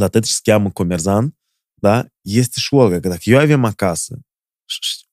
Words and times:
la 0.00 0.08
tăti 0.08 0.28
se 0.28 0.38
cheamă 0.42 0.70
comerzan, 0.70 1.36
da? 1.74 2.06
Este 2.20 2.60
și 2.60 2.74
Olga, 2.74 3.00
că 3.00 3.08
dacă 3.08 3.22
eu 3.24 3.38
avem 3.38 3.64
acasă 3.64 4.18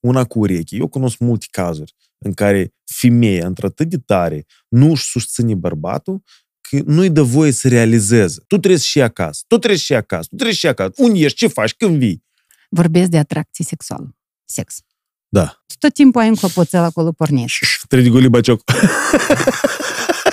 una 0.00 0.24
cu 0.24 0.38
ureche, 0.38 0.76
eu 0.76 0.88
cunosc 0.88 1.18
multe 1.18 1.46
cazuri 1.50 1.94
în 2.18 2.32
care 2.34 2.74
femeia, 2.84 3.46
într-atât 3.46 3.88
de 3.88 3.98
tare, 3.98 4.46
nu 4.68 4.90
își 4.90 5.04
susține 5.04 5.54
bărbatul, 5.54 6.22
că 6.60 6.80
nu-i 6.84 7.10
dă 7.10 7.22
voie 7.22 7.50
să 7.50 7.68
realizeze. 7.68 8.38
Tu 8.46 8.58
trebuie 8.58 8.80
și 8.80 9.00
acasă, 9.00 9.44
tu 9.46 9.56
trebuie 9.56 9.78
și 9.78 9.94
acasă, 9.94 10.26
tu 10.28 10.34
trebuie 10.34 10.56
și 10.56 10.66
acasă. 10.66 10.92
Unde 10.96 11.18
ești, 11.18 11.38
ce 11.38 11.46
faci, 11.46 11.74
când 11.74 11.98
vii? 11.98 12.24
Vorbesc 12.70 13.10
de 13.10 13.18
atracție 13.18 13.64
sexuală. 13.64 14.16
Sex. 14.44 14.80
Da. 15.28 15.64
Tot 15.78 15.94
timpul 15.94 16.20
ai 16.20 16.28
un 16.28 16.34
clopoțel 16.34 16.82
acolo 16.82 17.12
pornit. 17.12 17.50
Trebuie 17.88 18.08
de 18.08 18.14
goli 18.14 18.28
bacioc. 18.28 18.62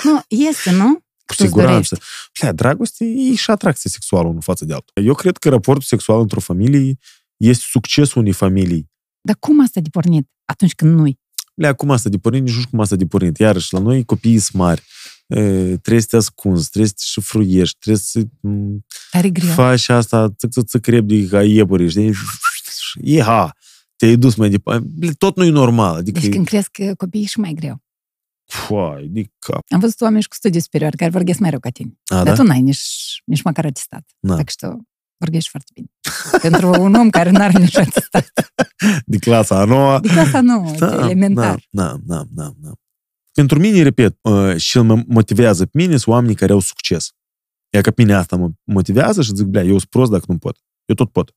nu, 0.04 0.20
este, 0.28 0.70
nu? 0.70 1.05
Cu 1.26 1.34
siguranță. 1.34 1.98
Plea, 2.32 2.52
dragoste 2.52 3.04
e 3.04 3.34
și 3.34 3.50
atracție 3.50 3.90
sexuală 3.90 4.28
unul 4.28 4.42
față 4.42 4.64
de 4.64 4.72
altul. 4.72 5.04
Eu 5.04 5.14
cred 5.14 5.36
că 5.36 5.48
raportul 5.48 5.82
sexual 5.82 6.20
într-o 6.20 6.40
familie 6.40 6.98
este 7.36 7.64
succesul 7.68 8.20
unei 8.20 8.32
familii. 8.32 8.90
Dar 9.20 9.36
cum 9.38 9.62
asta 9.62 9.80
de 9.80 9.88
pornit 9.88 10.28
atunci 10.44 10.74
când 10.74 10.98
nu-i? 10.98 11.18
Le 11.54 11.66
acum 11.66 11.90
asta 11.90 12.08
de 12.08 12.18
pornit, 12.18 12.42
nici 12.42 12.52
nu 12.52 12.58
știu 12.58 12.70
cum 12.70 12.80
asta 12.80 12.96
de 12.96 13.06
pornit. 13.06 13.38
Iarăși, 13.38 13.72
la 13.72 13.78
noi 13.78 14.04
copiii 14.04 14.38
sunt 14.38 14.62
mari. 14.62 14.82
E, 15.26 15.40
trebuie 15.76 16.00
să 16.00 16.06
te 16.10 16.16
ascunzi, 16.16 16.68
trebuie 16.68 16.88
să 16.88 16.94
te 16.96 17.02
șifruiești, 17.04 17.78
trebuie 17.78 18.02
să 18.04 18.22
Tare 19.10 19.30
greu. 19.30 19.52
faci 19.52 19.88
asta, 19.88 20.34
ță 20.36 20.46
ță 20.48 20.62
ță 20.62 20.78
de 21.00 21.26
ca 21.26 21.44
iepuri, 21.44 21.88
știi? 21.88 22.12
Iha! 23.02 23.56
Te-ai 23.96 24.16
dus 24.16 24.34
mai 24.34 24.50
departe. 24.50 24.86
Tot 25.18 25.36
nu 25.36 25.44
e 25.44 25.48
normal. 25.50 25.96
Adică... 25.96 26.20
Deci 26.20 26.30
când 26.30 26.46
crezi 26.46 26.70
că 26.70 26.94
copiii 26.96 27.24
e 27.24 27.26
și 27.26 27.38
mai 27.38 27.52
greu. 27.52 27.82
Foai, 28.45 29.07
de 29.07 29.23
cap. 29.39 29.63
Am 29.69 29.79
văzut 29.79 30.01
oameni 30.01 30.23
cu 30.23 30.35
studii 30.35 30.61
superioare 30.61 30.95
care 30.95 31.09
vorbesc 31.09 31.39
mai 31.39 31.49
rău 31.49 31.59
ca 31.59 31.69
tine. 31.69 31.99
A, 32.05 32.15
Dar 32.15 32.23
da? 32.23 32.33
tu 32.33 32.43
n-ai 32.43 32.61
nici, 32.61 33.21
nici 33.25 33.41
măcar 33.41 33.65
atestat. 33.65 34.09
Da. 34.19 34.35
Так 34.35 34.49
что 34.49 34.77
vorbești 35.17 35.49
foarte 35.49 35.71
bine. 35.73 35.87
Pentru 36.41 36.81
un 36.81 36.93
om 36.93 37.09
care 37.09 37.29
n-are 37.29 37.59
nici 37.59 37.77
atestat. 37.77 38.31
De 39.05 39.17
clasa 39.17 39.59
a 39.59 39.63
noua. 39.65 39.99
De 39.99 40.07
clasa 40.07 40.41
nouă, 40.41 40.71
da, 40.77 40.95
elementar. 40.95 41.67
Da, 41.69 41.97
da, 42.03 42.23
da, 42.29 42.53
da. 42.57 42.71
Pentru 43.31 43.59
mine, 43.59 43.81
repet, 43.81 44.17
uh, 44.21 44.55
și 44.55 44.77
mă 44.79 45.03
motivează 45.07 45.65
pe 45.65 45.71
mine 45.73 45.97
sunt 45.97 46.13
oamenii 46.15 46.35
care 46.35 46.51
au 46.51 46.59
succes. 46.59 47.09
Ea 47.69 47.81
că 47.81 47.91
pe 47.91 48.01
mine 48.01 48.15
asta 48.15 48.35
mă 48.35 48.49
motivează 48.63 49.21
și 49.21 49.31
zic, 49.35 49.45
blea, 49.45 49.63
eu 49.63 49.77
sunt 49.77 49.89
prost 49.89 50.11
dacă 50.11 50.25
nu 50.27 50.37
pot. 50.37 50.57
Eu 50.85 50.95
tot 50.95 51.11
pot. 51.11 51.31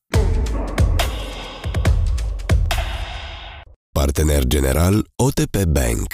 Partener 3.91 4.43
general 4.45 5.07
OTP 5.15 5.63
Bank. 5.63 6.07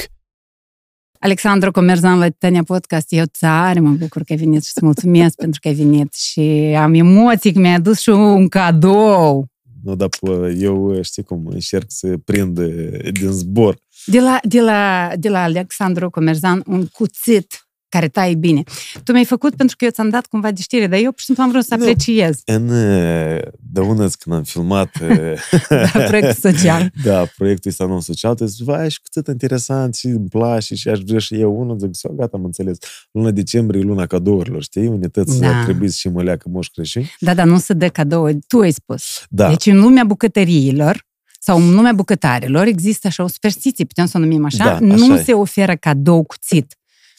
Alexandru 1.27 1.71
Comerzan 1.71 2.19
la 2.19 2.29
Titania 2.29 2.63
Podcast. 2.63 3.07
Eu 3.13 3.25
tare 3.39 3.81
mă 3.81 3.91
bucur 3.91 4.23
că 4.23 4.33
ai 4.33 4.39
venit 4.39 4.65
și 4.65 4.73
îți 4.75 4.85
mulțumesc 4.85 5.37
pentru 5.37 5.61
că 5.63 5.69
ai 5.69 5.75
venit 5.75 6.15
și 6.15 6.41
am 6.79 6.95
emoții 6.95 7.53
că 7.53 7.59
mi-ai 7.59 7.75
adus 7.75 8.01
și 8.01 8.09
un 8.09 8.49
cadou. 8.49 9.47
Nu, 9.83 9.95
dar 9.95 10.09
pă, 10.21 10.55
eu 10.59 11.03
știi 11.03 11.23
cum 11.23 11.47
încerc 11.47 11.85
să 11.89 12.17
prind 12.25 12.59
uh, 12.59 13.13
din 13.13 13.31
zbor. 13.31 13.77
De 14.05 14.21
la, 14.21 14.39
de 14.43 14.61
la, 14.61 15.11
de 15.17 15.29
la 15.29 15.43
Alexandru 15.43 16.11
Comerzan 16.11 16.63
un 16.67 16.87
cuțit 16.87 17.66
care 17.97 18.09
tai 18.09 18.35
bine. 18.35 18.63
Tu 19.05 19.13
mi-ai 19.13 19.25
făcut 19.25 19.55
pentru 19.55 19.77
că 19.77 19.85
eu 19.85 19.91
ți-am 19.91 20.09
dat 20.09 20.27
cumva 20.27 20.51
de 20.51 20.61
știre, 20.61 20.87
dar 20.87 20.99
eu 20.99 21.11
pur 21.11 21.19
și 21.19 21.25
simplu 21.25 21.43
am 21.45 21.51
vrut 21.51 21.65
să 21.65 21.75
Nu. 21.77 21.83
apreciez 21.83 22.41
În 22.45 22.69
uh, 22.69 23.39
dăună 23.73 24.09
când 24.19 24.37
am 24.37 24.43
filmat 24.43 24.91
uh, 25.03 25.69
da, 25.93 26.01
proiectul 26.01 26.51
social. 26.53 26.91
da, 27.05 27.25
proiectul 27.37 27.71
ăsta 27.71 27.87
non 27.87 28.01
social, 28.01 28.35
te 28.35 28.47
zici, 28.47 28.63
vai, 28.65 28.91
și 28.91 28.99
cât 29.13 29.27
interesant 29.27 29.95
și 29.95 30.07
îmi 30.07 30.29
place 30.29 30.75
și 30.75 30.89
aș 30.89 30.99
vrea 31.07 31.19
și 31.19 31.35
eu 31.41 31.61
unul, 31.61 31.79
zic, 31.79 31.89
"So, 31.95 32.09
gata, 32.09 32.37
am 32.37 32.45
înțeles. 32.45 32.79
Luna 33.11 33.31
decembrie 33.31 33.81
e 33.81 33.85
luna 33.85 34.07
cadourilor, 34.07 34.63
știi? 34.63 34.87
Unități 34.87 35.41
Da. 35.41 35.51
da. 35.51 35.65
trebuie 35.65 35.89
și 35.89 36.09
măleacă 36.09 36.49
moș 36.53 36.67
Crăciun. 36.69 37.03
Da, 37.21 37.35
dar 37.35 37.47
nu 37.47 37.59
se 37.59 37.73
dă 37.73 37.89
cadou, 37.89 38.29
tu 38.49 38.59
ai 38.59 38.71
spus. 38.73 39.03
Da, 39.29 39.49
Deci 39.49 39.67
în 39.67 39.81
lumea 39.81 40.05
bucătăriilor 40.05 41.05
sau 41.41 41.59
în 41.59 41.75
lumea 41.75 41.93
bucătarilor 41.93 42.67
există 42.67 43.07
așa 43.07 43.23
o 43.23 43.27
superstiție, 43.27 43.85
putem 43.85 44.07
să 44.07 44.17
o 44.17 44.21
numim 44.21 44.45
așa, 44.45 44.65
Da, 44.65 44.79
nu 44.79 44.93
așa 45.13 45.21
e. 45.21 45.23
se 45.23 45.33
oferă 45.33 45.75
cadou 45.77 46.23
cuțit. 46.25 46.77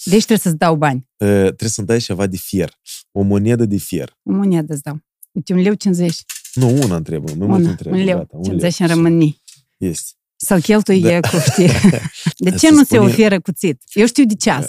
Deci 0.10 0.18
trebuie 0.26 0.38
să-ți 0.38 0.58
dau 0.58 0.76
bani. 0.76 1.08
Uh, 1.18 1.28
trebuie 1.28 1.70
să-mi 1.70 1.88
dai 1.88 2.00
ceva 2.00 2.28
de 2.28 2.38
fier. 2.38 2.80
O 3.12 3.22
monedă 3.22 3.66
de 3.66 3.78
fier. 3.78 4.18
O 4.24 4.32
monedă 4.32 4.74
îți 4.74 4.82
dau. 4.84 5.02
Uite, 5.32 5.54
un 5.54 5.60
leu 5.60 5.74
50. 5.74 6.16
Nu, 6.54 6.70
una 6.84 6.96
întrebă, 6.96 7.32
mai 7.36 7.48
mult 7.48 7.60
Una, 7.60 7.70
întrebă. 7.70 7.96
un 7.96 8.04
leu. 8.04 8.18
Gata, 8.18 8.38
50 8.44 8.80
în 8.80 8.88
rămâni. 8.88 9.42
Este. 9.78 10.12
Sau 10.36 10.60
cheltui 10.60 11.00
Da. 11.02 11.20
da. 11.20 11.30
cu 11.30 11.38
știi. 11.52 11.68
De 12.46 12.50
ce 12.52 12.58
Să 12.58 12.70
nu 12.72 12.78
se 12.78 12.84
spune- 12.84 13.00
oferă 13.12 13.40
cuțit? 13.42 13.82
Eu 13.94 14.06
știu 14.06 14.26
de 14.26 14.36
ceas. 14.36 14.66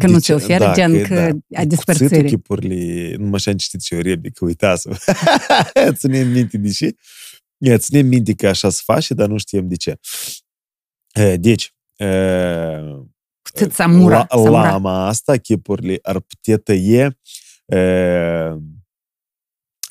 Că 0.00 0.06
De 0.06 0.12
nu 0.12 0.18
ce? 0.18 0.24
se 0.24 0.34
oferă, 0.34 0.64
da, 0.64 0.72
gen 0.74 1.02
că, 1.02 1.06
că 1.06 1.14
da. 1.14 1.20
a 1.22 1.32
Cuțitul, 1.62 1.66
despărțirii. 1.68 2.28
chipurile, 2.30 3.14
nu 3.18 3.34
așa 3.34 3.50
am 3.50 3.56
citit 3.56 3.80
și 3.82 3.94
eu 3.94 4.00
replic, 4.00 4.34
că 4.34 4.44
uitați 4.44 4.88
Ține 5.98 6.22
minte 6.22 6.56
de 6.58 6.70
ce? 6.70 6.96
Ia, 7.58 7.78
Ține 7.78 8.00
minte 8.00 8.34
că 8.34 8.48
așa 8.48 8.70
se 8.70 8.80
face, 8.84 9.14
dar 9.14 9.28
nu 9.28 9.38
știm 9.38 9.68
de 9.68 9.76
ce. 9.76 9.98
E, 11.12 11.36
Deci, 11.36 11.74
e, 11.96 12.06
Cuțit 12.06 13.17
samura. 13.70 14.16
la, 14.16 14.26
samura. 14.30 14.50
lama 14.70 15.06
asta, 15.06 15.36
chipurile, 15.36 15.98
ar 16.02 16.20
putea 16.20 16.56
tăie 16.56 17.18
e, 17.66 17.78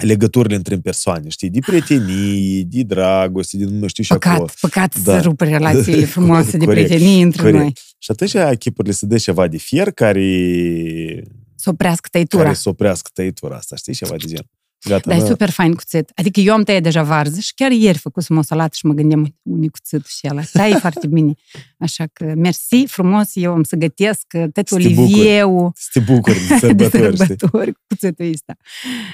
legăturile 0.03 0.55
între 0.55 0.77
persoane, 0.77 1.29
știi? 1.29 1.49
De 1.49 1.59
prietenie, 1.59 2.63
de 2.63 2.81
dragoste, 2.83 3.57
de 3.57 3.65
nu 3.65 3.87
știu 3.87 4.03
și 4.03 4.13
acolo. 4.13 4.35
Păcat, 4.37 4.55
păcat 4.59 4.99
Da. 4.99 5.15
să 5.17 5.21
rup 5.23 5.41
relațiile 5.41 6.05
frumoase 6.15 6.57
de 6.57 6.65
Corect, 6.65 6.87
prietenie 6.87 7.23
între 7.23 7.41
corect. 7.41 7.57
noi. 7.59 7.73
Și 7.97 8.11
atunci 8.11 8.57
chipurile 8.57 8.93
se 8.93 9.05
dă 9.05 9.17
ceva 9.17 9.47
de 9.47 9.57
fier 9.57 9.91
care, 9.91 11.23
Să 11.55 11.69
oprească 11.69 12.07
tăitura. 12.11 12.43
care 12.43 12.55
să 12.55 12.69
oprească 12.69 13.09
tăitura 13.13 13.55
asta, 13.55 13.75
știi? 13.75 13.93
Ceva 13.93 14.15
de 14.15 14.25
gen. 14.27 14.49
Gata, 14.83 15.09
Dar 15.09 15.17
e 15.17 15.21
mă, 15.21 15.27
super 15.27 15.49
fain 15.49 15.73
cuțit. 15.73 16.11
Adică 16.15 16.39
eu 16.39 16.53
am 16.53 16.63
tăiat 16.63 16.81
deja 16.83 17.03
varză 17.03 17.39
și 17.39 17.53
chiar 17.53 17.71
ieri 17.71 17.97
făcusem 17.97 18.37
o 18.37 18.41
salată 18.41 18.75
și 18.75 18.85
mă 18.85 18.93
gândeam 18.93 19.35
unii 19.41 19.69
cuțit 19.69 20.05
și 20.05 20.27
ăla. 20.29 20.41
Tai 20.51 20.73
foarte 20.79 21.07
bine. 21.17 21.33
Așa 21.77 22.05
că 22.13 22.33
mersi 22.35 22.85
frumos, 22.87 23.31
eu 23.33 23.53
am 23.53 23.63
să 23.63 23.75
gătesc 23.75 24.25
tot 24.53 24.67
Să 24.67 24.75
te 24.77 24.87
bucuri. 24.87 24.97
olivieu 25.03 25.71
să 25.75 25.89
te 25.93 25.99
bucuri 25.99 26.39
de 26.47 26.73
de 26.73 26.89
sărbători, 26.89 27.13
știi? 27.13 27.25
sărbători 27.27 27.71
cu 27.73 27.79
cuțitul 27.87 28.31
ăsta. 28.33 28.55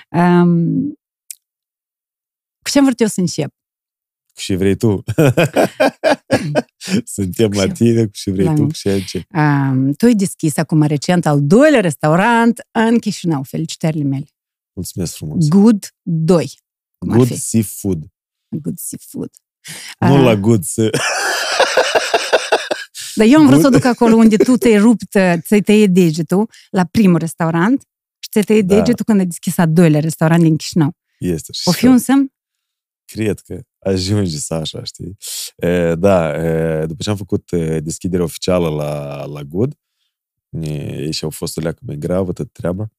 Um, 0.09 0.84
cu 2.62 2.69
ce 2.69 2.78
am 2.80 2.85
vrut 2.85 3.00
eu 3.00 3.07
să 3.07 3.19
încep? 3.19 3.53
Și 4.35 4.56
vrei 4.56 4.75
tu. 4.75 5.03
Suntem 7.16 7.50
Cu 7.50 7.56
la 7.57 7.66
ce- 7.68 7.72
tine, 7.74 8.09
și 8.13 8.30
vrei 8.30 8.45
la 8.45 8.53
tu, 8.53 8.57
mine. 8.57 8.68
cu 8.72 8.74
ce 8.78 9.03
ce. 9.07 9.25
Um, 9.38 9.91
tu 9.91 10.06
ai 10.06 10.13
deschis 10.13 10.57
acum 10.57 10.81
recent 10.81 11.25
al 11.25 11.40
doilea 11.41 11.80
restaurant 11.80 12.59
în 12.72 13.00
Chișinău. 13.00 13.44
Felicitările 13.44 14.03
mele. 14.03 14.25
Mulțumesc 14.74 15.16
frumos. 15.16 15.48
Good 15.48 15.88
2. 16.02 16.52
cum 16.98 17.10
ar 17.12 17.16
Good 17.18 17.28
fi. 17.28 17.36
seafood. 17.38 18.04
Good 18.62 18.78
Seafood. 18.78 19.30
Nu 20.00 20.16
Ah. 20.16 20.24
la 20.24 20.36
good 20.36 20.64
să... 20.64 20.90
Dar 23.16 23.28
eu 23.28 23.40
am 23.40 23.48
vrut 23.48 23.60
să 23.62 23.68
o 23.68 23.70
Good. 23.70 23.82
duc 23.82 23.92
acolo 23.92 24.16
unde 24.16 24.36
tu 24.38 24.58
te-ai 24.58 24.78
rupt, 24.78 25.14
uh, 25.14 25.34
ți-ai 25.42 25.62
tăiat 25.62 25.90
degetul 25.90 26.50
la 26.70 26.84
primul 26.86 27.18
restaurant 27.20 27.82
și 28.20 28.30
ți-ai 28.32 28.44
tăiat 28.44 28.64
Da. 28.66 28.76
degetul 28.76 29.06
când 29.06 29.20
ai 29.20 29.26
deschis 29.26 29.58
al 29.58 29.74
doilea 29.74 30.00
restaurant 30.00 30.42
din 30.42 30.58
Chișinău. 30.58 30.98
Este. 31.20 31.52
și 31.52 31.62
O 31.68 31.72
fi 31.72 31.86
un 31.86 31.98
semn? 31.98 32.34
Cred 33.06 33.40
că 33.40 33.60
ajunge 33.80 34.38
să 34.38 34.54
așa, 34.54 34.84
știi? 34.84 35.18
E, 35.56 35.96
da, 35.96 36.44
e, 36.44 36.86
după 36.86 37.04
ce 37.04 37.10
am 37.10 37.16
făcut 37.18 37.52
e, 37.52 37.80
deschiderea 37.80 38.26
oficială 38.26 38.70
la, 38.70 39.24
la 39.26 39.42
Good, 39.44 39.74
e, 40.50 41.12
și 41.12 41.24
au 41.24 41.30
fost 41.30 41.58
o 41.58 41.62
leacă 41.62 41.80
mai 41.86 41.96
gravă 41.98 42.32
tot 42.34 42.52
treaba. 42.52 42.92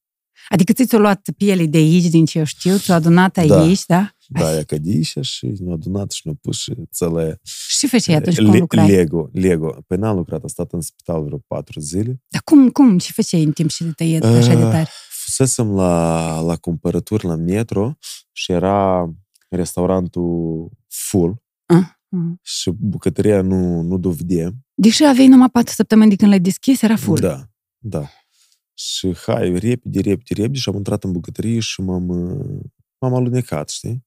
Adică 0.49 0.73
ți 0.73 0.85
ți-o 0.85 0.97
luat 0.99 1.21
pielii 1.37 1.67
de 1.67 1.77
aici, 1.77 2.05
din 2.05 2.25
ce 2.25 2.37
eu 2.37 2.43
știu, 2.43 2.77
ți-o 2.77 2.93
adunat 2.93 3.45
Da. 3.45 3.59
aici, 3.59 3.85
da? 3.85 4.09
Da, 4.27 4.53
ea 4.55 4.63
cădișa 4.63 5.21
și 5.21 5.45
ne-a 5.59 5.73
adunat 5.73 6.11
și 6.11 6.21
ne-a 6.23 6.35
pus 6.41 6.57
și 6.59 6.73
țăle 6.91 7.39
Și 7.43 7.77
ce 7.77 7.87
făceai 7.87 8.15
atunci 8.15 8.35
când 8.35 8.51
Le- 8.53 8.57
lucrai? 8.59 8.87
Lego, 8.89 9.29
Lego. 9.33 9.77
Păi 9.87 9.97
n-am 9.97 10.15
lucrat, 10.15 10.41
am 10.41 10.47
stat 10.47 10.71
în 10.71 10.81
spital 10.81 11.23
vreo 11.23 11.37
patru 11.47 11.79
zile. 11.79 12.21
Dar 12.27 12.41
cum, 12.43 12.69
cum? 12.69 12.97
Ce 12.97 13.11
făceai 13.11 13.43
în 13.43 13.51
timp 13.51 13.69
ce 13.69 13.83
te 13.83 13.91
tăiat 13.91 14.23
așa 14.23 14.53
de 14.55 14.63
Ah, 14.63 14.71
tare? 14.71 14.87
Fusesem 15.25 15.71
la, 15.75 16.39
la 16.39 16.55
cumpărături 16.55 17.25
la 17.25 17.35
metro 17.35 17.97
și 18.31 18.51
era 18.51 19.09
restaurantul 19.49 20.69
full 20.87 21.43
Ah, 21.65 21.77
ah. 22.09 22.19
și 22.41 22.71
bucătăria 22.79 23.41
nu, 23.41 23.81
nu 23.81 23.97
dovedea. 23.97 24.51
Deși 24.73 25.03
aveai 25.05 25.27
numai 25.27 25.49
patru 25.49 25.73
săptămâni 25.73 26.09
de 26.09 26.15
când 26.15 26.29
l-ai 26.29 26.39
deschis, 26.39 26.81
era 26.81 26.95
full. 26.95 27.19
Da, 27.19 27.43
da. 27.77 28.03
Și 28.77 29.15
hai, 29.15 29.49
repede, 29.59 29.99
repede, 30.01 30.33
repede 30.41 30.57
și 30.57 30.69
am 30.69 30.75
intrat 30.75 31.03
în 31.03 31.11
bucătărie 31.11 31.59
și 31.59 31.81
m-am, 31.81 32.07
uh, 32.07 32.59
m-am 32.97 33.13
alunecat, 33.13 33.69
știi? 33.69 34.05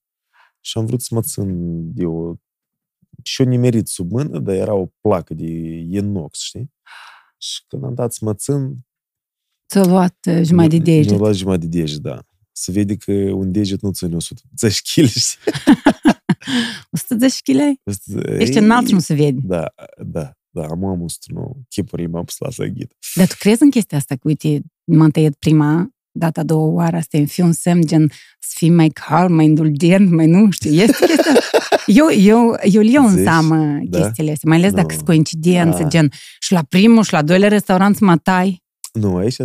Și 0.60 0.78
am 0.78 0.86
vrut 0.86 1.00
să 1.00 1.14
mă 1.14 1.22
țin 1.22 1.46
de 1.94 2.04
o... 2.04 2.34
Și-o 3.22 3.44
nimerit 3.44 3.88
sub 3.88 4.10
mână, 4.10 4.38
dar 4.38 4.54
era 4.54 4.74
o 4.74 4.86
placă 5.00 5.34
de 5.34 5.46
inox, 5.90 6.38
știi? 6.40 6.72
Și 7.38 7.64
când 7.66 7.84
am 7.84 7.94
dat 7.94 8.12
să 8.12 8.24
mă 8.24 8.34
țin... 8.34 8.86
Ți-o 9.68 9.84
luat 9.84 10.16
uh, 10.28 10.40
jumătate 10.42 10.78
de 10.78 10.90
Mi-a 10.90 11.00
deget. 11.02 11.18
luat 11.18 11.34
jumătate 11.34 11.66
de 11.66 11.78
deget, 11.78 11.98
da. 11.98 12.22
Se 12.52 12.72
vede 12.72 12.96
că 12.96 13.12
un 13.12 13.52
deget 13.52 13.80
nu 13.80 13.92
ține 13.92 14.16
110 14.16 14.80
kg, 15.00 15.06
știi? 15.06 15.52
110 16.90 17.52
kg? 17.52 17.58
Ești 18.40 18.56
Ei, 18.56 18.62
înalt 18.62 18.86
și 18.86 18.92
nu 18.92 19.00
se 19.00 19.14
vede. 19.14 19.40
Da, 19.42 19.74
da, 20.04 20.37
da, 20.50 20.62
am 20.70 20.84
am 20.84 21.00
109. 21.02 21.52
Chipurile 21.68 22.08
m-am 22.08 22.24
pus 22.24 22.38
la 22.38 22.66
ghid. 22.66 22.90
Dar 23.14 23.26
tu 23.26 23.34
crezi 23.38 23.62
în 23.62 23.70
chestia 23.70 23.98
asta? 23.98 24.14
Că, 24.14 24.20
uite, 24.24 24.60
m-am 24.84 25.10
tăiat 25.10 25.34
prima 25.38 25.88
data 26.10 26.40
a 26.40 26.44
doua 26.44 26.66
oară, 26.72 26.96
asta 26.96 27.16
e 27.16 27.24
fi 27.24 27.40
un 27.40 27.52
semn 27.52 27.86
gen 27.86 28.10
să 28.38 28.54
fii 28.56 28.70
mai 28.70 28.88
calm, 28.88 29.32
mai 29.34 29.44
indulgent, 29.44 30.10
mai 30.10 30.26
nu 30.26 30.50
știu, 30.50 30.70
este 30.70 31.06
chestia 31.06 31.32
Eu, 31.86 32.06
eu, 32.12 32.54
eu 32.62 32.80
îl 32.80 32.86
iau 32.86 33.04
în 33.06 33.14
Zici? 33.14 33.22
seamă 33.22 33.56
Da? 33.84 33.98
chestiile 34.00 34.30
astea, 34.30 34.48
mai 34.48 34.58
ales 34.58 34.72
dacă 34.72 34.86
Nu. 34.86 34.92
sunt 34.94 35.04
coincidențe, 35.06 35.82
Da. 35.82 35.88
gen 35.88 36.10
și 36.40 36.52
la 36.52 36.62
primul 36.68 37.02
și 37.02 37.12
la 37.12 37.22
doilea 37.22 37.48
restaurant 37.48 37.96
să 37.96 38.04
mă 38.04 38.16
tai. 38.16 38.62
Nu, 38.92 39.16
aici 39.16 39.38
e, 39.38 39.44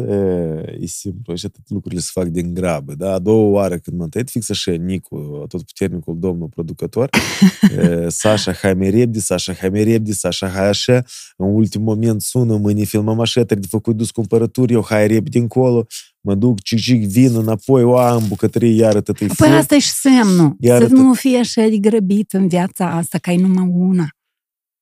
e 0.79 0.85
simplu, 0.85 1.31
aici 1.31 1.41
toate 1.41 1.67
lucrurile 1.67 2.01
se 2.01 2.09
fac 2.13 2.27
din 2.27 2.53
grabă, 2.53 2.93
da? 2.95 3.13
A 3.13 3.19
doua 3.19 3.49
oară 3.49 3.77
când 3.77 3.97
m-am 3.97 4.09
tăiat, 4.09 4.29
fix 4.29 4.49
așa, 4.49 4.71
Nicu, 4.71 5.45
tot 5.47 5.63
puternicul 5.63 6.19
domnul 6.19 6.47
producător, 6.47 7.09
e, 7.77 8.09
Sasha, 8.09 8.53
hai 8.53 8.73
mai 8.73 8.89
repede, 8.89 9.19
Sasha, 9.19 9.53
hai 9.53 9.69
mai 9.69 9.83
repede, 9.83 10.13
Sasha, 10.13 10.47
hai 10.47 10.67
așa, 10.67 11.03
în 11.37 11.53
ultimul 11.53 11.93
moment 11.93 12.21
sună, 12.21 12.57
mâine 12.57 12.83
filmăm 12.83 13.19
așa, 13.19 13.43
trebuie 13.43 13.59
de 13.61 13.67
făcut 13.69 13.95
dus 13.95 14.11
cumpărături, 14.11 14.73
eu 14.73 14.83
hai 14.83 15.07
repede 15.07 15.37
încolo, 15.37 15.85
mă 16.21 16.35
duc, 16.35 16.61
cic-cic, 16.61 17.07
vin 17.07 17.35
înapoi, 17.35 17.83
o, 17.83 17.97
am 17.97 18.23
bucătărie, 18.27 18.75
iară 18.75 19.01
tătăi 19.01 19.27
Păi 19.27 19.49
asta 19.49 19.75
e 19.75 19.79
și 19.79 19.91
semnul. 19.91 20.55
Iar 20.59 20.77
să 20.77 20.83
atât. 20.83 20.97
nu 20.97 21.13
fii 21.13 21.35
așa 21.35 21.67
de 21.67 21.77
grăbit 21.77 22.33
în 22.33 22.47
viața 22.47 22.89
asta, 22.91 23.17
că 23.17 23.29
ai 23.29 23.37
numai 23.37 23.69
una. 23.73 24.07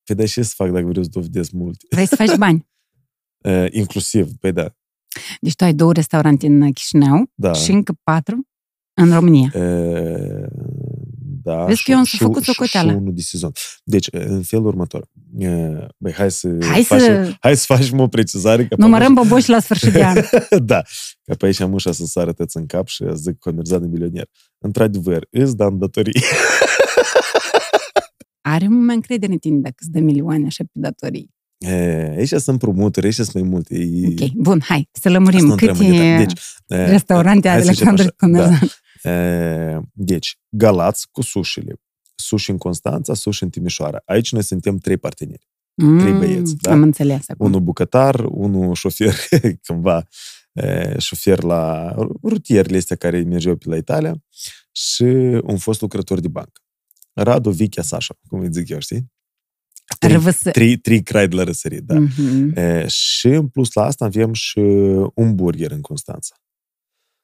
Păi 0.03 0.15
da, 0.15 0.25
ce 0.25 0.41
să 0.41 0.53
fac 0.55 0.71
dacă 0.71 0.85
vreau 0.85 1.03
să 1.03 1.09
dovedesc 1.13 1.51
multe? 1.51 1.85
Vrei 1.89 2.05
să 2.05 2.15
faci 2.15 2.35
bani. 2.35 2.69
E, 3.41 3.67
inclusiv, 3.71 4.31
păi 4.39 4.51
da, 4.51 4.75
Deci 5.41 5.55
tu 5.55 5.63
ai 5.63 5.73
două 5.73 5.93
restaurante 5.93 6.47
în 6.47 6.71
Chișinău 6.71 7.31
da. 7.35 7.53
și 7.53 7.71
încă 7.71 7.93
patru 8.03 8.47
în 8.93 9.13
România. 9.13 9.51
E, 9.53 10.45
da, 11.43 11.65
Vezi 11.65 11.83
că 11.83 11.91
eu 11.91 11.97
am 11.97 12.03
să 12.03 12.15
și- 12.15 12.23
făcut 12.23 12.43
și- 12.43 12.51
socoteală. 12.51 12.89
Și 12.91 12.95
unul 12.97 13.13
de 13.13 13.21
sezon. 13.21 13.51
Deci, 13.83 14.07
în 14.11 14.41
felul 14.43 14.65
următor. 14.65 15.07
E, 15.37 15.47
Băi, 15.97 16.13
hai 16.13 16.31
să, 16.31 16.57
Hai 16.61 16.83
facem, 16.83 17.25
să 17.25 17.33
hai 17.39 17.55
să 17.57 17.65
facem 17.67 17.99
o 17.99 18.07
precizare. 18.07 18.67
Că 18.67 18.75
numărăm 18.77 19.13
boboși 19.13 19.49
la 19.49 19.59
sfârșit 19.59 19.91
de 19.91 20.03
an. 20.05 20.17
da, 20.71 20.81
că 21.23 21.33
pe 21.35 21.45
aici 21.45 21.59
am 21.59 21.73
ușa 21.73 21.91
să 21.91 22.05
sară 22.05 22.33
tăți 22.33 22.57
în 22.57 22.65
cap 22.65 22.87
și 22.87 23.05
zic 23.13 23.39
conversat 23.39 23.81
de 23.81 23.87
milioner. 23.87 24.29
Într-adevăr, 24.57 25.27
îți 25.29 25.55
dăm 25.55 25.77
datorii. 25.77 26.21
Are 28.41 28.67
mai 28.67 28.95
încredere 28.95 29.31
în 29.31 29.37
tine 29.37 29.57
dacă 29.59 29.75
îți 29.79 29.89
dă 29.91 29.99
milioane 29.99 30.45
așa 30.45 30.63
pe 30.63 30.79
datorii. 30.79 31.29
E, 31.61 31.73
aici 32.17 32.27
sunt 32.27 32.47
împrumuturi, 32.47 33.05
aici 33.05 33.15
sunt 33.15 33.33
mai 33.33 33.43
multe. 33.43 33.75
E, 33.75 34.07
Ok, 34.07 34.31
bun, 34.31 34.61
hai, 34.63 34.89
să 34.91 34.97
asta 34.97 35.09
lămurim 35.09 35.45
nu 35.45 35.51
intrăm 35.51 35.77
în 35.79 35.91
detalii. 35.91 36.11
câte 36.11 36.23
Deci, 36.25 36.39
e, 36.67 36.85
restaurante 36.85 37.47
hai 37.47 37.57
are 37.57 37.65
să 37.65 37.71
zicem 37.71 37.87
Alexandru 37.87 38.15
așa, 38.19 38.31
da. 38.47 38.47
Comerțan. 38.47 38.69
E, 39.13 39.79
Deci, 39.93 40.39
Galați 40.49 41.07
cu 41.11 41.21
sușile. 41.21 41.73
Suși 42.15 42.49
în 42.49 42.57
Constanța, 42.57 43.13
suși 43.13 43.43
în 43.43 43.49
Timișoara. 43.49 44.01
Aici 44.05 44.31
noi 44.31 44.43
suntem 44.43 44.77
trei 44.77 44.97
parteneri. 44.97 45.47
trei 45.99 46.13
băieți, 46.13 46.55
da? 46.55 46.71
Am 46.71 46.81
înțeles 46.81 47.23
acum. 47.27 47.45
Unul 47.45 47.59
bucătar, 47.59 48.25
unul 48.29 48.73
șofer, 48.75 49.13
cândva 49.65 50.07
e, 50.53 50.95
șofer 50.99 51.43
la 51.43 51.93
rutierile 52.23 52.77
astea 52.77 52.95
care 52.95 53.21
mergeau 53.23 53.55
pe 53.55 53.69
la 53.69 53.75
Italia 53.75 54.23
și 54.71 55.03
un 55.43 55.57
fost 55.57 55.81
lucrător 55.81 56.19
de 56.19 56.27
bancă. 56.27 56.61
Radu, 57.13 57.49
Vichea, 57.49 57.83
Sasha, 57.83 58.13
cum 58.27 58.39
îi 58.39 58.51
zic 58.51 58.69
eu, 58.69 58.79
știi? 58.79 59.11
Trei, 59.99 60.13
Răvăsă. 60.13 60.51
trei, 60.51 60.77
trei 60.77 61.03
crai 61.03 61.27
de 61.27 61.35
la 61.35 61.43
răsărit, 61.43 61.81
da. 61.83 61.99
Mhm. 61.99 62.57
E, 62.57 62.87
și 62.87 63.27
în 63.27 63.47
plus 63.47 63.73
la 63.73 63.83
asta 63.85 64.05
avem 64.05 64.33
și 64.33 64.59
un 65.13 65.35
burger 65.35 65.71
în 65.71 65.81
Constanța. 65.81 66.35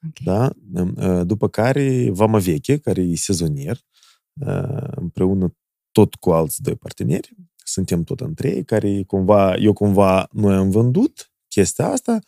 Ok. 0.06 0.18
Da? 0.24 0.50
E, 0.74 1.22
După 1.24 1.48
care 1.48 2.10
Vama 2.10 2.38
Veche, 2.38 2.76
care 2.76 3.00
e 3.00 3.14
sezonier, 3.16 3.76
e, 3.76 4.44
împreună 4.90 5.54
tot 5.92 6.14
cu 6.14 6.30
alți 6.30 6.62
doi 6.62 6.76
parteneri, 6.76 7.34
suntem 7.64 8.02
tot 8.02 8.20
în 8.20 8.34
trei, 8.34 8.64
care 8.64 9.02
cumva, 9.02 9.56
eu 9.56 9.72
cumva, 9.72 10.28
noi 10.32 10.54
am 10.54 10.70
vândut 10.70 11.32
chestia 11.48 11.86
asta 11.88 12.18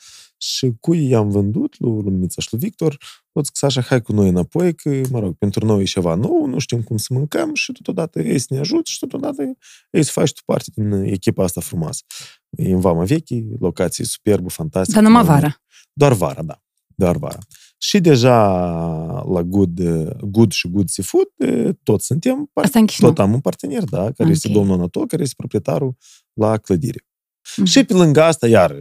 și 0.43 0.73
cui 0.81 1.09
i-am 1.09 1.29
vândut, 1.31 1.75
lui 1.79 2.03
Luminița 2.03 2.41
și 2.43 2.49
lui 2.51 2.61
Victor, 2.61 2.99
pot 3.33 3.49
să 3.53 3.67
așa, 3.67 3.81
hai 3.81 4.03
cu 4.03 4.13
noi 4.13 4.29
înapoi, 4.29 4.75
că, 4.75 5.01
mă 5.11 5.19
rog, 5.19 5.35
pentru 5.35 5.67
noi 5.67 5.81
e 5.83 5.85
ceva 5.85 6.15
nou, 6.15 6.47
nu 6.47 6.59
știm 6.59 6.83
cum 6.83 6.97
să 6.97 7.07
mâncăm 7.15 7.55
și 7.55 7.73
totodată 7.73 8.21
ei 8.23 8.39
să 8.39 8.47
ne 8.51 8.59
ajut 8.59 8.87
și 8.87 8.99
totodată 8.99 9.43
ei 9.91 10.03
să 10.03 10.11
faci 10.13 10.33
tu 10.33 10.41
parte 10.45 10.71
din 10.75 10.93
echipa 10.93 11.45
asta 11.45 11.61
frumoasă. 11.61 12.03
E 12.51 12.73
în 12.73 12.81
Vama 12.81 13.05
Veche, 13.05 13.45
locație 13.59 14.05
superbă, 14.05 14.49
fantastică. 14.49 14.99
Dar 15.01 15.09
numai 15.09 15.23
Mai- 15.25 15.35
vara. 15.35 15.63
doar 15.93 16.13
vara, 16.13 16.43
da. 16.43 16.63
Doar 16.95 17.17
vara. 17.17 17.39
Și 17.79 18.01
deja 18.01 18.37
la 19.33 19.43
Good, 19.43 19.79
eh, 19.79 20.07
Good 20.21 20.51
și 20.53 20.69
Good 20.69 20.89
Seafood, 20.89 21.29
eh, 21.37 21.69
tot 21.83 22.01
suntem, 22.03 22.51
par- 22.53 22.65
Asta 22.65 22.79
în 22.79 22.87
Chișinău. 22.87 23.11
tot 23.13 23.19
am 23.25 23.33
un 23.33 23.41
partener, 23.41 23.85
da, 23.85 24.11
care 24.13 24.31
este 24.31 24.49
Ok. 24.49 24.55
domnul 24.55 24.75
Anatol, 24.75 25.07
care 25.07 25.23
este 25.23 25.35
proprietarul 25.37 25.97
la 26.33 26.57
clădire. 26.59 27.05
Mhm. 27.57 27.65
Și 27.67 27.85
pe 27.85 27.93
lângă 27.93 28.23
asta, 28.23 28.47
iar, 28.49 28.75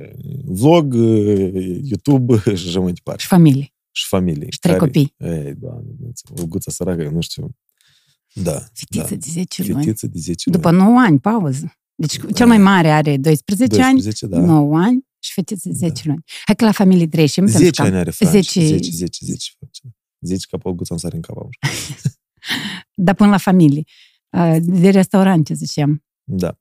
vlog, 0.46 0.96
eh, 0.96 1.80
YouTube 1.84 2.36
și 2.60 2.68
așa 2.68 2.80
mai 2.80 2.92
departe. 2.92 3.22
Și 3.22 3.28
familie. 3.28 3.74
Și 3.92 4.08
familie. 4.08 4.48
Și 4.50 4.60
trei 4.60 4.78
copii. 4.78 5.14
Ei, 5.18 5.54
doamne, 5.56 5.90
o 6.42 6.46
guță 6.46 6.70
săracă, 6.70 7.02
eu 7.02 7.12
nu 7.12 7.22
știu. 7.22 7.56
Da. 8.34 8.60
Fetiță 8.74 9.10
da. 9.10 9.16
de 9.16 9.28
10 9.30 9.64
luni. 9.72 9.84
Fetiță 9.84 10.08
de 10.08 10.20
10 10.20 10.50
După 10.50 10.72
luni. 10.72 10.84
9 10.84 11.00
ani, 11.00 11.20
pauză. 11.20 11.74
Deci 11.96 12.20
cel 12.34 12.48
mai 12.48 12.58
mare 12.58 12.90
are 12.90 13.18
12, 13.18 13.78
12, 13.82 14.26
ani, 14.26 14.32
da. 14.34 14.40
9 14.54 14.78
ani 14.78 15.08
și 15.20 15.34
fetiță 15.34 15.68
de 15.70 15.74
10 15.76 16.02
luni. 16.08 16.24
Hai 16.46 16.56
că 16.56 16.66
la 16.66 16.72
familie 16.72 17.08
trecem. 17.08 17.44
pentru 17.44 17.64
10 17.64 17.82
că- 17.82 17.88
ani 17.88 17.96
are 17.98 18.12
Franci. 18.12 18.32
10 18.34 18.66
10, 18.66 18.90
10, 18.92 19.26
10. 19.26 19.52
10 20.20 20.46
ca 20.50 20.58
pe 20.58 20.68
o 20.68 20.74
guță 20.74 20.94
în 20.94 21.00
sare 21.00 21.16
în 21.16 21.22
cap. 21.22 21.38
auzi. 21.38 21.58
Dar 23.06 23.16
până 23.16 23.30
la 23.30 23.38
familie. 23.38 23.84
Uh, 24.30 24.58
De 24.62 24.90
restaurante, 24.90 25.54
ziceam. 25.54 26.04
Da. 26.24 26.60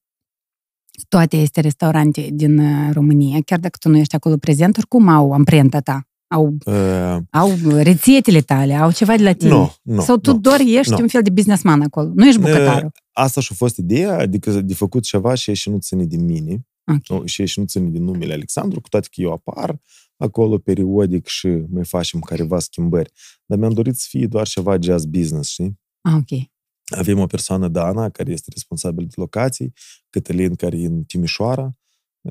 Toate 1.09 1.37
este 1.37 1.61
restaurante 1.61 2.29
din 2.33 2.59
uh, 2.59 2.91
România, 2.93 3.39
chiar 3.45 3.59
dacă 3.59 3.77
tu 3.81 3.89
nu 3.89 3.97
ești 3.97 4.15
acolo 4.15 4.37
prezent, 4.37 4.77
oricum 4.77 5.09
au 5.09 5.33
amprenta 5.33 5.81
ta. 5.81 6.03
Au, 6.35 6.57
Uh, 6.67 7.17
au 7.31 7.51
rețetele 7.77 8.41
tale, 8.41 8.75
au 8.75 8.93
ceva 8.93 9.17
de 9.17 9.23
la 9.23 9.33
tine. 9.33 9.51
Nu, 9.51 9.73
nu. 9.83 10.01
Sau 10.01 10.17
tu 10.17 10.33
nu. 10.33 10.39
doar 10.39 10.61
ești 10.61 10.91
Nu. 10.93 10.99
un 11.01 11.09
fel 11.09 11.23
de 11.23 11.31
businessman 11.31 11.81
acolo. 11.83 12.11
Nu 12.15 12.27
ești 12.27 12.41
bucătarul. 12.41 12.91
Asta 13.13 13.41
și-a 13.41 13.55
fost 13.59 13.77
ideea, 13.77 14.19
adică 14.19 14.61
de 14.61 14.75
făcut 14.75 15.03
ceva 15.03 15.35
și 15.35 15.55
și 15.55 15.71
nu 15.71 15.79
ține 15.79 16.05
de 16.05 16.17
mine, 16.17 16.67
Ok. 16.93 17.09
nu, 17.09 17.27
și 17.27 17.45
și 17.47 17.59
nu 17.59 17.65
ține 17.65 17.89
de 17.89 17.99
numele 17.99 18.33
Alexandru, 18.33 18.81
cu 18.81 18.89
toate 18.89 19.09
că 19.15 19.21
eu 19.21 19.33
apar 19.33 19.81
acolo 20.17 20.59
periodic 20.59 21.27
și 21.27 21.47
mai 21.47 21.85
facem 21.85 22.21
careva 22.21 22.59
schimbări. 22.59 23.11
Dar 23.47 23.59
mi-am 23.59 23.73
dorit 23.73 23.97
să 23.97 24.07
fie 24.09 24.27
doar 24.27 24.47
ceva 24.49 24.77
jazz 24.81 25.05
business, 25.05 25.51
știi? 25.51 25.79
Ah, 26.01 26.15
ok. 26.17 26.49
Avem 26.97 27.19
o 27.19 27.27
persoană, 27.27 27.69
Dana, 27.69 28.11
care 28.11 28.33
este 28.33 28.51
responsabil 28.53 29.07
de 29.07 29.15
locații, 29.17 29.73
Cătălin, 30.11 30.55
care 30.55 30.79
e 30.79 30.87
în 30.87 31.05
Timișoara, 31.05 31.77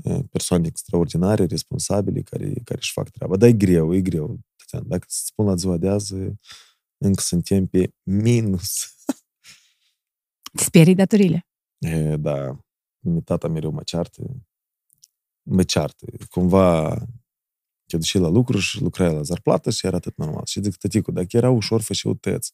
eh, 0.04 0.20
persoane 0.32 0.68
extraordinare, 0.68 1.46
responsabile, 1.46 2.22
care, 2.22 2.54
care 2.64 2.80
își 2.80 2.92
fac 2.92 3.10
treaba. 3.10 3.38
Dar 3.38 3.50
e 3.50 3.54
greu, 3.54 3.96
e 3.96 4.02
greu. 4.02 4.40
Tatiana. 4.56 4.86
Dacă 4.88 5.06
să 5.08 5.22
spun 5.26 5.46
la 5.46 5.56
ziua 5.56 5.78
de 5.78 5.88
azi, 5.88 6.14
încă 6.98 7.22
suntem 7.22 7.66
pe 7.66 7.94
minus. 8.04 8.96
Îți 10.54 10.64
sperii 10.64 10.96
datorile. 10.96 11.48
E, 11.78 12.16
da, 12.16 12.60
mine 13.00 13.22
tata 13.22 13.48
mereu 13.48 13.72
mă 13.72 13.84
ceartă. 13.84 14.22
Mă 15.44 15.64
ceartă. 15.64 16.06
Cumva 16.30 16.98
te 17.86 17.98
duci 17.98 18.14
la 18.14 18.28
lucru 18.28 18.58
și 18.58 18.82
lucrai 18.82 19.14
la 19.14 19.22
zarplată 19.22 19.70
și 19.70 19.86
era 19.86 19.96
atât 19.96 20.18
normal. 20.18 20.46
Și 20.46 20.62
zic, 20.62 20.76
tăticu, 20.76 21.12
dacă 21.12 21.38
era 21.38 21.50
ușor, 21.50 21.82
fă 21.82 21.94
și 21.94 22.10
tăți. 22.20 22.54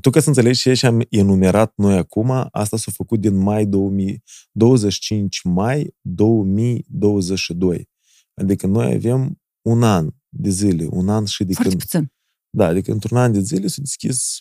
Tu 0.00 0.10
ca 0.10 0.20
să 0.20 0.28
înțelegi 0.28 0.60
ce 0.60 0.74
și 0.74 0.86
am 0.86 1.06
enumerat 1.08 1.72
noi 1.76 1.96
acum, 1.96 2.48
asta 2.50 2.76
s-a 2.76 2.90
făcut 2.94 3.20
din 3.20 3.36
mai 3.36 3.66
2000, 3.66 4.22
25 4.52 5.42
mai 5.42 5.94
2022. 6.00 7.88
Adică 8.34 8.66
noi 8.66 8.94
avem 8.94 9.40
un 9.62 9.82
an 9.82 10.10
de 10.28 10.50
zile, 10.50 10.86
un 10.90 11.08
an 11.08 11.24
și 11.24 11.44
de 11.44 11.52
Foarte 11.52 11.70
când... 11.70 11.82
puțin. 11.82 12.12
Da, 12.50 12.66
adică 12.66 12.92
într-un 12.92 13.18
an 13.18 13.32
de 13.32 13.40
zile 13.40 13.66
s-a 13.66 13.80
deschis 13.80 14.40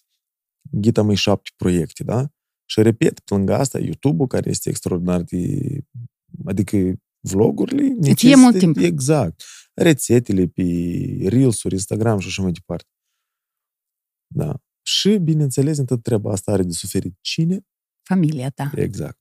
ghita 0.72 1.02
mai 1.02 1.16
șapte 1.16 1.50
proiecte, 1.56 2.04
da? 2.04 2.30
Și 2.70 2.82
repet, 2.82 3.20
pe 3.20 3.34
lângă 3.34 3.54
asta, 3.56 3.80
YouTube-ul, 3.80 4.28
care 4.28 4.50
este 4.50 4.70
extraordinar 4.70 5.22
de... 5.22 5.60
Adică 6.46 6.78
vlogurile... 7.20 7.88
necesită- 7.88 8.38
mult 8.38 8.58
timp. 8.58 8.78
Exact. 8.78 9.44
Rețetele 9.74 10.48
pe 10.48 10.64
Reels-uri, 11.28 11.74
Instagram 11.74 12.20
și 12.20 12.28
așa 12.28 12.42
mai 12.42 12.52
departe. 12.52 12.90
Da. 14.28 14.60
Și, 14.88 15.18
bineînțeles, 15.18 15.78
în 15.78 15.86
tot 15.86 16.04
treaba 16.04 16.32
asta 16.32 16.52
are 16.52 16.64
de 16.64 16.72
suferit 16.72 17.18
cine? 17.22 17.66
Familia 18.02 18.50
ta. 18.50 18.72
Exact. 18.76 19.20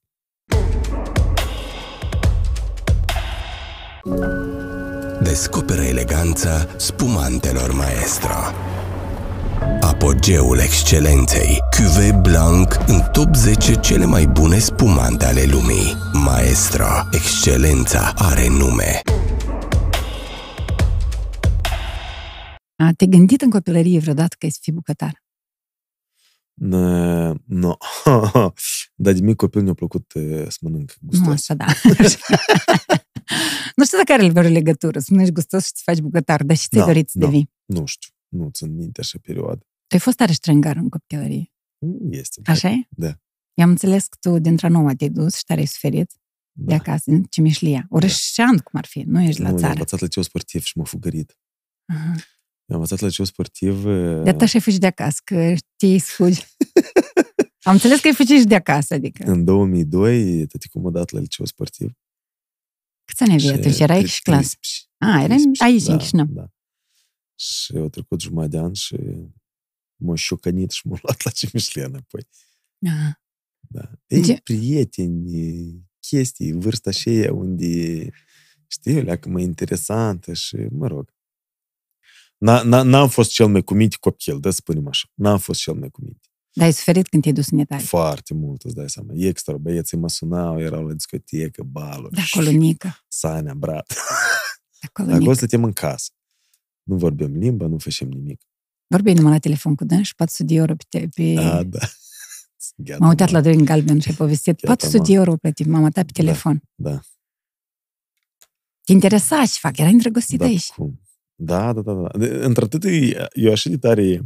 Descoperă 5.23 5.83
eleganța 5.83 6.67
spumantelor 6.77 7.73
Maestro. 7.73 8.35
Apogeul 9.81 10.59
excelenței. 10.59 11.59
Cuvée 11.77 12.21
Blanc 12.23 12.79
în 12.87 13.01
top 13.13 13.35
10 13.35 13.75
cele 13.75 14.05
mai 14.05 14.27
bune 14.27 14.59
spumante 14.59 15.25
ale 15.25 15.43
lumii. 15.51 15.95
Maestro. 16.13 16.87
Excelența 17.13 18.13
are 18.17 18.49
nume. 18.49 19.01
A, 22.77 22.93
te-ai 22.97 23.11
gândit 23.11 23.41
în 23.41 23.51
copilărie 23.51 23.99
vreodată 23.99 24.37
că 24.39 24.45
ai 24.45 24.51
să 24.51 24.59
fii 24.63 24.73
bucătar? 24.73 25.24
Nu. 26.55 27.35
No. 27.47 27.77
Dar 28.95 29.13
de 29.13 29.21
mic 29.21 29.37
copil 29.37 29.63
mi-a 29.63 29.75
plăcut 29.75 30.13
eh, 30.15 30.45
să 30.49 30.59
mănânc 30.61 30.95
Nu, 31.01 31.09
gustos. 31.09 31.33
asta 31.35 31.55
da. 31.55 31.67
Nu 33.77 33.85
știu 33.85 33.99
dacă 33.99 34.13
are 34.13 34.31
vreo 34.31 34.51
legătură, 34.51 34.99
să 34.99 35.15
nu 35.15 35.21
ești 35.21 35.33
gustos 35.33 35.65
și 35.65 35.71
să 35.75 35.81
faci 35.85 35.99
bucătar, 35.99 36.43
dar 36.43 36.57
și 36.57 36.69
ți-ai 36.69 36.81
Da, 36.81 36.87
dorit 36.87 37.09
să 37.11 37.19
da. 37.19 37.25
devii. 37.27 37.51
Nu 37.65 37.85
știu, 37.87 38.11
nu 38.29 38.49
țin 38.51 38.75
minte 38.75 39.01
așa 39.01 39.19
perioadă. 39.23 39.59
Tu 39.87 39.95
ai 39.95 39.99
fost 39.99 40.17
tare 40.17 40.33
strângar 40.33 40.77
în 40.77 40.89
copilărie. 40.89 41.53
Este. 42.11 42.41
Așa 42.45 42.69
e? 42.69 42.87
Da. 42.89 43.07
Eu 43.55 43.65
am 43.65 43.71
înțeles 43.71 44.07
că 44.07 44.17
tu 44.21 44.39
dintre 44.39 44.69
nouă 44.69 44.95
te-ai 44.95 45.11
dus 45.11 45.37
și 45.37 45.45
tare 45.45 45.61
ai 45.61 45.67
suferit 45.67 46.13
de 46.53 46.65
Da. 46.65 46.75
acasă, 46.75 47.03
din 47.11 47.23
Cimișlia. 47.23 47.87
Orășean, 47.89 48.59
cum 48.59 48.73
ar 48.79 48.87
fi, 48.87 49.01
nu 49.01 49.21
ești 49.23 49.41
la 49.41 49.45
nu, 49.45 49.49
eu 49.49 49.55
am 49.55 49.61
țară. 49.61 49.73
învățat 49.73 50.01
la 50.01 50.07
liceu 50.07 50.23
sportiv 50.23 50.63
și 50.63 50.79
m-a 50.79 50.85
fugărit. 50.85 51.39
Aha. 51.93 52.15
Eu 52.67 52.77
am 52.77 52.83
învățat 52.83 53.01
la 53.01 53.07
liceu 53.07 53.25
sportiv... 53.25 53.83
De 54.23 54.31
atât 54.31 54.49
și 54.49 54.57
ai 54.57 54.63
fugit 54.63 54.81
de 54.81 54.87
acasă, 54.87 55.21
că 55.25 55.55
știi 55.55 55.99
să 55.99 56.11
fugi. 56.15 56.45
am 57.69 57.73
înțeles 57.73 58.01
că 58.01 58.07
ai 58.07 58.15
fugit 58.15 58.39
și 58.39 58.45
de 58.47 58.55
acasă, 58.55 58.95
adică. 58.95 59.25
În 59.31 59.45
2002, 59.45 60.47
tăticul 60.47 60.81
m-a 60.81 60.91
dat 60.91 61.11
la 61.11 61.21
liceu 61.21 61.45
sportiv. 61.47 61.93
Câți 63.05 63.23
ani 63.23 63.33
aveai 63.33 63.55
atunci? 63.55 63.79
Erai 63.79 63.99
tre- 63.99 64.07
și 64.07 64.23
clasă? 64.23 64.57
13. 64.61 64.89
A, 64.99 65.07
erai 65.23 65.27
13, 65.27 65.65
aici, 65.65 65.81
în 65.87 65.97
da, 65.97 65.97
Chișinău. 65.97 66.27
Da. 66.27 66.49
Și 67.39 67.77
au 67.77 67.89
trecut 67.89 68.21
jumătate 68.21 68.51
de 68.57 68.59
an 68.59 68.73
și 68.73 68.97
m-a 69.97 70.15
șocănit 70.15 70.71
și 70.71 70.87
m-a 70.87 70.99
luat 71.03 71.23
la 71.25 71.31
Cimișlia 71.31 71.85
înapoi. 71.85 72.27
Aha. 72.87 73.21
Da. 73.69 73.91
Ei, 74.07 74.23
Ce- 74.25 74.41
prieteni, 74.45 75.83
chestii, 76.01 76.53
vârsta 76.53 76.91
aceea 76.91 77.33
unde, 77.33 78.09
știi, 78.67 78.97
o 78.99 79.01
leacă 79.01 79.29
mai 79.29 79.43
interesantă 79.43 80.33
și, 80.33 80.57
mă 80.71 80.87
rog. 80.87 81.14
N- 82.47 82.63
n- 82.65 82.85
N-am 82.85 83.09
fost 83.09 83.31
cel 83.31 83.47
mai 83.47 83.63
cuminte 83.63 83.97
copil, 84.01 84.41
da, 84.41 84.51
spunem 84.51 84.89
așa. 84.89 85.09
N-am 85.15 85.39
fost 85.39 85.61
cel 85.61 85.75
mai 85.75 85.89
cuminte. 85.91 86.29
Dar 86.53 86.67
ai 86.67 86.73
suferit 86.73 87.09
când 87.09 87.23
te-ai 87.23 87.35
dus 87.35 87.49
în 87.51 87.59
Italia. 87.59 87.85
Foarte 87.85 88.35
mult, 88.35 88.63
îți 88.63 88.75
dai 88.75 88.91
seama. 88.91 89.11
Extra, 89.15 89.57
băieții 89.57 89.97
mă 89.97 90.09
sunau, 90.09 90.61
erau 90.61 90.87
la 90.87 90.93
discotecă, 90.93 91.63
baluri. 91.63 92.15
De 92.15 92.21
acolo, 92.33 92.51
Nică. 92.51 93.05
Sanea, 93.09 93.55
brat. 93.55 93.87
De 93.87 93.95
acolo, 94.89 95.09
Acolo 95.09 95.19
Nică. 95.23 95.35
stăteam 95.35 95.65
în 95.65 95.73
casă. 95.73 96.11
Nu 96.83 96.97
vorbeam 96.97 97.33
limba, 97.37 97.67
nu 97.67 97.79
făceam 97.79 98.09
nimic. 98.09 98.43
Vorbeai 98.87 99.15
numai 99.15 99.33
la 99.33 99.39
telefon 99.39 99.75
cu 99.75 99.85
dâns 99.85 100.07
și 100.07 100.15
400 100.15 100.45
de 100.45 100.55
euro 100.55 100.75
pe... 100.75 100.85
te- 100.89 101.09
pe... 101.15 101.41
A, 101.41 101.63
da. 101.63 101.79
Gata, 102.77 102.99
M-am 103.01 103.09
uitat 103.09 103.31
mă. 103.31 103.37
la 103.37 103.43
doi 103.43 103.55
în 103.55 103.65
galben 103.65 104.01
și 104.01 104.09
ai 104.09 104.15
povestit. 104.15 104.61
Gata, 104.61 104.67
400 104.67 105.03
de 105.03 105.13
mă. 105.13 105.15
euro 105.19 105.37
plătit 105.37 105.67
mama 105.67 105.89
ta 105.91 106.01
pe 106.01 106.11
Da. 106.13 106.23
telefon. 106.23 106.63
Da. 106.75 107.01
Te 108.85 108.93
interesa 108.93 109.45
ce 109.47 109.59
fac, 109.61 109.79
era 109.79 109.89
îndrăgostit 109.89 110.39
Da, 110.39 110.45
aici. 110.45 110.67
cum? 110.69 111.01
Da, 111.45 111.73
da, 111.73 111.81
da. 111.81 111.93
da. 111.93 112.19
De- 112.19 112.41
Într-atât, 112.43 112.85
e- 112.85 113.29
eu 113.33 113.53
așa 113.53 113.71
de 113.71 113.77
tare... 113.79 114.21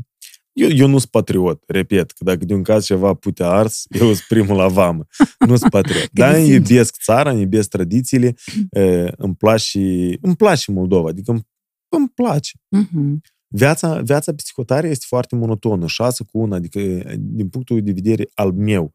Eu, 0.53 0.69
eu 0.71 0.87
nu 0.89 0.99
sunt 0.99 1.11
patriot, 1.11 1.63
repet, 1.67 2.11
că 2.11 2.25
dacă 2.25 2.45
de 2.45 2.55
un 2.55 2.63
caz 2.63 2.85
ceva 2.85 3.15
pute 3.15 3.45
ars, 3.45 3.85
eu 4.01 4.07
sunt 4.07 4.25
primul 4.29 4.57
la 4.57 4.69
vamă. 4.69 5.07
Nu 5.47 5.57
sunt 5.57 5.71
patriot. 5.71 6.11
de 6.13 6.21
Dar 6.23 6.35
îmi 6.35 6.45
simți. 6.47 6.73
iubesc 6.73 6.97
țara, 7.03 7.31
îmi 7.31 7.41
iubesc 7.41 7.69
tradițiile, 7.69 8.35
e, 8.71 9.13
îmi 9.17 9.35
place, 9.35 9.79
îmi 10.21 10.37
place 10.37 10.71
Moldova, 10.73 11.09
adică 11.09 11.31
îmi, 11.31 11.47
îmi 11.89 12.09
place. 12.09 12.51
Mhm. 12.69 13.21
Viața, 13.55 14.01
viața 14.01 14.35
psihotare 14.35 14.89
este 14.89 15.05
foarte 15.09 15.35
monotonă, 15.37 15.87
șase 15.87 16.25
cu 16.25 16.39
una, 16.39 16.57
adică 16.57 16.81
din 17.19 17.49
punctul 17.49 17.83
de 17.83 17.93
vedere 17.93 18.29
al 18.35 18.53
meu, 18.53 18.95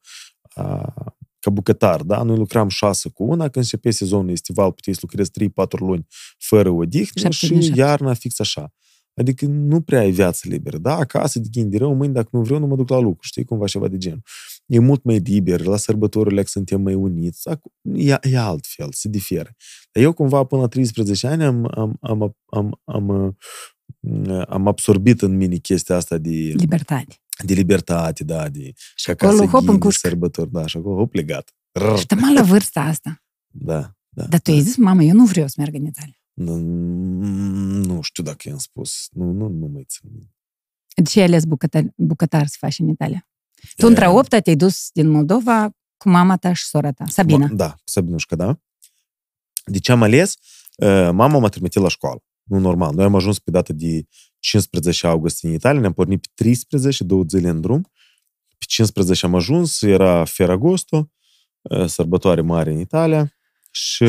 a, 0.54 0.94
ca 1.44 1.50
bucătar, 1.50 2.02
da? 2.02 2.24
Noi 2.24 2.38
lucram 2.38 2.70
șase 2.70 3.10
cu 3.10 3.24
una, 3.24 3.42
când 3.44 3.56
începe 3.56 3.92
sezonul 3.92 4.32
estival, 4.32 4.72
puteai 4.72 4.96
să 4.96 5.02
lucrezi 5.04 5.32
3-4 5.32 5.80
luni 5.80 6.08
fără 6.38 6.70
odihnă 6.70 7.22
Șapte 7.30 7.48
din 7.48 7.60
și 7.60 7.66
șapte. 7.66 7.80
iarna 7.80 8.14
fix 8.14 8.40
așa. 8.40 8.74
Adică 9.16 9.46
nu 9.46 9.82
prea 9.82 10.00
ai 10.00 10.12
viață 10.12 10.48
liberă, 10.50 10.78
da? 10.78 10.96
Acasă, 10.96 11.40
de 11.40 11.48
ghind 11.52 11.72
de 11.72 11.78
rău, 11.78 11.94
mâine, 11.94 12.14
dacă 12.14 12.30
nu 12.32 12.42
vreau, 12.42 12.60
nu 12.60 12.68
mă 12.68 12.76
duc 12.76 12.90
la 12.90 13.00
lucru, 13.00 13.20
știi, 13.22 13.46
cumva 13.46 13.66
ceva 13.66 13.88
de 13.88 13.98
genul. 13.98 14.22
E 14.66 14.80
mult 14.80 15.04
mai 15.04 15.18
liber, 15.18 15.62
la 15.66 15.78
sărbătorile 15.78 16.44
suntem 16.46 16.82
mai 16.82 16.94
uniți, 16.94 17.50
Acu- 17.50 17.74
e, 17.82 18.18
e 18.22 18.38
altfel, 18.38 18.88
se 18.92 19.10
diferă. 19.10 19.56
Dar 19.92 20.04
eu 20.04 20.14
cumva 20.14 20.44
până 20.44 20.62
la 20.62 20.68
13 20.68 21.28
ani 21.28 21.44
am, 21.44 21.70
am, 21.76 21.98
am, 22.02 22.36
am, 22.50 22.80
am, 22.86 22.96
am, 22.96 23.38
am 24.48 24.68
absorbit 24.68 25.22
în 25.22 25.36
mine 25.36 25.56
chestia 25.56 25.96
asta 25.96 26.18
de, 26.18 26.30
Libertate. 26.30 27.23
De 27.46 27.54
libertate, 27.54 28.24
da, 28.24 28.50
de 28.50 28.74
Și 28.96 29.10
acasă 29.10 29.34
acolo, 29.34 29.50
hop, 29.50 29.60
în 29.62 29.66
ghini, 29.68 29.80
cușcă. 29.80 30.08
sărbători, 30.08 30.52
da, 30.52 30.66
și 30.68 30.78
acolo, 30.78 30.96
hop, 30.98 31.14
legat. 31.14 31.54
Rrr, 31.80 31.98
Și 31.98 32.06
tămă 32.06 32.32
la 32.34 32.42
vârsta 32.42 32.82
asta. 32.82 33.24
Da, 33.48 33.96
da. 34.10 34.26
Dar 34.26 34.40
tu 34.40 34.52
ai 34.52 34.62
zis, 34.62 34.76
mamă, 34.76 35.04
eu 35.04 35.16
nu 35.16 35.26
vreau 35.26 35.48
să 35.48 35.54
merg 35.58 35.74
în 35.74 35.86
Italia. 35.86 36.18
Nu, 36.34 36.56
nu 37.86 38.02
știu 38.02 38.24
dacă 38.24 38.50
i-am 38.50 38.58
spus. 38.58 39.08
Nu, 39.12 39.32
nu, 39.32 39.48
nu 39.48 39.68
mai 39.68 39.84
țin 39.88 40.10
minte. 40.14 40.36
De 40.96 41.02
ce 41.02 41.20
ai 41.20 41.26
ales 41.26 41.46
bucătar, 41.46 41.84
bucătar 41.96 42.48
să 42.48 42.56
faci 42.60 42.80
în 42.80 42.88
Italia? 42.88 43.28
Tu 43.76 43.88
între 43.88 44.06
a 44.06 44.10
opta 44.12 44.40
te-ai 44.40 44.56
dus 44.56 44.90
din 44.92 45.08
Moldova 45.10 45.70
cu 45.98 46.10
mama 46.10 46.38
ta 46.38 46.54
și 46.54 46.66
sora 46.66 46.92
ta, 46.92 47.06
Sabina. 47.08 47.48
Ma- 47.48 47.56
Da, 47.56 47.70
cu 47.72 47.82
Sabinușca, 47.86 48.36
da. 48.36 48.60
De 49.66 49.80
ce 49.80 49.92
am 49.92 50.02
ales? 50.02 50.34
Uh, 50.78 50.88
Mama 51.12 51.38
m-a 51.40 51.48
trimitit 51.50 51.82
la 51.82 51.88
școală. 51.88 52.24
Nu 52.44 52.60
normal. 52.60 52.94
Noi 52.96 53.06
am 53.06 53.16
ajuns 53.16 53.40
pe 53.40 53.52
data 53.52 53.74
de 53.74 54.04
15 54.44 55.08
august 55.08 55.44
în 55.44 55.54
Italia, 55.54 55.80
ne-am 55.80 55.94
pornit 55.94 56.22
pe 56.22 56.28
13, 56.44 57.04
două 57.04 57.24
zile 57.28 57.50
în 57.50 57.62
drum. 57.62 57.82
Pe 58.58 58.66
15 58.68 59.26
am 59.26 59.36
ajuns, 59.36 59.82
era 59.82 60.26
Ferragosto, 60.26 61.12
uh, 61.62 61.86
sărbătoare 61.88 62.42
mare 62.42 62.72
în 62.72 62.80
Italia 62.80 63.34
și 63.72 64.06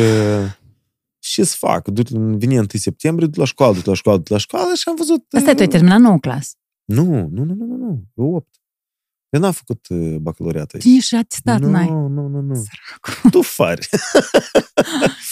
ce 1.18 1.44
să 1.44 1.56
fac? 1.58 1.88
Du- 1.88 2.36
Vine 2.36 2.58
1 2.58 2.66
septembrie, 2.72 3.26
du 3.28 3.38
la 3.40 3.46
școală, 3.46 3.72
du 3.82 3.90
la 3.90 3.94
școală, 3.96 4.18
du 4.18 4.32
la 4.32 4.38
școală 4.38 4.74
și 4.74 4.88
am 4.88 4.94
văzut... 4.96 5.24
Asta 5.36 5.50
tu 5.52 5.58
ai 5.58 5.64
uh, 5.66 5.70
terminat 5.72 6.00
nouă 6.00 6.18
clasă. 6.18 6.54
Nu, 6.84 7.04
nu, 7.04 7.44
nu, 7.44 7.54
nu, 7.54 7.64
nu, 7.64 7.76
nu. 7.76 8.04
Eu 8.14 8.34
8. 8.34 8.48
Eu 9.28 9.40
n-am 9.40 9.52
făcut 9.52 9.86
uh, 9.88 10.16
bacalaureat 10.16 10.72
aici. 10.72 10.82
Tu 10.82 10.88
nici 10.88 11.12
atestat 11.12 11.60
nu, 11.60 11.70
n-ai. 11.70 11.88
nu, 11.90 12.08
nu, 12.28 12.40
nu. 12.40 12.54
Săracu. 12.54 13.28
Tu 13.30 13.42
fari. 13.42 13.88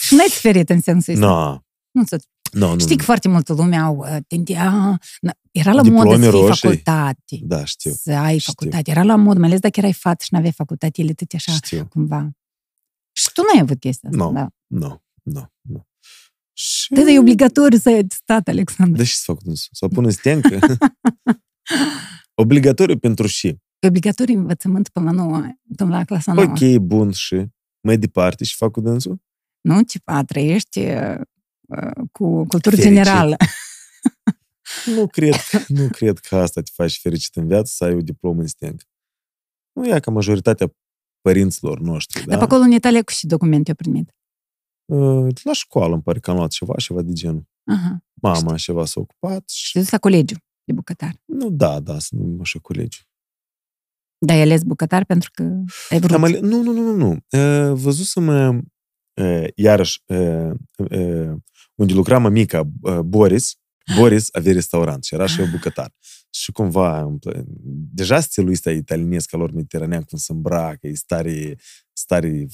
Și 0.04 0.14
n-ai 0.16 0.28
suferit 0.28 0.70
în 0.70 0.80
sensul 0.80 1.12
ăsta. 1.14 1.26
Nu, 1.26 1.64
Nu, 1.90 2.04
ți- 2.04 2.28
nu, 2.52 2.72
nu. 2.72 2.78
Știi 2.78 2.96
că 2.96 3.04
foarte 3.04 3.28
multă 3.28 3.52
lume 3.52 3.76
au 3.76 3.96
uh, 3.96 4.16
tendea... 4.26 4.98
na, 5.20 5.32
Era 5.50 5.72
la 5.72 5.82
Diplome 5.82 6.04
modă 6.04 6.22
să 6.22 6.30
fii 6.30 6.40
roșii. 6.40 6.68
facultate. 6.68 7.38
Da, 7.42 7.64
știu, 7.64 7.92
Să 7.92 8.12
ai 8.12 8.38
Știu. 8.38 8.52
facultate. 8.52 8.90
Era 8.90 9.02
la 9.02 9.16
mod, 9.16 9.36
mai 9.38 9.48
ales 9.48 9.60
dacă 9.60 9.78
erai 9.78 9.92
fată 9.92 10.24
și 10.24 10.32
n-aveai 10.32 10.52
facultate, 10.52 11.00
ele 11.02 11.12
tot 11.12 11.32
așa, 11.34 11.52
știu. 11.52 11.86
cumva. 11.86 12.30
Și 13.12 13.30
tu 13.34 13.40
n-ai 13.42 13.62
avut 13.62 13.78
chestia 13.80 14.08
asta, 14.12 14.24
Nu. 14.24 14.32
da. 14.32 14.48
Nu, 14.66 15.02
nu, 15.22 15.52
nu. 15.60 15.86
Și... 16.52 16.94
Da, 16.94 17.00
dar 17.00 17.08
e 17.10 17.18
obligatoriu 17.18 17.78
să 17.78 17.88
ai 17.88 18.06
stat, 18.08 18.48
Alexandru. 18.48 18.96
Da, 18.96 19.04
și 19.04 19.14
să 19.14 19.22
fac 19.26 19.42
dânsul? 19.42 19.68
Să-l 19.72 19.88
pun 19.88 20.04
în 20.04 20.10
stencă? 20.10 20.58
Obligatoriu 22.34 22.98
pentru 22.98 23.26
și. 23.26 23.46
E 23.78 23.86
obligatoriu 23.88 24.38
învățământ 24.38 24.88
până 24.88 25.04
la 25.10 25.16
nouă, 25.22 25.42
până 25.76 25.96
la 25.96 26.04
clasa 26.04 26.32
nouă. 26.32 26.46
Ok, 26.46 26.76
bun 26.82 27.10
și 27.10 27.46
mai 27.80 27.98
departe 27.98 28.44
și 28.44 28.56
fac 28.56 28.70
cu 28.70 28.80
dânsul? 28.80 29.20
Nu? 29.60 29.82
Tipa, 29.82 30.22
trăiești 30.24 30.78
uh, 30.78 30.86
uh, 31.18 31.20
cu 32.12 32.46
cultură 32.46 32.76
Fericit. 32.76 32.84
generală. 32.84 33.36
Nu 34.86 35.06
cred, 35.16 35.34
nu 35.68 35.88
cred 35.88 36.18
că 36.18 36.36
asta 36.36 36.60
te 36.60 36.70
faci 36.74 36.98
fericit 37.00 37.36
în 37.36 37.46
viață, 37.46 37.72
să 37.74 37.84
ai 37.84 37.94
o 37.94 38.00
diplomă 38.00 38.40
în 38.40 38.46
stencă. 38.46 38.84
Nu 39.72 39.94
e 39.94 40.00
ca 40.00 40.10
majoritatea 40.10 40.74
părinților 41.20 41.80
noștri, 41.80 42.18
Dar 42.18 42.28
da? 42.28 42.36
pe 42.38 42.42
acolo 42.44 42.62
în 42.62 42.70
Italia 42.72 43.02
cu 43.02 43.10
și 43.12 43.26
documente 43.26 43.68
eu 43.68 43.74
primit. 43.74 44.14
Uh, 44.84 45.34
La 45.42 45.52
școală 45.52 45.92
îmi 45.92 46.02
pare 46.02 46.18
că 46.18 46.30
am 46.30 46.36
luat 46.36 46.50
ceva, 46.50 46.74
ceva 46.76 47.02
de 47.02 47.12
genul. 47.12 47.44
Aha. 47.64 48.04
Mama 48.14 48.56
ceva 48.56 48.84
s-a 48.84 49.00
ocupat 49.00 49.48
și... 49.48 49.64
Și 49.66 49.78
dus 49.78 49.90
la 49.90 49.98
colegiu 49.98 50.36
de 50.64 50.72
bucătar. 50.72 51.14
Nu, 51.24 51.50
da, 51.50 51.80
da, 51.80 51.98
să 51.98 52.14
nu 52.14 52.38
așa 52.40 52.58
colegi. 52.58 53.06
Dar 54.18 54.36
ai 54.36 54.42
ales 54.42 54.62
bucătar 54.62 55.04
pentru 55.04 55.30
că 55.32 55.42
ai 55.90 55.98
vrut. 56.00 56.10
Am 56.10 56.24
ale... 56.24 56.38
Nu, 56.38 56.62
nu, 56.62 56.72
nu, 56.72 56.82
nu, 56.82 56.94
nu. 56.96 57.10
Uh, 57.70 57.78
Văzusem, 57.78 58.26
uh, 58.26 58.58
iarăși, 59.54 60.02
uh, 60.06 60.50
uh, 60.76 61.32
unde 61.74 61.92
lucra 61.92 62.18
mămica 62.18 62.68
uh, 62.82 62.98
Boris, 62.98 63.56
Boris 63.96 64.28
avea 64.32 64.52
restaurant 64.52 65.04
și 65.04 65.14
era 65.14 65.26
și 65.26 65.40
eu 65.40 65.46
bucătar. 65.46 65.92
Și 66.30 66.52
cumva, 66.52 67.00
îmi 67.02 67.18
plă- 67.18 67.44
deja 67.94 68.20
stilul 68.20 68.50
ăsta 68.50 68.70
italienesc 68.70 69.34
al 69.34 69.40
lor 69.40 69.52
mediteranean, 69.52 70.02
cum 70.02 70.18
se 70.18 70.32
îmbracă, 70.32 70.86
e 70.86 70.94
stare, 70.94 71.56
stare 71.92 72.46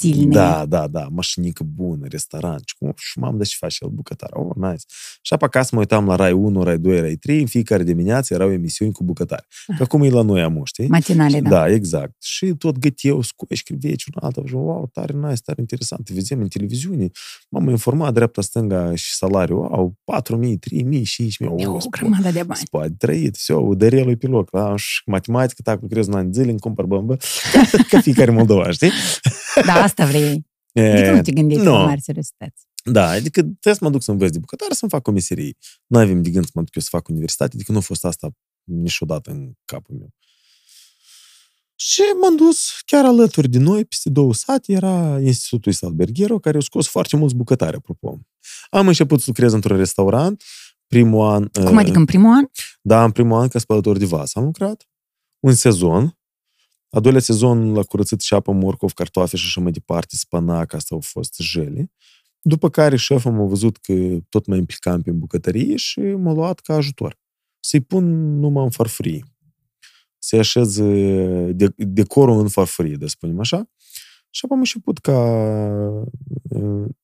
Stilne. 0.00 0.32
da, 0.34 0.66
da, 0.66 0.86
da, 0.86 1.06
mașinică 1.10 1.62
bună, 1.74 2.06
restaurant. 2.10 2.62
Și, 2.64 2.74
cum, 2.78 2.92
și 2.96 3.18
m-am 3.18 3.36
dat 3.36 3.46
și 3.46 3.56
face 3.56 3.76
el 3.80 3.88
bucătar. 3.88 4.30
Oh, 4.32 4.54
nice. 4.54 4.84
Și 5.22 5.32
apă 5.32 5.44
acasă 5.44 5.68
mă 5.72 5.78
uitam 5.80 6.06
la 6.06 6.14
Rai 6.14 6.32
1, 6.32 6.62
Rai 6.62 6.78
2, 6.78 7.00
Rai 7.00 7.14
3, 7.14 7.40
în 7.40 7.46
fiecare 7.46 7.82
dimineață 7.82 8.34
erau 8.34 8.52
emisiuni 8.52 8.92
cu 8.92 9.04
bucătari. 9.04 9.46
Că 9.76 9.82
acum 9.82 10.02
e 10.02 10.08
la 10.10 10.22
noi 10.22 10.42
amu, 10.42 10.64
știi? 10.64 10.86
Matinale, 10.88 11.40
da. 11.40 11.48
Da, 11.48 11.68
exact. 11.68 12.22
Și 12.22 12.46
tot 12.58 12.78
găteau, 12.78 13.20
scoși, 13.22 13.62
criveci, 13.62 14.04
un 14.04 14.12
altă, 14.22 14.42
și 14.46 14.54
wow, 14.54 14.88
tare 14.92 15.12
nice, 15.12 15.40
tare 15.44 15.60
interesant. 15.60 16.04
Te 16.04 16.12
vedem 16.14 16.40
în 16.40 16.48
televiziune. 16.48 17.10
M-am 17.48 17.68
informat 17.68 18.12
dreapta, 18.12 18.42
stânga 18.42 18.94
și 18.94 19.14
salariu. 19.14 19.56
Wow, 19.56 19.94
4.000, 20.04 20.58
3.000, 20.58 21.02
5.000. 21.02 21.56
E 21.56 21.66
Oh, 21.66 21.74
o 21.74 21.80
spune. 21.80 21.80
grămadă 21.90 22.30
de 22.30 22.42
bani. 22.42 22.60
Spate, 22.64 22.94
trăit, 22.98 23.36
все, 23.36 23.52
udarelul 23.54 24.16
pe 24.16 24.26
loc. 24.26 24.50
Da? 24.50 24.76
Și 24.76 25.02
matematică, 25.06 25.60
tac, 25.64 25.80
lucrez 25.80 26.06
un 26.06 26.14
an 26.14 26.30
de 26.30 26.38
zile, 26.40 26.50
îmi 26.50 26.60
cumpăr 26.60 26.84
bămbă, 26.84 27.16
ca 27.90 28.00
fiecare 28.00 28.30
moldova, 28.30 28.70
știi? 28.70 28.90
Da, 29.66 29.86
asta 29.91 30.05
vrei. 30.05 30.45
Adică 30.73 31.11
nu 31.11 31.21
te 31.21 31.31
gândești 31.31 31.63
nu. 31.63 31.71
la 31.71 31.85
mari 31.85 32.01
seriozități. 32.01 32.65
Da, 32.83 33.09
adică 33.09 33.41
trebuie 33.41 33.73
să 33.73 33.79
mă 33.81 33.89
duc 33.89 34.01
să 34.01 34.11
învăț 34.11 34.31
de 34.31 34.39
bucătar, 34.39 34.71
să-mi 34.71 34.91
fac 34.91 35.01
comiserii. 35.01 35.57
Nu 35.87 35.99
avem 35.99 36.21
de 36.21 36.29
gând 36.29 36.45
să 36.45 36.51
mă 36.53 36.61
duc 36.61 36.75
eu 36.75 36.81
să 36.81 36.87
fac 36.91 37.07
universitate, 37.07 37.51
adică 37.55 37.71
nu 37.71 37.77
a 37.77 37.81
fost 37.81 38.05
asta 38.05 38.29
niciodată 38.63 39.31
în 39.31 39.51
capul 39.65 39.95
meu. 39.95 40.13
Și 41.75 42.01
m-am 42.21 42.35
dus 42.35 42.81
chiar 42.85 43.05
alături 43.05 43.49
de 43.49 43.57
noi, 43.57 43.85
peste 43.85 44.09
două 44.09 44.33
sate, 44.33 44.71
era 44.71 45.19
Institutul 45.19 45.71
Salberghero, 45.71 46.39
care 46.39 46.57
a 46.57 46.59
scos 46.59 46.87
foarte 46.87 47.15
mulți 47.17 47.35
bucătari, 47.35 47.75
apropo. 47.75 48.19
Am 48.69 48.87
început 48.87 49.19
să 49.19 49.25
lucrez 49.27 49.53
într-un 49.53 49.77
restaurant, 49.77 50.43
primul 50.87 51.29
an... 51.29 51.47
Cum 51.47 51.77
adică 51.77 51.97
în 51.97 52.05
primul 52.05 52.35
an? 52.35 52.45
Da, 52.81 53.03
în 53.03 53.11
primul 53.11 53.39
an 53.39 53.47
ca 53.47 53.59
spălător 53.59 53.97
de 53.97 54.05
vas 54.05 54.35
am 54.35 54.43
lucrat, 54.43 54.89
un 55.39 55.53
sezon, 55.53 56.19
a 56.91 56.99
doilea 56.99 57.21
sezon 57.21 57.73
la 57.73 57.83
curățit 57.83 58.21
și 58.21 58.33
apă, 58.33 58.51
morcov, 58.51 58.91
cartofi 58.91 59.37
și 59.37 59.45
așa 59.45 59.61
mai 59.61 59.71
departe, 59.71 60.15
spanac, 60.15 60.73
asta 60.73 60.95
au 60.95 61.01
fost 61.01 61.35
jele. 61.39 61.91
După 62.41 62.69
care 62.69 62.95
șeful 62.95 63.31
m-a 63.31 63.45
văzut 63.45 63.77
că 63.77 64.17
tot 64.29 64.45
mai 64.45 64.57
implicam 64.57 65.01
pe 65.01 65.11
bucătărie 65.11 65.75
și 65.75 65.99
m-a 65.99 66.33
luat 66.33 66.59
ca 66.59 66.73
ajutor. 66.73 67.19
Să-i 67.59 67.79
pun 67.79 68.37
numai 68.39 68.63
în 68.63 68.69
farfurie. 68.69 69.25
Să-i 70.17 70.39
așez 70.39 70.77
de, 71.51 71.73
decorul 71.75 72.39
în 72.39 72.47
farfurie, 72.47 72.95
de 72.95 73.07
spunem 73.07 73.39
așa. 73.39 73.69
Și 74.29 74.45
am 74.49 74.57
început 74.57 74.97
ca 74.97 75.17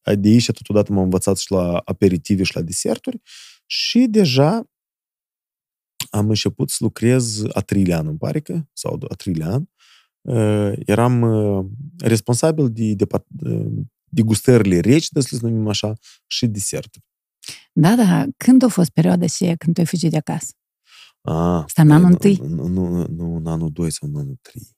ADI 0.01 0.38
și 0.38 0.51
totodată 0.51 0.91
m-am 0.91 1.03
învățat 1.03 1.38
și 1.38 1.51
la 1.51 1.77
aperitive 1.77 2.44
și 2.44 2.56
la 2.56 2.62
deserturi 2.62 3.22
și 3.65 4.06
deja 4.10 4.70
am 6.10 6.29
început 6.29 6.70
să 6.70 6.77
lucrez 6.79 7.44
a 7.53 7.62
treilea 7.62 7.98
an, 7.98 8.08
îmi 8.08 8.17
pare 8.17 8.39
că, 8.39 8.62
sau 8.74 9.00
a 9.10 9.13
treilea 9.15 9.51
an. 9.51 9.63
Eram 10.86 11.24
responsabil 12.00 12.72
de, 12.72 12.93
de, 12.93 13.05
de 14.03 14.22
gustările 14.22 14.79
reci, 14.79 15.10
de 15.10 15.22
să 15.22 15.38
numim 15.41 15.67
așa, 15.67 15.93
și 16.27 16.48
deserturi. 16.48 17.05
Da, 17.74 17.96
da. 17.96 18.25
Când 18.38 18.63
a 18.63 18.67
fost 18.67 18.89
perioada 18.89 19.25
aceea 19.25 19.55
când 19.55 19.74
tu 19.74 19.79
ai 19.81 19.88
fugit 19.88 20.12
de 20.12 20.17
acasă? 20.17 20.51
A, 21.22 21.62
Asta 21.63 21.81
în 21.81 21.91
anul 21.91 22.10
întâi? 22.12 22.36
Nu, 22.36 22.67
nu, 22.67 23.05
nu, 23.07 23.36
în 23.36 23.48
anul 23.48 23.72
2 23.72 23.91
sau 23.91 24.10
în 24.10 24.15
anul 24.19 24.38
3. 24.41 24.75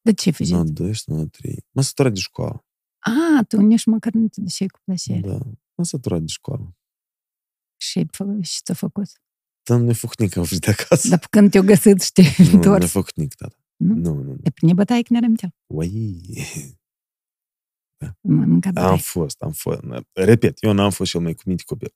De 0.00 0.12
ce 0.12 0.28
ai 0.28 0.34
fugit? 0.34 0.52
În 0.52 0.58
anul 0.58 0.72
2 0.72 0.94
sau 0.94 1.14
în 1.14 1.14
anul 1.14 1.28
3. 1.30 1.64
M-am 1.70 1.84
săturat 1.84 2.12
de 2.12 2.20
școală. 2.20 2.64
A, 2.98 3.42
tu 3.48 3.60
nici 3.60 3.84
măcar 3.84 4.12
nu 4.12 4.28
te 4.28 4.40
duceai 4.40 4.68
cu 4.68 4.78
plăcere. 4.84 5.20
Da, 5.20 5.38
m-am 5.74 5.86
săturat 5.86 6.20
de 6.20 6.26
școală. 6.26 6.76
Și, 7.76 7.98
ai 7.98 8.04
fă- 8.04 8.42
și 8.42 8.60
ți-a 8.64 8.74
făcut? 8.74 9.08
Dar 9.62 9.78
nu 9.78 9.84
ne-a 9.84 9.94
făcut 9.94 10.18
nici 10.20 10.30
că 10.32 10.38
am 10.38 10.44
fugit 10.44 10.64
de 10.64 10.70
acasă. 10.70 11.08
Dar 11.08 11.26
când 11.30 11.50
te-au 11.50 11.64
găsit 11.64 12.00
și 12.02 12.12
te-ai 12.12 12.34
nu, 12.38 12.44
nu 12.44 12.50
ne-a 12.50 12.56
întors? 12.72 12.90
făcut 12.90 13.16
nici, 13.16 13.34
tata. 13.34 13.56
Nu? 13.76 13.94
Nu, 13.94 14.14
nu, 14.14 14.22
nu. 14.22 14.36
Te 14.42 14.50
prinde 14.50 14.74
bătaie 14.74 15.02
când 15.02 15.18
eram 15.18 15.30
mică. 15.30 15.48
Ui, 15.66 16.20
M-am 18.20 18.48
mâncat 18.48 18.76
am 18.76 18.82
bătaie. 18.82 18.98
fost, 18.98 19.42
am 19.42 19.52
fost. 19.52 19.80
Repet, 20.12 20.62
eu 20.62 20.72
n-am 20.72 20.90
fost 20.90 21.10
cel 21.10 21.20
mai 21.20 21.34
cuminte 21.34 21.62
copil. 21.66 21.94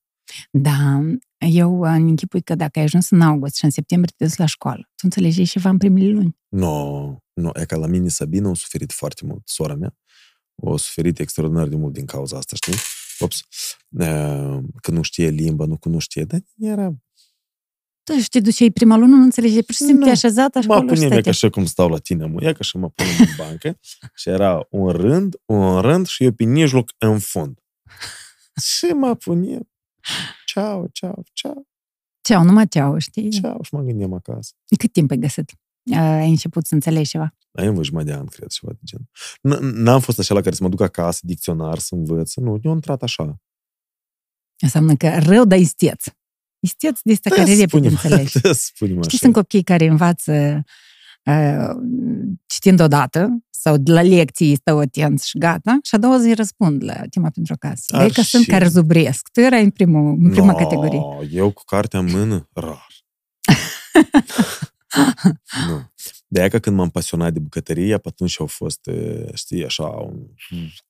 Da, 0.51 1.01
eu 1.39 1.81
îmi 1.81 2.11
închipui 2.11 2.43
că 2.43 2.55
dacă 2.55 2.79
ai 2.79 2.85
ajuns 2.85 3.11
în 3.11 3.21
august 3.21 3.55
și 3.55 3.65
în 3.65 3.71
septembrie 3.71 4.15
te 4.17 4.25
duci 4.25 4.37
la 4.37 4.47
școală, 4.47 4.83
tu 4.83 5.01
înțelegeai 5.03 5.45
ceva 5.47 5.69
în 5.69 5.79
primele 5.79 6.09
luni. 6.09 6.37
Nu, 6.49 7.19
nu, 7.33 7.51
e 7.55 7.65
ca 7.65 7.77
la 7.77 7.87
mine 7.87 8.09
Sabina 8.09 8.51
a 8.51 8.55
suferit 8.55 8.93
foarte 8.93 9.27
mult, 9.27 9.49
sora 9.49 9.75
mea. 9.75 9.97
O 10.55 10.77
suferit 10.77 11.19
extraordinar 11.19 11.69
de 11.69 11.77
mult 11.77 11.93
din 11.93 12.07
cauza 12.07 12.37
asta, 12.37 12.57
știi? 12.57 12.75
Ops, 13.19 13.43
uh, 13.89 14.59
că 14.81 14.91
nu 14.91 15.03
știe 15.03 15.29
limba, 15.29 15.65
nu 15.65 15.77
cunoștea, 15.77 16.25
dar 16.25 16.41
era... 16.59 16.95
Tu 18.13 18.19
și 18.19 18.29
te 18.29 18.41
duceai 18.41 18.71
prima 18.71 18.97
lună, 18.97 19.17
nu 19.17 19.23
înțelegeai, 19.23 19.63
pur 19.63 19.75
și 19.75 19.81
simplu 19.83 19.99
Nu. 19.99 20.05
te 20.05 20.11
așezat 20.11 20.55
Mă 20.55 20.61
acolo 20.75 20.79
și 20.79 20.85
punem 20.87 20.99
ca 21.09 21.15
stăteai. 21.15 21.33
așa 21.33 21.51
cum 21.51 21.65
stau 21.65 21.89
la 21.89 21.99
tine, 21.99 22.27
mă, 22.27 22.43
ia 22.43 22.53
ca 22.53 22.63
și 22.63 22.77
mă 22.77 22.91
punem 22.91 23.13
în 23.19 23.27
bancă 23.37 23.79
și 24.15 24.29
era 24.29 24.67
un 24.71 24.89
rând, 24.91 25.37
un 25.45 25.81
rând 25.81 26.07
și 26.07 26.25
eu 26.25 26.33
pe 26.33 26.45
mijloc 26.45 26.91
în 26.99 27.19
fund. 27.19 27.59
Și 28.63 28.85
mă 28.85 29.15
punem, 29.15 29.71
ceau, 30.47 30.89
ceau, 30.93 31.23
ceau, 31.33 31.67
Ceau, 32.21 32.45
numai 32.45 32.69
ceau, 32.69 32.99
știi? 32.99 33.31
ceau 33.31 33.63
și 33.63 33.75
mă 33.75 33.81
gândeam 33.83 34.13
acasă. 34.13 34.53
Cât 34.79 34.93
timp 34.93 35.11
ai 35.11 35.17
găsit? 35.17 35.53
Ai 35.97 36.29
început 36.29 36.67
să 36.67 36.75
înțelegi 36.75 37.11
ceva. 37.11 37.35
Ai 37.53 37.67
în 37.67 37.83
jumătate 37.83 38.11
de 38.11 38.17
an, 38.17 38.27
cred, 38.27 38.49
ceva 38.49 38.73
de 38.73 38.79
gen. 38.85 39.09
N- 39.57 39.61
N-am 39.83 40.01
fost 40.01 40.19
așa 40.19 40.35
la 40.35 40.41
care 40.41 40.55
să 40.55 40.63
mă 40.63 40.69
duc 40.69 40.81
acasă, 40.81 41.21
dicționar, 41.23 41.79
să 41.79 41.95
învăț. 41.95 42.35
Nu, 42.35 42.59
eu 42.63 42.71
am 42.71 42.77
intrat 42.77 43.03
așa. 43.03 43.41
Înseamnă 44.63 44.95
că 44.97 45.19
rău, 45.19 45.45
dar 45.45 45.59
isteț. 45.59 46.05
Isteț 46.61 47.01
de 47.03 47.13
asta 47.13 47.31
care 47.31 47.55
repede 47.55 47.67
spunem, 47.67 47.91
înțelegi. 47.91 48.41
da, 48.41 48.53
spunem 48.53 48.95
Știi, 48.95 49.07
așa. 49.07 49.17
sunt 49.17 49.33
copii 49.33 49.63
care 49.63 49.87
învață 49.87 50.65
uh, 51.25 51.69
citind 52.47 52.81
odată 52.81 53.29
sau 53.51 53.77
de 53.77 53.93
la 53.93 54.03
lecții 54.03 54.55
stau 54.57 54.79
atenți 54.79 55.29
și 55.29 55.39
gata, 55.39 55.79
și 55.83 55.95
a 55.95 55.99
doua 55.99 56.19
zi 56.19 56.33
răspund 56.35 56.85
la 56.85 56.95
tema 57.11 57.31
pentru 57.31 57.53
acasă. 57.53 57.85
Ar 57.89 58.01
Dar 58.01 58.11
că 58.11 58.21
sunt 58.21 58.43
și- 58.43 58.51
care 58.51 58.69
zubresc. 58.69 59.29
Tu 59.33 59.41
erai 59.41 59.63
în, 59.65 59.71
primul, 59.71 60.17
în 60.21 60.31
prima 60.31 60.53
No, 60.53 60.57
categorie. 60.59 61.01
Eu 61.31 61.51
cu 61.51 61.63
cartea 61.65 61.99
în 61.99 62.11
mână, 62.11 62.49
rar. 62.53 62.87
nu. 65.69 65.91
De 66.29 66.39
aia 66.41 66.49
că 66.49 66.59
când 66.59 66.77
m-am 66.77 66.91
pasionat 66.91 67.33
de 67.33 67.39
bucătărie, 67.39 67.99
pe 67.99 68.09
atunci 68.09 68.41
au 68.41 68.47
fost, 68.47 68.87
e, 68.87 69.27
știi, 69.35 69.65
așa, 69.65 69.85
un 69.85 70.27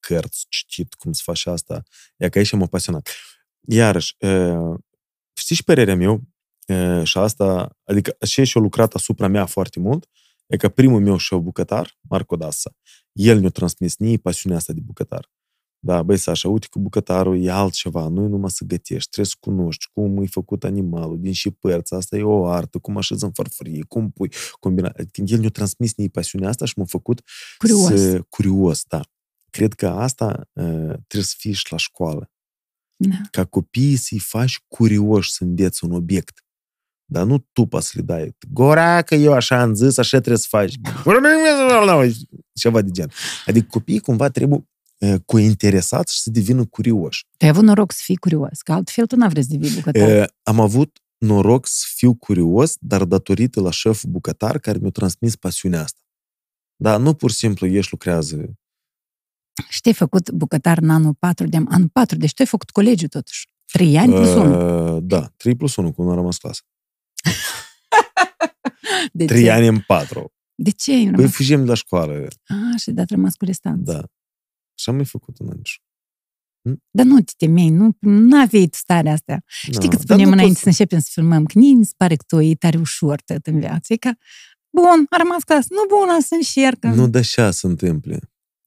cărți 0.01 0.47
citit 0.49 0.95
cum 0.95 1.13
să 1.13 1.21
faci 1.25 1.47
asta. 1.47 1.83
E 2.17 2.29
că 2.29 2.39
aici 2.39 2.53
m-am 2.53 2.67
pasionat. 2.67 3.09
Iarăși, 3.61 4.15
e, 4.19 4.29
știți 5.39 5.55
și 5.55 5.65
părerea 5.65 5.97
meu, 5.97 6.23
e, 6.67 7.05
și 7.05 7.19
asta, 7.19 7.77
adică 7.85 8.17
și 8.27 8.45
și-a 8.45 8.61
lucrat 8.61 8.95
asupra 8.95 9.29
mea 9.29 9.47
foarte 9.47 9.81
mult, 9.81 10.09
e 10.47 10.57
că 10.57 10.69
primul 10.69 11.01
meu 11.01 11.17
șef 11.17 11.39
bucătar, 11.39 11.99
Marco 12.09 12.37
Dassa, 12.37 12.77
el 13.13 13.41
ne-a 13.41 13.51
transmis 13.51 13.97
nie 13.97 14.17
pasiunea 14.17 14.59
asta 14.59 14.73
de 14.73 14.81
bucătar. 14.81 15.31
Da, 15.81 16.03
băi, 16.03 16.17
Sasha, 16.17 16.49
uite 16.49 16.67
că 16.71 16.79
bucătarul 16.79 17.45
e 17.45 17.51
altceva, 17.51 18.09
nu 18.09 18.23
e 18.23 18.27
numai 18.27 18.51
să 18.51 18.65
gătești, 18.65 19.11
trebuie 19.11 19.27
să 19.27 19.37
cunoști 19.41 19.87
cum 19.93 20.23
e 20.23 20.27
făcut 20.27 20.65
animalul, 20.65 21.21
din 21.21 21.33
și 21.33 21.51
părți, 21.51 21.95
asta 21.95 22.17
e 22.17 22.23
o 22.23 22.47
artă, 22.47 22.79
cum 22.79 22.97
așezi 22.97 23.25
în 23.25 23.33
farfurie, 23.33 23.85
cum 23.89 24.11
pui, 24.11 24.33
combina. 24.61 24.93
Adică 24.99 25.23
el 25.27 25.41
ne-a 25.41 25.51
transmis 25.51 25.95
nie 25.95 26.09
pasiunea 26.09 26.49
asta 26.49 26.65
și 26.65 26.73
m-a 26.77 26.85
făcut 26.85 27.23
Curios. 27.59 27.87
să, 27.87 28.21
curios, 28.29 28.83
da. 28.89 29.01
Cred 29.51 29.73
că 29.75 29.89
asta 29.89 30.49
uh, 30.53 30.65
trebuie 30.85 31.23
să 31.23 31.35
fii 31.39 31.53
și 31.53 31.67
la 31.71 31.77
școală. 31.77 32.31
Da. 33.01 33.17
Ca 33.31 33.45
copiii 33.45 33.97
să-i 33.97 34.19
faci 34.19 34.59
curioși 34.69 35.33
să 35.33 35.45
înveți 35.45 35.85
un 35.85 35.93
obiect. 35.93 36.45
Dar 37.05 37.25
nu 37.25 37.47
tu 37.53 37.67
pa 37.67 37.81
să 37.81 37.93
le 37.95 38.03
dai. 38.03 38.37
Gora, 38.53 39.03
că 39.03 39.15
eu 39.15 39.33
așa 39.33 39.61
am 39.61 39.75
zis, 39.75 39.99
așa 39.99 40.19
trebuie 40.19 40.39
să 40.39 40.47
faci. 40.49 40.75
Ceva 42.53 42.83
de 42.83 42.91
gen. 42.91 43.11
Adică 43.47 43.67
copiii 43.71 44.01
cumva 44.01 44.29
trebuie 44.29 44.69
uh, 44.99 45.15
cointeresați 45.25 46.15
și 46.15 46.21
să 46.21 46.31
devină 46.31 46.65
curioși. 46.65 47.25
Tu 47.37 47.45
ai 47.45 47.51
avut 47.51 47.63
noroc 47.63 47.93
să 47.93 48.01
fii 48.05 48.17
curios, 48.17 48.63
că 48.63 48.73
altfel 48.73 49.07
tu 49.07 49.17
n-ai 49.17 49.29
vrut 49.29 49.45
să 49.45 49.49
devii 49.51 49.75
bucătar. 49.75 50.21
Uh, 50.21 50.27
am 50.43 50.61
avut 50.61 50.99
noroc 51.19 51.67
să 51.67 51.85
fiu 51.95 52.15
curios, 52.15 52.77
dar 52.81 53.05
datorită 53.05 53.61
la 53.61 53.71
șeful 53.71 54.11
bucătar 54.11 54.59
care 54.59 54.79
mi-a 54.79 54.91
transmis 54.91 55.37
pasiunea 55.37 55.83
asta. 55.83 56.01
Da, 56.77 56.97
nu 56.97 57.15
pur 57.15 57.31
și 57.31 57.37
simplu 57.37 57.67
ești 57.67 57.89
lucrează. 57.91 58.59
Și 59.69 59.81
te-ai 59.81 59.95
făcut 59.95 60.31
bucătar 60.31 60.79
în 60.83 60.91
anul 60.91 61.15
4 61.15 61.47
de 61.47 61.57
anul 61.69 61.89
4, 61.89 62.17
deci 62.19 62.31
tu 62.35 62.43
ai 62.43 62.47
făcut 62.49 62.71
colegiu 62.71 63.07
totuși. 63.09 63.49
3 63.73 63.99
ani 63.99 64.13
plus 64.13 64.29
1. 64.35 64.95
Uh, 64.97 65.03
da, 65.03 65.33
3 65.37 65.57
plus 65.57 65.77
1, 65.77 65.93
cum 65.93 66.05
nu 66.05 66.11
a 66.11 66.15
rămas 66.15 66.39
clasă. 66.39 66.61
De 69.13 69.25
3 69.25 69.43
ce? 69.43 69.51
ani 69.51 69.67
în 69.67 69.79
4. 69.87 70.33
De 70.55 70.71
ce 70.71 70.93
ai 70.93 71.03
Păi 71.05 71.11
rămas? 71.11 71.31
fugim 71.33 71.61
de 71.61 71.69
la 71.69 71.75
școală. 71.75 72.27
A, 72.47 72.77
și 72.79 72.91
de-a 72.91 73.05
rămas 73.09 73.35
cu 73.35 73.45
restanță. 73.45 73.93
Da. 73.93 74.03
Și 74.75 74.89
am 74.89 74.95
mai 74.95 75.05
făcut 75.05 75.39
un 75.39 75.49
an. 75.49 75.59
și- 75.63 75.81
Dar 76.91 77.07
nu 77.07 77.21
te 77.21 77.33
temei, 77.37 77.69
nu 77.69 77.97
nu 78.01 78.41
aveai 78.41 78.67
tu 78.67 78.77
starea 78.77 79.13
asta. 79.13 79.43
Știi 79.47 79.73
Da, 79.73 79.79
că 79.81 79.87
dar 79.89 79.99
spuneam 80.01 80.29
nu 80.29 80.33
înainte 80.33 80.53
poți- 80.53 80.63
să 80.63 80.69
începem 80.69 80.99
să 80.99 81.09
filmăm, 81.13 81.45
că 81.45 81.59
nici 81.59 81.77
nu 81.77 81.83
se 81.83 81.93
pare 81.97 82.17
că 82.17 82.25
tu 82.27 82.41
e 82.41 82.55
tare 82.55 82.79
ușor 82.79 83.21
tot 83.21 83.47
în 83.47 83.59
viață. 83.59 83.93
E 83.93 83.97
ca, 83.97 84.17
bun, 84.71 85.07
a 85.11 85.17
rămas 85.17 85.43
clasă, 85.43 85.67
nu 85.71 85.97
bun, 85.97 86.21
să 86.21 86.35
încercă. 86.35 86.89
Nu 86.89 87.09
de 87.09 87.19
așa 87.19 87.51
se 87.51 87.67
întâmple. 87.67 88.19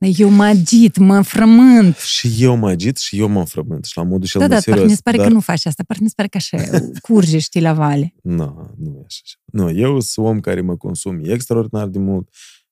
Eu 0.05 0.29
mă 0.29 0.43
agit, 0.43 0.97
mă 0.97 1.21
frământ. 1.21 1.95
Și 1.95 2.35
eu 2.39 2.55
mă 2.55 2.69
agit 2.69 2.97
și 2.97 3.19
eu 3.19 3.27
mă 3.27 3.45
frământ. 3.45 3.85
Și 3.85 3.97
la 3.97 4.03
modul 4.03 4.27
cel 4.27 4.41
Da, 4.41 4.47
mai 4.47 4.55
da, 4.57 4.61
parcă 4.63 4.71
serios. 4.71 4.89
mi 4.89 4.95
se 4.95 5.01
pare 5.03 5.17
dar... 5.17 5.27
că 5.27 5.33
nu 5.33 5.39
faci 5.39 5.65
asta, 5.65 5.83
parcă 5.87 6.03
mi 6.03 6.09
se 6.09 6.15
pare 6.15 6.27
că 6.27 6.37
așa 6.37 6.79
curge, 7.07 7.39
știi, 7.39 7.61
la 7.61 7.73
vale. 7.73 8.13
Nu, 8.23 8.73
nu 8.77 8.95
e 8.97 9.03
așa. 9.05 9.21
Nu, 9.45 9.69
eu 9.71 9.99
sunt 9.99 10.25
om 10.25 10.39
care 10.39 10.61
mă 10.61 10.77
consum 10.77 11.23
extraordinar 11.23 11.87
de 11.87 11.99
mult. 11.99 12.29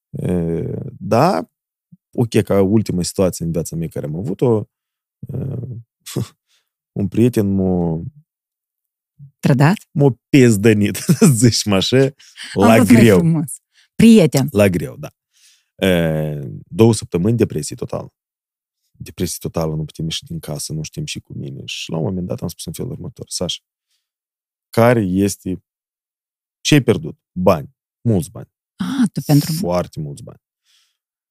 E, 0.10 0.64
Da, 1.00 1.50
ok, 2.12 2.42
ca 2.42 2.62
ultima 2.62 3.02
situație 3.04 3.46
în 3.46 3.52
viața 3.52 3.76
mea 3.76 3.88
care 3.88 4.06
am 4.06 4.16
avut-o, 4.16 4.70
e, 5.28 5.38
un 7.00 7.08
prieten 7.08 7.54
m-a, 7.56 8.02
Trădat? 9.40 9.78
m-a 9.92 10.20
pezdănit, 10.30 10.98
zici 11.34 11.64
mă 11.64 11.76
așa, 11.76 11.98
Am 11.98 12.12
la 12.54 12.76
vrut 12.76 12.92
mai 12.92 13.02
greu. 13.02 13.18
frumos. 13.18 13.52
Prieten. 13.96 14.48
La 14.52 14.68
greu, 14.70 14.96
da. 15.00 15.10
E, 15.80 16.40
două 16.66 16.94
săptămâni 16.94 17.38
depresie 17.38 17.76
totală. 17.76 18.14
Depresie 18.92 19.38
totală, 19.40 19.76
nu 19.76 19.86
putem 19.86 20.06
ieși 20.06 20.24
din 20.24 20.40
casă, 20.40 20.74
nu 20.74 20.84
știm 20.84 21.06
și 21.06 21.20
cu 21.20 21.34
mine. 21.34 21.66
Și 21.66 21.90
la 21.90 21.98
un 21.98 22.04
moment 22.04 22.28
dat 22.28 22.42
am 22.42 22.48
spus 22.48 22.66
în 22.66 22.74
felul 22.74 22.92
următor. 22.92 23.26
Sașa, 23.30 23.62
care 24.70 25.02
este... 25.02 25.64
Ce 26.62 26.74
ai 26.74 26.82
pierdut? 26.82 27.20
Bani. 27.32 27.76
Mulți 28.02 28.32
bani. 28.32 28.52
Ah, 28.76 29.10
tu 29.14 29.22
pentru... 29.26 29.52
Foarte 29.52 30.00
mulți 30.00 30.24
bani. 30.24 30.42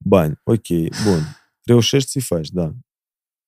Bani. 0.05 0.41
Ok, 0.43 0.67
bun. 1.05 1.23
Reușești 1.63 2.11
să-i 2.11 2.21
faci, 2.21 2.49
da. 2.49 2.75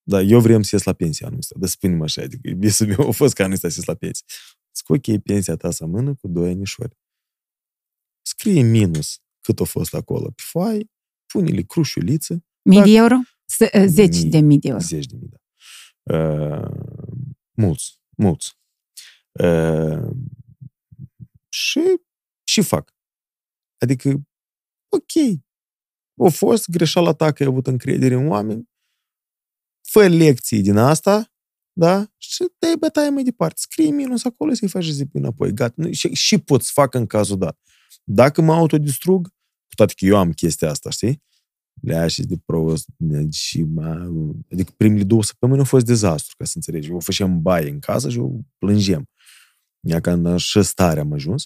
Da, 0.03 0.21
eu 0.21 0.41
vrem 0.41 0.63
să 0.63 0.71
ies 0.73 0.85
la 0.85 0.93
pensie 0.93 1.27
anul 1.27 1.39
ăsta. 1.39 1.55
Dar 1.59 1.69
spune 1.69 2.03
așa, 2.03 2.23
adică 2.23 2.51
visul 2.57 2.87
meu 2.87 3.09
a 3.09 3.11
fost 3.11 3.35
ca 3.35 3.43
anul 3.43 3.55
ăsta 3.55 3.69
să 3.69 3.75
ies 3.77 3.87
la 3.87 3.95
pensie. 3.95 4.25
Zic, 4.75 4.89
ok, 4.89 5.23
pensia 5.23 5.57
ta 5.57 5.71
să 5.71 5.87
mână 5.87 6.15
cu 6.15 6.29
doi 6.29 6.51
anișori. 6.51 6.99
Scrie 8.23 8.63
minus 8.63 9.23
cât 9.41 9.61
a 9.61 9.65
fost 9.65 9.95
acolo 9.95 10.27
pe 10.31 10.43
foaie, 10.51 10.91
pune-le 11.33 11.63
crușuliță, 11.63 12.45
Mii 12.63 12.79
de 12.83 12.85
Dacă- 12.85 12.97
euro? 12.97 13.15
S- 13.45 13.59
uh, 13.59 13.85
Zeci 13.87 14.17
Mii. 14.23 14.31
de 14.31 14.39
mii 14.41 14.59
de 14.59 14.69
euro. 14.69 14.81
zeci 14.83 15.07
de 15.07 15.17
mii, 15.17 15.29
da. 15.29 15.39
Uh, 16.19 16.71
mulți, 17.53 18.01
mulți. 18.17 18.59
Uh, 19.33 20.11
și, 21.49 21.81
și 22.45 22.63
fac. 22.63 22.95
Adică, 23.83 24.09
ok, 24.89 25.41
a 26.27 26.29
fost 26.29 26.69
greșeala 26.71 27.13
ta 27.13 27.33
că 27.33 27.43
ai 27.43 27.49
avut 27.49 27.67
încredere 27.67 28.15
în 28.15 28.27
oameni, 28.29 28.69
fă 29.89 30.07
lecții 30.09 30.63
din 30.63 30.77
asta, 30.77 31.33
da? 31.73 32.13
Și 32.17 32.45
dai 32.59 32.75
bătaie 32.79 33.09
mai 33.11 33.23
departe. 33.23 33.61
Scrie 33.61 33.91
minus 33.91 34.25
acolo 34.25 34.53
să-i 34.55 34.69
faci 34.69 34.85
zi 34.85 35.07
înapoi. 35.13 35.53
Gata. 35.55 35.75
Nu- 35.77 35.93
Și, 35.93 36.15
și 36.15 36.39
pot 36.39 36.63
să 36.63 36.71
fac 36.75 36.95
în 36.95 37.07
cazul 37.07 37.39
dat. 37.39 37.61
Dacă 38.05 38.43
mă 38.43 38.53
autodistrug, 38.53 39.29
cu 39.69 39.75
toate 39.75 39.93
că 39.97 40.05
eu 40.05 40.17
am 40.17 40.33
chestia 40.33 40.71
asta, 40.71 40.91
știi? 40.91 41.23
leașii 41.83 42.25
de 42.25 42.37
prost, 42.45 42.89
și, 43.31 43.63
mă, 43.63 44.11
adică 44.53 44.73
primele 44.77 45.05
două 45.05 45.23
săptămâni 45.23 45.59
au 45.59 45.65
fost 45.65 45.85
dezastru, 45.85 46.35
ca 46.39 46.45
să 46.45 46.53
înțelegi. 46.55 46.91
Eu 46.91 47.01
făceam 47.01 47.43
baie 47.43 47.71
în 47.71 47.79
casă 47.79 48.09
și 48.11 48.19
eu 48.19 48.45
plângem. 48.59 49.09
Ia 49.87 50.01
că 50.01 50.11
în 50.11 50.27
așa 50.27 50.63
stare 50.63 51.01
am 51.01 51.13
ajuns. 51.13 51.45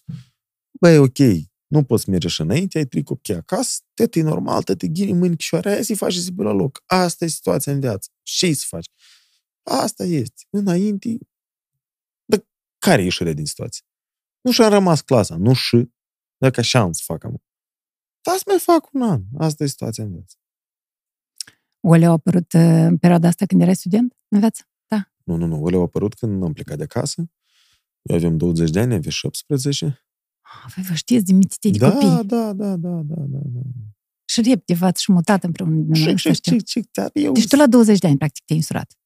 Băi, 0.80 0.98
ok, 0.98 1.18
nu 1.66 1.85
poți 1.85 2.11
merge 2.11 2.28
și 2.28 2.40
înainte, 2.40 2.78
ai 2.78 2.87
trei 2.87 3.02
copii 3.02 3.35
acasă, 3.35 3.80
tete 3.94 4.18
e 4.18 4.22
normal, 4.22 4.62
tete 4.62 4.88
ghini 4.88 5.12
mâini 5.12 5.37
chișoare, 5.37 5.70
aia 5.70 5.83
să-i 5.83 5.96
faci 5.96 6.14
zi 6.14 6.33
pe 6.33 6.42
la 6.42 6.52
loc. 6.52 6.83
Asta 6.87 7.24
e 7.24 7.28
situația 7.28 7.72
în 7.72 7.80
viață. 7.80 8.11
Ce 8.22 8.52
să 8.52 8.64
faci? 8.68 8.87
Asta 9.62 10.04
este. 10.04 10.42
Înainte, 10.50 11.18
dar 12.24 12.46
care 12.78 13.00
e 13.00 13.04
ieșirea 13.04 13.33
din 13.33 13.44
situație? 13.44 13.83
Nu 14.40 14.50
și-a 14.50 14.68
rămas 14.68 15.00
clasa, 15.00 15.37
nu 15.37 15.52
și, 15.52 15.88
dacă 16.37 16.61
așa 16.61 16.79
am 16.81 16.92
să 16.92 17.03
fac 17.05 17.25
am. 17.25 17.42
Dar 18.23 18.37
să 18.37 18.42
mai 18.47 18.59
fac 18.59 18.88
un 18.92 19.03
an. 19.03 19.23
Asta 19.38 19.64
e 19.64 19.66
situația 19.66 20.05
în 20.05 20.11
viață. 20.12 20.37
Olea 21.81 22.09
a 22.09 22.12
apărut 22.12 22.53
uh, 22.53 22.61
în 22.61 22.97
perioada 22.99 23.29
asta 23.29 23.47
când 23.47 23.61
erai 23.61 23.77
student 23.77 24.16
în 24.29 24.38
viață? 24.38 24.62
Nu, 25.25 25.37
nu, 25.37 25.47
nu. 25.47 25.62
Olea 25.62 25.79
a 25.79 25.83
apărut 25.83 26.14
când 26.14 26.42
am 26.42 26.53
plecat 26.53 26.77
de 26.77 26.83
acasă. 26.83 27.31
Eu 28.03 28.16
aveam 28.16 28.37
20 28.37 28.70
de 28.70 28.79
ani, 28.81 28.94
aveam 28.94 29.11
17. 29.11 30.07
Ah, 30.40 30.73
Voi 30.75 30.85
vă 30.85 30.94
știți 30.94 31.25
de 31.25 31.33
mitite 31.33 31.70
de 31.70 31.79
Da, 31.79 31.90
copii. 31.90 32.09
da, 32.09 32.53
da, 32.53 32.77
da, 32.77 32.77
da, 32.77 33.14
da, 33.16 33.38
da. 33.44 33.61
Și 34.25 34.40
repede 34.42 34.75
v-ați 34.79 35.03
și 35.03 35.11
șmutat 35.11 35.44
împreună. 35.44 35.77
din 35.77 35.94
Și, 35.94 36.05
nou, 36.05 36.16
și, 36.16 36.27
să 36.27 36.33
știu. 36.33 36.57
și, 36.59 36.62
și, 36.66 36.88
dar 36.92 37.11
eu... 37.12 37.33
Deci 37.33 37.47
tu 37.47 37.57
la 37.57 37.66
20 37.66 37.99
de 37.99 38.07
ani, 38.07 38.16
practic, 38.16 38.44
te-ai 38.44 38.59
însurat. 38.59 38.99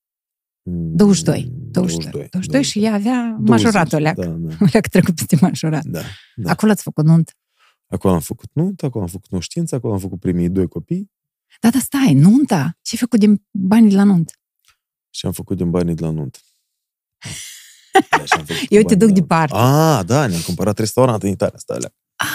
Mm, 0.68 0.96
22. 0.96 1.42
22. 1.70 1.70
22. 1.70 2.28
22 2.30 2.62
și 2.62 2.84
ea 2.84 2.94
avea 2.94 3.36
20, 3.40 3.48
majoratul 3.64 3.98
ăla. 3.98 4.12
Da, 4.12 4.24
da, 4.26 4.54
Ăla 4.60 4.80
că 4.80 4.88
trecut 4.90 5.14
peste 5.14 5.36
majorat. 5.40 5.84
da, 5.84 6.00
da. 6.36 6.50
Acolo 6.50 6.72
ați 6.72 6.82
făcut 6.82 7.04
nuntă. 7.04 7.32
Acolo 7.86 8.14
am 8.14 8.20
făcut 8.20 8.50
nuntă, 8.52 8.86
acolo 8.86 9.04
am 9.04 9.10
făcut 9.10 9.28
cunoștință, 9.28 9.74
acolo 9.74 9.92
am 9.92 9.98
făcut 9.98 10.20
primii 10.20 10.48
doi 10.48 10.68
copii 10.68 11.10
Da, 11.60 11.70
da, 11.70 11.78
stai, 11.78 12.14
nunta. 12.14 12.78
Ce 12.82 12.90
ai 12.92 12.98
făcut 12.98 13.18
din 13.18 13.42
banii 13.50 13.90
de 13.90 13.96
la 13.96 14.02
nuntă? 14.04 14.32
și 15.10 15.26
am 15.26 15.32
făcut 15.32 15.56
din 15.56 15.70
banii 15.70 15.94
de 15.94 16.04
la 16.04 16.10
nuntă. 16.10 16.38
Da, 18.10 18.24
și 18.24 18.32
am 18.36 18.44
făcut 18.44 18.66
Eu 18.70 18.82
cu 18.82 18.88
te 18.88 18.94
banii 18.94 18.96
duc 18.96 18.98
de 18.98 19.04
la- 19.06 19.12
departe. 19.20 19.54
Ah, 19.56 20.00
da, 20.06 20.26
ne-am 20.26 20.40
cumpărat 20.40 20.78
restaurant 20.78 21.22
în 21.22 21.28
Italia, 21.28 21.58
stai 21.58 21.76
alea. 21.76 21.94
Ah, 22.16 22.26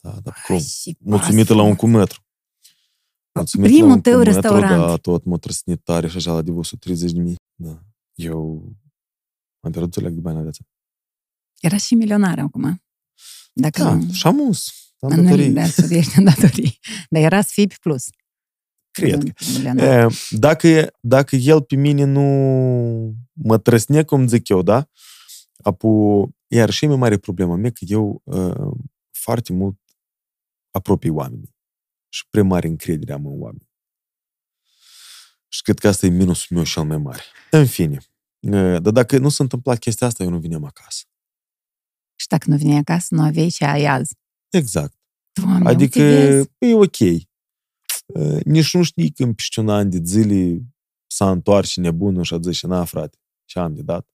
Da, 0.00 0.14
da, 0.22 0.32
cum? 0.46 0.58
și 0.58 0.96
Mulțumită 1.00 1.54
la 1.54 1.62
un 1.62 1.74
cu 1.76 1.86
metru. 1.86 2.20
Mulțumită 3.34 3.70
Primul 3.72 3.88
la 3.88 3.94
un 3.94 4.00
tău 4.00 4.12
cu 4.12 4.18
metru, 4.18 4.32
restaurant. 4.32 4.86
Da, 4.86 4.96
tot 4.96 5.24
m-a 5.24 5.36
trăsnit 5.36 5.82
tare 5.84 6.08
și 6.08 6.16
așa 6.16 6.32
la 6.32 6.42
de 6.42 6.50
130 6.50 7.12
de 7.12 7.20
mii. 7.20 7.36
Da. 7.54 7.82
Eu 8.14 8.62
am 9.60 9.70
pierdut 9.70 9.96
o 9.96 10.00
leac 10.00 10.12
de 10.12 10.20
bani 10.20 10.36
în 10.36 10.42
viață. 10.42 10.62
Era 11.60 11.76
și 11.76 11.94
milionar 11.94 12.38
acum. 12.38 12.82
Dacă 13.52 13.82
Da, 13.82 13.94
nu... 13.94 14.12
și 14.12 14.26
am 14.26 14.38
uns. 14.38 14.72
Am 15.00 15.10
nu, 15.12 15.22
datorii. 15.22 15.50
da, 15.50 15.64
să 15.66 15.94
ești 15.94 16.18
în 16.18 16.24
datorii. 16.24 16.78
Dar 17.10 17.22
era 17.22 17.42
FIP 17.42 17.74
plus. 17.74 18.08
Cred 18.90 19.22
că. 19.22 19.32
Milionar. 19.52 20.10
E, 20.10 20.14
dacă, 20.30 20.92
dacă 21.00 21.36
el 21.36 21.62
pe 21.62 21.76
mine 21.76 22.04
nu 22.04 23.16
mă 23.32 23.58
trăsne, 23.58 24.02
cum 24.02 24.26
zic 24.26 24.48
eu, 24.48 24.62
da? 24.62 24.88
Apu, 25.62 26.28
iar 26.46 26.70
și 26.70 26.84
e 26.84 26.88
mai 26.88 26.96
mare 26.96 27.16
problema 27.18 27.56
mea 27.56 27.70
că 27.70 27.84
eu 27.88 28.20
uh, 28.24 28.76
foarte 29.10 29.52
mult 29.52 29.78
apropii 30.70 31.10
oamenii. 31.10 31.49
Și 32.12 32.28
prea 32.30 32.44
mare 32.44 32.66
încredere 32.68 33.12
am 33.12 33.26
în 33.26 33.40
oameni. 33.40 33.68
Și 35.48 35.62
cred 35.62 35.78
că 35.78 35.88
asta 35.88 36.06
e 36.06 36.08
minusul 36.08 36.56
meu 36.56 36.64
cel 36.64 36.84
mai 36.84 36.98
mare. 36.98 37.22
În 37.50 37.66
fine. 37.66 37.98
Uh, 38.40 38.82
dar 38.82 38.92
dacă 38.92 39.18
nu 39.18 39.28
s-a 39.28 39.42
întâmplat 39.42 39.78
chestia 39.78 40.06
asta, 40.06 40.22
eu 40.22 40.30
nu 40.30 40.38
vineam 40.38 40.64
acasă. 40.64 41.04
Și 42.16 42.26
dacă 42.26 42.50
nu 42.50 42.56
veneai 42.56 42.78
acasă, 42.78 43.14
nu 43.14 43.22
aveai 43.22 43.48
ce 43.48 43.64
ai 43.64 43.84
azi. 43.84 44.16
Exact. 44.48 44.94
Doamne, 45.32 45.68
Adică 45.68 45.98
uite, 45.98 46.26
vezi? 46.26 46.48
e 46.58 46.74
ok. 46.74 46.98
Uh, 48.06 48.44
Nici 48.44 48.74
nu 48.74 48.82
știi 48.82 49.10
când 49.10 49.36
peste 49.36 49.60
un 49.60 49.68
an 49.68 49.90
de 49.90 50.00
zile 50.04 50.60
s-a 51.06 51.30
întors 51.30 51.68
și 51.68 51.80
nebunul 51.80 52.22
și 52.24 52.34
a 52.34 52.38
zis, 52.40 52.62
na, 52.62 52.84
frate, 52.84 53.18
ce 53.44 53.58
am 53.58 53.74
de 53.74 53.82
dat? 53.82 54.08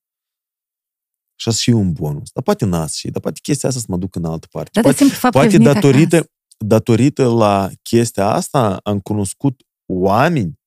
Și 1.35 1.49
asta 1.49 1.61
și 1.61 1.71
e 1.71 1.75
un 1.75 1.93
bonus. 1.93 2.31
Dar 2.31 2.43
poate 2.43 2.65
n 2.65 2.87
și, 2.87 3.11
dar 3.11 3.21
poate 3.21 3.41
chestia 3.43 3.69
asta 3.69 3.81
să 3.81 3.87
mă 3.89 3.97
duc 3.97 4.15
în 4.15 4.25
altă 4.25 4.47
parte. 4.51 4.71
Da, 4.73 4.81
dar 4.81 4.83
poate 4.83 4.99
simplu 4.99 5.17
fapt 5.19 5.35
că 5.35 5.41
ai 5.41 5.47
poate 5.49 5.59
venit 5.63 5.73
datorită, 5.75 6.17
acasă. 6.17 6.31
Datorită 6.57 7.29
la 7.29 7.71
chestia 7.83 8.27
asta 8.27 8.77
am 8.83 9.01
cunoscut 9.01 9.62
oameni 9.87 10.61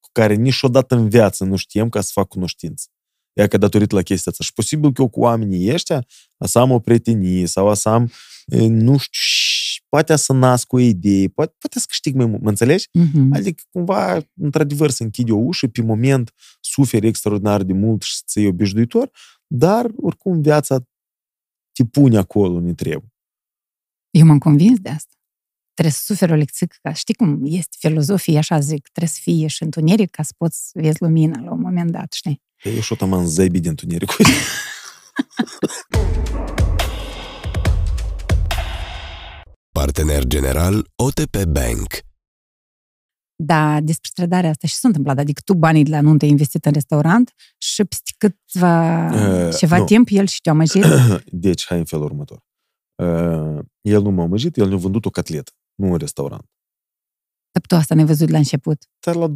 cu 0.00 0.08
care 0.12 0.34
niciodată 0.34 0.94
în 0.94 1.08
viață 1.08 1.44
nu 1.44 1.56
știam 1.56 1.88
ca 1.88 2.00
să 2.00 2.10
fac 2.12 2.28
cunoștință. 2.28 2.86
Ea 3.32 3.46
că 3.46 3.56
datorită 3.56 3.94
la 3.94 4.02
chestia 4.02 4.32
asta. 4.32 4.44
Și 4.44 4.52
posibil 4.52 4.92
că 4.92 5.00
eu 5.00 5.08
cu 5.08 5.20
oamenii 5.20 5.72
ăștia 5.72 6.06
a 6.36 6.46
să 6.46 6.58
am 6.58 6.70
o 6.70 6.78
prietenie 6.78 7.46
sau 7.46 7.68
a 7.68 7.74
să 7.74 7.88
am, 7.88 8.10
e, 8.46 8.66
nu 8.66 8.96
știu, 8.96 9.12
și 9.12 9.84
poate 9.88 10.16
să 10.16 10.32
nasc 10.32 10.72
o 10.72 10.78
idee, 10.78 11.28
poate, 11.28 11.54
poate 11.58 11.78
să 11.78 11.84
câștig 11.88 12.14
mai 12.14 12.26
mult, 12.26 12.42
mă 12.42 12.48
înțelegi? 12.48 12.88
Mhm. 12.92 13.32
Adică 13.32 13.62
cumva, 13.70 14.20
într-adevăr, 14.34 14.90
să 14.90 15.02
închide 15.02 15.32
o 15.32 15.36
ușă, 15.36 15.66
pe 15.68 15.82
moment 15.82 16.34
suferi 16.60 17.06
extraordinar 17.06 17.62
de 17.62 17.72
mult 17.72 18.02
și 18.02 18.14
să 18.24 18.40
iei 18.40 18.48
obișnuitor, 18.48 19.10
dar 19.46 19.90
oricum 19.96 20.40
viața 20.40 20.78
te 21.72 21.84
pune 21.84 22.16
acolo 22.18 22.52
unde 22.52 22.72
trebuie. 22.72 23.12
Eu 24.10 24.26
m-am 24.26 24.38
convins 24.38 24.78
de 24.78 24.88
asta. 24.88 25.15
Trebuie 25.76 25.94
să 25.94 26.02
suferi 26.04 26.32
o 26.32 26.34
lecție, 26.34 26.66
ca 26.82 26.92
știi 26.92 27.14
cum 27.14 27.40
este 27.44 27.76
filozofia, 27.78 28.38
așa 28.38 28.60
zic, 28.60 28.88
trebuie 28.88 29.08
să 29.08 29.18
fie 29.22 29.46
și 29.46 29.62
întuneric 29.62 30.10
ca 30.10 30.22
să 30.22 30.32
poți 30.36 30.70
vezi 30.74 30.96
lumina 31.02 31.40
la 31.44 31.52
un 31.52 31.60
moment 31.60 31.90
dat, 31.90 32.12
știi? 32.12 32.42
Eu 32.62 32.80
și-o 32.80 32.96
taman 32.96 33.26
zăibi 33.26 33.60
de 33.60 33.68
întuneric. 33.68 34.10
Partener 39.72 40.24
general 40.26 40.86
OTP 40.96 41.44
Bank. 41.44 42.04
Dar 43.42 43.80
despre 43.82 44.08
strădarea 44.12 44.50
asta 44.50 44.66
și 44.66 44.74
s-a 44.74 44.88
întâmplat, 44.88 45.18
adică 45.18 45.40
tu 45.44 45.54
banii 45.54 45.84
de 45.84 45.90
la 45.90 46.00
nuntă 46.00 46.24
ai 46.24 46.30
investit 46.30 46.64
în 46.64 46.72
restaurant 46.72 47.32
și 47.58 47.84
peste 47.84 48.10
câtva, 48.18 49.04
Uh, 49.46 49.54
ceva 49.56 49.76
nu. 49.78 49.84
timp 49.84 50.08
el 50.10 50.26
și 50.26 50.40
te-a 50.40 50.52
amăjit. 50.56 50.84
Deci, 51.26 51.66
hai 51.66 51.78
în 51.78 51.84
felul 51.84 52.04
următor. 52.04 52.44
Uh, 53.02 53.58
el 53.80 54.02
nu 54.02 54.10
m-a 54.10 54.22
amăjit, 54.22 54.56
el 54.56 54.68
ne-a 54.68 54.76
vândut 54.76 55.04
o 55.04 55.10
catletă, 55.10 55.52
nu 55.76 55.90
un 55.90 55.96
restaurant. 55.96 56.44
Dar 57.50 57.62
tu 57.66 57.74
asta 57.74 57.94
ne-ai 57.94 58.06
văzut 58.06 58.28
la 58.28 58.38
început. 58.38 58.84
Dar 59.06 59.14
la 59.14 59.28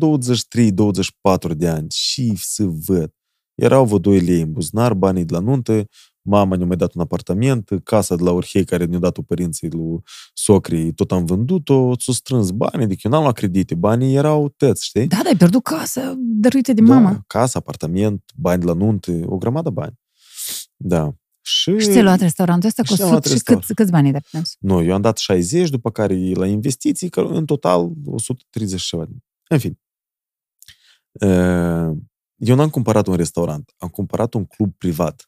23-24 1.53 1.57
de 1.57 1.69
ani, 1.69 1.91
și 1.91 2.37
să 2.37 2.65
văd. 2.65 3.15
Erau 3.55 3.85
vă 3.85 3.99
2 3.99 4.21
lei 4.21 4.41
în 4.41 4.53
buzunar, 4.53 4.95
banii 4.95 5.25
de 5.25 5.35
la 5.35 5.41
nuntă, 5.41 5.85
mama 6.23 6.57
ne-a 6.57 6.67
mai 6.67 6.77
dat 6.77 6.95
un 6.95 7.01
apartament, 7.01 7.71
casa 7.85 8.17
de 8.17 8.23
la 8.23 8.31
Orhei 8.31 8.65
care 8.65 8.85
ne-a 8.85 8.99
dat-o 8.99 9.23
părinții 9.23 9.71
lui 9.71 10.01
socrii, 10.35 10.93
tot 10.93 11.13
am 11.13 11.25
vândut-o, 11.25 11.99
s-au 11.99 12.15
strâns 12.15 12.51
banii, 12.51 12.85
adică 12.85 13.01
eu 13.05 13.11
n-am 13.11 13.23
luat 13.23 13.35
credite, 13.35 13.75
banii 13.75 14.15
erau 14.15 14.49
tăți, 14.49 14.85
știi? 14.85 15.07
Da, 15.07 15.17
dar 15.17 15.27
ai 15.27 15.37
pierdut 15.37 15.63
casă 15.63 16.15
dăruită 16.17 16.73
de 16.73 16.81
mama. 16.81 17.11
Da, 17.11 17.21
casa, 17.27 17.59
apartament, 17.59 18.23
bani 18.37 18.61
de 18.61 18.67
la 18.67 18.73
nuntă, 18.73 19.23
o 19.27 19.37
grămadă 19.37 19.71
bani. 19.71 20.01
Da. 20.77 21.15
Și, 21.43 21.79
Și 21.79 21.87
ți-ai 21.91 22.03
luat 22.03 22.21
restaurantul 22.21 22.69
ăsta 22.69 22.83
cu 22.83 22.89
Și 22.89 22.97
ți-am 22.97 23.09
luat 23.09 23.25
100 23.25 23.29
și 23.29 23.35
restaurant. 23.35 23.67
câți, 23.67 23.77
câți 23.81 23.91
bani 23.91 24.07
ai 24.07 24.13
dat 24.13 24.23
pe 24.23 24.29
dânsul? 24.33 24.57
Nu, 24.61 24.83
eu 24.83 24.95
am 24.95 25.01
dat 25.01 25.19
60, 25.19 25.71
după 25.71 25.91
care 25.91 26.15
la 26.35 26.47
investiții, 26.47 27.09
că 27.09 27.21
în 27.21 27.45
total 27.47 27.93
130 28.05 28.81
și 28.81 28.87
ceva. 28.89 29.07
În 29.49 29.59
fine. 29.59 29.79
Uh, 31.13 31.97
Eu 32.37 32.57
n-am 32.57 32.71
cumpărat 32.71 33.07
un 33.07 33.15
restaurant, 33.17 33.75
am 33.79 33.89
cumpărat 33.89 34.35
un 34.35 34.45
club 34.45 34.75
privat. 34.79 35.25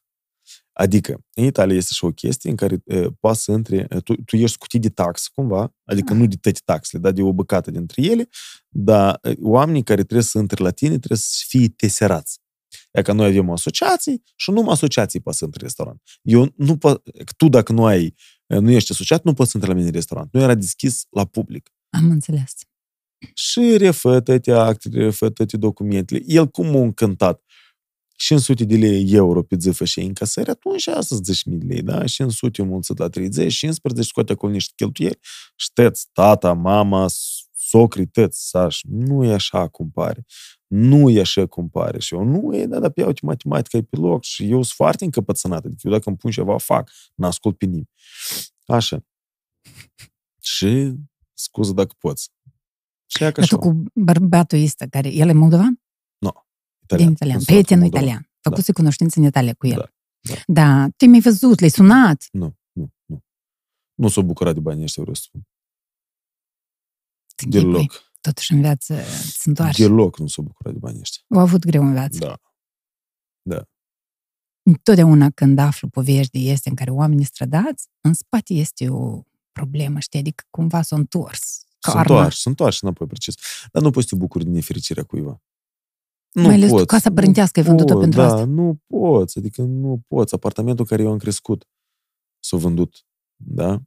Adică, 0.72 1.24
în 1.34 1.44
Italia 1.44 1.76
este 1.76 1.92
și 1.94 2.04
o 2.04 2.10
chestie 2.10 2.50
în 2.50 2.56
care 2.56 2.82
uh, 2.84 3.06
poate 3.20 3.38
să 3.38 3.52
intre, 3.52 3.86
uh, 3.90 4.02
tu, 4.02 4.14
tu 4.14 4.36
ești 4.36 4.56
scutit 4.56 4.80
de 4.80 4.88
tax, 4.88 5.26
cumva, 5.28 5.74
adică 5.84 6.14
nu 6.14 6.26
de 6.26 6.36
toate 6.40 6.60
taxele, 6.64 7.02
dar 7.02 7.12
de 7.12 7.22
o 7.22 7.32
bucată 7.32 7.70
dintre 7.70 8.02
ele, 8.02 8.28
dar 8.68 9.18
uh, 9.22 9.36
oamenii 9.40 9.82
care 9.82 10.02
trebuie 10.02 10.26
să 10.26 10.38
intre 10.38 10.62
la 10.62 10.70
tine 10.70 10.96
trebuie 10.98 11.18
să 11.18 11.44
fie 11.48 11.68
teserați. 11.68 12.40
E 12.92 13.02
că 13.02 13.12
noi 13.12 13.26
avem 13.26 13.50
asociații 13.50 14.22
și 14.36 14.50
numai 14.50 14.72
asociații 14.72 15.20
poate 15.20 15.38
să 15.38 15.44
intre 15.44 15.60
în 15.60 15.66
restaurant. 15.66 16.02
Eu 16.22 16.52
nu 16.56 16.76
po- 16.76 17.02
tu 17.36 17.48
dacă 17.48 17.72
nu 17.72 17.84
ai, 17.84 18.14
nu 18.46 18.70
ești 18.70 18.92
asociat, 18.92 19.24
nu 19.24 19.34
poți 19.34 19.50
să 19.50 19.56
intri 19.56 19.72
la 19.72 19.76
mine 19.76 19.88
în 19.88 19.94
restaurant. 19.94 20.32
Nu 20.32 20.40
era 20.40 20.54
deschis 20.54 21.06
la 21.10 21.24
public. 21.24 21.70
Am 21.90 22.10
înțeles. 22.10 22.54
Și 23.34 23.76
refă 23.76 24.20
toate 24.20 24.52
actele, 24.52 25.04
refă 25.04 25.30
toate 25.30 25.56
documentele. 25.56 26.22
El 26.26 26.46
cum 26.48 26.66
m-a 26.66 26.80
încântat. 26.80 27.42
500 28.16 28.64
de 28.64 28.76
lei 28.76 29.12
euro 29.12 29.42
pe 29.42 29.56
zi 29.58 29.70
fășe 29.70 30.02
încasări, 30.02 30.50
atunci 30.50 30.86
asta 30.86 31.16
10.000 31.16 31.20
de 31.44 31.66
lei, 31.66 31.82
da? 31.82 32.04
500 32.04 32.62
mulțit 32.62 32.98
la 32.98 33.08
30, 33.08 33.54
15, 33.54 34.08
scoate 34.10 34.32
acolo 34.32 34.52
niște 34.52 34.72
cheltuieli 34.76 35.18
și 35.56 35.72
tăți, 35.72 36.08
tata, 36.12 36.52
mama, 36.52 37.06
socrii, 37.54 38.06
tăți, 38.06 38.48
saș. 38.48 38.80
Nu 38.82 39.24
e 39.24 39.32
așa 39.32 39.68
cum 39.68 39.90
pare. 39.90 40.24
Nu 40.74 41.10
e 41.10 41.20
așa 41.20 41.46
cum 41.46 41.68
pare. 41.68 41.98
Și 41.98 42.14
eu 42.14 42.24
nu 42.24 42.56
e, 42.56 42.66
da, 42.66 42.78
dar 42.78 42.90
pe 42.90 43.00
iau 43.00 43.12
matematică 43.22 43.76
e 43.76 43.82
pe 43.82 43.96
loc 43.96 44.22
și 44.22 44.44
eu 44.44 44.62
sunt 44.62 44.74
foarte 44.74 45.04
încăpățânat. 45.04 45.64
Adică 45.64 45.80
eu 45.82 45.90
dacă 45.90 46.08
îmi 46.08 46.16
pun 46.16 46.30
ceva, 46.30 46.58
fac. 46.58 46.90
N-ascult 47.14 47.58
pe 47.58 47.64
nimeni. 47.64 47.90
Așa. 48.66 49.04
Și 50.40 50.94
scuză 51.32 51.72
dacă 51.72 51.94
poți. 51.98 52.30
Și 53.06 53.18
Dar 53.18 53.46
tu 53.46 53.58
cu 53.58 53.82
bărbatul 53.94 54.62
ăsta, 54.62 54.86
care 54.86 55.12
el 55.12 55.28
e 55.28 55.32
moldovan? 55.32 55.82
Nu. 56.18 56.30
No, 56.34 56.40
italian. 56.82 57.06
Din 57.06 57.14
italian. 57.14 57.42
Prietenul 57.44 57.86
italian. 57.86 58.30
Făcuse 58.40 58.72
da. 58.72 58.78
cunoștință 58.78 59.20
în 59.20 59.26
Italia 59.26 59.54
cu 59.54 59.66
el. 59.66 59.76
Da. 59.76 59.92
Da. 60.20 60.34
da. 60.46 60.88
Tu 60.96 61.06
mi-ai 61.06 61.20
văzut, 61.20 61.60
l-ai 61.60 61.70
sunat. 61.70 62.28
Nu, 62.30 62.56
nu, 62.72 62.92
nu. 63.04 63.24
Nu 63.94 64.08
s-o 64.08 64.22
bucurat 64.22 64.54
de 64.54 64.60
banii 64.60 64.82
ăștia, 64.82 65.02
vreau 65.02 65.16
să 65.16 65.22
spun. 65.24 65.46
Deloc. 67.50 68.11
Totuși 68.22 68.52
în 68.52 68.60
viață 68.60 68.94
se 69.22 69.48
întoarce. 69.48 69.82
Deloc 69.86 70.18
nu 70.18 70.26
s-o 70.26 70.42
bucurat 70.42 70.72
de 70.72 70.78
banii 70.78 71.00
ăștia. 71.00 71.22
Au 71.28 71.38
avut 71.40 71.64
greu 71.64 71.82
în 71.82 71.92
viață. 71.92 72.18
Da. 72.18 72.36
Da. 73.42 73.62
Întotdeauna 74.62 75.30
când 75.30 75.58
aflu 75.58 75.88
povești 75.88 76.38
de 76.38 76.50
este 76.50 76.68
în 76.68 76.74
care 76.74 76.90
oamenii 76.90 77.24
strădați, 77.24 77.88
în 78.00 78.14
spate 78.14 78.54
este 78.54 78.88
o 78.88 79.22
problemă, 79.52 79.98
știi? 79.98 80.18
Adică 80.18 80.44
cumva 80.50 80.82
s-a 80.82 80.96
întors. 80.96 81.66
S-a 81.78 81.98
întors, 81.98 82.40
s-a 82.40 82.50
întors 82.50 82.80
înapoi 82.80 83.06
precis. 83.06 83.34
Dar 83.72 83.82
nu 83.82 83.90
poți 83.90 84.08
să 84.08 84.14
te 84.14 84.20
bucuri 84.20 84.44
de 84.44 84.50
nefericirea 84.50 85.02
cuiva. 85.04 85.42
Nu 86.32 86.42
Mai 86.42 86.54
ales 86.54 86.68
poți. 86.70 86.80
tu 86.80 86.86
casa 86.86 87.12
părintească 87.12 87.60
ai 87.60 87.66
vândut-o 87.66 87.98
pentru 87.98 88.20
da, 88.20 88.26
asta. 88.26 88.44
nu 88.44 88.80
poți, 88.86 89.38
adică 89.38 89.62
nu 89.62 90.02
poți. 90.08 90.34
Apartamentul 90.34 90.84
care 90.84 91.02
eu 91.02 91.10
am 91.10 91.18
crescut 91.18 91.68
s-a 92.40 92.56
vândut, 92.56 93.06
da? 93.36 93.82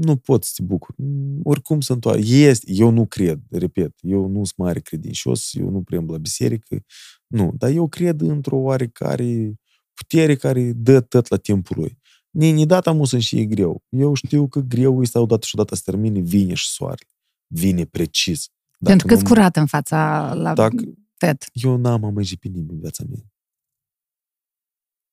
Nu 0.00 0.16
poți 0.16 0.48
să 0.48 0.54
te 0.56 0.62
bucuri. 0.62 0.96
Oricum 1.42 1.80
se 1.80 1.92
întoarce. 1.92 2.34
Este, 2.34 2.72
eu 2.72 2.90
nu 2.90 3.06
cred, 3.06 3.40
repet, 3.50 3.94
eu 4.00 4.26
nu 4.26 4.44
sunt 4.44 4.56
mare 4.56 4.80
credincios, 4.80 5.54
eu 5.54 5.70
nu 5.70 5.82
prem 5.82 6.06
la 6.10 6.18
biserică, 6.18 6.84
nu, 7.26 7.52
dar 7.56 7.70
eu 7.70 7.88
cred 7.88 8.20
într-o 8.20 8.56
oarecare 8.56 9.54
putere 9.94 10.34
care 10.34 10.72
dă 10.72 11.00
tot 11.00 11.28
la 11.28 11.36
timpul 11.36 11.76
lui. 11.78 11.98
Nini, 12.30 12.66
data 12.66 12.92
mu 12.92 13.04
sunt 13.04 13.22
și 13.22 13.38
e 13.38 13.44
greu. 13.44 13.84
Eu 13.88 14.14
știu 14.14 14.48
că 14.48 14.60
greu 14.60 15.02
este 15.02 15.18
odată 15.18 15.46
și 15.46 15.54
odată 15.54 15.74
să 15.74 15.82
termine, 15.84 16.20
vine 16.20 16.54
și 16.54 16.68
soarele. 16.68 17.10
Vine 17.46 17.84
precis. 17.84 18.48
Dacă 18.78 18.96
Pentru 18.96 19.06
că 19.06 19.14
îți 19.14 19.24
curat 19.24 19.56
în 19.56 19.66
fața 19.66 20.32
la 20.34 20.54
dacă, 20.54 20.84
TED. 21.16 21.44
Eu 21.52 21.76
n-am 21.76 22.04
amăjit 22.04 22.40
pe 22.40 22.48
nimeni 22.48 22.70
în 22.72 22.78
viața 22.80 23.04
mea. 23.08 23.30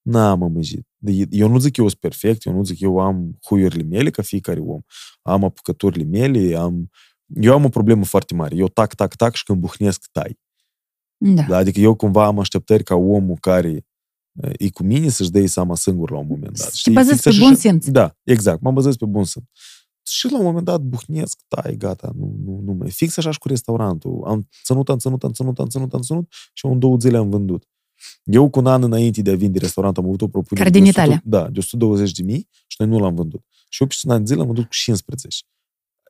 N-am 0.05 0.43
amăjit. 0.43 0.87
Eu 1.29 1.49
nu 1.49 1.59
zic 1.59 1.77
eu 1.77 1.87
sunt 1.87 1.99
perfect, 1.99 2.45
eu 2.45 2.53
nu 2.53 2.63
zic 2.63 2.79
eu 2.79 2.99
am 2.99 3.37
huiurile 3.45 3.83
mele 3.83 4.09
ca 4.09 4.21
fiecare 4.21 4.59
om. 4.59 4.79
Am 5.21 5.43
apucăturile 5.43 6.03
mele, 6.03 6.55
am... 6.55 6.89
Eu 7.27 7.53
am 7.53 7.65
o 7.65 7.69
problemă 7.69 8.05
foarte 8.05 8.33
mare. 8.33 8.55
Eu 8.55 8.67
tac, 8.67 8.93
tac, 8.93 9.15
tac 9.15 9.33
și 9.33 9.43
când 9.43 9.59
buhnesc, 9.59 10.05
tai. 10.11 10.39
Da. 11.17 11.41
da. 11.41 11.57
Adică 11.57 11.79
eu 11.79 11.95
cumva 11.95 12.25
am 12.25 12.39
așteptări 12.39 12.83
ca 12.83 12.95
omul 12.95 13.37
care 13.39 13.85
e 14.57 14.69
cu 14.69 14.83
mine 14.83 15.09
să-și 15.09 15.31
dea 15.31 15.47
seama 15.47 15.75
singur 15.75 16.11
la 16.11 16.17
un 16.17 16.27
moment 16.29 16.57
dat. 16.57 16.71
Te 16.83 16.91
bazezi 16.91 17.21
pe 17.21 17.35
bun 17.39 17.55
simț. 17.55 17.87
Da, 17.87 18.15
exact. 18.23 18.61
M-am 18.61 18.73
bazat 18.73 18.95
pe 18.95 19.05
bun 19.05 19.23
simț. 19.23 19.45
Și 20.07 20.31
la 20.31 20.37
un 20.37 20.43
moment 20.43 20.65
dat 20.65 20.81
buhnesc, 20.81 21.39
tai, 21.47 21.75
gata, 21.77 22.11
nu, 22.15 22.35
nu, 22.45 22.61
nu 22.63 22.73
mai. 22.73 22.89
Fix 22.89 23.17
așa 23.17 23.31
și 23.31 23.39
cu 23.39 23.47
restaurantul. 23.47 24.23
Am 24.25 24.49
ținut, 24.63 24.89
am 24.89 24.97
ținut, 24.97 25.23
am 25.23 25.31
ținut, 25.31 25.59
am 25.59 25.67
ținut, 25.67 25.93
am 25.93 26.01
ținut 26.01 26.33
și 26.53 26.65
în 26.65 26.79
două 26.79 26.97
zile 26.97 27.17
am 27.17 27.29
vândut. 27.29 27.67
Eu 28.23 28.49
cu 28.49 28.59
un 28.59 28.67
an 28.67 28.83
înainte 28.83 29.21
de 29.21 29.31
a 29.31 29.35
vinde 29.35 29.59
restaurant 29.59 29.97
am 29.97 30.05
avut 30.05 30.21
o 30.21 30.27
propunere. 30.27 30.69
Care 30.69 30.79
din 30.79 30.89
100, 30.89 30.99
Italia? 30.99 31.21
Da, 31.25 31.49
de 31.49 31.59
120 31.59 32.11
de 32.11 32.23
mii 32.23 32.47
și 32.67 32.75
noi 32.79 32.89
nu 32.89 32.99
l-am 32.99 33.15
vândut. 33.15 33.43
Și 33.69 33.81
eu 33.81 33.87
pe 33.87 33.95
un 34.03 34.11
an 34.11 34.19
de 34.19 34.25
zile 34.25 34.39
am 34.39 34.45
vândut 34.45 34.63
cu 34.63 34.73
15. 34.73 35.43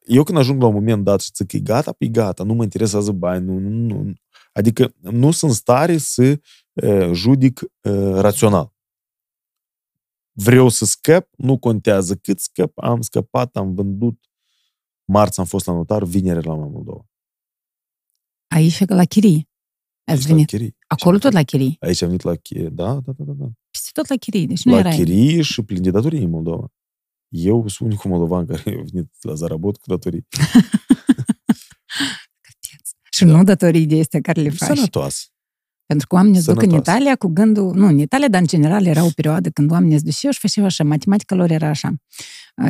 Eu 0.06 0.24
când 0.24 0.38
ajung 0.38 0.62
la 0.62 0.68
un 0.68 0.74
moment 0.74 1.04
dat 1.04 1.22
și 1.22 1.30
zic 1.34 1.48
că 1.48 1.56
e 1.56 1.60
gata, 1.60 1.92
pe 1.92 2.08
gata, 2.08 2.44
nu 2.44 2.54
mă 2.54 2.64
interesează 2.64 3.12
bani, 3.12 3.46
nu, 3.46 3.60
nu, 3.60 3.70
nu. 3.70 4.14
Adică 4.54 4.94
nu 5.00 5.32
sunt 5.32 5.52
stare 5.52 5.98
să 5.98 6.40
uh, 6.74 7.12
judic 7.12 7.62
uh, 7.62 8.14
rațional. 8.14 8.74
Vreau 10.32 10.70
să 10.70 10.86
scăp, 10.86 11.30
nu 11.38 11.58
contează 11.58 12.16
cât 12.16 12.40
scăp, 12.40 12.78
am 12.78 13.02
scăpat, 13.02 13.56
am 13.56 13.74
vândut. 13.74 14.20
Marți 15.06 15.40
am 15.40 15.46
fost 15.46 15.66
la 15.66 15.74
notar, 15.74 16.04
vineri 16.04 16.46
la 16.46 16.56
Moldova. 16.56 17.06
Aici 18.48 18.86
la 18.88 19.04
chirii. 19.04 19.50
Ați 20.06 20.28
venit. 20.28 20.52
La 20.52 20.58
chirii. 20.58 20.76
Acolo 20.88 21.18
tot 21.18 21.32
la 21.32 21.44
chirii. 21.44 21.78
Aici 21.80 22.02
am 22.02 22.08
venit 22.08 22.24
la 22.24 22.36
chirii. 22.36 22.70
Da, 22.70 22.94
da, 22.94 23.12
da, 23.18 23.24
da. 23.24 23.34
da. 23.34 23.46
Peste 23.72 23.90
tot 23.94 24.08
la 24.08 24.16
chirii, 24.16 24.48
deci 24.48 24.64
nu 24.64 24.72
la 24.72 24.78
era 24.80 24.90
chirii 24.90 25.42
și 25.42 25.62
plin 25.62 25.82
de 25.82 25.92
datorii 25.92 26.24
în 26.24 26.30
Moldova. 26.30 26.68
Eu 27.28 27.68
sunt 27.68 27.90
unicul 27.90 28.10
moldovan 28.10 28.46
care 28.46 28.62
a 28.66 28.82
venit 28.92 29.12
la 29.22 29.34
Zarabot 29.34 29.78
cu 29.78 29.84
datorii. 29.88 30.28
și 33.16 33.26
da. 33.26 33.36
nu 33.36 33.44
datorii 33.44 33.86
de 33.86 33.96
este 33.96 34.22
care 34.22 34.42
le 34.42 34.50
faci. 34.50 34.78
Sănătoasă. 34.78 35.26
Pentru 35.86 36.08
că 36.08 36.16
oamenii 36.16 36.40
se 36.40 36.54
duc 36.54 36.62
în 36.62 36.70
Italia 36.70 37.16
cu 37.16 37.28
gândul, 37.28 37.76
nu 37.76 37.88
în 37.88 37.98
Italia, 37.98 38.28
dar 38.28 38.42
în 38.42 38.48
general 38.48 38.86
era 38.86 39.04
o 39.04 39.10
perioadă 39.16 39.50
când 39.50 39.72
oamenii 39.72 39.98
se 39.98 40.04
duceau 40.04 40.32
și 40.32 40.40
făceau 40.40 40.66
așa, 40.66 40.84
matematica 40.84 41.36
lor 41.36 41.52
era 41.52 41.68
așa, 41.68 41.94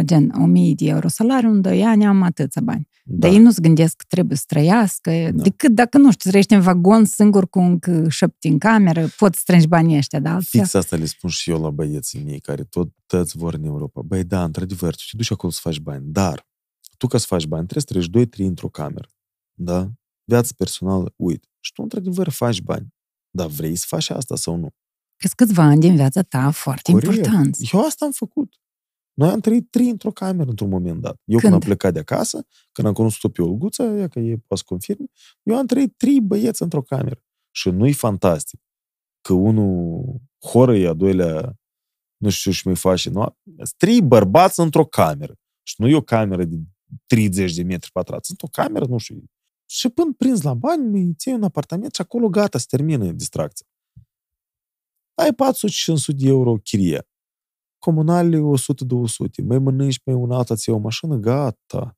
gen 0.02 0.34
1000 0.38 0.74
de 0.74 0.86
euro 0.86 1.08
salariu, 1.08 1.50
în 1.50 1.62
2 1.62 1.84
ani 1.84 2.06
am 2.06 2.22
atâția 2.22 2.62
bani. 2.62 2.88
Da. 3.04 3.16
Dar 3.18 3.32
ei 3.32 3.44
nu 3.44 3.52
se 3.52 3.62
gândesc 3.62 3.96
că 3.96 4.04
trebuie 4.08 4.38
să 4.38 4.44
trăiască, 4.48 5.12
da. 5.12 5.44
decât 5.44 5.72
dacă, 5.72 5.98
nu 5.98 6.12
știu, 6.12 6.30
trăiești 6.30 6.54
în 6.54 6.62
vagon 6.62 7.06
singur 7.06 7.50
cu 7.50 7.60
încă 7.60 8.06
șapte 8.10 8.48
în 8.48 8.58
cameră, 8.58 9.08
poți 9.18 9.40
strângi 9.40 9.68
banii 9.68 9.98
ăștia, 9.98 10.20
da? 10.20 10.40
Fix 10.40 10.74
asta 10.74 10.96
le 10.96 11.06
spun 11.06 11.30
și 11.30 11.50
eu 11.50 11.62
la 11.62 11.70
băieții 11.70 12.24
mei, 12.24 12.40
care 12.40 12.64
tot 12.64 12.90
tăți 13.06 13.38
vor 13.38 13.54
în 13.54 13.64
Europa. 13.64 14.02
Băi, 14.02 14.24
da, 14.24 14.44
într-adevăr, 14.44 14.96
tu 14.96 15.04
te 15.12 15.18
duci 15.18 15.32
acolo 15.32 15.52
să 15.52 15.60
faci 15.62 15.80
bani, 15.80 16.04
dar 16.08 16.48
tu 16.98 17.08
ca 17.08 17.18
să 17.18 17.26
faci 17.28 17.46
bani 17.46 17.68
trebuie 17.68 18.04
să 18.04 18.10
treci 18.12 18.28
2-3 18.46 18.48
într-o 18.48 18.70
cameră, 18.70 19.08
da? 19.54 19.92
Viața 20.24 20.50
personală, 20.58 21.14
uite. 21.16 21.48
Și 21.60 21.72
tu, 21.74 21.82
într-adevăr, 21.82 22.30
faci 22.30 22.62
bani. 22.62 22.95
Dar 23.36 23.48
vrei 23.48 23.76
să 23.76 23.86
faci 23.88 24.10
asta 24.10 24.36
sau 24.36 24.56
nu? 24.56 24.70
Că 25.16 25.28
câțiva 25.36 25.64
ani 25.64 25.80
din 25.80 25.96
viața 25.96 26.22
ta 26.22 26.52
foarte 26.52 26.92
Corect. 26.92 27.16
important. 27.16 27.58
Eu 27.74 27.86
asta 27.86 28.06
am 28.06 28.12
făcut. 28.12 28.60
Noi 29.14 29.30
am 29.30 29.40
trăit 29.40 29.72
trei 29.72 29.90
într-o 29.90 30.12
cameră 30.12 30.50
într-un 30.50 30.70
moment 30.70 31.02
dat. 31.02 31.22
Eu 31.24 31.38
când, 31.38 31.42
când 31.42 31.54
am 31.54 31.60
plecat 31.60 31.94
de 31.94 32.00
acasă, 32.00 32.48
când 32.72 32.88
am 32.88 32.94
cunoscut-o 32.94 33.30
pe 33.30 33.42
Olguța, 33.42 33.84
ea 33.84 34.08
că 34.08 34.20
e 34.20 34.38
poate 34.48 34.56
să 34.56 34.64
confirme, 34.66 35.06
eu 35.44 35.56
am 35.56 35.66
trăit 35.66 35.98
trei 35.98 36.22
băieți 36.22 36.62
într-o 36.62 36.82
cameră. 36.82 37.24
Și 37.52 37.70
nu-i 37.70 37.94
fantastic 37.94 38.60
că 39.22 39.34
unul 39.34 40.22
horă 40.40 40.76
e, 40.76 40.88
a 40.88 40.94
doilea 40.94 41.60
nu 42.18 42.30
știu 42.30 42.52
și 42.52 42.68
mai 42.68 42.76
face, 42.76 43.10
nu? 43.10 43.38
Trei 43.78 44.02
bărbați 44.02 44.60
într-o 44.60 44.86
cameră. 44.86 45.36
Și 45.64 45.76
nu 45.78 45.88
e 45.88 45.96
o 45.96 46.02
cameră 46.02 46.44
de 46.44 46.56
30 47.06 47.54
de 47.54 47.64
metri 47.64 47.92
pătrați. 47.92 48.28
Sunt 48.28 48.42
o 48.42 48.48
cameră, 48.48 48.86
nu 48.86 48.98
știu, 48.98 49.24
și 49.66 49.90
până 49.90 50.14
prins 50.18 50.42
la 50.42 50.54
bani, 50.54 51.00
îi 51.00 51.14
ții 51.18 51.32
un 51.32 51.44
apartament 51.44 51.96
și 51.96 52.02
acolo 52.02 52.30
gata, 52.30 52.58
se 52.58 52.66
termină 52.70 53.12
distracția. 53.12 53.66
Ai 55.14 55.30
400-500 55.32 55.36
de 56.08 56.28
euro 56.28 56.56
chirie. 56.56 57.08
Comunale 57.80 58.38
100-200. 58.38 59.46
Mai 59.46 59.60
mănânci 59.60 60.00
pe 60.00 60.12
un 60.12 60.32
altă, 60.32 60.56
ți 60.56 60.70
o 60.70 60.78
mașină, 60.78 61.16
gata. 61.16 61.98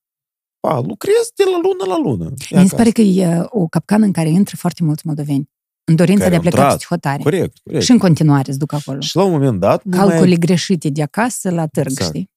Pa, 0.60 0.80
lucrezi 0.80 1.34
de 1.36 1.43
la 1.43 1.60
lună 1.62 1.86
la 1.86 1.97
lună. 1.97 2.34
Mi 2.62 2.67
se 2.67 2.75
pare 2.75 2.91
că 2.91 3.01
e 3.01 3.45
o 3.45 3.67
capcană 3.67 4.06
în 4.06 4.12
care 4.12 4.30
intră 4.30 4.56
foarte 4.56 4.84
mulți 4.84 5.06
moldoveni. 5.06 5.49
În 5.84 5.95
dorința 5.95 6.23
care 6.23 6.38
de 6.38 6.47
a 6.47 6.49
pleca 6.49 6.75
psihotare. 6.75 7.23
Corect, 7.23 7.58
corect. 7.63 7.84
Și 7.84 7.91
în 7.91 7.97
continuare 7.97 8.51
se 8.51 8.58
duc 8.58 8.73
acolo. 8.73 8.99
Și 8.99 9.15
la 9.15 9.23
un 9.23 9.32
moment 9.32 9.60
dat... 9.60 9.84
Calcule 9.89 10.27
mai... 10.27 10.38
greșite 10.38 10.89
de 10.89 11.01
acasă 11.01 11.49
la 11.49 11.67
târg, 11.67 11.89
exact. 11.89 12.10
știi? 12.10 12.32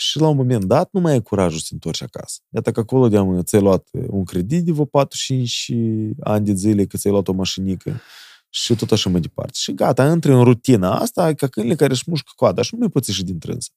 Și 0.00 0.18
la 0.18 0.28
un 0.28 0.36
moment 0.36 0.64
dat 0.64 0.88
nu 0.92 1.00
mai 1.00 1.12
ai 1.12 1.22
curajul 1.22 1.58
să 1.58 1.64
te 1.68 1.74
întorci 1.74 2.02
acasă. 2.02 2.40
Iată 2.54 2.72
că 2.72 2.80
acolo 2.80 3.08
de 3.08 3.42
ți-ai 3.42 3.62
luat 3.62 3.88
un 4.08 4.24
credit 4.24 4.64
de 4.64 4.72
vreo 4.72 4.84
45 4.84 5.72
ani 6.20 6.44
de 6.44 6.52
zile 6.54 6.84
că 6.84 6.96
ți-ai 6.96 7.12
luat 7.12 7.28
o 7.28 7.32
mașinică 7.32 8.00
și 8.48 8.74
tot 8.74 8.92
așa 8.92 9.10
mai 9.10 9.20
departe. 9.20 9.52
Și 9.54 9.74
gata, 9.74 10.10
intri 10.10 10.32
în 10.32 10.44
rutina 10.44 10.98
asta 10.98 11.34
ca 11.34 11.46
câinele 11.46 11.74
care 11.74 11.92
își 11.92 12.04
mușcă 12.06 12.32
coada 12.36 12.62
și 12.62 12.74
nu 12.74 12.78
mai 12.78 12.88
poți 12.88 13.10
ieși 13.10 13.24
din 13.24 13.38
trânsă. 13.38 13.70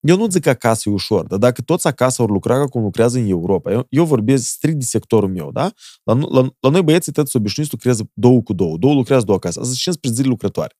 Eu 0.00 0.16
nu 0.16 0.28
zic 0.28 0.42
că 0.42 0.48
acasă 0.48 0.88
e 0.88 0.92
ușor, 0.92 1.26
dar 1.26 1.38
dacă 1.38 1.62
toți 1.62 1.86
acasă 1.86 2.22
vor 2.22 2.30
lucra 2.30 2.54
ca 2.58 2.64
cum 2.64 2.82
lucrează 2.82 3.18
în 3.18 3.28
Europa, 3.28 3.72
eu, 3.72 3.86
eu 3.88 4.04
vorbesc 4.04 4.46
strict 4.46 4.78
de 4.78 4.84
sectorul 4.84 5.28
meu, 5.28 5.52
da? 5.52 5.72
La, 6.02 6.14
la, 6.14 6.48
la 6.60 6.68
noi 6.68 6.82
băieții 6.82 7.12
tăți 7.12 7.36
obișnuiți 7.36 7.72
lucrează 7.72 8.10
două 8.14 8.42
cu 8.42 8.52
două, 8.52 8.76
două 8.76 8.94
lucrează 8.94 9.24
două 9.24 9.38
acasă. 9.38 9.60
Asta 9.60 9.70
sunt 9.70 9.82
15 9.82 10.22
zile 10.22 10.32
lucrătoare. 10.32 10.76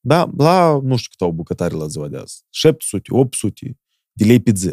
Da, 0.00 0.30
la, 0.36 0.80
nu 0.82 0.96
știu 0.96 1.10
cât 1.10 1.20
au 1.20 1.32
bucătari 1.32 1.74
la 1.74 1.86
ziua 1.86 2.08
de 2.08 2.16
azi, 2.16 2.44
700, 2.50 3.12
800 3.12 3.78
de 4.12 4.24
lei 4.24 4.40
pe 4.40 4.52
zi. 4.54 4.72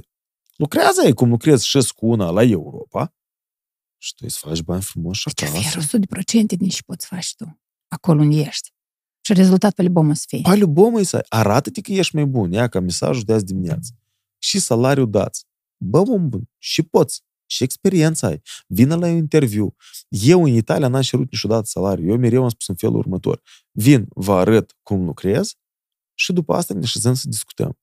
Lucrează 0.55 1.01
ei 1.05 1.13
cum 1.13 1.29
lucrezi 1.29 1.67
și 1.67 1.93
cu 1.95 2.05
una 2.07 2.29
la 2.29 2.43
Europa 2.43 3.15
și 3.97 4.13
tu 4.15 4.23
îți 4.27 4.37
faci 4.37 4.61
bani 4.61 4.81
frumos 4.81 5.17
și 5.17 5.29
acasă. 5.35 5.57
Deci 5.57 5.75
100 5.75 5.97
de 5.97 6.05
procente 6.05 6.55
din 6.55 6.69
ce 6.69 6.81
poți 6.85 7.05
faci 7.05 7.35
tu, 7.35 7.59
acolo 7.87 8.21
unde 8.21 8.35
ești. 8.35 8.73
Și 9.21 9.33
rezultat 9.33 9.73
pe 9.73 9.81
libomă 9.81 10.13
să 10.13 10.25
fie. 10.27 10.41
Pe 10.41 10.55
libomă 10.55 11.01
să 11.01 11.25
arată-te 11.29 11.81
că 11.81 11.91
ești 11.91 12.15
mai 12.15 12.25
bun. 12.25 12.51
Ia 12.51 12.67
ca 12.67 12.79
mesajul 12.79 13.23
de 13.23 13.33
azi 13.33 13.45
dimineață. 13.45 13.91
Și 14.37 14.59
salariul 14.59 15.09
dați. 15.09 15.45
Bă, 15.77 15.99
om 15.99 16.29
bun, 16.29 16.49
și 16.57 16.83
poți. 16.83 17.23
Și 17.55 17.63
experiența 17.63 18.27
ai. 18.27 18.41
Vină 18.67 18.95
la 18.95 19.07
un 19.07 19.15
interviu. 19.15 19.75
Eu 20.09 20.43
în 20.43 20.53
Italia 20.53 20.87
n-am 20.87 21.01
cerut 21.01 21.31
niciodată 21.31 21.65
salariu. 21.65 22.09
Eu 22.09 22.17
mereu 22.17 22.43
am 22.43 22.49
spus 22.49 22.67
în 22.67 22.75
felul 22.75 22.95
următor. 22.95 23.41
Vin, 23.71 24.05
vă 24.09 24.33
arăt 24.33 24.77
cum 24.83 25.05
lucrez 25.05 25.53
și 26.13 26.33
după 26.33 26.53
asta 26.53 26.73
ne 26.73 26.79
așezăm 26.79 27.13
să 27.13 27.27
discutăm. 27.27 27.79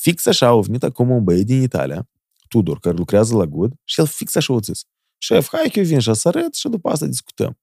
Fix 0.00 0.26
așa 0.26 0.46
au 0.46 0.60
venit 0.62 0.82
acum 0.82 1.10
un 1.10 1.24
băiat 1.24 1.44
din 1.44 1.62
Italia, 1.62 2.08
Tudor, 2.48 2.78
care 2.78 2.96
lucrează 2.96 3.36
la 3.36 3.46
Good, 3.46 3.72
și 3.84 4.00
el 4.00 4.06
fix 4.06 4.34
așa 4.34 4.52
o 4.52 4.60
zis. 4.60 4.84
Șef, 5.18 5.48
hai 5.48 5.68
că 5.72 5.78
eu 5.78 5.84
vin 5.84 5.98
și 5.98 6.14
să 6.14 6.28
arăt 6.28 6.54
și 6.54 6.68
după 6.68 6.88
asta 6.88 7.06
discutăm. 7.06 7.58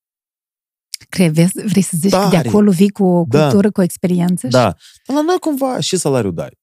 Crezi, 1.10 1.52
vrei 1.66 1.82
să 1.82 1.98
zici 1.98 2.12
Tare. 2.12 2.36
că 2.36 2.42
de 2.42 2.48
acolo 2.48 2.72
vii 2.72 2.90
cu 2.90 3.04
o 3.04 3.26
da. 3.28 3.42
cultură, 3.42 3.68
da. 3.68 3.72
cu 3.72 3.80
o 3.80 3.84
experiență? 3.84 4.48
Da. 4.48 4.62
Dar 4.62 4.78
la 5.16 5.22
noi 5.22 5.38
cumva 5.40 5.80
și 5.80 5.98
salariul 5.98 6.34
dai. 6.34 6.60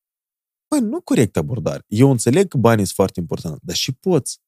Păi, 0.69 0.81
nu 0.81 1.01
corect 1.01 1.37
abordare. 1.37 1.85
Eu 1.87 2.11
înțeleg 2.11 2.49
că 2.49 2.57
banii 2.57 2.85
sunt 2.85 2.95
foarte 2.95 3.21
importanti, 3.21 3.61
dar 3.63 3.77
și 3.77 3.93
poți. 3.93 4.39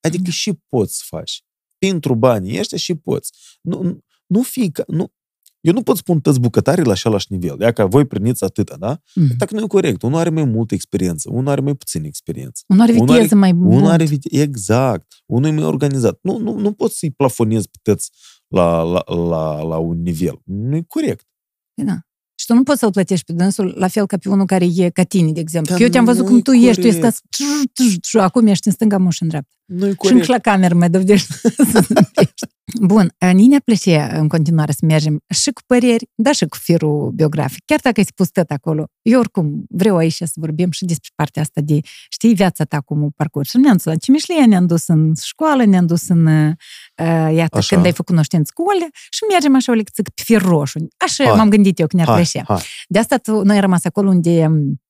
Adică 0.00 0.22
da. 0.22 0.30
și 0.30 0.52
poți 0.68 0.96
să 0.96 1.02
faci. 1.06 1.42
Pentru 1.78 2.14
banii 2.14 2.58
ăștia 2.58 2.78
și 2.78 2.94
poți. 2.94 3.32
Nu, 3.60 3.82
nu, 3.82 3.98
nu 4.26 4.42
fi 4.42 4.70
ca, 4.70 4.84
nu, 4.86 5.12
eu 5.60 5.72
nu 5.72 5.82
pot 5.82 5.96
spun 5.96 6.20
toți 6.20 6.40
bucătarii 6.40 6.84
la 6.84 6.92
același 6.92 7.26
nivel. 7.30 7.60
Ia 7.60 7.72
că 7.72 7.86
voi 7.86 8.06
priniți 8.06 8.44
atâta, 8.44 8.76
da? 8.76 9.00
Mm. 9.14 9.28
Dacă 9.38 9.54
nu 9.54 9.62
e 9.62 9.66
corect. 9.66 10.02
Unul 10.02 10.18
are 10.18 10.30
mai 10.30 10.44
multă 10.44 10.74
experiență, 10.74 11.28
unul 11.32 11.48
are 11.48 11.60
mai 11.60 11.74
puțină 11.74 12.06
experiență. 12.06 12.62
Unul 12.66 12.82
are 12.82 12.92
viteză 12.92 13.12
unul 13.12 13.24
are, 13.24 13.34
mai 13.34 13.52
mult. 13.52 13.76
Unul 13.76 13.90
are 13.90 14.04
viteză, 14.04 14.42
exact. 14.42 15.22
Unul 15.26 15.48
e 15.48 15.52
mai 15.52 15.64
organizat. 15.64 16.18
Nu, 16.22 16.38
nu, 16.38 16.58
nu 16.58 16.72
poți 16.72 16.98
să-i 16.98 17.10
plafonezi 17.10 17.68
pe 17.68 17.78
toți 17.82 18.10
la, 18.48 18.82
la, 18.82 19.02
la, 19.14 19.62
la 19.62 19.76
un 19.76 20.02
nivel. 20.02 20.40
Nu 20.44 20.76
e 20.76 20.84
corect. 20.88 21.26
Da. 21.74 21.98
Și 22.34 22.46
tu 22.46 22.54
nu 22.54 22.62
poți 22.62 22.78
să-l 22.78 22.90
plătești 22.90 23.24
pe 23.24 23.32
dânsul 23.32 23.74
la 23.76 23.88
fel 23.88 24.06
ca 24.06 24.16
pe 24.16 24.28
unul 24.28 24.46
care 24.46 24.66
e 24.74 24.90
ca 24.90 25.02
tine, 25.02 25.32
de 25.32 25.40
exemplu. 25.40 25.76
Că 25.76 25.82
eu 25.82 25.88
te-am 25.88 26.04
văzut 26.04 26.26
cum 26.26 26.40
tu 26.40 26.50
corect. 26.50 26.64
ești, 26.64 27.00
tu 27.72 27.82
ești 27.82 28.08
și 28.08 28.16
acum 28.16 28.46
ești 28.46 28.66
în 28.66 28.72
stânga 28.72 28.98
muș 28.98 29.20
în 29.20 29.28
dreapta. 29.28 29.57
Nu-i 29.68 29.94
corect. 29.94 30.04
Și 30.04 30.12
încă 30.12 30.32
la 30.32 30.38
cameră 30.38 30.74
mai 30.74 30.90
dovedești 30.90 31.32
să 31.72 31.86
Bun, 32.80 33.14
Nine 33.32 33.58
plăcea 33.58 34.06
în 34.18 34.28
continuare 34.28 34.72
să 34.72 34.78
mergem 34.82 35.20
și 35.28 35.50
cu 35.50 35.60
păreri, 35.66 36.10
dar 36.14 36.34
și 36.34 36.46
cu 36.46 36.56
firul 36.56 37.10
biografic. 37.10 37.64
Chiar 37.64 37.78
dacă 37.82 38.00
ai 38.00 38.04
spus 38.04 38.28
tot 38.28 38.50
acolo, 38.50 38.86
eu 39.02 39.18
oricum 39.18 39.64
vreau 39.68 39.96
aici 39.96 40.12
să 40.12 40.32
vorbim 40.34 40.70
și 40.70 40.84
despre 40.84 41.10
partea 41.14 41.42
asta 41.42 41.60
de, 41.60 41.80
știi, 42.08 42.34
viața 42.34 42.64
ta 42.64 42.80
cum 42.80 43.10
parcurs. 43.16 43.48
Și 43.48 43.56
ne-am 43.56 43.72
dus 43.72 43.84
la 43.84 43.96
Cimișlia, 43.96 44.46
ne-am 44.46 44.66
dus 44.66 44.86
în 44.86 45.12
școală, 45.22 45.64
ne-am 45.64 45.86
dus 45.86 46.08
în, 46.08 46.26
uh, 46.26 46.52
iată, 47.34 47.58
așa. 47.58 47.74
când 47.74 47.84
ai 47.84 47.92
făcut 47.92 48.06
cunoștință 48.06 48.50
cu 48.54 48.62
Ole 48.62 48.88
și 49.10 49.20
mergem 49.30 49.54
așa 49.54 49.72
o 49.72 49.74
lecție 49.74 50.02
pe 50.02 50.22
fir 50.22 50.42
roșu. 50.42 50.78
Așa 50.96 51.24
hai. 51.24 51.36
m-am 51.36 51.48
gândit 51.48 51.78
eu 51.78 51.86
când 51.86 52.02
ne-ar 52.02 52.14
plăcea. 52.16 52.60
De 52.88 52.98
asta 52.98 53.16
tu, 53.16 53.42
noi 53.42 53.54
am 53.54 53.60
rămas 53.60 53.84
acolo 53.84 54.08
unde 54.08 54.46
um, 54.46 54.82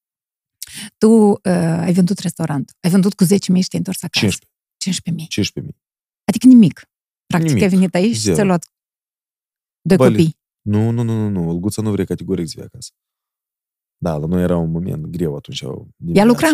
tu 0.99 1.11
uh, 1.11 1.41
ai 1.81 1.93
vândut 1.93 2.19
restaurant, 2.19 2.77
ai 2.81 2.91
vândut 2.91 3.15
cu 3.15 3.25
10.000 3.25 3.29
și 3.31 3.45
te-ai 3.45 3.67
întors 3.71 4.03
acasă. 4.03 4.27
15.000. 4.89 5.65
15.000. 5.65 5.69
Adică 6.25 6.47
nimic. 6.47 6.89
Practic 7.27 7.49
Nimic. 7.49 7.63
ai 7.63 7.69
venit 7.69 7.95
aici 7.95 8.17
Zero. 8.17 8.29
și 8.29 8.35
ți-ai 8.35 8.47
luat 8.47 8.73
doi 9.81 9.97
Băi, 9.97 10.09
copii. 10.09 10.39
Nu, 10.61 10.91
nu, 10.91 11.03
nu, 11.03 11.13
nu, 11.13 11.29
nu. 11.29 11.49
Olguța 11.49 11.83
nu 11.83 11.91
vrea 11.91 12.05
categoric 12.05 12.49
să 12.49 12.61
acasă. 12.65 12.93
Da, 13.97 14.17
la 14.17 14.27
noi 14.27 14.43
era 14.43 14.57
un 14.57 14.71
moment 14.71 15.07
greu 15.07 15.37
atunci. 15.37 15.65
Ea 16.13 16.25
lucra? 16.25 16.49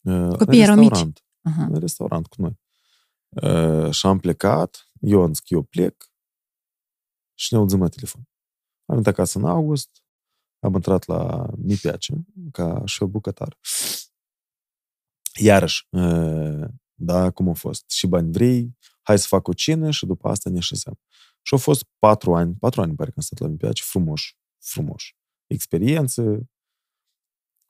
Uh, 0.00 0.36
Copiii 0.36 0.62
erau 0.62 0.76
mici? 0.76 1.00
Uh-huh. 1.00 1.68
În 1.68 1.78
restaurant 1.78 2.26
cu 2.26 2.42
noi. 2.42 2.58
Uh, 3.28 3.90
și 3.90 4.06
am 4.06 4.18
plecat, 4.18 4.90
eu 5.00 5.22
am 5.22 5.32
zis 5.32 5.38
că 5.40 5.54
eu 5.54 5.62
plec 5.62 6.12
și 7.34 7.52
ne 7.52 7.58
auzim 7.58 7.80
la 7.80 7.88
telefon. 7.88 8.28
Am 8.84 8.94
venit 8.94 9.06
acasă 9.06 9.38
în 9.38 9.44
august, 9.44 10.02
am 10.58 10.74
intrat 10.74 11.06
la 11.06 11.50
Mi 11.56 11.74
Piace, 11.74 12.24
ca 12.52 12.82
și 12.84 13.04
bucătar. 13.04 13.58
Iarăși, 15.40 15.86
uh, 15.90 16.68
da, 17.02 17.30
cum 17.30 17.48
a 17.48 17.52
fost? 17.52 17.90
Și 17.90 18.06
bani 18.06 18.32
vrei, 18.32 18.76
hai 19.02 19.18
să 19.18 19.26
fac 19.26 19.48
o 19.48 19.52
cină 19.52 19.90
și 19.90 20.06
după 20.06 20.28
asta 20.28 20.50
ne 20.50 20.58
așezăm. 20.58 20.98
Și 21.42 21.52
au 21.52 21.58
fost 21.58 21.84
patru 21.98 22.34
ani, 22.34 22.54
patru 22.54 22.80
ani 22.80 22.94
pare 22.94 23.10
că 23.10 23.14
am 23.16 23.22
stat 23.22 23.38
la 23.38 23.46
Olimpiace, 23.46 23.82
frumos, 23.86 24.20
frumos. 24.58 25.02
Experiență, 25.46 26.48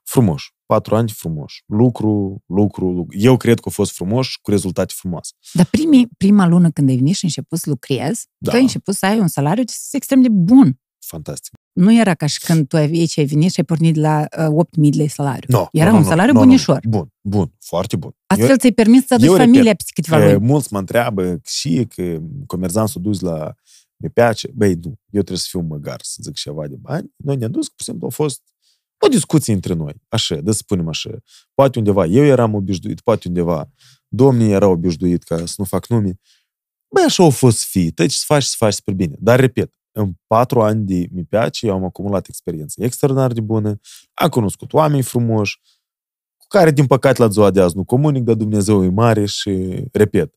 frumos. 0.05 0.43
Patru 0.67 0.97
ani 0.97 1.11
frumos. 1.11 1.53
Lucru, 1.67 2.43
lucru, 2.47 2.91
lucru. 2.91 3.19
Eu 3.19 3.37
cred 3.37 3.61
că 3.61 3.69
a 3.69 3.71
fost 3.71 3.93
frumos 3.93 4.37
cu 4.37 4.51
rezultate 4.51 4.93
frumoase. 4.97 5.33
Dar 5.53 5.67
primii, 5.67 6.09
prima 6.17 6.47
lună 6.47 6.71
când 6.71 6.89
ai 6.89 6.97
venit 6.97 7.15
și 7.15 7.25
început 7.25 7.59
să 7.59 7.69
lucrezi, 7.69 8.27
da. 8.39 8.51
tu 8.51 8.57
ai 8.57 8.63
început 8.63 8.95
să 8.95 9.07
ai 9.07 9.19
un 9.19 9.29
salariu 9.29 9.65
extrem 9.91 10.23
de 10.23 10.29
bun. 10.29 10.81
Fantastic. 10.99 11.60
Nu 11.73 11.99
era 11.99 12.15
ca 12.15 12.27
și 12.27 12.41
când 12.41 12.69
tu 12.69 12.77
aici 12.77 13.19
ai 13.19 13.25
venit 13.25 13.53
și 13.53 13.59
ai 13.59 13.65
pornit 13.65 13.97
la 13.97 14.27
uh, 14.49 14.65
8.000 14.85 14.91
de 14.91 15.07
salariu. 15.07 15.49
No, 15.49 15.67
era 15.73 15.91
no, 15.91 15.97
un 15.97 16.05
salariu 16.05 16.33
no, 16.33 16.41
bunișor. 16.41 16.81
No, 16.83 16.91
bun, 16.91 17.13
bun, 17.21 17.53
foarte 17.59 17.97
bun. 17.97 18.17
Astfel 18.27 18.51
eu, 18.51 18.57
ți-ai 18.57 18.73
permis 18.73 19.07
să 19.07 19.15
aduci 19.15 19.37
familia 19.37 19.75
pe 19.75 19.85
câteva 19.95 20.25
luni. 20.25 20.47
Mulți 20.47 20.73
mă 20.73 20.79
întreabă 20.79 21.41
și 21.47 21.87
că 21.95 22.19
comerțant 22.47 22.89
s-a 22.89 23.01
dus 23.01 23.21
la 23.21 23.55
mi 23.97 24.11
place, 24.11 24.51
băi, 24.55 24.75
nu, 24.75 24.89
eu 24.89 25.23
trebuie 25.23 25.39
să 25.39 25.47
fiu 25.49 25.61
măgar, 25.61 26.01
să 26.03 26.19
zic 26.23 26.35
ceva 26.35 26.67
de 26.67 26.77
bani. 26.81 27.13
Noi 27.17 27.37
ne-am 27.37 27.51
dus, 27.51 27.69
pur 27.69 27.79
și 27.79 27.85
simplu, 27.85 28.07
a 28.07 28.11
fost 28.11 28.43
o 28.99 29.09
discuție 29.09 29.53
între 29.53 29.75
noi, 29.75 29.95
așa, 30.09 30.35
de 30.35 30.51
să 30.53 30.57
spunem 30.57 30.89
așa. 30.89 31.11
Poate 31.55 31.79
undeva 31.79 32.05
eu 32.05 32.25
eram 32.25 32.55
obișnuit, 32.55 33.01
poate 33.01 33.29
undeva 33.29 33.71
domnii 34.09 34.53
erau 34.53 34.71
obișnuit 34.73 35.23
ca 35.23 35.47
să 35.47 35.55
nu 35.57 35.65
fac 35.65 35.87
nume. 35.87 36.21
Băi, 36.95 37.05
așa 37.05 37.23
au 37.23 37.31
fost 37.31 37.65
fi, 37.65 37.91
deci 37.91 38.13
să 38.13 38.25
faci, 38.27 38.43
să 38.43 38.55
faci 38.59 38.73
super 38.73 38.95
bine. 38.95 39.15
Dar, 39.19 39.41
repet, 39.41 39.73
în 40.01 40.13
patru 40.27 40.61
ani 40.61 40.85
de 40.85 41.09
mi 41.11 41.25
place, 41.25 41.67
eu 41.67 41.73
am 41.73 41.85
acumulat 41.85 42.27
experiență 42.27 42.85
extraordinar 42.85 43.33
de 43.33 43.41
bună, 43.41 43.81
am 44.15 44.29
cunoscut 44.29 44.73
oameni 44.73 45.03
frumoși, 45.03 45.61
cu 46.37 46.47
care, 46.49 46.71
din 46.71 46.87
păcate, 46.87 47.23
la 47.23 47.29
ziua 47.29 47.51
de 47.51 47.61
azi 47.61 47.77
nu 47.77 47.85
comunic, 47.85 48.23
dar 48.23 48.35
Dumnezeu 48.35 48.85
e 48.85 48.89
mare 48.89 49.25
și, 49.25 49.85
repet, 49.93 50.35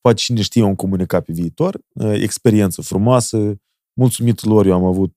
poate 0.00 0.18
cine 0.18 0.42
știe, 0.42 0.62
un 0.62 0.74
comunica 0.74 1.20
pe 1.20 1.32
viitor, 1.32 1.80
experiență 2.12 2.82
frumoasă, 2.82 3.54
mulțumit 3.92 4.44
lor, 4.44 4.66
eu 4.66 4.74
am 4.74 4.84
avut 4.84 5.14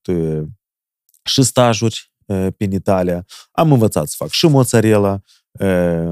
și 1.23 1.43
stajuri 1.43 2.13
pe 2.25 2.67
Italia, 2.71 3.25
am 3.51 3.71
învățat 3.71 4.07
să 4.07 4.15
fac 4.17 4.29
și 4.29 4.47
mozzarella, 4.47 5.21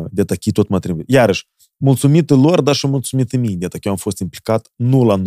de 0.09 0.23
tachi 0.25 0.51
tot 0.51 0.67
mă 0.67 0.79
trebuie. 0.79 1.05
Iarăși, 1.07 1.47
mulțumită 1.83 2.35
lor, 2.35 2.61
dar 2.61 2.75
și 2.75 2.87
mulțumită 2.87 3.37
mie. 3.37 3.57
Iată 3.59 3.77
că 3.77 3.81
eu 3.83 3.91
am 3.91 3.97
fost 3.97 4.19
implicat 4.19 4.71
nu 4.75 5.03
la 5.03 5.17
90%, 5.17 5.21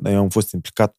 dar 0.00 0.12
eu 0.12 0.18
am 0.18 0.28
fost 0.28 0.52
implicat 0.52 0.96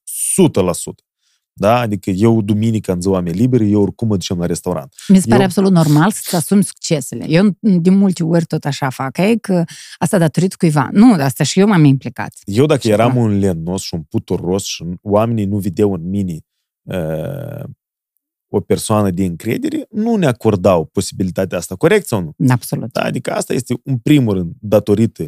100%. 0.51 1.09
Da? 1.53 1.79
Adică 1.79 2.09
eu, 2.09 2.41
duminică, 2.41 2.91
în 2.91 3.01
ziua 3.01 3.19
mea 3.19 3.31
liberă, 3.33 3.63
eu 3.63 3.81
oricum 3.81 4.07
mă 4.07 4.15
ducem 4.15 4.37
la 4.39 4.45
restaurant. 4.45 4.93
Mi 5.07 5.19
se 5.19 5.27
pare 5.27 5.39
eu... 5.39 5.45
absolut 5.45 5.71
normal 5.71 6.11
să-ți 6.11 6.35
asumi 6.35 6.63
succesele. 6.63 7.25
Eu 7.27 7.57
de 7.59 7.89
multe 7.89 8.23
ori 8.23 8.45
tot 8.45 8.65
așa 8.65 8.89
fac, 8.89 9.17
e 9.17 9.35
că 9.35 9.63
asta 9.97 10.17
datorită 10.17 10.55
cuiva. 10.57 10.89
Nu, 10.91 11.13
asta 11.13 11.43
și 11.43 11.59
eu 11.59 11.67
m-am 11.67 11.83
implicat. 11.83 12.33
Eu 12.45 12.65
dacă 12.65 12.87
eram 12.87 13.15
un 13.15 13.39
lenos 13.39 13.81
și 13.81 13.93
un 13.93 14.01
puturos 14.01 14.63
și 14.63 14.85
oamenii 15.01 15.45
nu 15.45 15.57
vedeau 15.57 15.93
în 15.93 16.09
mine 16.09 16.37
uh, 16.81 17.63
o 18.53 18.59
persoană 18.59 19.09
de 19.09 19.23
încredere, 19.23 19.85
nu 19.89 20.15
ne 20.15 20.25
acordau 20.25 20.85
posibilitatea 20.85 21.57
asta, 21.57 21.75
corect 21.75 22.07
sau 22.07 22.21
nu? 22.21 22.35
Absolut. 22.49 22.91
Da, 22.91 23.01
adică 23.01 23.31
asta 23.33 23.53
este, 23.53 23.79
în 23.83 23.97
primul 23.97 24.33
rând, 24.33 24.53
datorită 24.59 25.27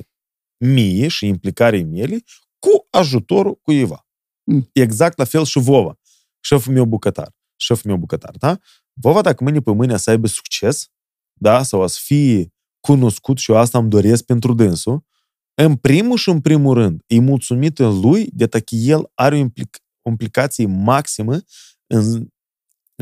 mie 0.57 1.07
și 1.07 1.27
implicării 1.27 1.83
mele 1.83 2.23
cu 2.59 2.87
ajutorul 2.89 3.59
cuiva. 3.61 4.07
Mm. 4.43 4.69
Exact 4.73 5.17
la 5.17 5.23
fel 5.23 5.43
și 5.43 5.59
Vova, 5.59 5.99
șeful 6.39 6.73
meu 6.73 6.85
bucătar. 6.85 7.35
Șeful 7.55 7.89
meu 7.89 7.99
bucătar, 7.99 8.35
da? 8.37 8.57
Vova, 8.93 9.21
dacă 9.21 9.43
mâine 9.43 9.59
pe 9.59 9.71
mâine 9.71 9.97
să 9.97 10.09
aibă 10.09 10.27
succes, 10.27 10.87
da, 11.33 11.63
sau 11.63 11.87
să 11.87 11.99
fie 12.01 12.53
cunoscut 12.79 13.37
și 13.37 13.51
eu 13.51 13.57
asta 13.57 13.77
îmi 13.77 13.89
doresc 13.89 14.23
pentru 14.23 14.53
dânsul, 14.53 15.05
în 15.53 15.75
primul 15.75 16.17
și 16.17 16.29
în 16.29 16.41
primul 16.41 16.73
rând, 16.73 17.01
e 17.07 17.19
mulțumită 17.19 17.87
lui 17.87 18.29
de 18.33 18.47
că 18.47 18.75
el 18.75 19.11
are 19.13 19.35
o, 19.35 19.37
implic- 19.37 19.83
o 20.01 20.09
implicație 20.09 20.65
maximă 20.65 21.39
în 21.87 22.27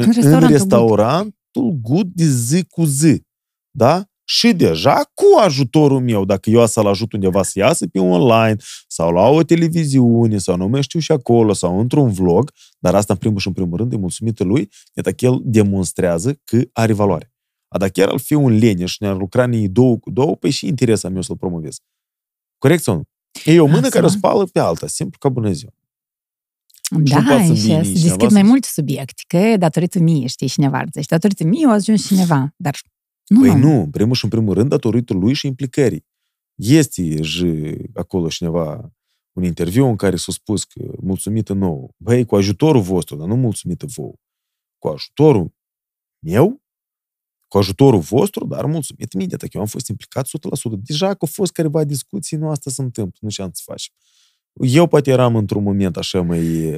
în, 0.03 0.07
în 0.07 0.13
restaurantul, 0.13 0.47
în 0.47 0.57
restaurantul 0.57 1.79
good 1.81 2.07
de 2.13 2.23
zi 2.23 2.65
cu 2.65 2.83
zi. 2.83 3.21
Da? 3.71 4.05
Și 4.23 4.53
deja 4.53 4.95
cu 5.13 5.39
ajutorul 5.39 5.99
meu, 6.01 6.25
dacă 6.25 6.49
eu 6.49 6.65
să-l 6.65 6.87
ajut 6.87 7.13
undeva 7.13 7.43
să 7.43 7.59
iasă 7.59 7.87
pe 7.87 7.99
online, 7.99 8.55
sau 8.87 9.11
la 9.11 9.27
o 9.27 9.43
televiziune, 9.43 10.37
sau 10.37 10.57
nu 10.57 10.67
mai 10.67 10.81
știu 10.81 10.99
și 10.99 11.11
acolo, 11.11 11.53
sau 11.53 11.79
într-un 11.79 12.11
vlog, 12.11 12.51
dar 12.79 12.95
asta 12.95 13.13
în 13.13 13.19
primul 13.19 13.39
și 13.39 13.47
în 13.47 13.53
primul 13.53 13.77
rând 13.77 13.93
e 13.93 13.97
mulțumită 13.97 14.43
lui, 14.43 14.69
de 14.93 15.11
că 15.11 15.25
el 15.25 15.39
demonstrează 15.43 16.39
că 16.43 16.61
are 16.73 16.93
valoare. 16.93 17.33
A 17.67 17.77
dacă 17.77 17.91
chiar 17.91 18.09
ar 18.09 18.19
fi 18.19 18.33
un 18.33 18.57
leneș 18.57 18.91
și 18.91 18.97
ne-ar 18.99 19.15
lucra 19.15 19.45
nii 19.45 19.69
două 19.69 19.97
cu 19.97 20.09
două, 20.09 20.35
păi 20.35 20.49
și 20.49 20.67
interesa 20.67 21.09
meu 21.09 21.21
să-l 21.21 21.37
promovez. 21.37 21.77
Corect 22.57 22.83
sau 22.83 22.95
nu? 22.95 23.03
E 23.45 23.59
o 23.59 23.65
mână 23.65 23.77
Asta. 23.77 23.89
care 23.89 24.05
o 24.05 24.09
spală 24.09 24.45
pe 24.45 24.59
alta, 24.59 24.87
simplu 24.87 25.17
ca 25.19 25.29
bună 25.29 25.51
ziua. 25.51 25.71
Da, 26.99 27.43
și 27.43 27.55
să 27.55 27.81
discut 27.81 28.31
mai 28.31 28.43
multe 28.43 28.67
subiecte, 28.71 29.23
că 29.27 29.57
datorită 29.57 29.99
mie 29.99 30.27
știi 30.27 30.47
cineva, 30.47 30.83
zici, 30.93 31.05
datorită 31.05 31.43
mie 31.43 31.67
a 31.67 31.71
ajuns 31.71 32.07
cineva, 32.07 32.53
dar 32.55 32.79
nu. 33.27 33.39
Păi 33.39 33.59
nu, 33.59 33.79
în 33.79 33.89
primul 33.89 34.15
și 34.15 34.23
în 34.23 34.29
primul 34.29 34.53
rând 34.53 34.69
datorită 34.69 35.13
lui 35.13 35.33
și 35.33 35.47
implicării. 35.47 36.05
Este 36.55 37.21
și 37.21 37.77
acolo 37.93 38.27
cineva 38.27 38.93
un 39.31 39.43
interviu 39.43 39.85
în 39.85 39.95
care 39.95 40.15
s-a 40.15 40.31
spus 40.31 40.63
că 40.63 40.93
mulțumită 41.01 41.53
nou, 41.53 41.95
băi, 41.97 42.25
cu 42.25 42.35
ajutorul 42.35 42.81
vostru, 42.81 43.15
dar 43.15 43.27
nu 43.27 43.35
mulțumită 43.35 43.85
vouă, 43.85 44.13
cu 44.77 44.87
ajutorul 44.87 45.53
meu, 46.25 46.61
cu 47.47 47.57
ajutorul 47.57 47.99
vostru, 47.99 48.45
dar 48.45 48.65
mulțumit 48.65 49.13
mie 49.13 49.25
de 49.25 49.35
că 49.37 49.47
eu 49.51 49.61
am 49.61 49.67
fost 49.67 49.87
implicat 49.87 50.27
100%. 50.27 50.29
Deja 50.77 51.07
că 51.07 51.17
au 51.19 51.27
fost 51.31 51.51
careva 51.51 51.83
discuții, 51.83 52.37
nu 52.37 52.49
asta 52.49 52.69
se 52.69 52.81
întâmplă, 52.81 53.17
nu 53.21 53.29
ce 53.29 53.41
am 53.41 53.49
să 53.53 53.61
facem. 53.65 53.93
Eu 54.53 54.87
poate 54.87 55.11
eram 55.11 55.35
într-un 55.35 55.63
moment 55.63 55.97
așa 55.97 56.21
mai, 56.21 56.77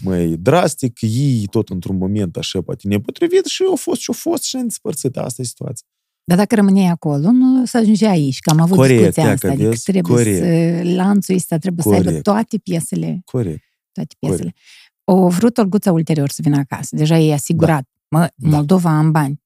mai 0.00 0.26
drastic, 0.26 0.98
ei 1.00 1.46
tot 1.50 1.68
într-un 1.68 1.96
moment 1.96 2.36
așa 2.36 2.62
poate 2.62 2.88
nepotrivit 2.88 3.44
și 3.44 3.62
eu 3.62 3.68
au 3.68 3.76
fost 3.76 4.00
și 4.00 4.10
au 4.10 4.14
fost 4.18 4.42
și 4.42 4.56
ne 4.56 4.62
despărțit. 4.62 5.16
Asta 5.16 5.42
e 5.42 5.44
situația. 5.44 5.86
Dar 6.24 6.36
dacă 6.36 6.54
rămâneai 6.54 6.88
acolo, 6.90 7.30
nu 7.30 7.64
să 7.64 7.76
ajungi 7.76 8.04
aici, 8.04 8.38
că 8.38 8.50
am 8.50 8.60
avut 8.60 8.76
corect, 8.76 8.98
discuția 8.98 9.32
asta. 9.32 9.48
Adică 9.48 9.68
vezi? 9.68 9.82
trebuie 9.82 10.14
corect. 10.14 10.38
să, 10.38 10.94
lanțul 10.94 11.34
ăsta 11.34 11.58
trebuie 11.58 11.84
corect. 11.84 12.02
să 12.02 12.08
aibă 12.08 12.20
toate 12.20 12.58
piesele. 12.58 13.20
Corect. 13.24 13.62
Toate 13.92 14.14
piesele. 14.18 14.40
Corect. 14.40 14.58
O 15.04 15.28
vrut 15.28 15.58
Olguța 15.58 15.92
ulterior 15.92 16.28
să 16.28 16.40
vină 16.42 16.56
acasă. 16.56 16.96
Deja 16.96 17.18
e 17.18 17.32
asigurat. 17.32 17.88
Da. 18.08 18.18
Mă, 18.18 18.30
da. 18.34 18.48
Moldova 18.48 18.90
am 18.90 19.10
bani. 19.10 19.42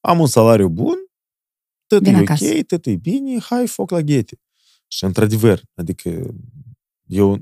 Am 0.00 0.20
un 0.20 0.26
salariu 0.26 0.68
bun, 0.68 0.96
tot 1.86 2.06
e 2.06 2.18
ok, 2.18 2.66
tot 2.66 2.86
e 2.86 2.94
bine, 2.94 3.38
hai 3.40 3.66
foc 3.66 3.90
la 3.90 4.00
ghete. 4.00 4.40
Și 4.88 5.04
într-adevăr, 5.04 5.62
adică 5.74 6.34
eu 7.12 7.38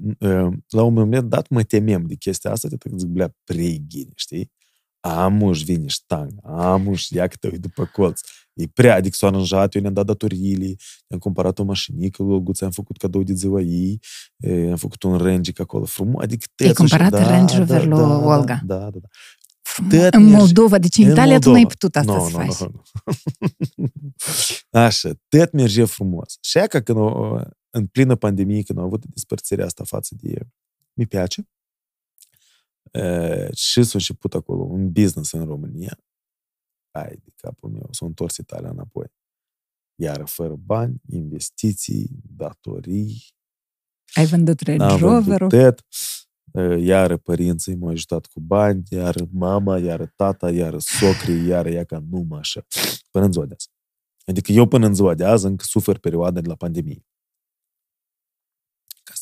la 0.69 0.83
un 0.83 0.93
moment 0.93 1.29
dat 1.29 1.49
mă 1.49 1.63
temem 1.63 2.05
de 2.07 2.15
chestia 2.15 2.51
asta, 2.51 2.69
de 2.69 2.77
că 2.77 2.89
zic, 2.97 3.09
blea, 3.09 3.35
prea 3.45 3.79
știi? 4.15 4.53
Amuș 5.01 5.63
vine 5.63 5.87
ștang, 5.87 6.33
amuș 6.43 7.09
ia 7.09 7.27
că 7.27 7.37
te 7.41 7.49
uit 7.53 7.61
după 7.61 7.91
colț. 7.93 8.21
E 8.53 8.67
prea, 8.75 8.95
adică 8.95 9.17
s-a 9.17 9.27
aranjat, 9.27 9.75
eu 9.75 9.81
ne-am 9.81 9.93
dat 9.95 10.07
datorile, 10.07 10.75
ne-am 11.07 11.21
cumpărat 11.21 11.59
o 11.59 11.65
mașinică, 11.65 12.23
lui 12.23 12.43
Guța 12.43 12.67
am 12.67 12.73
făcut 12.73 12.97
cadou 12.97 13.23
de 13.23 13.33
ziua 13.33 13.61
ei, 13.61 14.01
am 14.71 14.77
făcut 14.77 15.03
un 15.03 15.17
range 15.17 15.53
acolo 15.59 15.85
frumos, 15.85 16.23
adică 16.23 16.47
Ai 16.57 16.73
cumpărat 16.73 17.11
da, 17.11 17.31
Range 17.31 17.59
Rover 17.59 17.87
da, 17.89 17.97
lui 17.97 17.99
da, 17.99 18.37
Olga. 18.37 18.61
Da, 18.65 18.77
da, 18.77 18.91
da. 18.91 19.09
Tăt 19.89 20.15
în 20.15 20.25
Moldova, 20.25 20.79
deci 20.79 20.97
în, 20.97 21.05
în 21.05 21.11
Italia 21.11 21.33
Moldova. 21.33 21.57
tu 21.57 21.61
n-ai 21.61 21.67
putut 21.67 21.97
asta 21.97 22.13
no, 22.13 22.29
să 22.29 22.37
no, 22.37 22.45
faci. 22.45 22.59
No, 22.59 22.69
no. 24.71 24.81
Așa, 24.87 25.11
tot 25.29 25.53
merge 25.53 25.85
frumos. 25.85 26.39
Și 26.41 26.59
aia 26.59 26.67
că 26.67 26.81
când 26.81 26.99
o, 26.99 27.41
în 27.71 27.87
plină 27.87 28.17
pandemie, 28.17 28.63
când 28.63 28.79
am 28.79 28.85
avut 28.85 29.07
despărțirea 29.07 29.65
asta 29.65 29.85
față 29.85 30.15
de 30.21 30.47
mi 30.93 31.07
place, 31.07 31.49
și 33.53 33.83
s-a 33.83 33.91
început 33.93 34.35
acolo 34.35 34.63
un 34.63 34.93
business 34.93 35.33
în 35.33 35.45
România. 35.45 35.99
Ai 36.91 37.17
de 37.25 37.33
capul 37.37 37.71
meu, 37.71 37.89
s-a 37.91 38.07
întors 38.07 38.37
Italia 38.37 38.71
înapoi. 38.71 39.07
Iar 39.95 40.27
fără 40.27 40.55
bani, 40.57 41.01
investiții, 41.09 42.11
datorii. 42.23 43.25
Ai 44.15 44.27
vândut 44.27 44.61
Range 44.61 44.97
Rover-ul? 44.97 45.75
Iară 46.79 47.17
părinții 47.17 47.75
m-au 47.75 47.91
ajutat 47.91 48.27
cu 48.27 48.41
bani, 48.41 48.83
iar 48.89 49.15
mama, 49.33 49.79
iar 49.79 50.07
tata, 50.17 50.51
iar 50.51 50.79
socrii, 50.79 51.47
iar 51.47 51.67
ea 51.67 51.85
ca 51.85 51.99
numai 52.11 52.39
așa. 52.39 52.67
Până 53.11 53.25
în 53.25 53.33
ziua 53.33 53.47
de 53.47 53.55
azi. 53.55 53.69
Adică 54.25 54.53
eu 54.53 54.69
până 54.69 54.87
în 54.87 54.95
ziua 54.95 55.15
de 55.15 55.25
azi 55.25 55.47
încă 55.47 55.65
sufer 55.65 55.99
perioada 55.99 56.41
de 56.41 56.49
la 56.49 56.55
pandemie. 56.55 57.07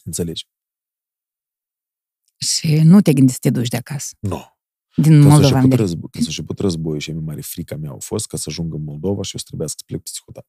Ca 0.09 0.15
să 0.15 0.21
înțelegi. 0.21 0.47
Și 2.39 2.81
nu 2.83 3.01
te 3.01 3.13
gândi 3.13 3.33
să 3.33 3.39
te 3.41 3.51
duci 3.51 3.69
de 3.69 3.77
acasă. 3.77 4.17
Nu. 4.21 4.29
No. 4.29 4.43
Din 5.03 5.21
Moldova. 5.21 5.61
Când 5.61 5.89
s-a 6.11 6.21
început 6.27 6.59
războiul 6.59 7.01
și 7.01 7.13
mai 7.13 7.23
mare 7.25 7.41
frica 7.41 7.77
mea 7.77 7.91
au 7.91 7.99
fost 7.99 8.27
ca 8.27 8.37
să 8.37 8.45
ajung 8.47 8.75
în 8.75 8.83
Moldova 8.83 9.23
și 9.23 9.33
eu 9.33 9.41
să 9.41 9.45
trebuiască 9.47 9.77
să 9.79 9.85
plec 9.87 10.03
psihotat. 10.03 10.47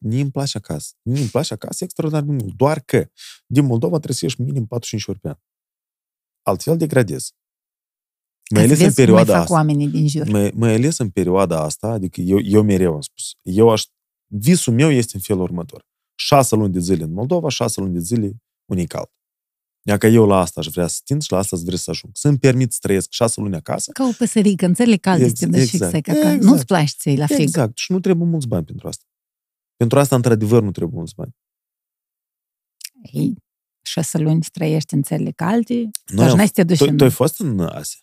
Mie 0.00 0.20
îmi 0.20 0.30
place 0.30 0.56
acasă. 0.56 0.94
Mie 1.02 1.20
îmi 1.20 1.28
place 1.28 1.54
acasă 1.54 1.84
extraordinar 1.84 2.24
de 2.24 2.32
mult. 2.32 2.56
Doar 2.56 2.80
că 2.80 3.10
din 3.46 3.64
Moldova 3.64 3.96
trebuie 3.96 4.16
să 4.16 4.24
ieși 4.24 4.40
minim 4.40 4.66
45 4.66 5.08
ori 5.08 5.18
pe 5.18 5.28
an. 5.28 5.38
Altfel 6.42 6.76
degradez. 6.76 7.30
Mai 8.50 8.62
ales 8.62 8.80
în 8.80 8.92
perioada 8.92 9.38
asta. 9.38 9.52
oamenii 9.52 9.88
din 9.88 10.08
jur. 10.08 10.28
Mai, 10.28 10.52
mai 10.54 10.74
ales 10.74 10.98
în 10.98 11.10
perioada 11.10 11.62
asta, 11.62 11.88
adică 11.88 12.20
eu, 12.20 12.40
eu 12.40 12.62
mereu 12.62 12.94
am 12.94 13.00
spus, 13.00 13.34
eu 13.42 13.70
aș, 13.70 13.84
visul 14.26 14.72
meu 14.72 14.90
este 14.90 15.16
în 15.16 15.22
felul 15.22 15.42
următor. 15.42 15.86
Șase 16.14 16.54
luni 16.54 16.72
de 16.72 16.78
zile 16.80 17.04
în 17.04 17.12
Moldova, 17.12 17.48
șase 17.48 17.80
luni 17.80 17.92
de 17.92 17.98
zile 17.98 18.36
unical. 18.66 19.14
Ia 19.82 19.98
că 19.98 20.06
eu 20.06 20.26
la 20.26 20.36
asta 20.36 20.60
aș 20.60 20.66
vrea 20.66 20.86
să 20.86 21.00
tind 21.04 21.22
și 21.22 21.32
la 21.32 21.38
asta 21.38 21.56
aș 21.56 21.62
vrea 21.62 21.76
să 21.76 21.90
ajung. 21.90 22.16
Să-mi 22.16 22.38
permit 22.38 22.72
să 22.72 22.78
trăiesc 22.80 23.10
șase 23.10 23.40
luni 23.40 23.54
acasă. 23.54 23.90
Ca 23.92 24.04
o 24.04 24.12
păsărică, 24.18 24.66
în 24.66 24.74
țările 24.74 24.96
calde 24.96 25.24
exact, 25.24 25.52
te 25.52 25.60
exact, 25.60 25.92
fix, 25.92 26.08
exact. 26.08 26.42
nu-ți 26.42 26.64
place 26.64 26.92
ți 26.98 27.14
la 27.16 27.26
frig. 27.26 27.40
Exact, 27.40 27.76
și 27.76 27.92
nu 27.92 28.00
trebuie 28.00 28.26
mulți 28.26 28.46
bani 28.46 28.64
pentru 28.64 28.88
asta. 28.88 29.04
Pentru 29.76 29.98
asta, 29.98 30.14
într-adevăr, 30.14 30.62
nu 30.62 30.70
trebuie 30.70 30.96
mulți 30.96 31.14
bani. 31.14 31.36
Ei, 33.02 33.34
șase 33.82 34.18
luni 34.18 34.42
să 34.42 34.48
trăiești 34.52 34.94
în 34.94 35.02
țările 35.02 35.30
calde, 35.30 35.74
Noi 36.06 36.26
dar 36.26 36.36
n-ai 36.36 36.46
să 36.46 36.52
te 36.52 36.64
duci 36.64 36.78
tu, 36.78 36.86
în... 36.88 36.96
Tu 36.96 37.04
ai 37.04 37.10
fost 37.10 37.40
în 37.40 37.60
Asia? 37.60 38.00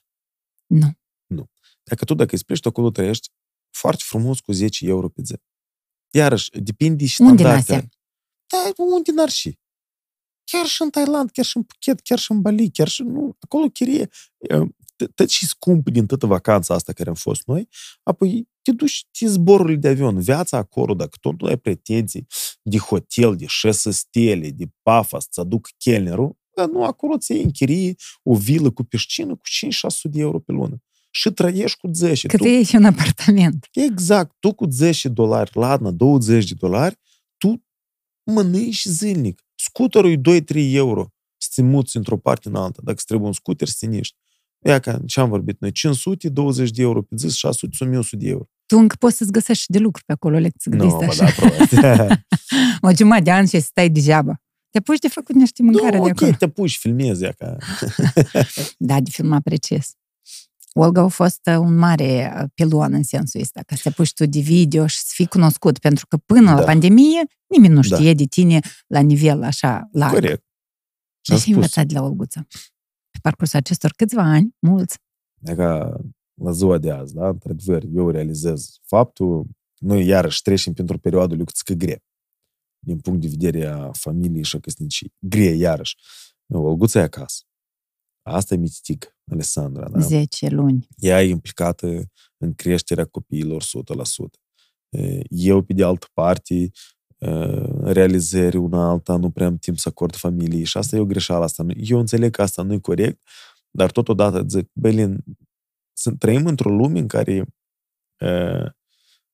Nu. 0.66 0.92
Nu. 1.26 1.50
Dacă 1.84 2.06
tu, 2.06 2.14
dacă 2.14 2.30
îi 2.32 2.38
spui, 2.38 2.60
tu 2.60 2.68
acolo 2.68 2.90
trăiești 2.90 3.30
foarte 3.76 4.04
frumos 4.06 4.40
cu 4.40 4.52
10 4.52 4.86
euro 4.86 5.10
pe 5.10 5.22
zi. 5.26 5.36
Iarăși, 6.10 6.50
depinde 6.50 7.06
și 7.06 7.22
Unde 7.22 7.44
în 7.44 7.50
Asia? 7.50 7.90
Da, 8.48 8.84
unde 8.96 9.12
n-ar 9.12 9.30
și. 9.30 9.60
Chiar 10.44 10.66
și 10.66 10.82
în 10.82 10.90
Thailand, 10.90 11.32
chiar 11.32 11.46
și 11.46 11.58
în 11.58 11.64
Phuket, 11.64 12.00
chiar 12.00 12.20
și 12.20 12.32
în 12.32 12.42
Bali, 12.42 12.72
chiar 12.72 12.88
și 12.88 13.02
nu, 13.02 13.36
acolo 13.40 13.66
chirie 13.68 14.10
tot 15.16 15.30
și 15.30 15.46
scump 15.46 15.90
din 15.90 16.06
toată 16.06 16.26
vacanța 16.26 16.74
asta 16.74 16.94
care 16.94 17.10
am 17.10 17.16
fost 17.16 17.42
noi, 17.46 17.70
apoi 18.04 18.48
te 18.62 18.72
duci 18.72 19.06
te 19.12 19.28
zborurile 19.28 19.78
de 19.78 19.88
avion, 19.88 20.20
viața 20.20 20.58
acolo, 20.58 20.94
dacă 20.94 21.18
tot 21.22 21.42
nu 21.42 21.48
ai 21.48 21.58
pretenții 21.58 22.28
de 22.62 22.78
hotel, 22.78 23.36
de 23.36 23.46
șase 23.48 23.92
stele, 23.92 24.50
de 24.50 24.66
pafas, 24.82 25.28
să 25.30 25.40
aduc 25.40 25.70
chelnerul, 25.78 26.38
nu, 26.72 26.84
acolo 26.84 27.18
ți 27.18 27.32
închirii 27.32 27.98
o 28.24 28.36
vilă 28.36 28.72
cu 28.72 28.84
piscină 28.84 29.36
cu 29.36 29.42
5-600 30.08 30.12
de 30.12 30.20
euro 30.20 30.40
pe 30.40 30.52
lună. 30.52 30.84
Și 31.12 31.32
trăiești 31.32 31.78
cu 31.78 31.90
10. 31.94 32.28
Cât 32.28 32.40
tu, 32.40 32.48
e 32.48 32.66
un 32.74 32.86
apartament. 32.86 33.68
Exact. 33.72 34.36
Tu 34.40 34.54
cu 34.54 34.66
10 34.70 35.10
dolari, 35.10 35.52
ladna, 35.54 35.92
20 35.92 36.48
de 36.48 36.54
dolari, 36.60 37.00
tu 37.38 37.66
mănânci 38.24 38.84
zilnic. 38.86 39.46
Scuterul 39.74 40.12
e 40.12 40.42
2-3 40.42 40.74
euro 40.74 41.08
să 41.38 41.50
te 41.56 41.62
muți 41.62 41.98
într-o 41.98 42.18
parte 42.18 42.48
în 42.48 42.56
alta. 42.56 42.80
Dacă 42.84 42.98
îți 42.98 43.06
trebuie 43.06 43.28
un 43.28 43.34
scuter, 43.34 43.68
să 43.68 43.76
te 43.80 44.00
Ia 44.66 44.80
ca 44.80 45.00
ce 45.06 45.20
am 45.20 45.30
vorbit 45.30 45.60
noi, 45.60 45.72
500, 45.72 46.30
20 46.30 46.70
de 46.70 46.82
euro 46.82 47.02
pe 47.02 47.16
zi, 47.16 47.38
600, 47.38 47.76
1100 47.82 48.24
de 48.24 48.30
euro. 48.30 48.44
Tu 48.66 48.78
încă 48.78 48.96
poți 49.00 49.18
să-ți 49.18 49.32
găsești 49.32 49.72
de 49.72 49.80
lucru 49.80 50.04
pe 50.06 50.14
acolo, 50.14 50.38
le 50.38 50.52
să 50.58 50.70
Nu, 50.70 50.76
no, 50.76 51.00
da, 51.00 51.06
o 52.82 52.92
jumătate 52.94 53.24
de 53.24 53.32
ani 53.32 53.48
și 53.48 53.60
stai 53.60 53.90
degeaba. 53.90 54.42
Te 54.70 54.78
apuci 54.78 55.00
de 55.00 55.08
făcut 55.08 55.36
niște 55.36 55.64
mâncare 55.64 55.98
no, 55.98 56.04
de 56.04 56.10
acolo. 56.10 56.30
ok, 56.30 56.38
te 56.38 56.46
apuci, 56.46 56.78
filmezi, 56.78 57.34
ca... 57.34 57.58
da, 58.78 59.00
de 59.02 59.10
film 59.10 59.32
apreciez. 59.32 59.94
Olga 60.74 61.02
a 61.02 61.08
fost 61.08 61.40
uh, 61.46 61.58
un 61.58 61.76
mare 61.76 62.34
uh, 62.42 62.50
pilon 62.54 62.94
în 62.94 63.04
sensul 63.04 63.42
ăsta, 63.42 63.62
ca 63.62 63.76
să 63.76 63.92
puși 63.92 64.14
tu 64.14 64.26
de 64.26 64.40
video 64.40 64.88
și 64.88 64.98
să 64.98 65.12
fii 65.14 65.28
cunoscut, 65.28 65.80
pentru 65.80 66.08
că 66.08 66.18
până 66.18 66.46
da. 66.46 66.60
la 66.60 66.64
pandemie 66.64 67.24
nimeni 67.48 67.74
nu 67.74 67.82
da. 67.82 67.96
știe 67.96 68.12
da. 68.12 68.18
de 68.18 68.26
tine 68.26 68.60
la 68.88 69.00
nivel 69.00 69.44
așa 69.44 69.88
larg. 69.92 70.14
Corect. 70.14 70.46
Și 71.22 71.32
ai 71.32 71.54
învățat 71.54 71.86
de 71.86 71.94
la 71.94 72.04
Olguța. 72.04 72.46
Pe 73.10 73.20
parcursul 73.22 73.60
acestor 73.60 73.92
câțiva 73.92 74.22
ani, 74.22 74.56
mulți. 74.60 74.98
E 75.42 75.56
ca 75.56 76.00
la 76.42 76.52
ziua 76.52 76.78
de 76.78 76.92
azi, 76.92 77.14
da? 77.14 77.28
Într-adevăr, 77.28 77.84
eu 77.96 78.10
realizez 78.10 78.80
faptul, 78.82 79.46
noi 79.78 80.06
iarăși 80.06 80.42
trecem 80.42 80.74
pentru 80.74 80.96
o 80.96 81.00
perioadă 81.00 81.36
lucruță 81.36 81.74
grea 81.74 82.04
din 82.80 83.00
punct 83.00 83.22
de 83.22 83.28
vedere 83.28 83.66
a 83.66 83.92
familiei 83.92 84.44
și 84.44 84.56
a 84.56 84.60
căsnicii. 84.60 85.14
Grea, 85.20 85.56
iarăși. 85.56 85.98
Olguța 86.48 87.00
e 87.00 87.04
acasă. 87.04 87.44
Asta 88.22 88.54
e 88.54 88.58
mitic, 88.58 89.13
Alessandra. 89.32 89.90
Da? 89.90 90.00
10 90.00 90.50
luni. 90.50 90.88
Ea 90.98 91.24
e 91.24 91.30
implicată 91.30 92.12
în 92.38 92.54
creșterea 92.54 93.06
copiilor 93.06 93.64
100%. 93.64 93.66
Eu, 95.30 95.62
pe 95.62 95.74
de 95.74 95.84
altă 95.84 96.08
parte, 96.14 96.72
realizări 97.82 98.58
una 98.58 98.90
alta, 98.90 99.16
nu 99.16 99.30
prea 99.30 99.48
am 99.48 99.58
timp 99.58 99.78
să 99.78 99.90
acord 99.90 100.16
familiei 100.16 100.64
și 100.64 100.78
asta 100.78 100.96
e 100.96 101.00
o 101.00 101.06
greșeală 101.06 101.44
asta. 101.44 101.66
Eu 101.76 102.00
înțeleg 102.00 102.32
că 102.32 102.42
asta 102.42 102.62
nu 102.62 102.74
e 102.74 102.80
corect, 102.80 103.22
dar 103.72 103.92
totodată 103.92 104.46
zic, 104.48 104.70
Belin, 104.74 105.24
trăim 106.18 106.46
într-o 106.46 106.70
lume 106.70 107.00
în 107.00 107.08
care 107.08 107.46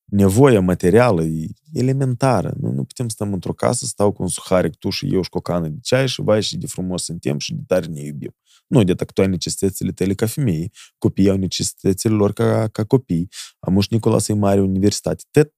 nevoia 0.06 0.62
materială 0.62 1.24
e 1.24 1.48
elementară. 1.74 2.54
Nu, 2.60 2.72
nu 2.72 2.84
putem 2.84 3.10
stăm 3.10 3.34
într-o 3.34 3.54
casă, 3.54 3.86
stau 3.86 4.12
cu 4.12 4.22
un 4.22 4.28
suharic, 4.28 4.76
tu 4.76 4.90
și 4.90 5.14
eu 5.14 5.22
și 5.22 5.30
cu 5.30 5.38
o 5.38 5.42
cană 5.42 5.68
de 5.68 5.78
ceai 5.82 6.08
și 6.08 6.22
vai 6.22 6.42
și 6.42 6.58
de 6.58 6.68
frumos 6.68 7.04
suntem 7.04 7.38
și 7.38 7.54
de 7.54 7.62
tare 7.68 7.86
ne 7.86 8.02
iubim. 8.02 8.36
Nu, 8.70 8.84
de 8.84 8.93
tu 8.93 9.22
ai 9.22 9.28
necesitățile 9.28 9.91
tale 9.91 10.13
ca 10.13 10.26
femei, 10.26 10.72
copiii 10.97 11.30
au 11.30 11.38
necesitățile 11.38 12.13
lor 12.13 12.34
ca, 12.34 12.67
ca 12.67 12.84
copii, 12.86 13.30
am 13.59 13.82
Nicola 13.89 14.20
să-i 14.20 14.36
mare 14.36 14.61
universitate. 14.61 15.24
Tet, 15.32 15.53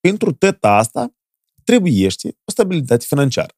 pentru 0.00 0.32
tot 0.32 0.64
asta 0.64 1.14
trebuie 1.64 2.06
o 2.44 2.50
stabilitate 2.50 3.04
financiară. 3.08 3.54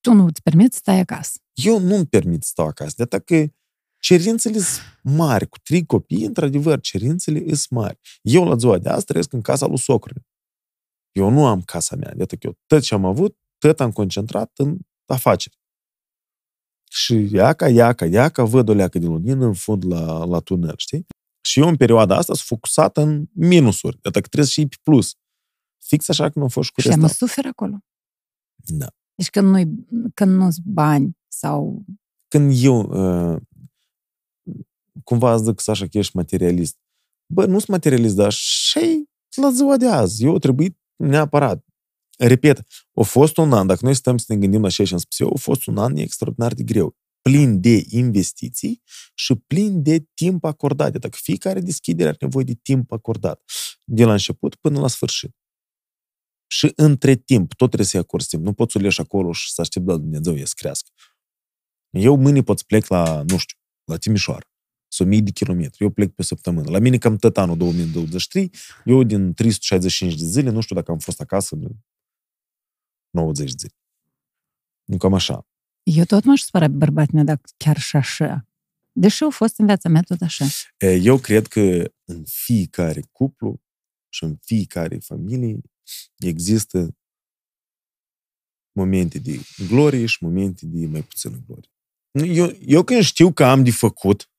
Tu 0.00 0.12
nu 0.12 0.24
îți 0.24 0.42
permiți 0.42 0.74
să 0.74 0.78
stai 0.78 0.98
acasă. 0.98 1.38
Eu 1.52 1.78
nu 1.78 1.94
îmi 1.94 2.06
permit 2.06 2.42
să 2.42 2.48
stau 2.48 2.66
acasă, 2.66 3.04
de 3.04 3.18
că 3.18 3.46
cerințele 3.98 4.58
sunt 4.58 5.00
mari. 5.02 5.48
Cu 5.48 5.58
trei 5.58 5.86
copii, 5.86 6.24
într-adevăr, 6.24 6.80
cerințele 6.80 7.38
sunt 7.38 7.70
mari. 7.70 7.98
Eu 8.22 8.44
la 8.44 8.56
ziua 8.56 8.78
de 8.78 8.88
azi 8.88 9.04
trăiesc 9.04 9.32
în 9.32 9.40
casa 9.40 9.66
lui 9.66 9.78
socrului. 9.78 10.26
Eu 11.12 11.30
nu 11.30 11.46
am 11.46 11.62
casa 11.62 11.96
mea, 11.96 12.14
de 12.14 12.24
că 12.24 12.36
eu 12.40 12.58
tot 12.66 12.82
ce 12.82 12.94
am 12.94 13.04
avut, 13.04 13.38
tot 13.58 13.80
am 13.80 13.92
concentrat 13.92 14.50
în 14.54 14.78
afaceri. 15.06 15.61
Și 16.94 17.28
iaca, 17.32 17.68
iaca, 17.68 18.06
iaca, 18.06 18.44
văd 18.44 18.68
o 18.68 18.72
leacă 18.72 18.98
de 18.98 19.06
lumină 19.06 19.44
în 19.44 19.54
fund 19.54 19.84
la, 19.84 20.24
la 20.24 20.40
tunel, 20.40 20.74
știi? 20.76 21.06
Și 21.44 21.60
eu 21.60 21.68
în 21.68 21.76
perioada 21.76 22.16
asta 22.16 22.34
sunt 22.34 22.46
focusat 22.46 22.96
în 22.96 23.26
minusuri. 23.32 23.98
Iată 24.04 24.20
că 24.20 24.26
trebuie 24.26 24.44
să 24.44 24.60
și 24.60 24.66
pe 24.66 24.76
plus. 24.82 25.14
Fix 25.84 26.08
așa 26.08 26.30
cum 26.30 26.42
a 26.42 26.48
fost 26.48 26.70
cu 26.70 26.80
Și 26.80 26.88
mă 26.88 27.08
sufer 27.08 27.46
acolo. 27.46 27.78
Da. 28.56 28.86
Deci 29.14 29.30
când, 29.30 29.46
nu 29.54 30.10
când 30.14 30.36
nu-ți 30.36 30.60
bani 30.64 31.16
sau... 31.28 31.84
Când 32.28 32.52
eu 32.62 32.80
uh, 32.80 33.40
cumva 35.04 35.36
zic 35.36 35.68
așa 35.68 35.86
că 35.86 35.98
ești 35.98 36.16
materialist. 36.16 36.76
Bă, 37.32 37.46
nu 37.46 37.58
sunt 37.58 37.68
materialist, 37.68 38.14
dar 38.14 38.32
și 38.32 39.08
la 39.40 39.50
ziua 39.50 39.76
de 39.76 39.86
azi. 39.86 40.24
Eu 40.24 40.38
trebuie 40.38 40.78
neapărat. 40.96 41.64
Repet, 42.26 42.66
a 42.94 43.02
fost 43.02 43.36
un 43.36 43.52
an, 43.52 43.66
dacă 43.66 43.80
noi 43.82 43.94
stăm 43.94 44.18
să 44.18 44.24
ne 44.28 44.36
gândim 44.36 44.62
la 44.62 44.68
ce 44.68 44.88
am 44.92 44.98
spus 44.98 45.18
eu, 45.18 45.32
a 45.34 45.38
fost 45.38 45.66
un 45.66 45.78
an 45.78 45.96
extraordinar 45.96 46.54
de 46.54 46.62
greu 46.62 46.96
plin 47.22 47.60
de 47.60 47.84
investiții 47.88 48.82
și 49.14 49.34
plin 49.34 49.82
de 49.82 50.06
timp 50.14 50.44
acordat. 50.44 50.96
Dacă 50.96 51.18
fiecare 51.20 51.60
deschidere 51.60 52.08
are 52.08 52.16
nevoie 52.20 52.44
de 52.44 52.54
timp 52.62 52.92
acordat, 52.92 53.42
de 53.84 54.04
la 54.04 54.12
început 54.12 54.54
până 54.54 54.80
la 54.80 54.88
sfârșit. 54.88 55.36
Și 56.46 56.72
între 56.76 57.14
timp, 57.14 57.54
tot 57.54 57.66
trebuie 57.66 57.88
să-i 57.88 58.00
acorzi 58.00 58.28
timp. 58.28 58.44
Nu 58.44 58.52
poți 58.52 58.72
să 58.72 58.78
leși 58.78 59.00
acolo 59.00 59.32
și 59.32 59.52
să 59.52 59.60
aștept 59.60 59.86
la 59.86 59.96
Dumnezeu 59.96 60.44
să 60.44 60.52
crească. 60.56 60.90
Eu 61.90 62.16
mâine 62.16 62.42
pot 62.42 62.58
să 62.58 62.64
plec 62.66 62.86
la, 62.86 63.22
nu 63.26 63.36
știu, 63.36 63.56
la 63.84 63.96
Timișoara, 63.96 64.50
sau 64.88 65.06
mii 65.06 65.22
de 65.22 65.30
kilometri. 65.30 65.82
Eu 65.82 65.90
plec 65.90 66.14
pe 66.14 66.22
săptămână. 66.22 66.70
La 66.70 66.78
mine 66.78 66.98
cam 66.98 67.16
tot 67.16 67.38
anul 67.38 67.56
2023, 67.56 68.50
eu 68.84 69.02
din 69.02 69.34
365 69.34 70.20
de 70.20 70.24
zile, 70.24 70.50
nu 70.50 70.60
știu 70.60 70.74
dacă 70.74 70.90
am 70.90 70.98
fost 70.98 71.20
acasă 71.20 71.56
90 73.12 73.50
de 73.50 73.56
zile. 73.58 73.74
Nu 74.84 74.96
cam 74.96 75.14
așa. 75.14 75.46
Eu 75.82 76.04
tot 76.04 76.24
m-aș 76.24 76.40
supăra 76.40 76.66
pe 76.66 76.72
bărbatul 76.72 77.14
meu 77.14 77.24
dacă 77.24 77.48
chiar 77.56 77.78
și 77.78 77.96
așa. 77.96 78.46
Deși 78.92 79.22
au 79.22 79.30
fost 79.30 79.58
în 79.58 79.66
viața 79.66 79.88
mea 79.88 80.02
tot 80.02 80.20
așa. 80.20 80.46
Eu 80.78 81.18
cred 81.18 81.46
că 81.46 81.92
în 82.04 82.24
fiecare 82.26 83.04
cuplu 83.12 83.60
și 84.08 84.24
în 84.24 84.36
fiecare 84.40 84.98
familie 84.98 85.60
există 86.18 86.96
momente 88.72 89.18
de 89.18 89.40
glorie 89.68 90.06
și 90.06 90.24
momente 90.24 90.66
de 90.66 90.86
mai 90.86 91.02
puțină 91.02 91.42
glorie. 91.46 91.70
Eu, 92.34 92.56
eu 92.66 92.82
când 92.82 93.02
știu 93.02 93.32
că 93.32 93.44
am 93.44 93.64
de 93.64 93.70
făcut 93.70 94.30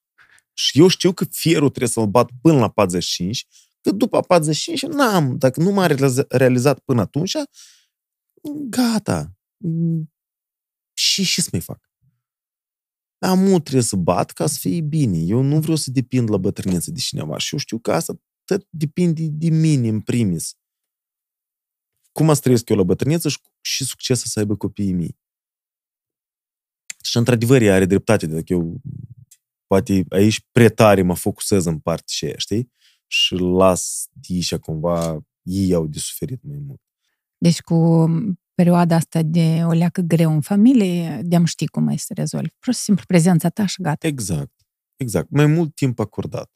și 0.53 0.79
eu 0.79 0.87
știu 0.87 1.13
că 1.13 1.25
fierul 1.25 1.69
trebuie 1.69 1.89
să-l 1.89 2.07
bat 2.07 2.29
până 2.41 2.59
la 2.59 2.69
45, 2.69 3.47
că 3.81 3.91
după 3.91 4.21
45 4.21 4.93
n-am, 4.93 5.37
dacă 5.37 5.61
nu 5.61 5.71
m-am 5.71 5.97
realizat 6.29 6.79
până 6.79 7.01
atunci, 7.01 7.35
gata, 8.51 9.37
și 10.93 11.25
ce 11.25 11.41
să 11.41 11.49
mai 11.51 11.61
fac? 11.61 11.91
Amul 13.19 13.59
trebuie 13.59 13.83
să 13.83 13.95
bat 13.95 14.31
ca 14.31 14.47
să 14.47 14.57
fie 14.59 14.81
bine. 14.81 15.17
Eu 15.17 15.41
nu 15.41 15.59
vreau 15.59 15.75
să 15.75 15.91
depind 15.91 16.29
la 16.29 16.37
bătrânețe 16.37 16.91
de 16.91 16.99
cineva 16.99 17.37
și 17.37 17.53
eu 17.53 17.59
știu 17.59 17.79
că 17.79 17.91
asta 17.91 18.21
tot 18.43 18.67
depinde 18.69 19.27
de 19.27 19.49
mine 19.49 19.87
în 19.87 20.01
primis. 20.01 20.57
Cum 22.11 22.33
să 22.33 22.41
trăiesc 22.41 22.69
eu 22.69 22.77
la 22.77 22.83
bătrânețe 22.83 23.29
și, 23.29 23.37
și 23.61 23.85
succesul 23.85 24.25
să 24.27 24.39
aibă 24.39 24.55
copiii 24.55 24.93
mei. 24.93 25.17
Și 27.03 27.17
într-adevăr 27.17 27.61
ea 27.61 27.75
are 27.75 27.85
dreptate, 27.85 28.27
dacă 28.27 28.53
eu 28.53 28.81
poate 29.67 30.05
aici 30.09 30.45
pretare 30.51 31.01
mă 31.01 31.15
focusez 31.15 31.65
în 31.65 31.79
partea 31.79 32.05
și 32.07 32.25
aia, 32.25 32.37
știi? 32.37 32.71
Și 33.07 33.33
las 33.35 34.07
de 34.11 34.39
și 34.39 34.57
cumva 34.57 35.25
ei 35.41 35.73
au 35.73 35.87
de 35.87 35.99
suferit 35.99 36.43
mai 36.43 36.57
mult. 36.57 36.82
Deci 37.43 37.61
cu 37.61 38.07
perioada 38.53 38.95
asta 38.95 39.21
de 39.21 39.61
o 39.65 39.71
leacă 39.71 40.01
greu 40.01 40.31
în 40.31 40.41
familie, 40.41 41.21
de-am 41.23 41.45
ști 41.45 41.67
cum 41.67 41.83
mai 41.83 41.97
să 41.97 42.13
rezolvi. 42.13 42.49
Pur 42.59 42.73
și 42.73 42.79
simplu 42.79 43.03
prezența 43.07 43.49
ta 43.49 43.65
și 43.65 43.81
gata. 43.81 44.07
Exact. 44.07 44.53
Exact. 44.95 45.29
Mai 45.29 45.45
mult 45.45 45.75
timp 45.75 45.99
acordat. 45.99 46.51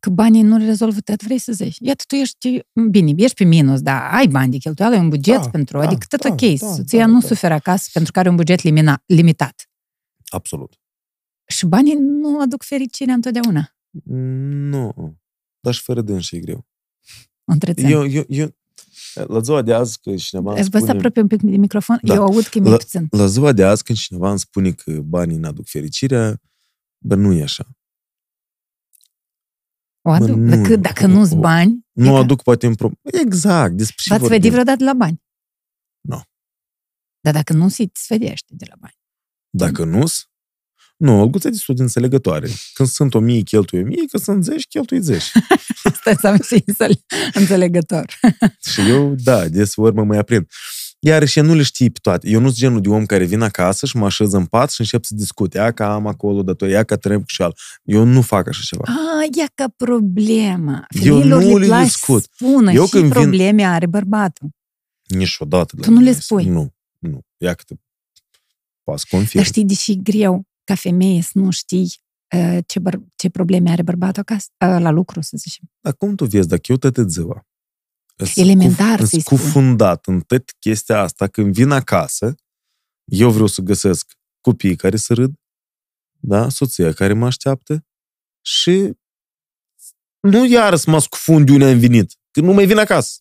Că 0.00 0.10
banii 0.10 0.42
nu 0.42 0.56
rezolvă 0.56 1.00
tot, 1.00 1.22
vrei 1.22 1.38
să 1.38 1.52
zici. 1.52 1.76
Iată, 1.80 2.04
tu 2.06 2.14
ești, 2.14 2.60
bine, 2.90 3.12
ești 3.16 3.34
pe 3.36 3.44
minus, 3.44 3.80
dar 3.80 4.14
ai 4.14 4.26
bani 4.26 4.50
de 4.50 4.56
cheltuială, 4.56 4.94
ai 4.94 5.00
un 5.00 5.08
buget 5.08 5.40
da, 5.40 5.48
pentru, 5.48 5.78
da, 5.78 5.84
adică 5.84 6.06
tot 6.08 6.20
da, 6.20 6.28
ok. 6.28 6.58
Da, 6.58 6.74
Soția 6.74 6.98
da, 6.98 7.06
nu 7.06 7.20
da. 7.20 7.26
suferă 7.26 7.54
acasă 7.54 7.88
pentru 7.92 8.12
că 8.12 8.18
are 8.18 8.28
un 8.28 8.36
buget 8.36 8.62
limina, 8.62 9.02
limitat. 9.06 9.70
Absolut. 10.26 10.80
Și 11.46 11.66
banii 11.66 11.94
nu 11.94 12.40
aduc 12.40 12.62
fericirea 12.62 13.14
întotdeauna. 13.14 13.76
Nu. 14.04 15.16
Dar 15.60 15.74
și 15.74 15.82
fără 15.82 16.02
dânsi 16.02 16.36
e 16.36 16.40
greu. 16.40 16.66
Întrețin. 17.44 17.86
Eu, 17.86 18.06
eu, 18.06 18.24
eu, 18.28 18.56
la 19.14 19.40
ziua 19.40 19.62
de 19.62 19.74
azi, 19.74 20.00
că 20.00 20.14
cineva 20.14 20.52
îmi 20.54 20.64
spune... 20.64 20.84
Vă 20.84 20.90
apropie 20.90 21.22
un 21.22 21.28
pic 21.28 21.42
de 21.42 21.56
microfon? 21.56 21.98
Da. 22.02 22.14
Eu 22.14 22.22
aud 22.22 22.44
că 22.44 22.58
e 22.58 22.60
mai 22.60 22.70
la, 22.70 22.76
puțin. 22.76 23.06
La 23.10 23.26
ziua 23.26 23.52
de 23.52 23.64
azi, 23.64 23.82
când 23.82 23.98
cineva 23.98 24.30
îmi 24.30 24.38
spune 24.38 24.70
că 24.70 25.00
banii 25.00 25.36
n-aduc 25.36 25.66
fericirea, 25.66 26.40
bă, 26.98 27.14
nu 27.14 27.32
e 27.32 27.42
așa. 27.42 27.66
O 30.02 30.10
aduc? 30.10 30.28
Bă, 30.28 30.34
nu, 30.34 30.56
dacă, 30.56 30.76
dacă 30.76 31.06
nu-ți 31.06 31.36
bani... 31.36 31.86
Nu 31.92 32.16
aduc 32.16 32.42
poate 32.42 32.66
în 32.66 32.74
pro... 32.74 32.90
Exact, 33.02 33.76
despre 33.76 33.96
ce 33.98 34.14
V-ați 34.14 34.28
vedit 34.28 34.50
vreodată 34.50 34.84
la 34.84 34.92
bani? 34.92 35.22
Nu. 36.00 36.22
Dar 37.20 37.32
dacă 37.32 37.52
nu, 37.52 37.68
se 37.68 37.88
svedește 37.92 38.54
de 38.56 38.64
la 38.68 38.74
bani. 38.78 38.96
Dacă 39.50 39.84
nu 39.84 40.04
nu, 40.98 41.20
Olguța 41.20 41.48
de 41.48 41.58
de 41.66 41.82
înțelegătoare. 41.82 42.48
Când 42.74 42.88
sunt 42.88 43.14
o 43.14 43.18
mie, 43.18 43.40
cheltuie 43.40 43.82
mie, 43.82 44.04
când 44.10 44.22
sunt 44.22 44.44
zeci, 44.44 44.66
cheltuie 44.66 45.00
zeci. 45.00 45.32
Asta 45.84 46.10
înseamnă 46.10 46.42
și 46.42 46.64
înțelegător. 47.32 48.18
și 48.72 48.80
eu, 48.88 49.14
da, 49.14 49.48
des 49.48 49.76
ori 49.76 49.94
mă 49.94 50.04
mai 50.04 50.18
aprind. 50.18 50.46
Iar 51.00 51.26
și 51.26 51.40
nu 51.40 51.54
le 51.54 51.62
știi 51.62 51.90
pe 51.90 51.98
toate. 52.02 52.28
Eu 52.28 52.40
nu 52.40 52.46
sunt 52.46 52.58
genul 52.58 52.80
de 52.80 52.88
om 52.88 53.06
care 53.06 53.24
vin 53.24 53.40
acasă 53.40 53.86
și 53.86 53.96
mă 53.96 54.04
așez 54.04 54.32
în 54.32 54.46
pat 54.46 54.70
și 54.70 54.80
încep 54.80 55.04
să 55.04 55.14
discute. 55.14 55.58
Ia 55.58 55.72
că 55.72 55.82
am 55.82 56.06
acolo 56.06 56.42
dator, 56.42 56.68
ia 56.68 56.84
că 56.84 56.96
trebuie 56.96 57.20
cu 57.22 57.28
șal. 57.28 57.56
Eu 57.82 58.04
nu 58.04 58.22
fac 58.22 58.48
așa 58.48 58.60
ceva. 58.64 58.82
Ah, 58.86 59.36
ia 59.36 59.50
că 59.54 59.64
problema. 59.76 60.86
Femeilor 60.88 61.42
eu 61.42 61.48
nu 61.48 61.56
le, 61.56 61.66
le 61.66 61.82
discut. 61.82 62.22
Spună 62.22 62.72
eu 62.72 62.86
și 62.86 63.00
probleme 63.00 63.50
vin... 63.62 63.66
are 63.66 63.86
bărbatul. 63.86 64.48
Niciodată. 65.06 65.76
Tu 65.80 65.90
nu 65.90 66.00
le 66.00 66.12
spui? 66.12 66.44
Nu, 66.44 66.74
nu. 66.98 67.20
Ia 67.36 67.54
că 67.54 67.62
te 67.66 67.74
pas 68.84 69.04
confirm. 69.04 69.36
Dar 69.36 69.44
știi 69.44 69.64
de 69.64 69.74
ce 69.74 69.92
e 69.92 69.94
greu? 69.94 70.47
Ca 70.68 70.74
femeie 70.74 71.22
să 71.22 71.30
nu 71.34 71.50
știi 71.50 72.00
uh, 72.36 72.58
ce, 72.66 72.80
băr- 72.80 73.14
ce 73.16 73.28
probleme 73.28 73.70
are 73.70 73.82
bărbatul 73.82 74.22
acasă, 74.22 74.48
uh, 74.50 74.80
la 74.80 74.90
lucru, 74.90 75.20
să 75.20 75.36
zicem. 75.36 75.70
Dar 75.80 75.94
cum 75.94 76.14
tu 76.14 76.24
vezi, 76.24 76.48
dacă 76.48 76.62
eu 76.66 76.76
toată 76.76 77.02
ziua 77.02 77.46
Elementar, 78.34 79.04
să-i 79.04 79.22
cufundat 79.22 80.06
în 80.06 80.20
tot 80.20 80.50
chestia 80.58 81.00
asta, 81.00 81.26
când 81.26 81.52
vin 81.52 81.70
acasă, 81.70 82.34
eu 83.04 83.30
vreau 83.30 83.46
să 83.46 83.62
găsesc 83.62 84.12
copiii 84.40 84.76
care 84.76 84.96
să 84.96 85.14
râd, 85.14 85.34
da? 86.20 86.48
soția 86.48 86.92
care 86.92 87.12
mă 87.12 87.26
așteaptă 87.26 87.86
și 88.40 88.92
nu 90.20 90.46
iară 90.46 90.76
să 90.76 90.90
mă 90.90 90.98
scufund 90.98 91.46
de 91.46 91.52
unde 91.52 91.64
am 91.64 91.78
venit, 91.78 92.14
că 92.30 92.40
nu 92.40 92.52
mai 92.52 92.66
vin 92.66 92.78
acasă. 92.78 93.18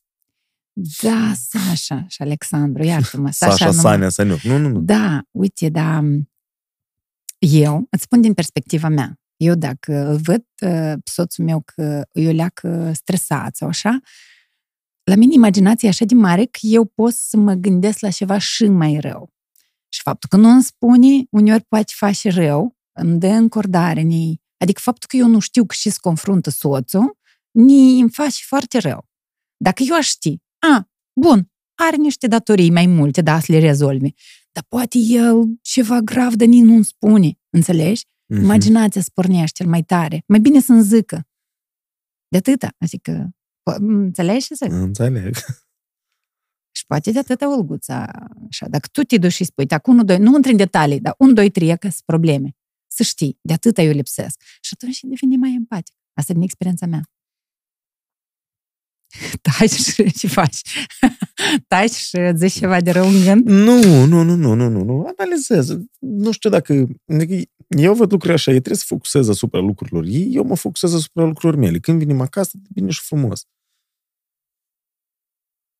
Da, 1.01 1.33
Sasha 1.35 2.05
și 2.07 2.21
Alexandru, 2.21 2.83
iartă-mă. 2.83 3.31
Sasha, 3.39 3.55
Sasha 3.55 3.81
Sania, 3.81 4.09
Saniuc. 4.09 4.39
Nu, 4.39 4.57
nu, 4.57 4.69
nu. 4.69 4.79
Da, 4.79 5.21
uite, 5.31 5.69
da, 5.69 6.01
eu 7.37 7.87
îți 7.89 8.03
spun 8.03 8.21
din 8.21 8.33
perspectiva 8.33 8.87
mea. 8.87 9.19
Eu 9.37 9.55
dacă 9.55 10.19
văd 10.23 10.45
uh, 10.61 10.93
soțul 11.03 11.45
meu 11.45 11.61
că 11.65 12.07
eu 12.11 12.31
leacă 12.31 12.91
stresat 12.93 13.55
sau 13.55 13.67
așa, 13.67 13.99
la 15.03 15.15
mine 15.15 15.33
imaginația 15.33 15.87
e 15.87 15.91
așa 15.91 16.05
de 16.05 16.13
mare 16.13 16.45
că 16.45 16.59
eu 16.61 16.85
pot 16.85 17.13
să 17.13 17.37
mă 17.37 17.53
gândesc 17.53 17.99
la 17.99 18.09
ceva 18.09 18.37
și 18.37 18.65
mai 18.65 18.99
rău. 18.99 19.33
Și 19.89 20.01
faptul 20.01 20.29
că 20.29 20.37
nu 20.37 20.49
îmi 20.49 20.63
spune, 20.63 21.25
uneori 21.29 21.63
poate 21.63 21.93
face 21.95 22.29
rău, 22.29 22.77
îmi 22.99 23.19
dă 23.19 23.27
încordare 23.27 24.01
în 24.01 24.09
ei. 24.09 24.41
Adică 24.57 24.81
faptul 24.83 25.07
că 25.09 25.15
eu 25.15 25.27
nu 25.27 25.39
știu 25.39 25.65
că 25.65 25.73
și 25.73 25.89
se 25.89 25.97
confruntă 26.01 26.49
soțul, 26.49 27.17
ni 27.51 27.99
îmi 27.99 28.09
face 28.09 28.43
foarte 28.45 28.77
rău. 28.77 29.09
Dacă 29.57 29.83
eu 29.87 29.95
aș 29.95 30.07
ști, 30.07 30.37
a, 30.59 30.89
bun, 31.19 31.51
are 31.75 31.95
niște 31.95 32.27
datorii 32.27 32.71
mai 32.71 32.85
multe, 32.85 33.21
da, 33.21 33.39
să 33.39 33.51
le 33.51 33.59
rezolvi 33.59 34.09
dar 34.57 34.65
poate 34.67 34.97
el 34.97 35.57
ceva 35.61 35.99
grav 35.99 36.33
de 36.33 36.45
nici 36.45 36.63
nu-mi 36.63 36.83
spune, 36.83 37.39
înțelegi? 37.49 38.03
Mm-hmm. 38.03 38.41
Imaginația 38.41 39.01
se 39.01 39.09
pornește 39.13 39.63
cel 39.63 39.71
mai 39.71 39.83
tare. 39.83 40.23
Mai 40.27 40.39
bine 40.39 40.59
să-mi 40.59 40.83
zică. 40.83 41.27
De 42.27 42.37
atâta. 42.37 42.75
Adică, 42.77 43.29
înțelegi 43.79 44.45
ce 44.45 44.53
zic? 44.53 44.71
Înțeleg. 44.71 45.35
Și 46.77 46.85
poate 46.87 47.11
de 47.11 47.19
atâta 47.19 47.57
olguța. 47.57 48.11
Așa, 48.47 48.67
dacă 48.67 48.87
tu 48.91 49.03
te 49.03 49.17
duci 49.17 49.31
și 49.31 49.43
spui, 49.43 49.65
dacă 49.65 49.91
1, 49.91 50.03
2, 50.03 50.17
nu 50.17 50.35
intri 50.35 50.51
în 50.51 50.57
detalii, 50.57 50.99
dar 50.99 51.15
1, 51.17 51.33
2, 51.33 51.49
3, 51.49 51.77
că 51.77 51.89
sunt 51.89 52.01
probleme. 52.05 52.55
Să 52.87 53.03
știi, 53.03 53.39
de 53.41 53.53
atâta 53.53 53.81
eu 53.81 53.91
lipsesc. 53.91 54.41
Și 54.61 54.73
atunci 54.73 54.99
devine 55.01 55.35
mai 55.35 55.53
empatic. 55.53 55.95
Asta 56.13 56.31
e 56.31 56.35
din 56.35 56.43
experiența 56.43 56.85
mea. 56.85 57.01
Taci 59.41 59.71
și 59.71 60.11
ce 60.11 60.27
faci? 60.27 60.61
Taci 61.67 61.91
și 61.91 62.17
zici 62.35 62.51
ceva 62.51 62.81
de 62.81 62.91
rău 62.91 63.07
în 63.07 63.23
gând? 63.23 63.45
Nu, 63.45 64.05
nu, 64.05 64.23
nu, 64.23 64.35
nu, 64.35 64.53
nu, 64.53 64.69
nu, 64.69 64.83
nu. 64.83 65.13
Analizez. 65.17 65.77
Nu 65.99 66.31
știu 66.31 66.49
dacă... 66.49 66.87
Eu 67.67 67.93
văd 67.93 68.11
lucrurile 68.11 68.33
așa, 68.33 68.51
ei 68.51 68.59
trebuie 68.59 68.79
să 68.79 68.85
focusez 68.87 69.29
asupra 69.29 69.59
lucrurilor 69.59 70.03
ei, 70.05 70.29
eu 70.33 70.43
mă 70.43 70.55
focusez 70.55 70.93
asupra 70.93 71.23
lucrurilor 71.23 71.63
mele. 71.63 71.79
Când 71.79 71.99
vinim 71.99 72.21
acasă, 72.21 72.57
bine 72.73 72.89
și 72.89 73.01
frumos. 73.01 73.45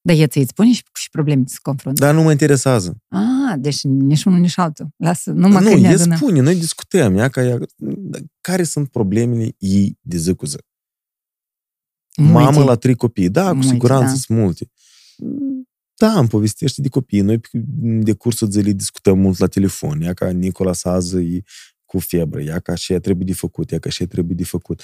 Dar 0.02 0.16
e 0.16 0.28
ți 0.28 0.46
spune 0.48 0.72
și, 0.72 0.84
și 0.94 1.10
probleme 1.10 1.44
se 1.46 1.58
confruntă. 1.62 2.06
Dar 2.06 2.14
nu 2.14 2.22
mă 2.22 2.32
interesează. 2.32 2.98
Ah, 3.08 3.60
deci 3.60 3.84
nici 3.84 4.24
unul, 4.24 4.40
nici 4.40 4.58
altul. 4.58 4.88
Lasă, 4.96 5.32
nu 5.32 5.48
mă 5.48 5.60
Nu, 5.60 5.70
e 5.70 5.96
spune, 5.96 6.40
noi 6.40 6.56
discutăm, 6.56 7.18
ea, 7.18 7.30
ca 7.30 7.44
ea, 7.44 7.58
care 8.42 8.64
sunt 8.64 8.90
problemele 8.90 9.56
ei 9.58 9.98
de 10.02 10.18
zi 10.18 10.34
cu 10.34 10.46
zi. 10.46 10.58
Multe. 12.18 12.34
Mamă 12.34 12.64
la 12.64 12.76
trei 12.76 12.96
copii. 12.96 13.30
Da, 13.30 13.48
cu 13.48 13.54
multe, 13.54 13.70
siguranță 13.70 14.12
da. 14.12 14.20
sunt 14.20 14.38
multe. 14.38 14.72
Da, 15.96 16.20
îmi 16.20 16.28
povestește 16.28 16.82
de 16.82 16.90
copii. 16.90 17.22
Noi 17.22 17.40
de 18.02 18.14
cursul 18.14 18.50
zilei 18.50 18.74
discutăm 18.74 19.20
mult 19.20 19.38
la 19.38 19.48
telefon. 19.48 20.02
Ea 20.02 20.14
ca 20.14 20.30
Nicola 20.30 20.74
Sază 20.74 21.20
e 21.20 21.44
cu 21.86 22.00
febră. 22.00 22.42
Ea 22.42 22.60
ca 22.60 22.76
și 22.76 22.94
ea 22.94 23.00
trebuie 23.00 23.26
de 23.26 23.34
făcut. 23.34 23.72
Ea 23.72 23.80
ca 23.80 23.90
și 23.90 24.02
ea 24.02 24.08
trebuie 24.08 24.36
de 24.36 24.44
făcut. 24.44 24.84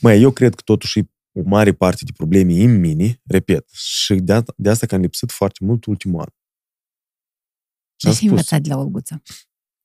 Mai 0.00 0.20
eu 0.20 0.30
cred 0.30 0.54
că 0.54 0.62
totuși 0.64 1.02
o 1.32 1.42
mare 1.44 1.72
parte 1.72 2.04
de 2.04 2.12
probleme 2.16 2.52
în 2.52 2.80
mine, 2.80 3.20
repet, 3.24 3.68
și 3.70 4.14
de, 4.14 4.42
de 4.56 4.68
asta 4.68 4.86
că 4.86 4.94
am 4.94 5.00
lipsit 5.00 5.30
foarte 5.30 5.64
mult 5.64 5.84
ultimul 5.84 6.20
an. 6.20 6.28
Ce 7.96 8.08
ai 8.08 8.28
învățat 8.28 8.60
de 8.60 8.68
la 8.68 8.78
Olguță? 8.78 9.22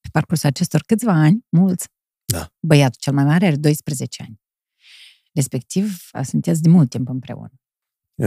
Pe 0.01 0.09
parcursul 0.11 0.49
acestor 0.49 0.82
câțiva 0.82 1.11
ani, 1.11 1.45
mulți, 1.49 1.88
da. 2.26 2.53
băiatul 2.59 2.97
cel 2.99 3.13
mai 3.13 3.24
mare 3.24 3.45
are 3.45 3.55
12 3.55 4.24
ani. 4.24 4.41
Respectiv, 5.34 5.99
sunteți 6.23 6.61
de 6.61 6.69
mult 6.69 6.89
timp 6.89 7.09
împreună. 7.09 7.51
E, 8.15 8.25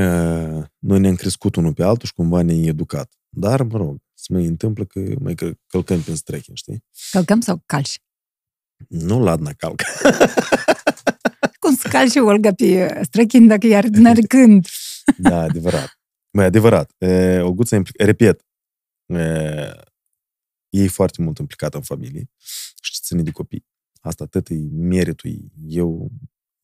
noi 0.79 1.01
ne-am 1.01 1.15
crescut 1.15 1.57
unul 1.57 1.75
pe 1.75 1.83
altul 1.83 2.07
și 2.07 2.13
cumva 2.15 2.43
ne-am 2.43 2.63
educat. 2.63 3.13
Dar, 3.29 3.63
mă 3.63 3.77
rog, 3.77 3.99
se 4.15 4.33
mai 4.33 4.45
întâmplă 4.45 4.85
că 4.85 5.01
mai 5.21 5.35
călcăm 5.67 6.01
pe 6.01 6.15
strechin, 6.15 6.55
știi? 6.55 6.85
Călcăm 7.11 7.41
sau 7.41 7.63
calci? 7.67 8.01
Nu 8.89 9.23
ladna 9.23 9.53
calcă. 9.53 9.85
Cum 11.61 11.77
să 11.77 11.89
calci 11.89 12.17
Olga 12.17 12.53
pe 12.53 13.01
strechin 13.03 13.47
dacă 13.47 13.67
iar 13.67 13.85
n-are 13.85 14.21
când? 14.35 14.67
da, 15.19 15.41
adevărat. 15.41 15.99
Mai 16.31 16.45
adevărat. 16.45 16.95
E, 16.99 17.39
Olguța, 17.41 17.83
repet, 17.99 18.47
e, 19.07 19.71
e 20.69 20.87
foarte 20.89 21.23
mult 21.23 21.39
implicată 21.39 21.77
în 21.77 21.83
familie 21.83 22.31
și 22.83 23.01
ține 23.01 23.23
de 23.23 23.31
copii. 23.31 23.67
Asta 24.01 24.25
atât 24.25 24.49
e 24.49 24.55
meritul 24.73 25.31
Eu 25.69 26.11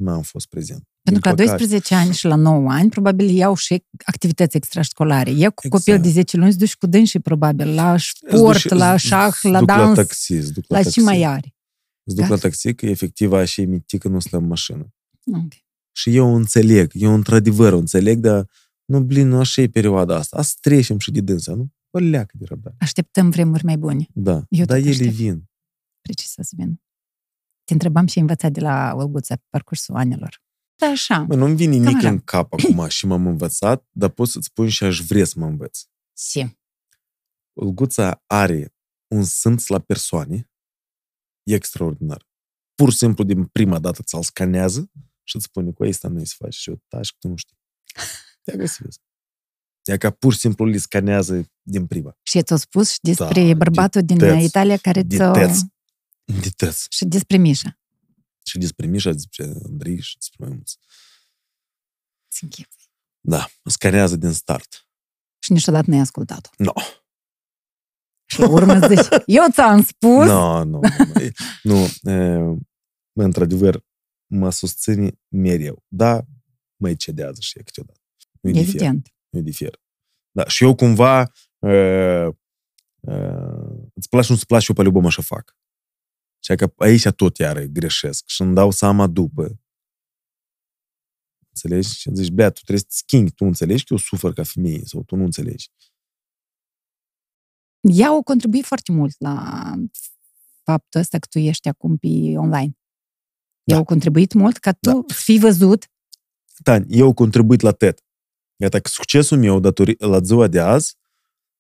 n-am 0.03 0.23
fost 0.23 0.47
prezent. 0.47 0.83
Pentru 1.03 1.23
că 1.23 1.29
la 1.29 1.35
12 1.35 1.95
ani 1.95 2.13
și 2.15 2.27
la 2.27 2.35
9 2.35 2.71
ani, 2.71 2.91
probabil 2.91 3.29
iau 3.29 3.55
și 3.55 3.85
activități 4.05 4.57
extrașcolare. 4.57 5.31
E 5.31 5.35
cu 5.35 5.67
exact. 5.67 5.69
copil 5.69 6.01
de 6.01 6.09
10 6.09 6.37
luni, 6.37 6.53
se 6.53 6.59
duci 6.59 6.77
cu 6.77 6.87
dânsi, 6.87 7.19
probabil, 7.19 7.75
la 7.75 7.97
sport, 7.99 8.63
duci, 8.63 8.73
la 8.73 8.97
șah, 8.97 9.35
la 9.43 9.65
dans, 9.65 9.89
la 9.89 9.95
taxi, 9.95 10.53
duc 10.53 10.65
la, 10.69 10.77
la 10.77 10.83
taxi. 10.83 10.91
ce 10.91 11.01
mai 11.01 11.23
are. 11.23 11.55
Îți 12.03 12.17
duc 12.17 12.25
da? 12.25 12.35
la 12.35 12.41
taxi, 12.41 12.75
că 12.75 12.87
efectiv 12.87 13.33
așa 13.33 13.63
e 13.63 13.99
că 13.99 14.09
nu 14.09 14.19
stă 14.19 14.37
în 14.37 14.47
mașină. 14.47 14.95
Okay. 15.27 15.67
Și 15.93 16.17
eu 16.17 16.35
înțeleg, 16.35 16.91
eu 16.95 17.15
într-adevăr 17.15 17.73
înțeleg, 17.73 18.19
dar 18.19 18.47
nu, 18.85 19.01
blin, 19.01 19.29
nu 19.29 19.39
așa 19.39 19.63
e 19.63 19.69
perioada 19.69 20.17
asta. 20.17 20.37
Asta 20.37 20.59
trecem 20.61 20.99
și 20.99 21.11
de 21.11 21.21
dânsa, 21.21 21.55
nu? 21.55 21.69
O 21.91 21.99
leacă 21.99 22.35
de 22.39 22.45
răbdare. 22.49 22.77
Așteptăm 22.79 23.31
vremuri 23.31 23.65
mai 23.65 23.77
bune. 23.77 24.07
Da, 24.13 24.45
eu 24.49 24.65
dar 24.65 24.77
ele 24.77 24.89
aștept. 24.89 25.11
vin. 25.11 25.51
Precis 26.01 26.31
să 26.31 26.49
vin. 26.57 26.81
Te 27.65 27.73
întrebam 27.73 28.07
și 28.07 28.19
învățat 28.19 28.53
de 28.53 28.61
la 28.61 28.93
Olguța 28.95 29.37
pe 29.37 29.43
parcursul 29.51 29.95
anilor. 29.95 30.43
Da, 30.77 30.87
așa. 30.87 31.25
Mă, 31.29 31.35
nu-mi 31.35 31.57
vine 31.57 31.77
nimic 31.77 32.03
în 32.03 32.19
cap 32.19 32.53
acum 32.59 32.89
și 32.89 33.07
m-am 33.07 33.27
învățat, 33.27 33.87
dar 33.91 34.11
pot 34.11 34.29
să-ți 34.29 34.47
spun 34.47 34.69
și 34.69 34.85
aș 34.85 35.01
vrea 35.01 35.25
să 35.25 35.35
mă 35.39 35.47
învăț. 35.47 35.81
Si. 36.13 36.59
Olguța 37.53 38.23
are 38.27 38.75
un 39.09 39.25
simț 39.25 39.67
la 39.67 39.79
persoane 39.79 40.51
extraordinar. 41.43 42.29
Pur 42.75 42.91
și 42.91 42.97
simplu, 42.97 43.25
din 43.25 43.45
prima 43.45 43.79
dată 43.79 44.03
ți-l 44.03 44.23
scanează 44.23 44.91
și 45.23 45.37
îți 45.37 45.45
spune 45.45 45.71
cu 45.71 45.85
asta 45.85 46.09
nu 46.09 46.25
să 46.25 46.35
faci. 46.39 46.55
Și 46.55 46.71
eu, 46.71 46.83
taci 46.89 47.11
că 47.11 47.17
tu 47.21 47.29
nu 47.29 47.37
știi. 47.37 47.57
Te-a 48.43 48.57
găsit. 48.57 48.87
E 49.83 49.97
ca 49.97 50.11
pur 50.11 50.33
și 50.33 50.39
simplu 50.39 50.65
le 50.65 50.77
scanează 50.77 51.51
din 51.63 51.87
prima. 51.87 52.17
Și 52.23 52.43
ți-a 52.43 52.57
spus 52.57 52.91
și 52.91 52.99
despre 53.03 53.47
da, 53.47 53.55
bărbatul 53.55 54.03
din 54.03 54.19
tăț, 54.19 54.43
Italia 54.43 54.77
care 54.77 55.03
ți-a 55.05 55.33
entități. 56.25 56.87
Și 56.91 57.05
despre 57.05 57.37
Mișa. 57.37 57.79
Și 58.47 58.59
despre 58.59 58.87
Mișa, 58.87 59.13
despre 59.13 59.45
Andrei 59.45 60.01
și 60.01 60.17
despre 60.17 60.45
mai 60.45 60.55
mulți. 60.55 60.79
Da, 60.81 60.87
îți 62.29 62.45
închipui. 62.45 62.91
Da, 63.21 63.49
scanează 63.65 64.17
din 64.17 64.33
start. 64.33 64.87
Și 65.39 65.53
niciodată 65.53 65.91
n-ai 65.91 66.01
ascultat-o. 66.01 66.51
Nu. 66.57 66.65
No. 66.65 66.73
Și 68.25 68.41
la 68.41 68.49
urmă 68.49 68.87
zici, 68.89 69.07
eu 69.27 69.45
ți-am 69.53 69.83
spus. 69.83 70.27
No, 70.27 70.65
no, 70.65 70.79
nu, 70.79 70.81
nu. 71.63 71.87
Nu, 73.13 73.25
într-adevăr, 73.25 73.85
mă 74.27 74.51
susține 74.51 75.21
mereu. 75.29 75.85
Da, 75.89 76.25
mă 76.77 76.95
cedează 76.95 77.41
și 77.41 77.59
e 77.59 77.63
câteodată. 77.63 78.01
Nu 78.41 78.51
e 78.51 78.61
Evident. 78.61 79.03
Difer. 79.03 79.17
Nu 79.29 79.39
e 79.39 79.43
difer. 79.43 79.81
Da, 80.31 80.49
și 80.49 80.65
eu 80.65 80.75
cumva, 80.75 81.33
e, 81.59 81.69
e, 81.69 82.37
îți 83.95 84.09
place, 84.09 84.27
nu 84.29 84.35
îți 84.35 84.47
place, 84.47 84.73
eu 84.77 85.01
pe 85.01 85.07
așa 85.07 85.23
fac. 85.23 85.57
Și 86.45 86.55
că 86.55 86.73
aici 86.77 87.09
tot 87.09 87.37
iară 87.39 87.63
greșesc 87.65 88.25
și 88.27 88.41
îmi 88.41 88.55
dau 88.55 88.71
seama 88.71 89.07
după. 89.07 89.61
Înțelegi? 91.49 91.99
Și 91.99 92.11
zici, 92.15 92.31
bea, 92.31 92.51
tu 92.51 92.61
trebuie 92.61 92.79
să 92.79 92.85
te 92.85 92.95
schimbi, 92.95 93.31
tu 93.31 93.45
înțelegi 93.45 93.85
că 93.85 93.93
eu 93.93 93.99
sufăr 93.99 94.33
ca 94.33 94.43
femeie 94.43 94.83
sau 94.85 95.03
tu 95.03 95.17
nu 95.17 95.25
înțelegi. 95.25 95.71
Ea 97.81 98.07
au 98.07 98.23
contribuit 98.23 98.65
foarte 98.65 98.93
mult 98.93 99.15
la 99.19 99.75
faptul 100.63 101.01
ăsta 101.01 101.19
că 101.19 101.27
tu 101.31 101.39
ești 101.39 101.69
acum 101.69 101.97
pe 101.97 102.09
online. 102.37 102.77
Da. 103.63 103.73
Eu 103.73 103.79
au 103.79 103.85
contribuit 103.85 104.33
mult 104.33 104.59
ca 104.59 104.73
tu 104.73 104.91
da. 104.91 105.15
fii 105.15 105.39
văzut. 105.39 105.91
Da, 106.59 106.77
eu 106.89 107.07
au 107.07 107.15
contribuit 107.15 107.61
la 107.61 107.73
TED. 107.73 108.05
Iată 108.57 108.81
că 108.81 108.89
succesul 108.89 109.39
meu 109.39 109.61
datori, 109.61 109.97
la 109.99 110.21
ziua 110.23 110.49
de 110.49 110.61
azi 110.61 110.97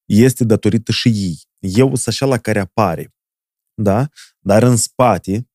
este 0.05 0.45
datorită 0.45 0.93
și 0.93 1.09
ei. 1.09 1.41
Eu 1.59 1.87
sunt 1.87 2.07
așa 2.07 2.26
la 2.26 2.39
care 2.39 2.59
apare. 2.59 3.14
Da? 3.75 4.09
Dar 4.39 4.62
în 4.62 4.77
spate, 4.77 5.51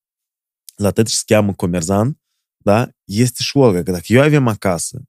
la 0.75 0.91
tot 0.91 1.07
ce 1.07 1.15
se 1.15 1.23
cheamă 1.25 1.53
comerzan, 1.53 2.19
da? 2.57 2.89
este 3.03 3.43
și 3.43 3.57
Olga. 3.57 3.83
Că 3.83 3.91
dacă 3.91 4.05
eu 4.07 4.21
avem 4.21 4.47
acasă 4.47 5.01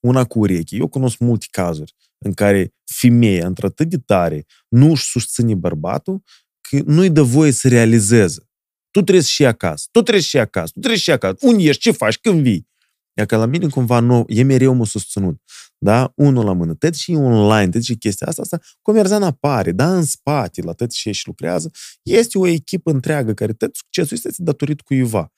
una 0.00 0.24
cu 0.24 0.38
ureche, 0.38 0.76
eu 0.76 0.88
cunosc 0.88 1.18
multe 1.18 1.46
cazuri 1.50 1.94
în 2.18 2.32
care 2.32 2.74
femeia, 2.84 3.46
într-atât 3.46 3.88
de 3.88 3.98
tare, 3.98 4.46
nu 4.68 4.90
își 4.90 5.04
susține 5.04 5.54
bărbatul, 5.54 6.22
că 6.60 6.82
nu-i 6.84 7.10
dă 7.10 7.22
voie 7.22 7.50
să 7.50 7.68
realizeze. 7.68 8.50
Tu 8.90 9.02
trebuie 9.02 9.24
și 9.24 9.44
acasă, 9.44 9.88
tu 9.90 10.00
trebuie 10.00 10.22
și 10.22 10.38
acasă, 10.38 10.70
tu 10.72 10.78
trebuie 10.78 11.00
și 11.00 11.10
acasă. 11.10 11.36
Unde 11.40 11.62
ești, 11.62 11.82
ce 11.82 11.90
faci, 11.90 12.18
când 12.18 12.42
vii? 12.42 12.68
Iar 13.14 13.26
că 13.26 13.36
la 13.36 13.46
mine 13.46 13.68
cumva 13.68 14.00
nu, 14.00 14.24
e 14.28 14.42
mereu 14.42 14.74
mă 14.74 14.86
susținut. 14.86 15.42
Da? 15.78 16.12
Unul 16.16 16.44
la 16.44 16.52
mână, 16.52 16.74
tot 16.74 16.94
și 16.94 17.10
online, 17.10 17.70
tot 17.70 17.82
și 17.82 17.96
chestia 17.96 18.26
asta, 18.26 18.42
asta 18.42 18.60
comerzan 18.82 19.22
apare, 19.22 19.72
da, 19.72 19.96
în 19.96 20.04
spate, 20.04 20.62
la 20.62 20.72
tot 20.72 20.92
și 20.92 21.12
și 21.12 21.26
lucrează, 21.26 21.70
este 22.02 22.38
o 22.38 22.46
echipă 22.46 22.90
întreagă 22.90 23.34
care 23.34 23.52
tot 23.52 23.76
succesul 23.76 24.16
este 24.16 24.42
datorit 24.42 24.80
cuiva. 24.80 25.32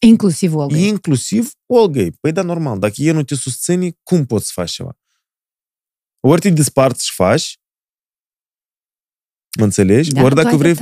Inclusiv 0.00 0.54
Olga. 0.54 0.76
Inclusiv 0.76 1.50
Olga. 1.66 2.06
Păi 2.20 2.32
da, 2.32 2.42
normal. 2.42 2.78
Dacă 2.78 2.94
el 2.96 3.14
nu 3.14 3.22
te 3.22 3.34
susține, 3.34 3.90
cum 4.02 4.26
poți 4.26 4.46
să 4.46 4.52
faci 4.54 4.70
ceva? 4.70 4.98
Ori 6.20 6.40
te 6.40 6.48
disparți 6.48 7.06
și 7.06 7.14
faci, 7.14 7.60
mă 9.58 9.64
înțelegi? 9.64 10.12
Da, 10.12 10.22
Ori 10.22 10.34
dacă 10.34 10.56
vrei... 10.56 10.76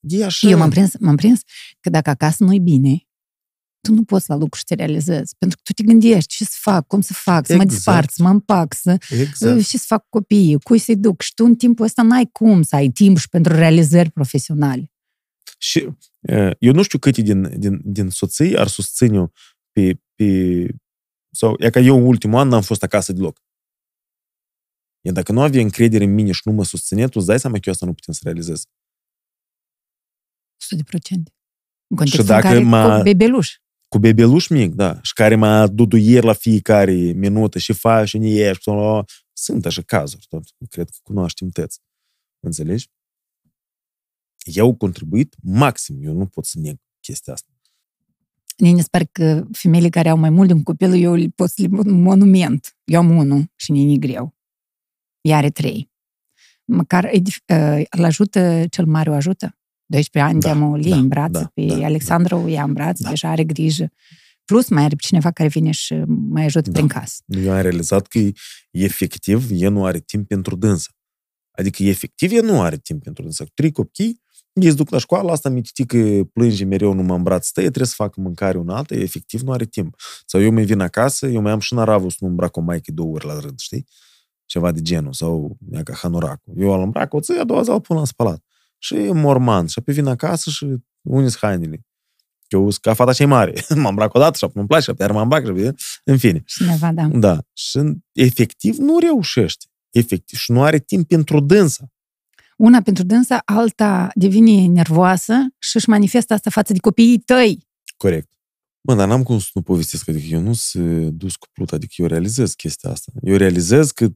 E 0.00 0.24
așa. 0.24 0.48
Eu 0.48 0.58
m-am 0.58 0.70
prins, 0.70 0.98
m-am 0.98 1.16
prins 1.16 1.40
că 1.80 1.90
dacă 1.90 2.10
acasă 2.10 2.44
nu-i 2.44 2.60
bine, 2.60 3.08
tu 3.80 3.92
nu 3.92 4.04
poți 4.04 4.28
la 4.28 4.34
lucru 4.34 4.58
să 4.58 4.64
te 4.66 4.74
realizezi. 4.74 5.34
Pentru 5.38 5.56
că 5.56 5.62
tu 5.64 5.72
te 5.72 5.82
gândești 5.82 6.36
ce 6.36 6.44
să 6.44 6.56
fac, 6.60 6.86
cum 6.86 7.00
să 7.00 7.12
fac, 7.12 7.46
să 7.46 7.52
exact. 7.52 7.70
mă 7.70 7.74
dispart, 7.74 8.10
să 8.10 8.22
mă 8.22 8.28
împac, 8.28 8.74
să, 8.74 8.96
exact. 9.10 9.68
ce 9.68 9.78
să 9.78 9.84
fac 9.86 10.08
copiii, 10.08 10.60
cui 10.60 10.78
să-i 10.78 10.96
duc. 10.96 11.20
Și 11.20 11.34
tu 11.34 11.44
în 11.44 11.54
timpul 11.54 11.84
ăsta 11.84 12.02
n-ai 12.02 12.28
cum 12.32 12.62
să 12.62 12.76
ai 12.76 12.88
timp 12.88 13.18
și 13.18 13.28
pentru 13.28 13.52
realizări 13.52 14.10
profesionale. 14.10 14.92
Și 15.58 15.88
eu 16.58 16.72
nu 16.72 16.82
știu 16.82 16.98
câte 16.98 17.22
din, 17.22 17.58
din, 17.58 17.80
din 17.84 18.08
soții 18.08 18.58
ar 18.58 18.66
susține 18.66 19.30
pe, 19.72 20.00
pe 20.14 20.66
sau, 21.32 21.56
e 21.58 21.70
că 21.70 21.78
eu 21.78 22.06
ultimul 22.06 22.38
an 22.38 22.48
n-am 22.48 22.62
fost 22.62 22.82
acasă 22.82 23.12
deloc. 23.12 23.42
E 25.00 25.10
dacă 25.10 25.32
nu 25.32 25.40
avea 25.40 25.60
încredere 25.60 26.04
în 26.04 26.14
mine 26.14 26.32
și 26.32 26.42
nu 26.44 26.52
mă 26.52 26.64
susține, 26.64 27.08
tu 27.08 27.18
îți 27.18 27.26
dai 27.26 27.40
seama 27.40 27.56
că 27.56 27.62
eu 27.64 27.72
asta 27.72 27.86
nu 27.86 27.94
putem 27.94 28.14
să 28.14 28.20
realizez. 28.24 28.64
100%. 28.64 28.68
În 31.86 31.96
contextul 31.96 32.24
și 32.24 32.28
dacă 32.28 32.46
în 32.46 32.52
care 32.52 32.64
m-a... 32.64 32.96
cu 32.96 33.02
bebeluș. 33.02 33.56
Cu 33.90 33.98
bebeluș 33.98 34.48
mic, 34.48 34.74
da. 34.74 34.98
Și 35.02 35.12
care 35.12 35.34
mă 35.34 35.66
duduier 35.66 36.24
la 36.24 36.32
fiecare 36.32 36.92
minută 36.92 37.58
și 37.58 37.72
faci 37.72 38.08
și 38.08 38.18
nu 38.18 38.26
ești. 38.26 38.70
Sunt 39.32 39.66
așa 39.66 39.82
cazuri, 39.82 40.26
tot. 40.28 40.42
Cred 40.68 40.88
că 40.88 40.96
cunoaștem 41.02 41.48
tăți. 41.48 41.80
Înțelegi? 42.40 42.88
Eu 44.44 44.64
au 44.64 44.74
contribuit 44.74 45.36
maxim. 45.42 46.02
Eu 46.02 46.12
nu 46.12 46.26
pot 46.26 46.44
să 46.44 46.58
neg 46.58 46.76
chestia 47.00 47.32
asta. 47.32 47.48
Nini 48.56 48.82
sper 48.82 49.04
că 49.12 49.46
femeile 49.52 49.88
care 49.88 50.08
au 50.08 50.16
mai 50.16 50.30
mult 50.30 50.48
de 50.48 50.54
un 50.54 50.62
copil, 50.62 51.02
eu 51.02 51.14
le 51.14 51.28
pot 51.34 51.50
să 51.50 51.62
le 51.62 51.68
un 51.70 52.02
monument. 52.02 52.76
Eu 52.84 52.98
am 52.98 53.16
unul 53.16 53.52
și 53.56 53.72
Nini 53.72 53.98
greu. 53.98 54.36
Ea 55.20 55.36
are 55.36 55.50
trei. 55.50 55.90
Măcar 56.64 57.10
îl 57.90 58.04
ajută, 58.04 58.66
cel 58.70 58.86
mare 58.86 59.10
o 59.10 59.14
ajută. 59.14 59.58
12 59.90 60.32
ani 60.32 60.40
da, 60.40 60.46
de-am 60.48 60.72
o 60.72 60.76
da, 60.76 60.96
în 60.96 61.08
brațe, 61.08 61.30
da, 61.30 61.50
pe 61.54 61.66
da, 61.66 61.84
Alexandru 61.84 62.36
da. 62.36 62.42
o 62.42 62.46
ia 62.46 62.62
în 62.62 62.72
brațe, 62.72 63.02
da. 63.02 63.08
deja 63.08 63.28
are 63.28 63.44
grijă. 63.44 63.92
plus 64.44 64.68
mai 64.68 64.84
are 64.84 64.94
cineva 64.96 65.30
care 65.30 65.48
vine 65.48 65.70
și 65.70 65.94
mai 66.06 66.44
ajută 66.44 66.70
da. 66.70 66.72
prin 66.72 66.88
casă. 66.88 67.22
Eu 67.26 67.52
am 67.52 67.60
realizat 67.60 68.06
că 68.06 68.18
efectiv 68.70 69.48
e 69.50 69.68
nu 69.68 69.84
are 69.84 69.98
timp 69.98 70.28
pentru 70.28 70.56
dânsă. 70.56 70.88
Adică 71.50 71.82
efectiv 71.82 72.32
e 72.32 72.40
nu 72.40 72.62
are 72.62 72.76
timp 72.76 73.02
pentru 73.02 73.22
dânsă. 73.22 73.46
Trei 73.54 73.72
copii, 73.72 74.20
ei 74.52 74.68
se 74.68 74.74
duc 74.74 74.90
la 74.90 74.98
școală, 74.98 75.30
asta 75.30 75.48
mi 75.48 75.62
că 75.86 76.24
plânge 76.32 76.64
mereu, 76.64 76.92
nu 76.92 77.02
mă 77.02 77.14
îmbraț, 77.14 77.46
stă, 77.46 77.60
trebuie 77.60 77.86
să 77.86 77.94
facă 77.96 78.20
mâncare 78.20 78.58
una 78.58 78.76
altă, 78.76 78.94
efectiv 78.94 79.40
nu 79.40 79.52
are 79.52 79.64
timp. 79.64 79.94
Sau 80.26 80.40
eu 80.42 80.52
mai 80.52 80.64
vin 80.64 80.80
acasă, 80.80 81.26
eu 81.26 81.40
mai 81.40 81.52
am 81.52 81.58
și 81.58 81.74
naravul 81.74 82.10
să 82.10 82.16
nu 82.20 82.28
îmbrac 82.28 82.56
o 82.56 82.60
maică 82.60 82.92
două 82.92 83.14
ori 83.14 83.26
la 83.26 83.38
rând, 83.38 83.58
știi? 83.58 83.86
Ceva 84.44 84.72
de 84.72 84.80
genul, 84.80 85.12
sau 85.12 85.56
ca 85.84 85.94
hanoracul. 85.94 86.54
Eu 86.56 86.72
îl 86.72 86.82
îmbrac 86.82 87.14
o 87.14 87.20
ță, 87.20 87.32
a 87.40 87.44
doua 87.44 87.62
zi 87.62 87.70
îl 87.70 87.80
pun 87.80 87.96
la 87.96 88.04
spălat. 88.04 88.44
Și 88.82 88.94
e 88.94 89.12
morman. 89.12 89.66
Și 89.66 89.78
apoi 89.78 89.94
vin 89.94 90.06
acasă 90.06 90.50
și 90.50 90.66
unii 91.02 91.32
hainele. 91.40 91.84
Eu 92.48 92.70
sunt 92.70 92.82
ca 92.82 92.94
fata 92.94 93.12
cei 93.12 93.26
mare. 93.26 93.54
mă 93.74 93.88
îmbrac 93.88 94.14
o 94.14 94.18
dată 94.18 94.36
și 94.36 94.46
nu-mi 94.54 94.66
place, 94.66 94.92
iar 94.98 95.12
mă 95.12 95.22
îmbrac 95.22 95.44
și 95.44 95.72
în 96.04 96.18
fine. 96.18 96.42
Cineva, 96.46 96.92
da. 96.92 97.08
Da. 97.12 97.38
Și 97.52 97.80
efectiv 98.12 98.76
nu 98.76 98.98
reușește. 98.98 99.66
Efectiv. 99.90 100.38
Și 100.38 100.50
nu 100.50 100.62
are 100.62 100.78
timp 100.78 101.08
pentru 101.08 101.40
dânsa. 101.40 101.84
Una 102.56 102.82
pentru 102.82 103.04
dânsa, 103.04 103.42
alta 103.44 104.10
devine 104.14 104.66
nervoasă 104.66 105.34
și 105.58 105.76
își 105.76 105.88
manifestă 105.88 106.34
asta 106.34 106.50
față 106.50 106.72
de 106.72 106.78
copiii 106.78 107.18
tăi. 107.18 107.68
Corect. 107.96 108.28
Mă, 108.80 108.94
dar 108.94 109.08
n-am 109.08 109.22
cum 109.22 109.38
să 109.38 109.48
nu 109.54 109.62
povestesc, 109.62 110.08
adică 110.08 110.26
eu 110.26 110.40
nu 110.40 110.52
sunt 110.52 111.08
dus 111.08 111.36
cu 111.36 111.46
plut, 111.52 111.72
adică 111.72 111.92
eu 111.96 112.06
realizez 112.06 112.54
chestia 112.54 112.90
asta. 112.90 113.12
Eu 113.22 113.36
realizez 113.36 113.90
că 113.90 114.08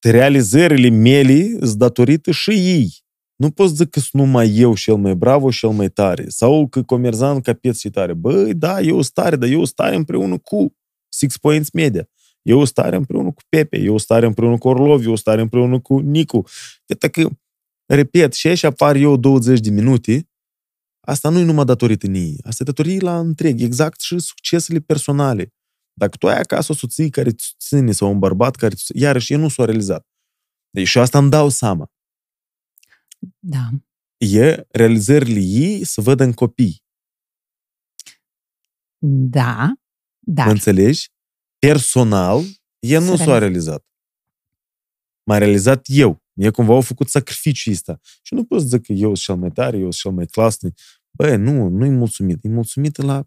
realizările 0.00 0.88
mele 0.88 1.58
sunt 1.58 1.78
datorită 1.78 2.30
și 2.30 2.50
ei. 2.50 3.04
Nu 3.40 3.50
poți 3.50 3.74
zic 3.74 3.90
că 3.90 4.00
sunt 4.00 4.22
numai 4.22 4.56
eu 4.56 4.74
cel 4.74 4.96
mai 4.96 5.14
bravo 5.14 5.50
și 5.50 5.58
cel 5.58 5.68
mai 5.68 5.88
tare. 5.90 6.28
Sau 6.28 6.68
că 6.68 6.82
Comerzan 6.82 7.40
capet 7.40 7.78
și 7.78 7.90
tare. 7.90 8.14
Băi, 8.14 8.54
da, 8.54 8.80
eu 8.80 9.02
stare, 9.02 9.36
dar 9.36 9.48
eu 9.48 9.64
stare 9.64 9.94
împreună 9.94 10.38
cu 10.38 10.76
Six 11.08 11.36
Points 11.36 11.70
Media. 11.70 12.08
Eu 12.42 12.64
stare 12.64 12.96
împreună 12.96 13.30
cu 13.30 13.42
Pepe, 13.48 13.78
eu 13.78 13.98
stare 13.98 14.26
împreună 14.26 14.58
cu 14.58 14.68
Orlov, 14.68 15.04
eu 15.04 15.14
stare 15.14 15.40
împreună 15.40 15.80
cu 15.80 15.98
Nicu. 15.98 16.44
Iată 16.86 17.08
că, 17.08 17.28
repet, 17.86 18.32
și 18.32 18.48
așa 18.48 18.68
apar 18.68 18.96
eu 18.96 19.16
20 19.16 19.60
de 19.60 19.70
minute, 19.70 20.28
asta 21.00 21.28
nu 21.28 21.38
e 21.38 21.44
numai 21.44 21.64
datorită 21.64 22.06
nii, 22.06 22.40
asta 22.44 22.62
e 22.62 22.66
datorită 22.66 23.04
la 23.04 23.18
întreg, 23.18 23.60
exact 23.60 24.00
și 24.00 24.18
succesele 24.18 24.78
personale. 24.78 25.54
Dacă 25.92 26.16
tu 26.16 26.26
ai 26.26 26.38
acasă 26.38 26.72
o 26.72 26.74
soție 26.74 27.08
care 27.08 27.28
îți 27.28 27.54
ține 27.58 27.92
sau 27.92 28.10
un 28.10 28.18
bărbat 28.18 28.56
care, 28.56 28.74
iarăși, 28.94 29.32
el 29.32 29.38
nu 29.38 29.48
s-a 29.48 29.64
realizat. 29.64 30.06
Deci 30.70 30.86
și 30.86 30.98
asta 30.98 31.18
îmi 31.18 31.30
dau 31.30 31.48
seama. 31.48 31.90
Da. 33.38 33.68
E 34.16 34.66
realizările 34.68 35.40
ei 35.40 35.84
să 35.84 36.00
văd 36.00 36.20
în 36.20 36.32
copii. 36.32 36.82
Da, 39.06 39.72
dar... 40.18 40.46
Mă 40.46 40.52
înțelegi? 40.52 41.08
Personal, 41.58 42.44
e 42.78 42.98
nu 42.98 43.16
s-a 43.16 43.38
realizat. 43.38 43.84
M-a 45.26 45.38
realizat 45.38 45.86
eu. 45.88 46.22
E 46.32 46.50
cumva 46.50 46.72
au 46.72 46.80
făcut 46.80 47.08
sacrificiul 47.08 47.72
ăsta. 47.72 47.98
Și 48.22 48.34
nu 48.34 48.44
pot 48.44 48.60
zic 48.60 48.82
că 48.82 48.92
eu 48.92 49.14
sunt 49.14 49.16
cel 49.16 49.36
mai 49.36 49.50
tare, 49.50 49.76
eu 49.76 49.82
sunt 49.82 49.94
cel 49.94 50.12
mai 50.12 50.26
clasnic. 50.26 50.78
Băi, 51.10 51.36
nu, 51.36 51.68
nu-i 51.68 51.88
mulțumit. 51.88 52.44
E 52.44 52.48
mulțumit 52.48 52.96
la 52.96 53.24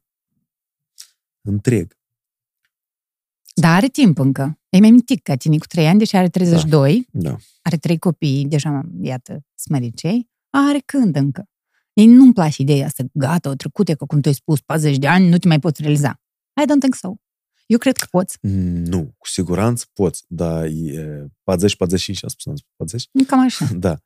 întreg. 1.41 1.97
Da, 3.53 3.75
are 3.75 3.87
timp 3.87 4.17
încă. 4.17 4.59
E 4.69 4.79
mai 4.79 4.91
mitic 4.91 5.21
ca 5.21 5.35
tine 5.35 5.57
cu 5.57 5.65
3 5.65 5.87
ani, 5.87 5.99
deși 5.99 6.15
are 6.15 6.29
32. 6.29 7.07
Da. 7.11 7.29
da. 7.29 7.37
Are 7.61 7.77
trei 7.77 7.97
copii, 7.97 8.45
deja, 8.45 8.81
iată, 9.01 9.45
smăricei. 9.55 10.29
Are 10.49 10.81
când 10.85 11.15
încă. 11.15 11.47
Ei 11.93 12.05
nu-mi 12.05 12.33
place 12.33 12.61
ideea 12.61 12.85
asta, 12.85 13.03
gata, 13.11 13.49
o 13.49 13.53
trecute, 13.53 13.93
că 13.93 14.05
cum 14.05 14.21
tu 14.21 14.27
ai 14.27 14.33
spus, 14.33 14.61
40 14.61 14.97
de 14.97 15.07
ani, 15.07 15.29
nu 15.29 15.37
te 15.37 15.47
mai 15.47 15.59
poți 15.59 15.81
realiza. 15.81 16.21
I 16.61 16.65
don't 16.65 16.79
think 16.79 16.95
so. 16.95 17.13
Eu 17.65 17.77
cred 17.77 17.97
că 17.97 18.07
poți. 18.09 18.37
Nu, 18.41 19.13
cu 19.17 19.27
siguranță 19.27 19.85
poți, 19.93 20.23
dar 20.27 20.67
40-45 20.67 20.71
am 20.71 22.27
spus, 22.27 22.45
am 22.45 22.55
spus 22.55 22.73
40? 22.75 23.09
Cam 23.27 23.39
așa. 23.39 23.67
Da. 23.87 23.97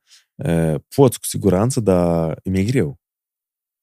Poți 0.95 1.19
cu 1.19 1.25
siguranță, 1.25 1.79
dar 1.79 2.39
e 2.43 2.49
mai 2.49 2.63
greu. 2.63 2.99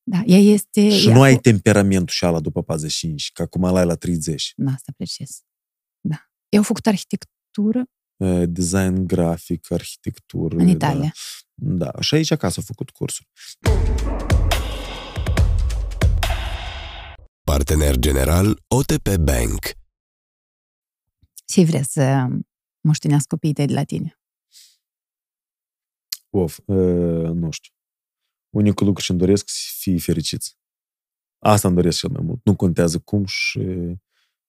Da, 0.03 0.23
ea 0.27 0.39
este... 0.39 0.91
Și 0.91 1.09
ea 1.09 1.15
nu 1.15 1.23
ai 1.23 1.39
temperamentul 1.39 2.15
și 2.15 2.25
ala 2.25 2.41
după 2.41 2.63
45, 2.63 3.31
ca 3.33 3.47
cum 3.47 3.65
ai 3.65 3.85
la 3.85 3.95
30. 3.95 4.53
Da, 4.57 4.71
asta 4.71 4.93
precis. 4.97 5.43
Da. 6.55 6.61
Eu 6.61 6.61
au 6.61 6.63
făcut 6.63 6.87
arhitectură. 6.87 7.85
Design 8.47 9.07
grafic, 9.07 9.71
arhitectură. 9.71 10.57
În 10.57 10.69
Italia. 10.69 11.13
Da, 11.55 11.91
da. 11.91 12.01
și 12.01 12.15
aici 12.15 12.31
acasă 12.31 12.55
au 12.59 12.65
făcut 12.67 12.91
cursuri. 12.91 13.29
Partener 17.45 17.97
general 17.97 18.63
OTP 18.69 19.17
Bank. 19.17 19.61
Ce 21.45 21.65
vreți 21.65 21.93
să 21.93 22.27
moștenească 22.81 23.27
copiii 23.29 23.53
tăi 23.53 23.67
de 23.67 23.73
la 23.75 23.85
tine? 23.85 24.19
Of, 26.31 26.59
uh, 26.65 27.31
nu 27.31 27.51
știu. 27.51 27.73
Unicul 28.51 28.87
lucru 28.87 29.03
ce-mi 29.03 29.19
doresc 29.19 29.49
să 29.49 29.71
fie 29.79 29.99
fericiți. 29.99 30.59
Asta 31.39 31.69
îmi 31.69 31.77
doresc 31.77 31.99
cel 31.99 32.11
mai 32.11 32.23
mult. 32.23 32.41
Nu 32.45 32.57
contează 32.57 32.99
cum 32.99 33.25
și 33.25 33.61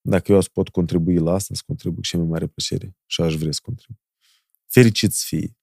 dacă 0.08 0.32
eu 0.32 0.41
pot 0.53 0.70
contribui 0.70 1.18
la 1.18 1.34
asta, 1.34 1.53
să 1.53 1.62
contribui 1.66 1.95
cu 1.95 2.01
cea 2.01 2.18
mai 2.18 2.28
mare 2.28 2.47
plăcere 2.47 2.95
și 3.06 3.22
aș 3.22 3.36
vrea 3.36 3.51
să 3.51 3.60
contribui. 3.64 4.01
Fericiți 4.68 5.20
să 5.20 5.24
fie. 5.28 5.58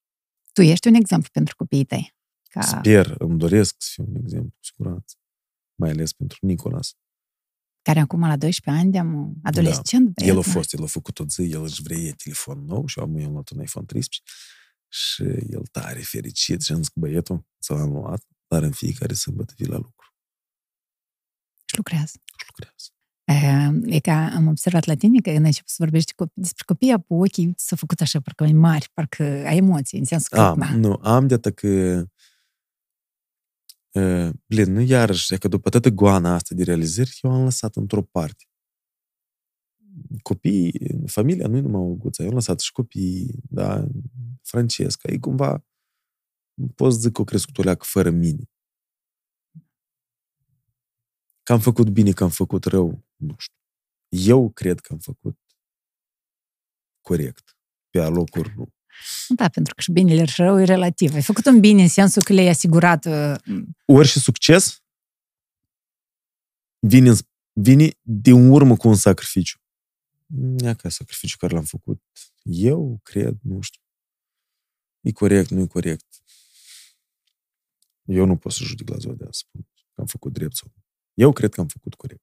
Tu 0.53 0.63
ești 0.63 0.89
un 0.89 0.95
exemplu 0.95 1.29
pentru 1.33 1.57
copiii 1.57 1.85
tăi. 1.85 2.15
Ca... 2.43 2.61
Sper, 2.61 3.15
îmi 3.19 3.39
doresc 3.39 3.75
să 3.79 3.91
fiu 3.93 4.05
un 4.09 4.17
exemplu, 4.17 4.51
cu 4.51 4.65
siguranță. 4.65 5.17
Mai 5.75 5.91
ales 5.91 6.13
pentru 6.13 6.39
Nicolas. 6.41 6.97
Care 7.83 8.01
acum 8.01 8.21
la 8.21 8.37
12 8.37 8.83
ani, 8.83 8.93
de 8.93 8.99
adolescent. 9.43 10.15
Da. 10.15 10.25
El 10.25 10.39
a 10.39 10.41
fost, 10.41 10.73
el 10.73 10.83
a 10.83 10.87
făcut 10.87 11.15
tot 11.15 11.31
zi, 11.31 11.43
el 11.43 11.63
își 11.63 11.83
vrea 11.83 12.15
telefon 12.23 12.65
nou 12.65 12.87
și 12.87 12.99
am 12.99 13.17
eu 13.17 13.31
luat 13.31 13.51
un 13.51 13.63
iPhone 13.63 13.87
13 13.87 14.33
și 14.89 15.23
el 15.53 15.63
tare 15.71 16.01
fericit 16.01 16.63
și 16.63 16.73
am 16.73 16.79
zis 16.79 16.89
că 16.89 17.01
băietul 17.01 17.47
să 17.59 17.73
l-am 17.73 17.93
luat, 17.93 18.25
dar 18.47 18.63
în 18.63 18.73
fiecare 18.73 19.15
sâmbătă 19.15 19.53
vii 19.57 19.67
la 19.67 19.77
lucru. 19.77 20.15
Și 21.65 21.77
lucrează. 21.77 22.13
Și 22.39 22.45
lucrează. 22.47 22.87
E 23.85 24.01
ca 24.01 24.31
am 24.35 24.47
observat 24.47 24.85
la 24.85 24.95
tine 24.95 25.21
că 25.21 25.31
în 25.31 25.45
început 25.45 25.69
să 25.69 25.77
vorbești 25.79 26.15
cu, 26.15 26.25
despre 26.35 26.65
copii, 26.67 26.93
apoi 26.93 27.19
ochii 27.19 27.53
s-au 27.57 27.77
făcut 27.77 28.01
așa, 28.01 28.21
parcă 28.21 28.43
mai 28.43 28.53
mari, 28.53 28.91
parcă 28.93 29.23
ai 29.23 29.57
emoții, 29.57 29.99
în 29.99 30.05
sensul 30.05 30.29
că... 30.31 30.41
Am, 30.41 30.59
da. 30.59 30.75
nu, 30.75 30.99
am 31.03 31.27
de 31.27 31.51
că 31.51 32.05
Uh, 33.95 34.31
blin, 34.47 34.73
nu 34.73 34.81
iarăși, 34.81 35.39
că 35.39 35.49
după 35.49 35.69
toată 35.69 35.89
goana 35.89 36.35
asta 36.35 36.55
de 36.55 36.63
realizări, 36.63 37.19
eu 37.23 37.31
am 37.31 37.43
lăsat 37.43 37.77
într-o 37.77 38.03
parte. 38.03 38.45
Copiii, 40.23 41.03
familia 41.07 41.47
nu-i 41.47 41.61
numai 41.61 41.81
o 41.81 41.95
guță, 41.95 42.23
eu 42.23 42.29
am 42.29 42.35
lăsat 42.35 42.61
și 42.61 42.73
copiii, 42.73 43.43
da, 43.49 43.87
Francesca, 44.43 45.13
e 45.13 45.19
cumva, 45.19 45.65
pot 46.75 46.93
zic 46.93 47.13
că 47.13 47.21
o 47.21 47.25
crescut 47.25 47.59
o 47.59 47.63
leacă 47.63 47.85
fără 47.89 48.11
mine. 48.11 48.51
Că 51.43 51.53
am 51.53 51.61
făcut 51.61 51.89
bine, 51.89 52.11
că 52.11 52.25
am 52.25 52.31
făcut 52.31 52.65
rău, 52.65 53.05
nu 53.23 53.35
știu. 53.39 53.57
Eu 54.09 54.51
cred 54.51 54.81
că 54.81 54.93
am 54.93 54.99
făcut 54.99 55.39
corect. 57.01 57.57
Pe 57.91 58.01
alocuri 58.01 58.53
nu. 58.57 58.69
Da, 59.29 59.49
pentru 59.49 59.75
că 59.75 59.81
și 59.81 59.93
binele 59.93 60.25
și 60.25 60.41
rău 60.41 60.61
e 60.61 60.65
relativ. 60.65 61.15
Ai 61.15 61.23
făcut 61.23 61.47
un 61.47 61.61
bine 61.61 61.83
în 61.83 61.89
sensul 61.89 62.23
că 62.23 62.33
le-ai 62.33 62.49
asigurat... 62.49 63.05
Uh, 63.05 63.35
Ori 63.85 64.09
și 64.09 64.21
succes 64.21 64.83
vine, 66.87 67.13
vine 67.53 67.91
de 68.01 68.33
urmă 68.33 68.77
cu 68.77 68.89
un 68.89 68.95
sacrificiu. 68.95 69.59
Ia 70.63 70.75
ca 70.75 70.89
sacrificiu 70.89 71.37
care 71.37 71.55
l-am 71.55 71.65
făcut 71.65 72.03
eu, 72.43 73.01
cred, 73.03 73.39
nu 73.43 73.61
știu. 73.61 73.81
E 75.01 75.13
corect, 75.13 75.51
nu 75.51 75.61
e 75.61 75.67
corect. 75.67 76.23
Eu 78.05 78.25
nu 78.25 78.37
pot 78.37 78.53
să 78.53 78.65
judec 78.65 78.89
la 78.89 78.97
ziua 78.97 79.15
de 79.15 79.25
azi, 79.25 79.39
spun 79.39 79.69
că 79.95 80.01
am 80.01 80.07
făcut 80.07 80.33
drept 80.33 80.57
sau 80.57 80.73
Eu 81.15 81.33
cred 81.33 81.53
că 81.53 81.61
am 81.61 81.67
făcut 81.67 81.95
corect. 81.95 82.23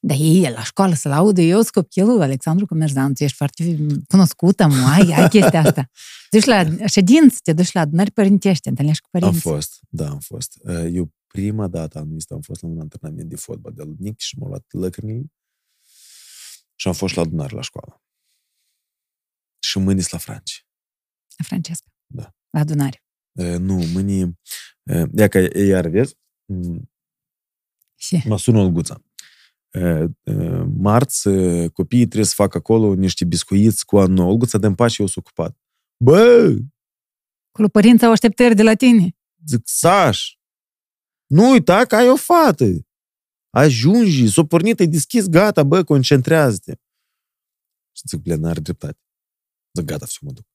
Dar 0.00 0.16
ei 0.20 0.50
la 0.50 0.64
școală 0.64 0.94
să 0.94 1.08
laudă, 1.08 1.40
eu 1.40 1.56
sunt 1.56 1.70
copilul 1.70 2.20
Alexandru 2.20 2.66
Comerzan, 2.66 3.14
tu 3.14 3.24
ești 3.24 3.36
foarte 3.36 3.76
cunoscută, 4.08 4.66
mă, 4.66 4.88
ai, 4.94 5.12
ai 5.12 5.28
chestia 5.28 5.60
asta. 5.60 5.90
Duci 6.30 6.44
la 6.44 6.86
ședinți, 6.86 7.42
te 7.42 7.52
duci 7.52 7.72
la 7.72 7.80
adunări 7.80 8.10
părintești, 8.10 8.62
te 8.62 8.68
întâlnești 8.68 9.02
cu 9.02 9.08
părinți. 9.10 9.34
Am 9.34 9.54
fost, 9.54 9.80
da, 9.88 10.08
am 10.08 10.18
fost. 10.18 10.58
Eu 10.92 11.12
prima 11.26 11.68
dată 11.68 11.98
anul 11.98 12.16
ăsta 12.16 12.34
am 12.34 12.40
fost 12.40 12.62
la 12.62 12.68
un 12.68 12.80
antrenament 12.80 13.28
de 13.28 13.36
fotbal 13.36 13.72
de 13.72 13.82
ludnic 13.82 14.18
și 14.18 14.38
m-au 14.38 14.48
luat 14.48 14.64
lăcrănii 14.68 15.32
și 16.74 16.88
am 16.88 16.94
fost 16.94 17.14
la 17.14 17.22
adunare 17.22 17.54
la 17.54 17.62
școală. 17.62 18.02
Și 19.58 19.78
mâini 19.78 20.04
la 20.10 20.18
Franci. 20.18 20.66
La 21.36 21.44
Francesca? 21.44 21.88
Da. 22.06 22.34
La 22.50 22.60
adunare? 22.60 23.04
Nu, 23.58 23.74
mâini... 23.74 24.38
Ia 25.16 25.28
că 25.28 25.38
iar 25.58 25.86
vezi, 25.86 26.16
mă 28.24 28.38
sună 28.38 28.58
Olguța 28.58 29.02
marți, 30.77 31.29
copiii 31.73 32.05
trebuie 32.05 32.25
să 32.25 32.33
facă 32.35 32.57
acolo 32.57 32.93
niște 32.93 33.25
biscuiți 33.25 33.85
cu 33.85 33.97
anul 33.97 34.15
nou. 34.15 34.29
Olguța 34.29 34.57
de 34.57 34.71
pace 34.71 35.01
eu 35.01 35.07
sunt 35.07 35.25
ocupat. 35.25 35.57
Bă! 36.03 36.55
Cu 37.51 37.67
părinții 37.67 38.05
au 38.05 38.11
așteptări 38.11 38.55
de 38.55 38.63
la 38.63 38.73
tine. 38.73 39.15
Zic, 39.47 39.61
Saș, 39.63 40.37
nu 41.25 41.49
uita 41.49 41.85
că 41.85 41.95
ai 41.95 42.09
o 42.09 42.15
fată. 42.15 42.65
Ajungi, 43.49 44.27
s-o 44.27 44.45
pornit, 44.45 44.79
ai 44.79 44.87
deschis, 44.87 45.27
gata, 45.27 45.63
bă, 45.63 45.83
concentrează-te. 45.83 46.73
Și 47.95 48.03
zic, 48.07 48.19
ble, 48.19 48.35
n-are 48.35 48.59
dreptate. 48.59 48.99
Zic, 49.77 49.85
gata, 49.85 50.05
все, 50.05 50.17
mă 50.21 50.31
duc. 50.31 50.45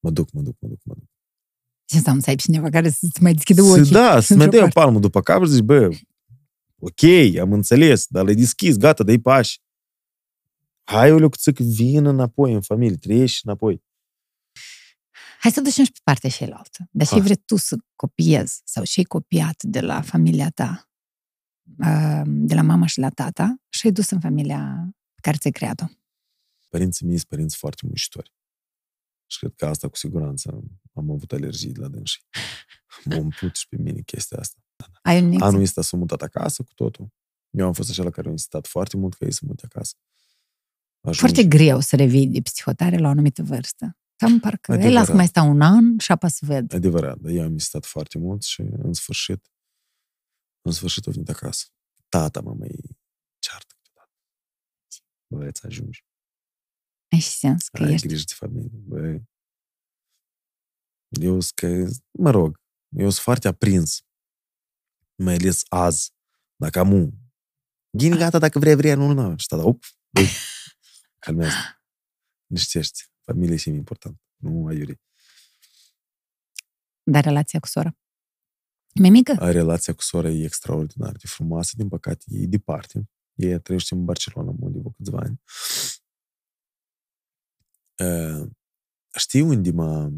Mă 0.00 0.10
duc, 0.10 0.32
mă 0.32 0.40
duc, 0.40 0.56
mă 0.60 0.68
duc, 0.68 0.80
mă 0.84 0.94
duc. 0.94 1.08
Ce 1.84 1.96
înseamnă 1.96 2.22
să 2.22 2.30
ai 2.30 2.36
cineva 2.36 2.68
care 2.68 2.90
să-ți 2.90 3.22
mai 3.22 3.32
deschidă 3.32 3.62
ochii? 3.62 3.84
Să, 3.84 3.92
da, 3.92 4.20
să 4.20 4.34
mai 4.34 4.48
dea 4.48 4.64
o 4.64 4.68
palmă 4.68 4.98
după 4.98 5.20
cap 5.20 5.44
și 5.44 5.50
zici, 5.50 5.62
bă, 5.62 5.88
ok, 6.79 7.03
am 7.39 7.53
înțeles, 7.53 8.05
dar 8.07 8.25
le 8.25 8.33
deschis, 8.33 8.77
gata, 8.77 9.03
dai 9.03 9.19
pași. 9.19 9.61
Hai, 10.83 11.11
o 11.11 11.17
lecuțic, 11.17 11.59
vin 11.59 12.05
înapoi 12.05 12.53
în 12.53 12.61
familie, 12.61 12.97
trăiești 12.97 13.45
înapoi. 13.45 13.83
Hai 15.39 15.51
să 15.51 15.61
ducem 15.61 15.83
și 15.83 15.91
pe 15.91 15.99
partea 16.03 16.29
cealaltă. 16.29 16.89
Dar 16.91 17.07
ce 17.07 17.19
vrei 17.19 17.35
tu 17.35 17.55
să 17.55 17.77
copiezi 17.95 18.61
sau 18.65 18.83
ce 18.83 18.99
ai 18.99 19.05
copiat 19.05 19.63
de 19.63 19.79
la 19.79 20.01
familia 20.01 20.49
ta, 20.49 20.89
de 22.25 22.53
la 22.53 22.61
mama 22.61 22.85
și 22.85 22.99
la 22.99 23.09
tata 23.09 23.61
și 23.69 23.85
ai 23.85 23.91
dus 23.91 24.09
în 24.09 24.19
familia 24.19 24.89
pe 25.13 25.21
care 25.21 25.37
ți-ai 25.37 25.53
creat-o? 25.53 25.85
Părinții 26.69 27.05
mei 27.05 27.15
sunt 27.15 27.29
părinți 27.29 27.57
foarte 27.57 27.81
muncitori. 27.85 28.33
Și 29.25 29.39
cred 29.39 29.53
că 29.55 29.65
asta 29.65 29.87
cu 29.87 29.95
siguranță 29.95 30.63
am 30.93 31.11
avut 31.11 31.31
alergii 31.31 31.71
de 31.71 31.79
la 31.79 31.87
dânsii. 31.87 32.21
M-a 33.05 33.17
umplut 33.17 33.55
și 33.55 33.67
pe 33.67 33.77
mine 33.77 34.01
chestia 34.01 34.37
asta. 34.37 34.59
Ai 35.01 35.21
un 35.21 35.41
Anul 35.41 35.61
ăsta 35.61 35.81
s-a 35.81 35.97
mutat 35.97 36.21
acasă 36.21 36.63
cu 36.63 36.73
totul. 36.73 37.07
Eu 37.49 37.65
am 37.65 37.73
fost 37.73 37.89
acela 37.89 38.09
care 38.09 38.27
a 38.27 38.31
insistat 38.31 38.67
foarte 38.67 38.97
mult 38.97 39.13
că 39.13 39.25
ei 39.25 39.31
să 39.31 39.41
mute 39.43 39.65
acasă. 39.65 39.95
Ajungi. 41.01 41.19
Foarte 41.19 41.43
greu 41.57 41.79
să 41.79 41.95
revii 41.95 42.27
de 42.27 42.41
psihotare 42.41 42.97
la 42.97 43.07
o 43.07 43.09
anumită 43.09 43.43
vârstă. 43.43 43.97
Cam 44.15 44.39
parcă 44.39 44.73
ei 44.73 44.91
las 44.91 45.09
mai 45.09 45.27
sta 45.27 45.41
un 45.41 45.61
an 45.61 45.97
și 45.97 46.11
apă 46.11 46.27
să 46.27 46.45
ved. 46.45 46.73
Adevărat, 46.73 47.17
dar 47.17 47.31
eu 47.31 47.43
am 47.43 47.51
insistat 47.51 47.85
foarte 47.85 48.17
mult 48.17 48.43
și 48.43 48.61
în 48.61 48.93
sfârșit, 48.93 49.51
în 50.61 50.71
sfârșit 50.71 51.05
au 51.05 51.11
venit 51.11 51.29
acasă. 51.29 51.65
Tata 52.09 52.41
mă 52.41 52.53
mai 52.53 52.97
ceartă 53.39 53.75
câteodată. 53.81 54.11
Băieți, 55.27 55.65
ajungi. 55.65 56.05
Ai 57.11 57.19
și 57.19 57.29
sens 57.29 57.67
că 57.67 57.83
Ai 57.83 57.93
ești... 57.93 58.07
grijă 58.07 58.23
de 58.27 58.33
familie. 58.35 58.69
Băi. 58.73 59.23
Eu 61.09 61.39
că, 61.55 61.87
mă 62.11 62.29
rog, 62.29 62.61
eu 62.95 63.09
sunt 63.09 63.23
foarte 63.23 63.47
aprins. 63.47 64.01
Mai 65.17 65.33
ales 65.33 65.63
azi. 65.67 66.13
Dacă 66.55 66.79
am 66.79 66.91
un. 66.91 67.11
Gini, 67.97 68.17
gata, 68.17 68.39
dacă 68.39 68.59
vrei, 68.59 68.75
vrei, 68.75 68.93
nu, 68.93 69.11
nu, 69.11 69.29
nu. 69.29 69.37
Și 69.37 69.47
tata, 69.47 69.65
op, 69.65 69.83
băi, 70.09 70.27
calmează. 71.19 71.55
Niștește. 72.45 73.03
Familia 73.21 73.57
e 73.65 73.69
important, 73.69 74.21
nu 74.35 74.65
aiuri. 74.65 74.99
Dar 77.03 77.23
relația 77.23 77.59
cu 77.59 77.67
sora? 77.67 77.97
Mai 78.93 79.09
mică? 79.09 79.35
A, 79.39 79.51
relația 79.51 79.93
cu 79.93 80.01
sora 80.01 80.29
e 80.29 80.43
extraordinar 80.43 81.11
de 81.11 81.27
frumoasă, 81.27 81.73
din 81.75 81.87
păcate 81.87 82.25
e 82.27 82.45
departe. 82.45 83.09
Ei 83.33 83.59
trăiește 83.61 83.93
în 83.93 84.05
Barcelona, 84.05 84.53
unde 84.59 84.79
de 84.79 84.89
câțiva 84.97 85.19
ani. 85.19 85.41
Uh, 87.97 88.49
știi 89.17 89.41
unde 89.41 89.71
mă... 89.71 90.11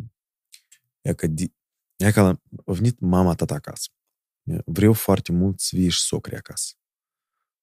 E 1.02 1.14
că, 1.14 1.28
di... 1.28 1.54
e 1.96 2.12
că 2.12 2.20
a 2.20 2.42
venit 2.66 3.00
mama 3.00 3.36
tata 3.36 3.54
acasă. 3.54 3.90
Vreau 4.66 4.94
foarte 4.94 5.32
mult 5.32 5.60
să 5.60 5.76
vii 5.76 5.90
și 5.90 6.02
socri 6.02 6.36
acasă. 6.36 6.74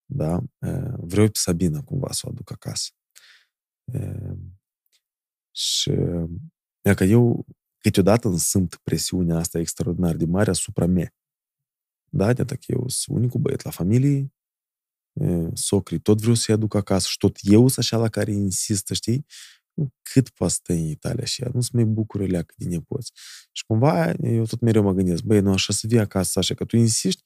Da? 0.05 0.43
Uh, 0.59 0.95
vreau 0.97 1.27
pe 1.27 1.39
Sabina 1.39 1.83
cumva 1.83 2.13
să 2.13 2.23
o 2.25 2.31
aduc 2.31 2.51
acasă. 2.51 2.91
Uh, 3.93 4.39
și 5.51 5.91
e 6.81 6.95
că 6.95 7.05
eu 7.05 7.47
câteodată 7.79 8.29
îmi 8.29 8.39
simt 8.39 8.77
presiunea 8.77 9.37
asta 9.37 9.59
extraordinar 9.59 10.17
de 10.17 10.25
mare 10.25 10.51
asupra 10.51 10.87
mea. 10.87 11.15
Da, 12.09 12.33
de 12.33 12.45
că 12.45 12.65
eu 12.67 12.89
sunt 12.89 13.17
unicul 13.17 13.41
băiet 13.41 13.63
la 13.63 13.71
familie, 13.71 14.33
socrii 15.53 15.99
tot 15.99 16.21
vreau 16.21 16.35
să-i 16.35 16.55
aduc 16.55 16.75
acasă 16.75 17.07
și 17.09 17.17
tot 17.19 17.37
eu 17.41 17.69
sunt 17.69 17.79
așa 17.79 17.97
la 17.97 18.09
care 18.09 18.33
insistă, 18.33 18.95
știi? 18.95 19.27
Cât 20.03 20.29
poate 20.29 20.53
să 20.53 20.73
în 20.73 20.79
Italia 20.79 21.25
și 21.25 21.43
ea, 21.43 21.51
nu 21.55 21.61
se 21.61 21.71
mai 21.73 21.85
bucură 21.85 22.27
leacă 22.27 22.55
din 22.57 22.69
nepoți. 22.69 23.13
Și 23.53 23.65
cumva 23.65 24.11
eu 24.11 24.45
tot 24.45 24.61
mereu 24.61 24.83
mă 24.83 24.93
gândesc, 24.93 25.23
băi, 25.23 25.41
nu 25.41 25.53
așa 25.53 25.73
să 25.73 25.87
vii 25.87 25.99
acasă, 25.99 26.39
așa 26.39 26.55
că 26.55 26.65
tu 26.65 26.77
insisti, 26.77 27.25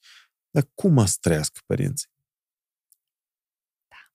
dar 0.50 0.70
cum 0.74 0.98
a 0.98 1.06
să 1.06 1.16
trăiască 1.20 1.60
părinții? 1.66 2.08
Da. 3.88 4.12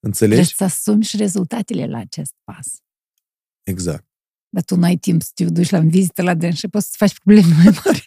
Înțelegi? 0.00 0.42
Trebuie 0.42 0.68
să 0.68 0.76
asumi 0.76 1.04
și 1.04 1.16
rezultatele 1.16 1.86
la 1.86 1.98
acest 1.98 2.34
pas. 2.44 2.82
Exact. 3.62 4.06
Dar 4.48 4.62
tu 4.62 4.76
nu 4.76 4.84
ai 4.84 4.96
timp 4.96 5.22
să 5.22 5.30
te 5.34 5.44
duci 5.44 5.70
la 5.70 5.80
vizită 5.80 6.22
la 6.22 6.34
dâns 6.34 6.58
și 6.58 6.68
poți 6.68 6.86
să 6.86 6.94
faci 6.96 7.18
probleme 7.18 7.54
mai 7.54 7.80
mari. 7.84 8.06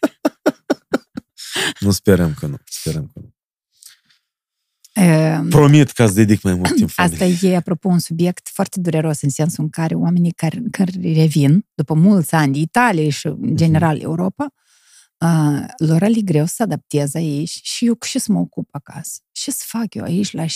nu 1.85 1.91
sperăm 1.91 2.33
că 2.33 2.47
nu. 2.47 2.57
Sperăm 2.65 3.07
că 3.13 3.19
nu. 3.19 3.35
Uh, 4.95 5.39
Promit 5.49 5.91
că 5.91 6.03
îți 6.03 6.15
dedic 6.15 6.41
mai 6.41 6.53
mult 6.53 6.75
timp 6.75 6.89
Asta 6.95 7.25
e, 7.25 7.55
apropo, 7.55 7.87
un 7.87 7.99
subiect 7.99 8.49
foarte 8.53 8.79
dureros 8.79 9.21
în 9.21 9.29
sensul 9.29 9.63
în 9.63 9.69
care 9.69 9.95
oamenii 9.95 10.31
care, 10.31 10.61
care 10.71 10.91
revin 11.01 11.65
după 11.73 11.93
mulți 11.93 12.35
ani 12.35 12.53
de 12.53 12.59
Italia 12.59 13.09
și, 13.09 13.27
în 13.27 13.37
mhm. 13.39 13.55
general, 13.55 13.97
uh-huh. 13.97 14.03
Europa, 14.03 14.53
uh, 15.17 15.65
lor 15.77 16.01
e 16.01 16.21
greu 16.21 16.45
să 16.45 16.63
adapteze 16.63 17.17
aici 17.17 17.59
și 17.63 17.85
eu 17.85 17.95
cu 17.95 18.07
ce 18.07 18.19
să 18.19 18.31
mă 18.31 18.39
ocup 18.39 18.67
acasă? 18.71 19.19
Ce 19.31 19.51
să 19.51 19.63
fac 19.67 19.93
eu 19.93 20.03
aici 20.03 20.31
la 20.31 20.45
50-60 20.45 20.49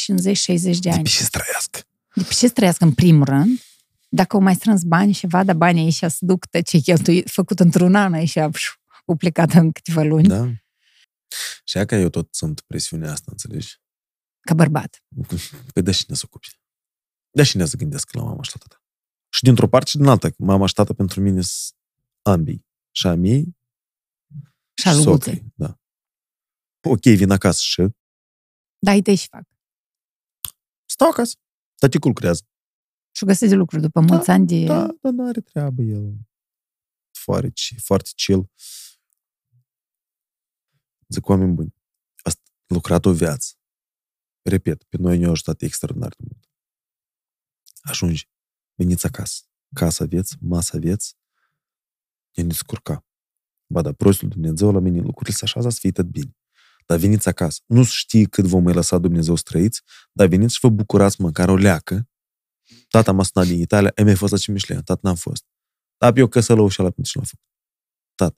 de 0.79 0.89
ani? 0.89 1.03
De 1.03 1.09
ce 1.09 1.23
să 1.23 1.29
trăiască? 1.31 1.79
De 2.13 2.23
ce 2.23 2.47
să 2.47 2.53
trăiască 2.53 2.83
în 2.83 2.93
primul 2.93 3.25
rând? 3.25 3.59
Dacă 4.09 4.35
au 4.35 4.41
mai 4.41 4.55
strâns 4.55 4.83
bani 4.83 5.11
și 5.11 5.27
vadă 5.27 5.53
banii 5.53 5.83
aici 5.83 5.93
să 5.93 6.17
duc 6.19 6.45
ce 6.65 6.77
cheltuit, 6.77 7.29
făcut 7.29 7.59
într-un 7.59 7.95
an 7.95 8.13
aici, 8.13 8.37
au 8.37 9.15
plecat 9.17 9.53
în 9.53 9.71
câteva 9.71 10.01
luni. 10.01 10.27
Da. 10.27 10.49
Și 11.63 11.85
că 11.85 11.95
eu 11.95 12.09
tot 12.09 12.27
sunt 12.31 12.61
presiunea 12.67 13.11
asta, 13.11 13.25
înțelegi? 13.31 13.79
Ca 14.45 14.53
bărbat. 14.53 15.03
Păi 15.73 15.81
da 15.81 15.91
și 15.91 16.05
ne 16.07 16.15
să 16.15 16.23
ocupi. 16.25 16.59
Da 17.31 17.43
și 17.43 17.57
ne 17.57 17.65
să 17.65 17.77
gândesc 17.77 18.13
la 18.13 18.23
mama 18.23 18.43
și 18.43 18.51
la 18.53 18.59
tata. 18.67 18.83
Și 19.29 19.43
dintr-o 19.43 19.67
parte 19.67 19.89
și 19.89 19.97
din 19.97 20.07
alta, 20.07 20.29
mama 20.37 20.65
și 20.65 20.73
tata 20.73 20.93
pentru 20.93 21.21
mine 21.21 21.41
sunt 21.41 21.79
ambii. 22.21 22.65
Și 22.91 23.07
a 23.07 23.15
mei 23.15 23.57
și 24.81 24.87
a 24.87 24.93
Da. 25.55 25.79
Ok, 26.87 27.01
vin 27.01 27.29
acasă 27.29 27.59
și... 27.61 27.87
Da, 28.77 28.91
îi 28.91 29.15
și 29.15 29.27
fac. 29.27 29.47
Stau 30.85 31.09
acasă. 31.09 31.35
Taticul 31.75 32.09
lucrează. 32.09 32.47
Și 33.15 33.25
găsesc 33.25 33.53
lucruri 33.53 33.81
după 33.81 33.99
da, 33.99 34.05
mulți 34.05 34.29
ani 34.29 34.47
de... 34.47 34.65
Da, 34.65 34.87
dar 35.01 35.11
nu 35.11 35.27
are 35.27 35.41
treabă 35.41 35.81
el. 35.81 36.17
Foarte, 37.11 37.51
foarte 37.77 38.09
chill. 38.15 38.51
Zic, 41.07 41.27
oameni 41.27 41.53
buni, 41.53 41.75
asta 42.23 42.41
lucrat 42.67 43.05
o 43.05 43.13
viață. 43.13 43.55
Repet, 44.49 44.83
pe 44.83 44.97
noi 44.97 45.17
ne-a 45.17 45.29
ajutat 45.29 45.61
extraordinar 45.61 46.13
de 46.17 46.23
mult. 46.29 46.49
Ajungi, 47.81 48.29
veniți 48.73 49.05
acasă. 49.05 49.43
Casă 49.73 50.03
aveți, 50.03 50.35
masă 50.39 50.75
aveți, 50.75 51.17
ne 52.33 52.43
descurca. 52.43 53.05
Ba 53.67 53.81
da, 53.81 53.93
prostul 53.93 54.29
Dumnezeu 54.29 54.71
la 54.71 54.79
mine 54.79 55.01
lucrurile 55.01 55.35
se 55.35 55.43
așează 55.43 55.69
să 55.69 55.77
fie 55.79 55.91
tot 55.91 56.05
bine. 56.05 56.37
Dar 56.85 56.97
veniți 56.97 57.27
acasă. 57.27 57.61
Nu 57.65 57.83
știi 57.83 58.25
cât 58.25 58.45
vom 58.45 58.63
mai 58.63 58.73
lăsa 58.73 58.97
Dumnezeu 58.97 59.35
străiți, 59.35 59.81
dar 60.11 60.27
veniți 60.27 60.53
și 60.53 60.59
vă 60.61 60.69
bucurați 60.69 61.21
măcar 61.21 61.49
o 61.49 61.55
leacă 61.55 62.09
Tata 62.87 63.11
m-a 63.11 63.23
sunat 63.23 63.47
din 63.47 63.59
Italia, 63.59 63.91
e 63.95 64.03
mai 64.03 64.15
fost 64.15 64.31
la 64.31 64.37
Cimișlea, 64.37 64.81
tata 64.81 64.99
n-am 65.03 65.15
fost. 65.15 65.43
Dar 65.97 66.17
eu 66.17 66.27
că 66.27 66.39
să 66.39 66.53
la 66.53 66.61
ușa 66.61 66.83
la 66.83 66.89
pentru 66.89 67.11
ce 67.11 67.17
l-am 67.17 67.27
făcut. 67.27 67.45
Tata, 68.15 68.37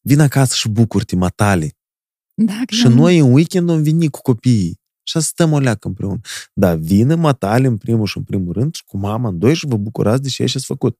vin 0.00 0.20
acasă 0.20 0.54
și 0.54 0.68
bucur-te, 0.68 1.16
matale. 1.16 1.76
Da, 2.34 2.62
și 2.66 2.86
noi 2.86 3.18
în 3.18 3.32
weekend 3.32 3.70
am 3.70 3.82
venit 3.82 4.10
cu 4.10 4.20
copiii. 4.20 4.80
Și 5.02 5.20
stăm 5.20 5.52
o 5.52 5.58
leacă 5.58 5.88
împreună. 5.88 6.20
Dar 6.52 6.76
vină 6.76 7.14
matale 7.14 7.66
în 7.66 7.76
primul 7.76 8.06
și 8.06 8.16
în 8.16 8.22
primul 8.22 8.52
rând 8.52 8.74
și 8.74 8.84
cu 8.84 8.96
mama 8.96 9.28
în 9.28 9.38
doi 9.38 9.54
și 9.54 9.66
vă 9.66 9.76
bucurați 9.76 10.22
de 10.22 10.28
ce 10.28 10.42
ați 10.42 10.64
făcut. 10.64 10.98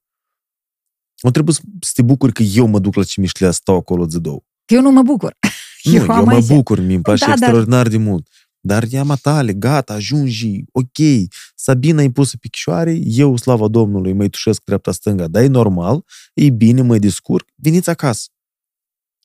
Nu 1.23 1.31
trebuie 1.31 1.55
să 1.81 1.91
te 1.95 2.03
bucuri 2.03 2.33
că 2.33 2.43
eu 2.43 2.67
mă 2.67 2.79
duc 2.79 2.95
la 2.95 3.03
Cimișlea, 3.03 3.51
stau 3.51 3.77
acolo 3.77 4.07
două. 4.07 4.41
Eu 4.67 4.81
nu 4.81 4.91
mă 4.91 5.03
bucur. 5.03 5.37
Nu, 5.83 5.95
eu, 5.95 6.05
eu 6.05 6.25
mă 6.25 6.41
bucur, 6.47 6.81
mi-mi 6.81 7.03
place 7.03 7.25
da, 7.25 7.33
extraordinar 7.33 7.83
dar... 7.83 7.89
de 7.89 7.97
mult. 7.97 8.29
Dar 8.65 8.85
ea 8.91 9.03
matale, 9.03 9.53
gata, 9.53 9.93
ajungi, 9.93 10.65
ok, 10.73 11.29
Sabina 11.55 12.03
e 12.03 12.11
pusă 12.11 12.37
pe 12.37 12.49
chișoare, 12.49 12.99
eu, 13.05 13.37
slava 13.37 13.69
Domnului, 13.69 14.13
mă 14.13 14.29
tușesc 14.29 14.63
dreapta-stânga, 14.65 15.29
dar 15.29 15.43
e 15.43 15.47
normal, 15.47 16.05
e 16.35 16.51
bine, 16.51 16.83
mă 16.83 16.99
descurc, 16.99 17.49
veniți 17.55 17.91
acasă. 17.91 18.29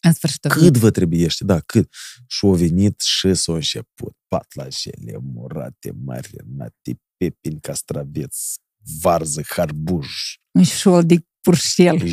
În 0.02 0.14
sfârșit. 0.14 0.46
Cât 0.46 0.78
vă 0.78 0.92
trebuiește, 0.92 1.44
da, 1.44 1.60
cât. 1.60 1.94
Și 2.28 2.46
au 2.46 2.54
venit 2.54 3.02
și 3.02 3.34
s-au 3.34 3.56
început 3.56 4.16
patlajele 4.28 5.18
murate, 5.22 5.92
marinate, 6.06 7.00
pepini, 7.18 7.60
castraveți, 7.60 8.60
varză, 9.02 9.42
harbuj. 9.48 10.08
Un 10.52 10.64
șol 10.64 11.06
de 11.06 11.26
purșel. 11.42 12.04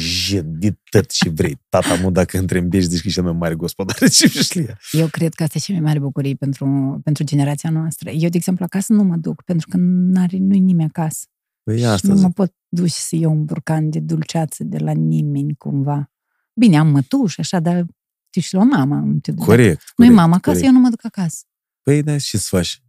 de 0.45 0.79
tot 0.91 1.11
ce 1.11 1.29
vrei. 1.29 1.59
Tata 1.69 1.95
mu, 1.95 2.11
dacă 2.11 2.39
întrebești, 2.39 2.91
zici 2.91 3.01
că 3.01 3.09
e 3.09 3.11
cel 3.11 3.23
mai 3.23 3.33
mare 3.33 3.55
gospodar 3.55 3.97
de 3.99 4.09
ce 4.29 4.77
Eu 4.93 5.07
cred 5.07 5.35
că 5.35 5.43
asta 5.43 5.59
e 5.59 5.61
cea 5.61 5.73
mai 5.73 5.83
mare 5.83 5.99
bucurie 5.99 6.35
pentru, 6.35 7.01
pentru 7.05 7.25
generația 7.25 7.71
noastră. 7.71 8.11
Eu, 8.11 8.29
de 8.29 8.37
exemplu, 8.37 8.65
acasă 8.65 8.93
nu 8.93 9.03
mă 9.03 9.17
duc, 9.17 9.43
pentru 9.43 9.69
că 9.69 9.77
nu-i 9.77 10.61
nimeni 10.61 10.89
acasă. 10.95 11.27
Păi 11.63 11.87
asta 11.87 12.09
nu 12.09 12.21
mă 12.21 12.31
pot 12.31 12.55
duce 12.69 12.95
să 12.95 13.17
iau 13.17 13.31
un 13.31 13.45
burcan 13.45 13.91
de 13.91 14.01
dulceață 14.01 14.65
de 14.65 14.79
la 14.79 14.93
nimeni, 14.93 15.55
cumva. 15.55 16.14
Bine, 16.55 16.79
am 16.79 16.89
mătuși, 16.89 17.41
așa, 17.41 17.61
dar 17.61 17.85
știu 18.29 18.41
și 18.41 18.55
la 18.55 18.61
o 18.61 18.65
mamă. 18.65 19.19
Corect. 19.37 19.93
Nu-i 19.97 20.09
mama 20.09 20.37
acasă, 20.37 20.57
corect. 20.57 20.65
eu 20.65 20.73
nu 20.73 20.79
mă 20.79 20.89
duc 20.89 21.05
acasă. 21.05 21.45
Păi, 21.83 22.03
da, 22.03 22.19
și 22.19 22.39
să 22.39 22.47
faci? 22.49 22.83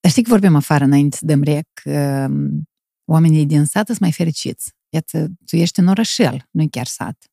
Dar 0.00 0.10
știi 0.10 0.22
că 0.22 0.30
vorbim 0.30 0.54
afară 0.54 0.84
înainte 0.84 1.16
să 1.16 1.26
dăm 1.26 1.42
rec, 1.42 1.68
um, 1.84 2.62
oamenii 3.04 3.46
din 3.46 3.64
sat 3.64 3.86
sunt 3.86 3.98
mai 3.98 4.12
fericiți. 4.12 4.72
Iată, 4.88 5.28
tu 5.46 5.56
ești 5.56 5.80
în 5.80 5.86
orășel, 5.86 6.48
nu 6.50 6.68
chiar 6.70 6.86
sat. 6.86 7.24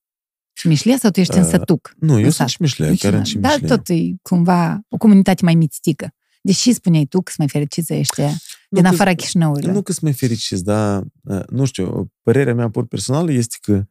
Și 0.54 0.68
Mișlea 0.68 0.98
sau 0.98 1.12
tu 1.12 1.20
ești 1.20 1.38
uh, 1.38 1.44
în 1.44 1.50
sătuc? 1.50 1.94
Nu, 2.00 2.20
eu 2.20 2.30
sunt 2.30 2.50
și 2.50 2.58
Mișlea, 2.60 2.94
chiar 2.96 3.14
în 3.14 3.24
și 3.24 3.38
Dar 3.38 3.60
tot 3.60 3.90
e 3.90 3.96
cumva 4.22 4.80
o 4.88 4.98
comunitate 4.98 5.44
mai 5.44 5.56
mistică. 5.56 6.14
Deși 6.42 6.74
spuneai 6.74 7.06
tu 7.06 7.18
că 7.22 7.32
sunt 7.32 7.38
mai 7.38 7.48
fericiți 7.48 7.94
ăștia 7.94 8.32
din 8.70 8.86
afara 8.86 9.14
Chișinăului. 9.14 9.72
Nu 9.72 9.82
că 9.82 9.92
sunt 9.92 10.04
mai 10.04 10.14
fericiți, 10.14 10.64
dar, 10.64 11.04
uh, 11.24 11.48
nu 11.50 11.66
știu, 11.66 12.12
părerea 12.22 12.54
mea 12.54 12.70
pur 12.70 12.86
personală 12.86 13.32
este 13.32 13.58
că 13.62 13.72
uh, 13.74 13.84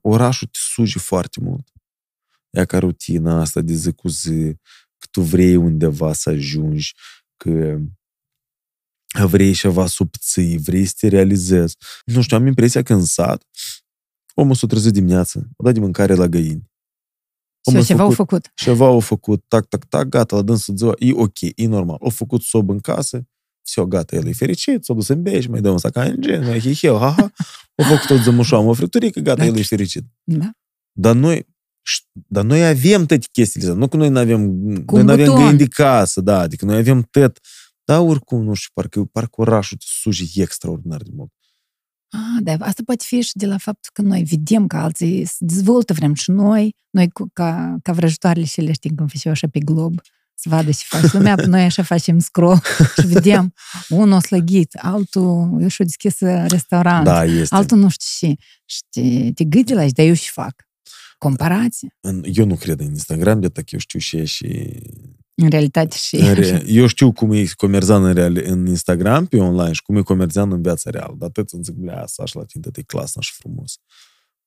orașul 0.00 0.46
te 0.46 0.58
suge 0.60 0.98
foarte 0.98 1.40
mult. 1.40 1.72
Ea 2.50 2.64
ca 2.64 2.78
rutina 2.78 3.40
asta 3.40 3.60
de 3.60 3.72
zi 3.72 3.92
cu 3.92 4.08
zi, 4.08 4.54
că 4.98 5.06
tu 5.10 5.20
vrei 5.20 5.56
undeva 5.56 6.12
să 6.12 6.30
ajungi, 6.30 6.94
că 7.36 7.78
vrei 9.26 9.54
ceva 9.54 9.86
subții, 9.86 10.58
vrei 10.58 10.84
să 10.84 10.94
te 10.98 11.08
realizezi. 11.08 11.76
Nu 12.04 12.20
știu, 12.20 12.36
am 12.36 12.46
impresia 12.46 12.82
că 12.82 12.94
în 12.94 13.04
sat 13.04 13.46
omul 14.34 14.54
s-a 14.54 14.66
trezit 14.66 14.92
dimineața, 14.92 15.40
o 15.56 15.64
dat 15.64 15.74
de 15.74 15.80
mâncare 15.80 16.14
la 16.14 16.26
găini. 16.26 16.70
Omul 17.62 17.80
și 17.80 17.86
ceva 17.86 18.02
au 18.02 18.10
făcut. 18.10 18.52
Ceva 18.54 18.86
au 18.86 19.00
făcut, 19.00 19.44
tac, 19.48 19.66
tac, 19.66 19.84
tac, 19.84 20.08
gata, 20.08 20.36
la 20.36 20.42
dânsul 20.42 20.76
ziua, 20.76 20.94
e 20.98 21.12
ok, 21.12 21.40
e 21.40 21.66
normal. 21.66 21.98
Au 22.00 22.10
făcut 22.10 22.42
sob 22.42 22.70
în 22.70 22.80
casă, 22.80 23.28
все, 23.65 23.85
gata, 23.85 24.15
el 24.15 24.27
e 24.27 24.33
fericit, 24.33 24.83
s-a 24.83 24.93
dus 24.93 25.07
în 25.07 25.21
bej, 25.21 25.47
mai 25.47 25.61
dă 25.61 25.69
un 25.69 25.77
sacan 25.77 26.07
în 26.07 26.21
gen, 26.21 26.45
mai 26.45 26.59
hiheu, 26.59 26.97
ha, 26.97 27.11
ha. 27.17 27.31
Au 27.75 27.85
făcut 27.85 28.07
tot 28.07 28.19
zămușoamă, 28.19 28.69
o 28.69 28.73
fripturică, 28.73 29.19
gata, 29.19 29.39
da. 29.39 29.45
el 29.45 29.57
e 29.57 29.63
fericit. 29.63 30.03
Da. 30.23 30.51
Dar 30.91 31.15
noi, 31.15 31.47
dar 32.11 32.43
noi 32.43 32.65
avem 32.65 33.05
toate 33.05 33.27
chestiile 33.31 33.67
astea. 33.67 33.79
Nu 33.79 33.87
că 33.87 33.97
noi 33.97 34.09
nu 34.09 34.19
avem, 34.19 34.41
noi 34.85 35.03
nu 35.03 35.11
avem 35.11 35.33
găini 35.33 35.57
de 35.57 35.67
casă, 35.67 36.21
da, 36.21 36.39
adică 36.39 36.65
noi 36.65 36.77
avem 36.77 37.07
tot. 37.11 37.39
Dar 37.83 37.99
oricum, 37.99 38.43
nu 38.43 38.53
știu, 38.53 38.69
parcă, 38.73 39.03
parcă 39.03 39.41
orașul 39.41 39.77
te 39.77 39.85
suji 39.87 40.41
extraordinar 40.41 41.01
de 41.01 41.09
mult. 41.13 41.31
Ah, 42.09 42.43
da, 42.43 42.65
asta 42.65 42.81
poate 42.85 43.03
fi 43.07 43.21
și 43.21 43.31
de 43.33 43.45
la 43.45 43.57
faptul 43.57 43.91
că 43.93 44.01
noi 44.01 44.23
vedem 44.23 44.67
că 44.67 44.77
alții 44.77 45.25
se 45.25 45.35
dezvoltă, 45.39 45.93
vrem 45.93 46.13
și 46.13 46.31
noi, 46.31 46.75
noi 46.89 47.11
ca, 47.33 47.77
ca 47.81 47.91
vrăjitoarele 47.91 48.45
și 48.45 48.61
le 48.61 48.71
știm 48.71 48.95
cum 48.95 49.07
fi 49.07 49.27
așa 49.27 49.47
pe 49.47 49.59
glob, 49.59 49.99
să 50.38 50.48
vadă 50.48 50.70
ce 50.70 50.84
face 50.86 51.08
lumea, 51.12 51.34
noi 51.46 51.62
așa 51.62 51.82
facem 51.82 52.18
scroll 52.18 52.62
și 53.00 53.06
vedem, 53.06 53.54
unul 53.88 54.12
a 54.12 54.20
slăgit, 54.20 54.74
altul, 54.74 55.58
eu 55.60 55.68
și-o 55.68 55.84
deschis 55.84 56.20
restaurant, 56.46 57.04
da, 57.04 57.24
este. 57.24 57.54
altul 57.54 57.78
nu 57.78 57.88
știu 57.88 58.28
ce. 58.28 58.34
Și 58.64 58.80
te, 58.90 59.32
te 59.32 59.44
gândi 59.44 59.72
la 59.72 59.86
dar 59.94 60.06
eu 60.06 60.14
și 60.14 60.30
fac. 60.30 60.54
Comparație. 61.18 61.96
Eu 62.22 62.46
nu 62.46 62.54
cred 62.54 62.80
în 62.80 62.86
Instagram, 62.86 63.40
de 63.40 63.50
eu 63.66 63.78
știu 63.78 63.98
și 63.98 64.24
și... 64.24 64.80
În 65.34 65.48
realitate 65.48 65.96
și... 65.96 66.16
În 66.16 66.34
re... 66.34 66.64
Eu 66.66 66.86
știu 66.86 67.12
cum 67.12 67.32
e 67.32 67.44
comerțan 67.56 68.04
în, 68.04 68.14
real... 68.14 68.36
în 68.44 68.66
Instagram, 68.66 69.26
pe 69.26 69.36
online, 69.36 69.72
și 69.72 69.82
cum 69.82 69.96
e 69.96 70.02
comerțan 70.02 70.52
în 70.52 70.62
viața 70.62 70.90
reală. 70.90 71.14
Dar 71.18 71.28
atât 71.28 71.50
îmi 71.50 71.62
zic, 71.62 71.74
blea, 71.74 72.02
asta 72.02 72.24
și 72.24 72.36
la 72.36 72.44
tine, 72.44 72.64
e 72.74 72.82
clasă 72.82 73.18
și 73.20 73.32
frumos. 73.32 73.74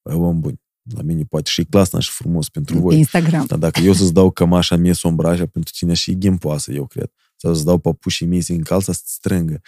Păi, 0.01 0.15
om 0.15 0.39
bun. 0.39 0.59
La 0.83 1.01
mine 1.01 1.23
poate 1.23 1.49
și 1.49 1.63
clasă 1.63 1.99
și 1.99 2.11
frumos 2.11 2.49
pentru 2.49 2.79
voi. 2.79 2.97
Instagram. 2.97 3.45
Dar 3.45 3.57
dacă 3.57 3.79
eu 3.79 3.93
să-ți 3.93 4.13
dau 4.13 4.31
cămașa 4.31 4.75
mie 4.75 4.93
sombraja, 4.93 5.45
pentru 5.45 5.73
tine 5.77 5.93
și 5.93 6.17
gimpoasă, 6.17 6.71
eu 6.71 6.85
cred. 6.85 7.11
Sau 7.35 7.53
să-ți 7.53 7.65
dau 7.65 7.77
papușii 7.77 8.25
mei 8.25 8.41
să 8.41 8.51
încalță 8.51 8.91
să 8.91 9.01
strângă. 9.05 9.61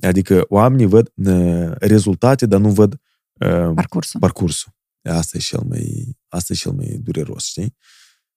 Adică 0.00 0.44
oamenii 0.48 0.86
văd 0.86 1.12
uh, 1.14 1.70
rezultate, 1.78 2.46
dar 2.46 2.60
nu 2.60 2.70
văd 2.70 2.92
uh, 2.92 3.70
parcursul. 3.74 4.20
parcursul. 4.20 4.72
Asta 5.02 5.36
e 5.36 5.40
cel 5.40 5.62
mai, 5.68 6.16
asta 6.28 6.52
e 6.52 6.56
cel 6.56 6.72
mai 6.72 6.98
dureros, 7.02 7.44
știi? 7.44 7.76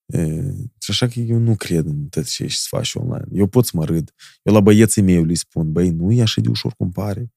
E, 0.06 0.42
și 0.80 0.92
așa 0.92 1.08
că 1.08 1.20
eu 1.20 1.38
nu 1.38 1.56
cred 1.56 1.86
în 1.86 2.08
tot 2.08 2.28
ce 2.28 2.44
ești 2.44 2.60
să 2.60 2.68
faci 2.70 2.94
online. 2.94 3.28
Eu 3.32 3.48
pot 3.48 3.66
să 3.66 3.72
mă 3.74 3.86
râd. 3.86 4.14
Eu 4.44 4.54
la 4.54 4.60
băieții 4.60 5.02
mei 5.02 5.16
îi 5.16 5.36
spun, 5.36 5.72
băi, 5.72 5.90
nu 5.90 6.12
e 6.12 6.22
așa 6.22 6.42
de 6.42 6.50
ușor 6.50 6.74
cum 6.74 6.92
pare. 6.92 7.34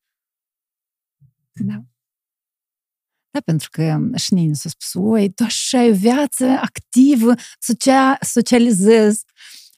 Da. 1.53 1.84
Da, 3.35 3.41
pentru 3.45 3.68
că 3.70 3.99
și 4.16 4.35
Nini 4.35 4.57
s-a 4.57 4.68
spus, 4.68 5.03
oi, 5.03 5.30
tu 5.30 5.43
așa 5.45 5.78
ai 5.78 5.91
o 5.91 5.95
viață 5.95 6.45
activă, 6.45 7.35
socia- 7.59 8.18
socializezi. 8.20 9.24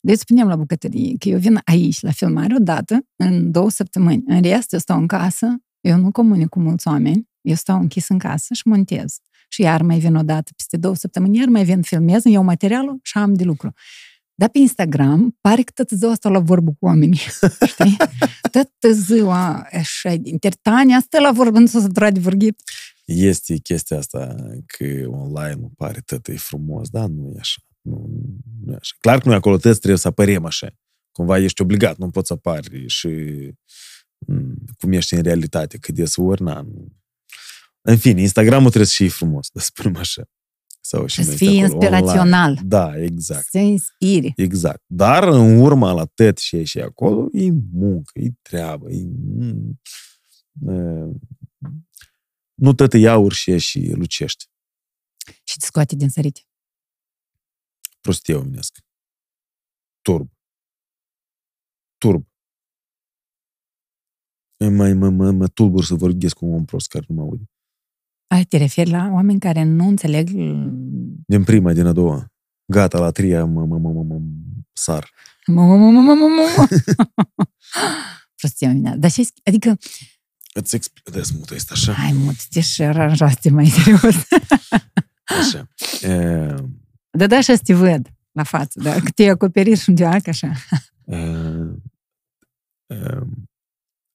Deci 0.00 0.18
spuneam 0.18 0.48
la 0.48 0.56
bucătărie 0.56 1.14
că 1.18 1.28
eu 1.28 1.38
vin 1.38 1.60
aici 1.64 2.00
la 2.00 2.10
filmare 2.10 2.54
o 2.54 2.62
dată 2.62 2.98
în 3.16 3.50
două 3.50 3.70
săptămâni. 3.70 4.22
În 4.26 4.42
rest, 4.42 4.72
eu 4.72 4.78
stau 4.78 4.98
în 4.98 5.06
casă, 5.06 5.56
eu 5.80 5.96
nu 5.98 6.10
comunic 6.10 6.48
cu 6.48 6.60
mulți 6.60 6.88
oameni, 6.88 7.28
eu 7.40 7.54
stau 7.54 7.78
închis 7.80 8.08
în 8.08 8.18
casă 8.18 8.54
și 8.54 8.62
montez 8.64 9.16
și 9.48 9.60
iar 9.60 9.82
mai 9.82 9.98
vin 9.98 10.14
o 10.14 10.22
dată 10.22 10.52
peste 10.56 10.76
două 10.76 10.94
săptămâni, 10.94 11.38
iar 11.38 11.48
mai 11.48 11.64
vin, 11.64 11.82
filmez, 11.82 12.24
iau 12.24 12.42
materialul 12.42 12.98
și 13.02 13.18
am 13.18 13.34
de 13.34 13.44
lucru. 13.44 13.72
Dar 14.34 14.48
pe 14.48 14.58
Instagram 14.58 15.36
pare 15.40 15.62
că 15.62 15.72
tot 15.74 15.90
ziua 15.90 16.10
asta 16.12 16.28
la 16.28 16.38
vorbă 16.38 16.70
cu 16.70 16.86
oamenii, 16.86 17.20
știi? 17.72 17.96
Tot 18.50 18.92
ziua, 18.92 19.66
așa, 19.72 20.14
intertania, 20.22 21.00
stă 21.00 21.20
la 21.20 21.32
vorbă, 21.32 21.58
nu 21.58 21.66
să 21.66 21.88
trage 21.88 22.20
vorbit. 22.20 22.60
Este 23.06 23.56
chestia 23.56 23.98
asta 23.98 24.34
că 24.66 24.84
online 25.06 25.70
pare 25.76 26.00
tot 26.04 26.28
e 26.28 26.36
frumos, 26.36 26.88
dar 26.88 27.06
nu 27.06 27.32
e 27.34 27.38
așa. 27.38 27.62
Nu, 27.80 28.10
nu 28.64 28.72
e 28.72 28.76
așa. 28.80 28.94
Clar 29.00 29.20
că 29.20 29.28
noi 29.28 29.36
acolo 29.36 29.56
trebuie 29.56 29.96
să 29.96 30.08
apărem 30.08 30.44
așa. 30.44 30.68
Cumva 31.12 31.38
ești 31.38 31.62
obligat, 31.62 31.96
nu 31.96 32.10
poți 32.10 32.26
să 32.26 32.32
apari 32.32 32.86
și 32.86 33.08
cum 34.78 34.92
ești 34.92 35.14
în 35.14 35.22
realitate, 35.22 35.78
cât 35.78 35.94
de 35.94 36.04
să 36.04 36.20
ori, 36.20 36.42
na, 36.42 36.60
nu, 36.60 36.92
în 37.80 37.96
fine, 37.96 38.20
Instagramul 38.20 38.68
trebuie 38.68 38.86
să 38.86 38.94
fie 38.96 39.08
frumos, 39.08 39.48
să 39.52 39.58
spunem 39.58 39.96
așa. 39.96 40.22
Sau 40.80 41.06
și 41.06 41.22
să 41.22 41.30
fie 41.30 41.50
inspirațional. 41.50 42.50
Online. 42.50 42.68
Da, 42.68 43.02
exact. 43.02 43.46
Să 43.46 43.58
inspiri. 43.58 44.32
Exact. 44.36 44.82
Dar 44.86 45.28
în 45.28 45.58
urma 45.58 45.92
la 45.92 46.04
tot 46.04 46.38
și 46.38 46.64
și 46.64 46.78
acolo, 46.78 47.28
e 47.32 47.50
muncă, 47.72 48.18
e 48.18 48.30
treabă, 48.42 48.90
e... 48.90 49.06
Nu 52.56 52.74
tot 52.74 52.92
e 52.92 53.08
aur 53.08 53.32
și 53.32 53.58
și 53.58 53.92
lucește. 53.94 54.44
Și 55.44 55.58
te 55.58 55.66
scoate 55.66 55.96
din 55.96 56.08
sărite. 56.08 56.40
Prostie 58.00 58.34
omenească. 58.34 58.80
Turb. 60.02 60.30
Turb. 61.98 62.26
Mai 64.70 64.92
mă, 64.92 65.08
mă, 65.08 65.30
mă 65.30 65.48
tulbur 65.48 65.84
să 65.84 65.94
vorbesc 65.94 66.36
cu 66.36 66.46
un 66.46 66.54
om 66.54 66.64
prost 66.64 66.88
care 66.88 67.04
nu 67.08 67.14
mă 67.14 67.20
aude. 67.20 67.50
A, 68.26 68.42
te 68.48 68.56
referi 68.56 68.90
la 68.90 69.10
oameni 69.12 69.40
care 69.40 69.62
nu 69.62 69.86
înțeleg... 69.86 70.30
Din 71.26 71.44
prima, 71.44 71.72
din 71.72 71.86
a 71.86 71.92
doua. 71.92 72.32
Gata, 72.64 72.98
la 72.98 73.10
treia 73.10 73.44
mă, 73.44 73.64
mă, 73.64 73.78
mă, 73.78 73.90
mă, 73.90 74.02
mă 74.02 74.20
sar. 74.72 75.10
Mă, 75.46 75.62
mă, 75.62 75.76
mă, 75.76 75.90
mă, 75.90 76.14
mă, 76.14 76.26
mă. 76.26 76.68
Prostia 78.40 78.72
mea. 78.72 78.96
Dar 78.96 79.10
ce 79.10 79.22
adică... 79.44 79.76
Îți 80.58 80.74
explic, 80.74 81.10
da, 81.10 81.20
mută 81.38 81.54
este 81.54 81.72
așa. 81.72 81.92
Hai, 81.92 82.12
mută-te 82.12 82.60
și 82.60 82.82
aranjați 82.82 83.48
mai 83.48 83.66
serios. 83.66 84.14
așa. 85.40 85.68
E... 86.02 86.54
Da, 87.10 87.26
da, 87.26 87.36
așa 87.36 87.54
să 87.54 87.60
te 87.64 87.74
văd 87.74 88.14
la 88.32 88.42
față, 88.42 88.80
da, 88.80 88.94
că 88.94 89.10
te 89.14 89.28
acoperi 89.28 89.76
și 89.76 89.88
un 89.88 89.94
deoarcă 89.94 90.30
așa. 90.30 90.52
E... 91.04 91.16
E... 92.86 93.18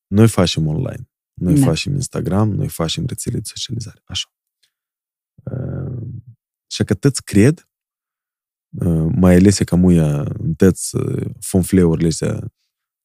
Noi 0.08 0.28
facem 0.28 0.68
online. 0.68 1.10
Noi 1.34 1.60
da. 1.60 1.66
facem 1.66 1.94
Instagram, 1.94 2.50
noi 2.50 2.68
facem 2.68 3.06
rețele 3.06 3.38
de 3.38 3.44
socializare. 3.46 4.02
Așa. 4.06 4.34
Uh, 5.44 6.08
și 6.72 6.84
că 6.84 6.94
tăți 6.94 7.24
cred, 7.24 7.70
uh, 8.70 9.12
mai 9.16 9.36
ales 9.36 9.58
că 9.58 9.76
muia 9.76 10.20
în 10.20 10.54
tăți 10.54 10.96
uh, 10.96 11.32
fonfleurile 11.40 12.08
astea 12.08 12.54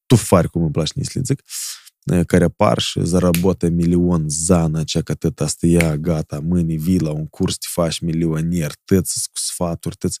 tufari, 0.05 0.49
cum 0.49 0.61
îmi 0.61 0.71
place 0.71 0.93
să 0.93 1.11
le 1.13 1.21
zic, 1.23 1.39
uh, 1.39 1.86
care 2.27 2.43
apar 2.43 2.79
și 2.79 2.99
zarabotă 3.03 3.69
milion 3.69 4.29
zana, 4.29 4.83
cea 4.83 5.01
că 5.01 5.13
tot 5.13 5.39
asta 5.39 5.67
ia, 5.67 5.97
gata, 5.97 6.39
mâine 6.39 6.75
vii 6.75 6.99
la 6.99 7.11
un 7.11 7.27
curs, 7.27 7.57
te 7.57 7.67
faci 7.69 7.99
milionier, 7.99 8.71
tăți 8.85 9.29
cu 9.31 9.39
sfaturi, 9.39 9.95
tăți. 9.95 10.19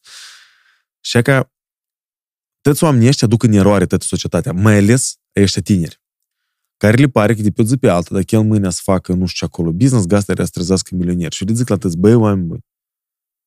Și 0.99 1.21
că 1.21 1.49
tăți 2.61 2.83
oamenii 2.83 3.07
ăștia 3.07 3.27
duc 3.27 3.43
în 3.43 3.51
eroare 3.51 3.85
toată 3.85 4.05
societatea, 4.07 4.51
mai 4.51 4.77
ales 4.77 5.15
ăștia 5.35 5.61
tineri 5.61 6.01
care 6.77 6.97
le 6.97 7.07
pare 7.07 7.35
că 7.35 7.41
de 7.41 7.51
pe 7.51 7.61
o 7.61 7.65
zi 7.65 7.77
pe 7.77 7.89
alta, 7.89 8.13
dacă 8.13 8.35
el 8.35 8.41
mâine 8.41 8.69
să 8.69 8.81
facă 8.83 9.13
nu 9.13 9.25
știu 9.25 9.47
ce 9.47 9.53
acolo 9.53 9.71
business, 9.71 10.05
gasta 10.05 10.33
să 10.35 10.49
trezească 10.51 10.95
milioner. 10.95 11.33
Și 11.33 11.45
le 11.45 11.53
zic 11.53 11.67
la 11.67 11.77
tăți, 11.77 11.97
băi, 11.97 12.13
oameni 12.13 12.47
băi, 12.47 12.65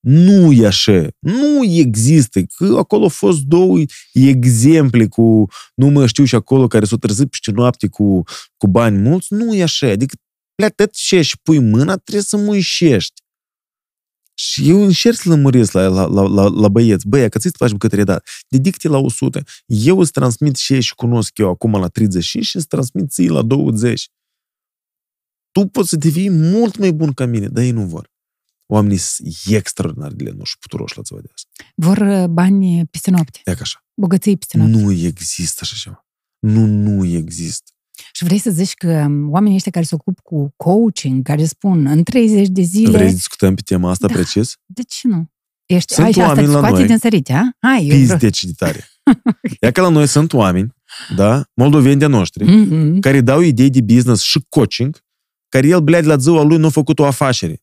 nu 0.00 0.52
e 0.52 0.66
așa, 0.66 1.08
nu 1.18 1.64
există, 1.64 2.40
că 2.42 2.74
acolo 2.78 3.02
au 3.02 3.08
fost 3.08 3.40
două 3.40 3.78
exemple 4.12 5.06
cu, 5.06 5.46
nu 5.74 5.88
mă 5.88 6.06
știu 6.06 6.24
și 6.24 6.34
acolo, 6.34 6.66
care 6.66 6.84
s-au 6.84 6.98
trezit 6.98 7.30
peste 7.30 7.50
noapte 7.50 7.88
cu, 7.88 8.22
cu 8.56 8.66
bani 8.66 8.98
mulți, 8.98 9.34
nu 9.34 9.54
e 9.54 9.62
așa, 9.62 9.86
adică 9.86 10.16
pleacă 10.54 10.86
ce 10.92 11.22
și 11.22 11.38
pui 11.42 11.58
mâna, 11.58 11.96
trebuie 11.96 12.24
să 12.24 12.36
muișești. 12.36 13.22
Și 14.34 14.68
eu 14.68 14.82
încerc 14.82 15.16
să 15.16 15.28
lămuresc 15.28 15.72
la, 15.72 15.86
la, 15.86 16.04
la, 16.04 16.22
la, 16.22 16.48
la 16.48 16.68
băieți. 16.68 17.08
Băi, 17.08 17.30
că 17.30 17.38
ți 17.38 17.50
faci 17.56 17.70
bucătărie, 17.70 18.04
da. 18.04 18.20
Dedic-te 18.48 18.88
la 18.88 18.98
100. 18.98 19.42
Eu 19.66 19.98
îți 19.98 20.12
transmit 20.12 20.56
și 20.56 20.80
și 20.80 20.94
cunosc 20.94 21.38
eu 21.38 21.48
acum 21.48 21.72
la 21.72 21.88
35 21.88 22.44
și 22.44 22.56
îți 22.56 22.66
transmit 22.66 23.10
ții 23.10 23.28
la 23.28 23.42
20. 23.42 24.08
Tu 25.52 25.66
poți 25.66 25.88
să 25.88 25.96
devii 25.96 26.30
mult 26.30 26.76
mai 26.76 26.92
bun 26.92 27.12
ca 27.12 27.26
mine, 27.26 27.48
dar 27.48 27.64
ei 27.64 27.70
nu 27.70 27.86
vor. 27.86 28.10
Oamenii 28.72 28.96
sunt 28.96 29.28
extraordinar 29.48 30.12
de 30.12 30.24
lenoși 30.24 30.50
și 30.50 30.58
puturoși 30.58 30.96
la 30.96 31.02
ziua 31.06 31.20
de 31.20 31.28
azi. 31.32 31.46
Vor 31.74 31.96
uh, 31.98 32.24
bani 32.28 32.86
peste 32.86 33.10
noapte. 33.10 33.40
E 33.44 33.54
ca 33.54 33.60
așa. 33.60 33.84
Bogății 33.94 34.36
peste 34.36 34.56
noapte. 34.56 34.76
Nu 34.78 34.90
există 34.92 35.58
așa 35.62 35.74
ceva. 35.78 36.06
Nu, 36.38 36.64
nu 36.66 37.04
există. 37.04 37.70
Și 38.12 38.24
vrei 38.24 38.38
să 38.38 38.50
zici 38.50 38.74
că 38.74 39.04
um, 39.06 39.30
oamenii 39.30 39.56
ăștia 39.56 39.70
care 39.72 39.84
se 39.84 39.94
ocupă 39.94 40.20
cu 40.22 40.52
coaching, 40.56 41.24
care 41.24 41.44
spun 41.44 41.86
în 41.86 42.02
30 42.02 42.48
de 42.48 42.62
zile... 42.62 42.90
Vrei 42.90 43.08
să 43.08 43.14
discutăm 43.14 43.54
pe 43.54 43.62
tema 43.64 43.90
asta 43.90 44.06
Da. 44.06 44.12
precis? 44.12 44.54
De 44.66 44.82
ce 44.82 45.08
nu? 45.08 45.30
Ești, 45.66 45.94
Sunt 45.94 46.06
ai 46.06 46.12
și 46.12 46.18
asta 46.18 46.28
oameni 46.30 46.46
îți 46.46 46.54
la 46.56 46.60
scoate 46.62 46.78
noi. 46.78 46.88
din 46.88 46.98
sărite, 46.98 47.32
a? 47.32 47.42
Hai, 47.60 47.80
eu 47.86 47.96
vreau. 47.96 48.00
Pizdeci 48.18 48.44
de 48.44 48.52
tare. 48.56 48.88
Ia 49.60 49.70
că 49.70 49.80
la 49.80 49.88
noi 49.88 50.06
sunt 50.06 50.32
oameni, 50.32 50.74
da, 51.16 51.44
moldoveni 51.54 51.98
de 51.98 52.06
noștri, 52.06 52.44
Mhm. 52.44 52.98
care 53.00 53.20
dau 53.20 53.40
idei 53.40 53.70
de 53.70 53.80
business 53.80 54.22
și 54.22 54.44
coaching, 54.48 55.04
care 55.48 55.66
el, 55.68 55.80
blea, 55.80 56.00
la 56.02 56.16
ziua 56.16 56.42
lui 56.42 56.56
nu 56.58 56.66
a 56.66 56.70
făcut 56.70 56.98
o 56.98 57.04
afacere. 57.04 57.62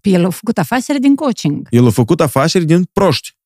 Păi 0.00 0.12
el 0.12 0.24
a 0.24 0.30
făcut 0.30 0.58
afacere 0.58 0.98
din 0.98 1.14
coaching. 1.14 1.66
El 1.70 1.86
a 1.86 1.90
făcut 1.90 2.20
afaceri 2.20 2.64
din 2.64 2.84
proști, 2.84 3.36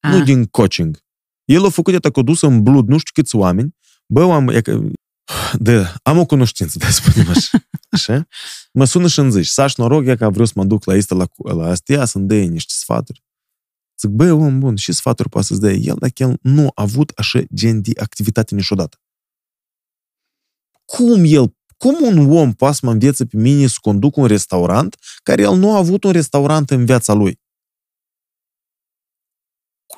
A, 0.00 0.10
nu 0.10 0.24
din 0.24 0.44
coaching. 0.44 0.98
El 1.44 1.64
a 1.64 1.68
făcut, 1.68 1.92
iată, 1.92 2.10
că 2.10 2.20
a 2.20 2.22
dus 2.22 2.40
în 2.42 2.62
blud 2.62 2.88
nu 2.88 2.98
știu 2.98 3.22
câți 3.22 3.36
oameni. 3.36 3.76
Bă, 4.06 4.32
am, 4.32 4.48
e 4.48 4.60
că, 4.60 4.80
de, 5.58 5.86
am 6.02 6.18
o 6.18 6.26
cunoștință, 6.26 6.78
de 6.78 6.86
spunem 6.90 7.28
așa. 7.28 7.58
așa? 7.90 8.26
Mă 8.72 8.84
sună 8.84 9.08
și 9.08 9.18
îmi 9.18 9.30
zici, 9.30 9.46
Saș, 9.46 9.74
noroc, 9.74 10.06
e 10.06 10.16
că 10.16 10.30
vreau 10.30 10.46
să 10.46 10.52
mă 10.56 10.64
duc 10.64 10.84
la 10.84 10.94
asta, 10.94 11.14
la, 11.14 11.26
la 11.54 11.66
astea, 11.66 12.04
să-mi 12.04 12.26
dea 12.26 12.44
niște 12.44 12.72
sfaturi. 12.76 13.22
Zic, 13.98 14.10
bă, 14.10 14.32
om 14.32 14.58
bun, 14.58 14.76
și 14.76 14.92
sfaturi 14.92 15.28
poate 15.28 15.46
să-ți 15.46 15.60
dea 15.60 15.72
el, 15.72 15.96
dacă 15.98 16.22
el 16.22 16.38
nu 16.42 16.66
a 16.66 16.72
avut 16.74 17.12
așa 17.16 17.40
gen 17.54 17.82
de 17.82 17.90
activitate 18.00 18.54
niciodată. 18.54 18.96
Cum 20.84 21.22
el, 21.24 21.56
cum 21.82 22.02
un 22.02 22.30
om 22.30 22.52
poate 22.52 22.74
să 22.74 22.80
mă 22.86 22.92
învețe 22.92 23.26
pe 23.26 23.36
mine 23.36 23.66
să 23.66 23.76
conduc 23.80 24.16
un 24.16 24.26
restaurant 24.26 24.96
care 25.22 25.42
el 25.42 25.56
nu 25.56 25.74
a 25.74 25.76
avut 25.76 26.04
un 26.04 26.12
restaurant 26.12 26.70
în 26.70 26.84
viața 26.84 27.12
lui? 27.12 27.40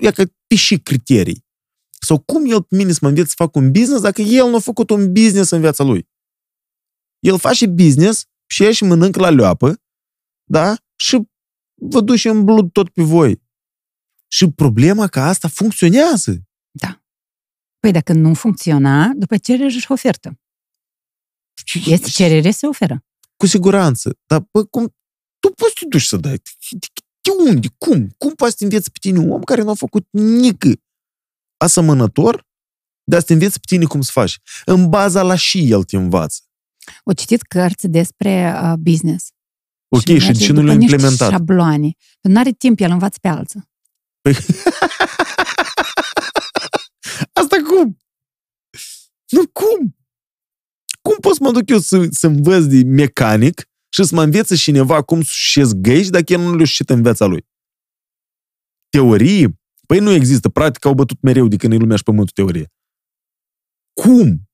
Ia 0.01 0.11
că 0.11 0.24
pe 0.47 0.55
și 0.55 0.78
criterii. 0.78 1.47
Sau 2.01 2.18
cum 2.18 2.51
el 2.51 2.62
pe 2.62 2.76
mine 2.76 2.93
să 2.93 2.99
mă 3.03 3.09
învețe 3.09 3.28
să 3.28 3.35
fac 3.37 3.55
un 3.55 3.70
business 3.70 4.03
dacă 4.03 4.22
el 4.22 4.49
nu 4.49 4.57
a 4.57 4.59
făcut 4.59 4.91
un 4.91 5.12
business 5.12 5.51
în 5.51 5.61
viața 5.61 5.85
lui? 5.85 6.09
El 7.18 7.39
face 7.39 7.66
business 7.66 8.24
și 8.47 8.64
ea 8.64 8.72
și 8.72 8.85
mănâncă 8.85 9.20
la 9.20 9.30
leoapă, 9.30 9.82
da? 10.45 10.76
Și 10.97 11.28
vă 11.74 12.01
duce 12.01 12.28
în 12.28 12.45
blud 12.45 12.72
tot 12.72 12.89
pe 12.89 13.03
voi. 13.03 13.43
Și 14.28 14.51
problema 14.51 15.07
că 15.07 15.20
asta 15.20 15.49
funcționează. 15.49 16.43
Păi 17.78 17.93
dacă 17.93 18.12
nu 18.12 18.35
funcționa, 18.35 19.12
după 19.16 19.37
cerere 19.37 19.68
și 19.68 19.93
ofertă. 19.93 20.39
Este 21.86 22.09
cerere, 22.09 22.50
se 22.50 22.66
oferă. 22.66 23.05
Cu 23.36 23.46
siguranță. 23.46 24.18
Dar, 24.26 24.46
bă, 24.50 24.64
cum? 24.64 24.94
Tu 25.38 25.50
poți 25.50 25.72
să 25.72 25.76
te 25.80 25.86
duci 25.88 26.02
să 26.02 26.16
dai. 26.16 26.42
De, 26.70 26.86
de 27.20 27.50
unde? 27.50 27.68
Cum? 27.78 28.14
Cum 28.18 28.34
poți 28.34 28.50
să 28.50 28.57
te 28.57 28.64
înveți 28.64 28.90
pe 28.90 28.98
tine 29.00 29.18
un 29.18 29.30
om 29.30 29.42
care 29.42 29.62
nu 29.62 29.70
a 29.70 29.74
făcut 29.74 30.07
nică 30.11 30.68
asemănător, 31.57 32.46
dar 33.05 33.20
să 33.20 33.26
te 33.26 33.32
înveți 33.32 33.61
pe 33.61 33.66
tine 33.66 33.84
cum 33.84 34.00
să 34.00 34.11
faci? 34.12 34.38
În 34.64 34.88
baza 34.88 35.22
la 35.22 35.34
și 35.36 35.70
el 35.70 35.82
te 35.82 35.96
învață. 35.96 36.40
O 37.05 37.12
citit 37.12 37.42
cărți 37.42 37.88
despre 37.88 38.61
uh, 38.62 38.72
business. 38.78 39.32
Ok, 39.88 40.02
și, 40.02 40.12
merge 40.12 40.32
de 40.32 40.38
ce 40.38 40.52
nu 40.52 40.55
după 40.55 40.66
le-a 40.66 40.74
niște 40.76 40.94
implementat? 40.94 41.30
șabloane. 41.30 41.90
Nu 42.20 42.38
are 42.38 42.52
timp, 42.52 42.80
el 42.80 42.90
învață 42.90 43.18
pe 43.20 43.28
alții. 43.28 43.68
Păi... 44.20 44.34
Asta 47.40 47.57
cum? 47.68 47.98
Nu, 49.28 49.48
cum? 49.52 49.96
Cum 51.25 51.33
pot 51.33 51.43
să 51.43 51.53
mă 51.53 51.59
duc 51.59 51.68
eu 51.68 51.79
să, 51.79 52.07
să 52.11 52.27
învăț 52.27 52.64
de 52.64 52.83
mecanic 52.85 53.68
și 53.89 54.05
să 54.05 54.14
mă 54.14 54.22
învețe 54.22 54.57
cineva 54.57 55.03
cum 55.03 55.22
să 55.22 55.31
șez 55.33 55.72
găiși 55.72 56.11
dacă 56.11 56.33
el 56.33 56.41
nu 56.41 56.57
le-a 56.57 56.64
știut 56.64 56.91
în 56.91 57.03
viața 57.03 57.25
lui? 57.25 57.47
Teorie? 58.89 59.61
Păi 59.87 59.99
nu 59.99 60.11
există. 60.11 60.49
Practic 60.49 60.85
au 60.85 60.95
bătut 60.95 61.20
mereu 61.20 61.49
de 61.49 61.57
când 61.57 61.72
e 61.72 61.77
lumea 61.77 61.97
și 61.97 62.03
pământul 62.03 62.33
teorie. 62.35 62.72
Cum? 64.01 64.49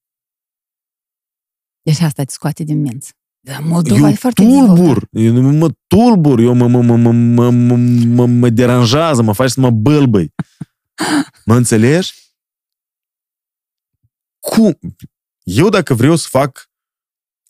Deci 1.83 2.01
asta 2.01 2.25
te 2.25 2.31
scoate 2.31 2.65
din 2.65 2.81
minți. 2.81 3.15
Da, 3.41 3.59
Moldova 3.59 4.01
eu 4.01 4.09
e 4.09 4.15
foarte 4.15 4.43
dezvoltată. 4.43 4.81
tulbur. 4.81 5.09
Eu 5.11 5.53
mă 5.53 5.71
tulbur. 5.87 6.39
Eu 6.39 6.55
mă, 6.55 6.69
mă, 6.69 6.83
mă, 6.83 6.97
mă, 6.97 7.13
mă, 7.13 7.51
mă, 7.51 7.77
mă, 8.07 8.27
mă 8.27 8.49
deranjează, 8.49 9.23
mă 9.23 9.33
faci 9.33 9.51
să 9.51 9.61
mă 9.61 9.71
bălbăi. 9.71 10.35
Mă 11.47 11.57
înțelegi? 11.57 12.15
Cum? 14.39 14.79
Eu 15.57 15.69
dacă 15.69 15.95
vreau 15.95 16.17
să 16.17 16.27
fac 16.31 16.71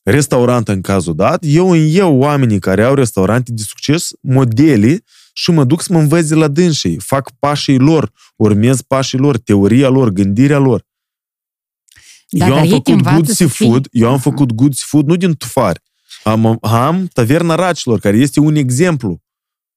restaurant 0.02 0.68
în 0.68 0.80
cazul 0.80 1.14
dat, 1.14 1.44
eu 1.46 1.70
în 1.70 1.86
eu 1.90 2.16
oamenii 2.18 2.58
care 2.58 2.82
au 2.84 2.94
restaurante 2.94 3.52
de 3.52 3.62
succes, 3.62 4.10
modele 4.20 5.02
și 5.32 5.50
mă 5.50 5.64
duc 5.64 5.82
să 5.82 5.92
mă 5.92 5.98
învăț 5.98 6.28
de 6.28 6.34
la 6.34 6.48
dânsii. 6.48 6.98
Fac 7.00 7.30
pașii 7.38 7.78
lor, 7.78 8.12
urmez 8.36 8.82
pașii 8.82 9.18
lor, 9.18 9.38
teoria 9.38 9.88
lor, 9.88 10.08
gândirea 10.08 10.58
lor. 10.58 10.86
Da, 12.28 12.44
eu 12.46 12.50
dar 12.52 12.58
am 12.60 12.64
ei 12.64 12.70
te 12.70 12.74
făcut 12.74 12.94
învață 12.94 13.14
good 13.16 13.26
să 13.26 13.34
seafood, 13.34 13.86
fii- 13.88 14.00
eu 14.00 14.06
am 14.06 14.12
Aha. 14.12 14.22
făcut 14.22 14.52
good 14.52 14.74
seafood 14.74 15.06
nu 15.06 15.16
din 15.16 15.34
tufari. 15.34 15.80
Am, 16.24 16.58
am 16.60 17.06
taverna 17.12 17.54
racilor, 17.54 17.98
care 17.98 18.16
este 18.16 18.40
un 18.40 18.54
exemplu. 18.54 19.22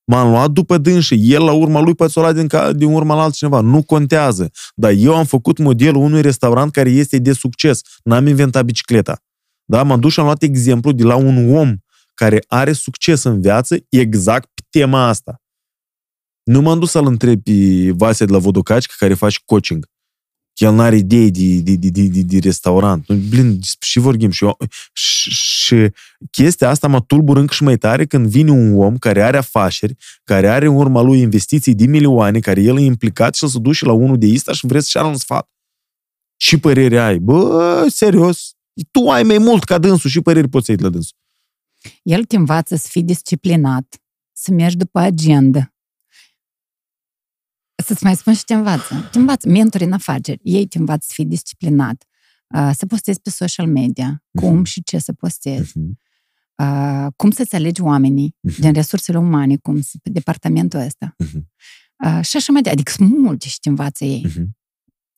M-am 0.06 0.30
luat 0.30 0.51
după 0.51 0.78
dânsii, 0.78 1.32
el 1.34 1.43
la 1.43 1.51
urma 1.51 1.80
lui 1.80 1.95
poate 1.95 2.12
să 2.12 2.20
o 2.20 2.22
lua 2.22 2.32
din, 2.32 2.47
ca- 2.47 2.72
din 2.72 2.93
urma 2.93 3.16
la 3.16 3.22
altcineva. 3.22 3.60
Nu 3.60 3.84
contează. 3.84 4.51
Dar 4.76 4.91
eu 4.91 5.16
am 5.16 5.26
făcut 5.26 5.58
modelul 5.58 6.01
unui 6.01 6.22
restaurant 6.22 6.72
care 6.72 6.89
este 6.89 7.18
de 7.18 7.34
succes. 7.34 7.82
N-am 8.04 8.28
inventat 8.28 8.66
bicicleta. 8.66 9.18
Da? 9.66 9.84
M-am 9.84 9.99
dus 9.99 10.12
și 10.12 10.20
am 10.20 10.26
luat 10.26 10.41
exemplu 10.41 10.91
de 10.91 11.04
la 11.04 11.16
un 11.16 11.56
om 11.56 11.76
care 12.14 12.43
are 12.47 12.74
succes 12.74 13.24
în 13.24 13.41
viață 13.41 13.78
exact 13.89 14.49
pe 14.54 14.62
tema 14.70 15.08
asta. 15.08 15.41
Nu 16.43 16.62
m-am 16.62 16.80
dus 16.80 16.91
să-l 16.91 17.06
întreb 17.06 17.43
pe 17.43 17.91
Vasea 17.91 18.26
de 18.26 18.32
la 18.32 18.38
Vodocaci, 18.38 18.86
care 18.86 19.14
face 19.14 19.38
coaching. 19.45 19.86
El 20.54 20.74
n-are 20.74 20.95
idei 20.95 21.32
de, 21.32 21.56
de, 21.56 21.76
de, 21.76 21.89
de, 21.89 22.08
de, 22.08 22.22
de 22.22 22.39
restaurant. 22.39 23.08
Blin, 23.30 23.60
și 23.80 23.99
vorbim. 23.99 24.30
Și, 24.30 24.43
eu, 24.43 24.58
și, 24.93 25.30
și 25.30 25.91
chestia 26.32 26.70
asta 26.70 26.88
mă 26.88 27.01
tulbur 27.01 27.38
încă 27.38 27.54
și 27.54 27.64
mai 27.64 27.78
tare 27.78 28.06
când 28.06 28.28
vine 28.28 28.51
un 28.51 28.80
om 28.80 28.97
care 28.97 29.24
are 29.24 29.38
afaceri, 29.38 29.95
care 30.24 30.49
are 30.49 30.66
în 30.66 30.76
urma 30.76 31.01
lui 31.01 31.20
investiții 31.20 31.76
de 31.76 31.86
milioane, 31.86 32.39
care 32.39 32.62
el 32.62 32.78
e 32.78 32.82
implicat 32.82 33.36
și 33.36 33.43
el 33.43 33.49
se 33.49 33.60
duce 33.60 33.86
la 33.86 33.91
unul 33.91 34.18
de 34.18 34.32
ăsta 34.34 34.54
și 34.54 34.66
vreți 34.66 34.84
să-și 34.84 34.97
ară 34.97 35.08
un 35.08 35.18
sfat. 35.18 35.49
Și 36.38 36.58
părere 36.58 36.99
ai? 36.99 37.20
Bă, 37.20 37.86
serios, 37.89 38.54
tu 38.91 39.10
ai 39.10 39.24
mai 39.24 39.38
mult 39.38 39.64
ca 39.64 39.78
dânsul 39.78 40.10
și 40.10 40.22
păreri 40.22 40.49
poți 40.49 40.66
să 40.66 40.72
iei 40.72 40.80
de 40.80 40.88
la 40.88 40.93
dânsul. 40.93 41.18
El 42.04 42.24
te 42.24 42.36
învață 42.36 42.76
să 42.76 42.88
fii 42.89 43.04
disciplinat, 43.04 44.01
să 44.32 44.51
mergi 44.51 44.78
după 44.78 44.99
agenda. 44.99 45.72
Să-ți 47.86 48.04
mai 48.04 48.16
spun 48.16 48.34
și 48.34 48.44
te 48.44 48.54
învață. 48.54 49.10
Te 49.12 49.18
învață 49.18 49.50
mentori 49.50 49.84
în 49.84 49.92
afaceri. 49.92 50.40
Ei 50.44 50.68
te 50.68 50.78
învață 50.78 51.06
să 51.08 51.14
fii 51.16 51.26
disciplinat, 51.26 52.04
uh, 52.56 52.72
să 52.76 52.86
postezi 52.86 53.20
pe 53.22 53.30
social 53.30 53.68
media, 53.68 54.24
cum 54.40 54.54
Mhm. 54.56 54.64
și 54.64 54.84
ce 54.84 54.98
să 54.98 55.14
postezi, 55.14 55.78
Mhm. 55.78 56.00
uh, 56.56 57.08
cum 57.16 57.32
să-ți 57.32 57.56
alegi 57.56 57.82
oamenii 57.82 58.36
Mhm. 58.40 58.62
din 58.62 58.74
resursele 58.74 59.18
umane, 59.18 59.58
cum 59.58 59.82
să, 59.82 59.98
pe 60.04 60.10
departamentul 60.10 60.80
ăsta. 60.80 61.16
Mhm. 61.18 61.52
Uh, 62.06 62.20
și 62.26 62.38
așa 62.38 62.52
mai 62.52 62.62
departe. 62.62 62.70
Adică 62.70 62.92
sunt 62.92 63.18
multe 63.20 63.48
și 63.48 63.60
te 63.60 63.70
învață 63.70 64.04
ei. 64.06 64.22
Mhm. 64.26 64.58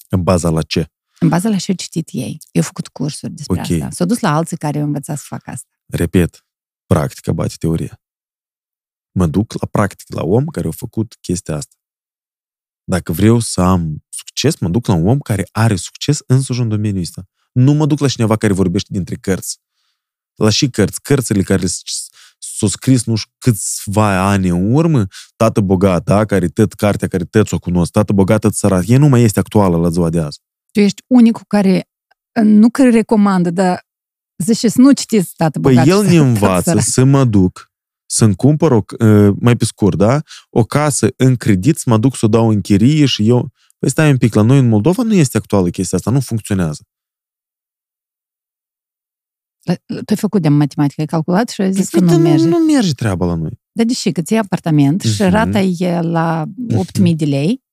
În 0.09 0.23
baza 0.23 0.49
la 0.49 0.61
ce? 0.61 0.89
În 1.19 1.27
baza 1.29 1.49
la 1.49 1.55
ce 1.57 1.71
au 1.71 1.77
citit 1.77 2.09
ei. 2.11 2.37
Eu 2.51 2.61
au 2.61 2.67
făcut 2.67 2.87
cursuri 2.87 3.31
despre 3.33 3.59
Ok. 3.59 3.69
asta. 3.71 3.89
S-au 3.89 4.05
dus 4.07 4.19
la 4.19 4.35
alții 4.35 4.57
care 4.57 4.79
au 4.79 4.85
învățat 4.85 5.17
să 5.17 5.23
facă 5.27 5.49
asta. 5.51 5.69
Repet, 5.85 6.45
practica 6.85 7.31
bate 7.33 7.53
teoria. 7.59 8.01
Mă 9.11 9.25
duc 9.27 9.53
la 9.61 9.67
practic, 9.71 10.13
la 10.13 10.23
om 10.23 10.45
care 10.45 10.67
a 10.67 10.71
făcut 10.71 11.17
chestia 11.21 11.55
asta. 11.55 11.75
Dacă 12.87 13.11
vreau 13.11 13.39
să 13.39 13.61
am 13.61 14.03
succes, 14.09 14.59
mă 14.59 14.69
duc 14.69 14.87
la 14.87 14.93
un 14.93 15.07
om 15.07 15.19
care 15.19 15.47
are 15.51 15.75
succes 15.75 16.19
însuși 16.27 16.61
în 16.61 16.67
domeniul 16.69 17.01
ăsta. 17.01 17.23
Nu 17.51 17.73
mă 17.73 17.85
duc 17.85 17.99
la 17.99 18.07
cineva 18.07 18.35
care 18.35 18.53
vorbește 18.53 18.87
dintre 18.91 19.15
cărți. 19.15 19.59
La 20.35 20.49
și 20.49 20.69
cărți. 20.69 21.01
Cărțile 21.01 21.41
care 21.41 21.65
s- 21.65 21.81
s-au 22.39 22.67
scris 22.69 23.03
nu 23.05 23.15
știu 23.15 23.31
câțiva 23.37 24.29
ani 24.29 24.47
în 24.49 24.73
urmă, 24.73 25.07
tată 25.35 25.61
bogat, 25.61 26.03
da? 26.03 26.25
care 26.25 26.47
tot 26.47 26.73
cartea 26.73 27.07
care 27.07 27.23
tot 27.23 27.51
o 27.51 27.59
cunosc, 27.59 27.91
tată 27.91 28.13
bogat, 28.13 28.39
tată 28.41 28.53
sărat. 28.53 28.83
E 28.87 28.97
nu 28.97 29.07
mai 29.07 29.21
este 29.21 29.39
actuală 29.39 29.77
la 29.77 29.89
ziua 29.89 30.09
de 30.09 30.19
azi. 30.19 30.39
Tu 30.71 30.79
ești 30.79 31.01
unicul 31.07 31.43
care 31.47 31.89
uh, 32.39 32.45
nu 32.45 32.69
că 32.69 32.89
recomandă, 32.89 33.49
dar 33.49 33.85
zice 34.43 34.67
să 34.69 34.81
nu 34.81 34.91
citiți 34.91 35.33
tată 35.35 35.59
Păi 35.59 35.73
bogat 35.73 35.87
el 35.87 36.03
și 36.03 36.09
ne 36.11 36.17
tată 36.17 36.27
învață 36.27 36.69
sărac. 36.69 36.83
să 36.83 37.03
mă 37.03 37.23
duc, 37.25 37.71
să-mi 38.15 38.35
cumpăr, 38.35 38.71
o, 38.71 38.83
uh, 39.05 39.33
mai 39.39 39.55
pe 39.55 39.65
scurt, 39.65 39.97
da? 39.97 40.21
O 40.49 40.63
casă 40.63 41.07
în 41.17 41.35
credit, 41.35 41.77
să 41.77 41.89
mă 41.89 41.97
duc 41.97 42.15
să 42.15 42.25
o 42.25 42.29
dau 42.29 42.49
în 42.49 42.61
chirie 42.61 43.05
și 43.05 43.27
eu... 43.27 43.49
Păi 43.79 43.89
stai 43.89 44.11
un 44.11 44.17
pic, 44.17 44.33
la 44.33 44.41
noi 44.41 44.59
în 44.59 44.67
Moldova 44.67 45.03
nu 45.03 45.13
este 45.13 45.37
actuală 45.37 45.69
chestia 45.69 45.97
asta, 45.97 46.11
nu 46.11 46.19
funcționează. 46.19 46.81
La- 49.63 49.75
Tu 49.75 50.03
ai 50.07 50.15
făcut 50.15 50.41
de 50.41 50.47
matematică, 50.49 51.01
ai 51.01 51.07
calculat 51.07 51.49
și 51.49 51.61
ai 51.61 51.73
zis 51.73 51.89
că 51.89 51.97
Păi, 51.99 52.07
nu 52.07 52.13
uite, 52.15 52.29
merge. 52.29 52.47
nu 52.47 52.57
merge 52.57 52.91
treaba 52.93 53.25
la 53.25 53.35
noi. 53.35 53.59
Dar 53.71 53.85
deși 53.85 54.11
că 54.11 54.21
ți 54.21 54.31
iei 54.33 54.41
apartament 54.41 55.01
și 55.01 55.21
Mhm. 55.21 55.31
rata 55.31 55.59
e 55.59 56.01
la 56.01 56.45
8.000 56.77 57.15
de 57.15 57.25
lei, 57.25 57.63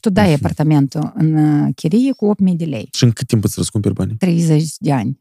tu 0.00 0.10
dai 0.10 0.26
Mhm. 0.26 0.34
apartamentul 0.34 1.12
în 1.14 1.34
uh, 1.34 1.68
chirie 1.74 2.12
cu 2.12 2.26
8.000 2.26 2.56
de 2.56 2.64
lei. 2.64 2.88
Și 2.92 3.04
în 3.04 3.10
cât 3.10 3.26
timp 3.26 3.44
îți 3.44 3.54
răscumperi 3.56 3.94
banii? 3.94 4.16
30 4.16 4.76
de 4.78 4.92
ani. 4.92 5.20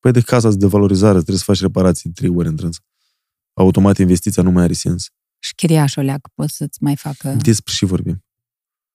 Păi 0.00 0.12
de 0.12 0.20
casa 0.20 0.50
de 0.50 0.56
devalorizare 0.56 1.14
trebuie 1.14 1.36
să 1.38 1.44
faci 1.44 1.60
reparații 1.60 2.10
de 2.10 2.14
trei 2.20 2.36
ori 2.36 2.48
în 2.48 2.56
trâns. 2.56 2.78
Automat 3.54 3.98
investiția 3.98 4.42
nu 4.42 4.50
mai 4.50 4.62
are 4.62 4.72
sens. 4.72 5.08
Și 5.38 5.54
chiriașul 5.54 6.04
leacă 6.04 6.30
pot 6.34 6.48
să-ți 6.48 6.82
mai 6.82 6.96
facă... 6.96 7.36
Despre 7.42 7.72
și 7.72 7.84
vorbim. 7.84 8.24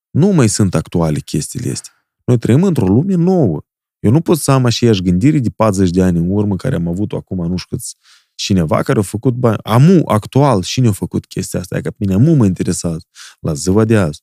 Nu 0.10 0.27
mai 0.27 0.49
sunt 0.49 0.76
actuale 0.76 1.19
chestiile 1.19 1.72
astea. 1.72 1.94
Noi 2.23 2.38
trăim 2.38 2.64
într-o 2.64 2.88
lume 2.88 3.14
nouă. 3.14 3.61
Eu 3.99 4.11
nu 4.11 4.22
pot 4.22 4.38
să 4.38 4.52
am 4.52 4.65
aceeași 4.65 5.02
gândire 5.02 5.40
de 5.40 5.49
40 5.49 5.90
de 5.90 6.03
ani 6.03 6.18
în 6.18 6.30
urmă, 6.30 6.56
care 6.56 6.76
am 6.76 6.88
avut-o 6.88 7.15
acum, 7.15 7.48
nu 7.48 7.57
știu 7.57 7.76
câți, 7.76 7.95
cineva 8.36 8.84
care 8.84 8.99
a 8.99 9.02
făcut 9.02 9.34
bani. 9.34 9.57
Amu, 9.64 10.02
actual, 10.06 10.64
cine 10.64 10.88
a 10.88 10.91
făcut 10.91 11.26
chestia 11.26 11.60
asta? 11.60 11.77
E 11.77 11.81
că 11.81 11.90
pe 11.90 11.95
mine 11.99 12.14
amu 12.14 12.36
mă 12.36 12.45
interesează 12.45 13.06
la 13.40 13.53
ziua 13.53 13.86
de 13.86 13.98
azi. 13.98 14.22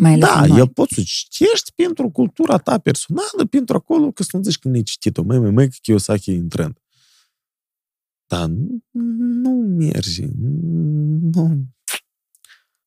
Mai 0.00 0.18
da, 0.18 0.44
el 0.46 0.68
poți 0.68 0.94
să 0.94 1.02
citești 1.04 1.72
pentru 1.74 2.10
cultura 2.10 2.56
ta 2.56 2.78
personală, 2.78 3.46
pentru 3.50 3.76
acolo, 3.76 4.10
că 4.10 4.22
să 4.22 4.36
nu 4.36 4.42
zici 4.42 4.58
că 4.58 4.68
nu 4.68 4.74
ai 4.74 4.82
citit-o. 4.82 5.22
Mai, 5.22 5.38
mai, 5.38 5.50
mai, 5.50 5.68
că 5.68 5.74
Kiyosaki 5.82 6.30
e 6.30 6.36
în 6.36 6.48
trend. 6.48 6.78
Dar 8.26 8.46
nu, 8.46 8.82
nu 9.42 9.50
merge. 9.50 10.26
Nu. 11.20 11.66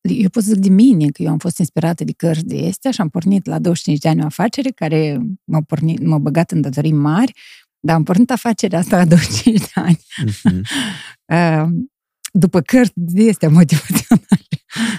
Eu 0.02 0.30
pot 0.30 0.44
să 0.44 0.52
zic 0.54 0.62
de 0.62 0.70
mine 0.70 1.08
că 1.08 1.22
eu 1.22 1.30
am 1.30 1.38
fost 1.38 1.58
inspirată 1.58 2.04
de 2.04 2.12
cărți 2.12 2.46
de 2.46 2.68
astea 2.68 2.92
și 2.92 3.02
am 3.02 3.10
pornit 3.10 3.46
la 3.46 3.60
25 3.60 4.00
de 4.00 4.10
ani 4.10 4.22
o 4.22 4.26
afacere 4.26 4.70
care 4.70 5.20
m-a, 5.44 5.62
pornit, 5.62 6.00
m-a 6.06 6.18
băgat 6.18 6.52
în 6.52 6.62
datorii 6.62 6.94
mari, 6.94 7.34
dar 7.80 7.96
am 7.96 8.04
pornit 8.04 8.32
afacerea 8.32 8.80
asta 8.80 8.98
la 8.98 9.06
25 9.06 9.60
de 9.60 9.72
ani. 9.74 10.00
Uh-huh. 11.30 11.68
după 12.32 12.62
cărți 12.62 12.92
de 12.96 13.30
astea 13.30 13.50
motivaționale. 13.50 14.48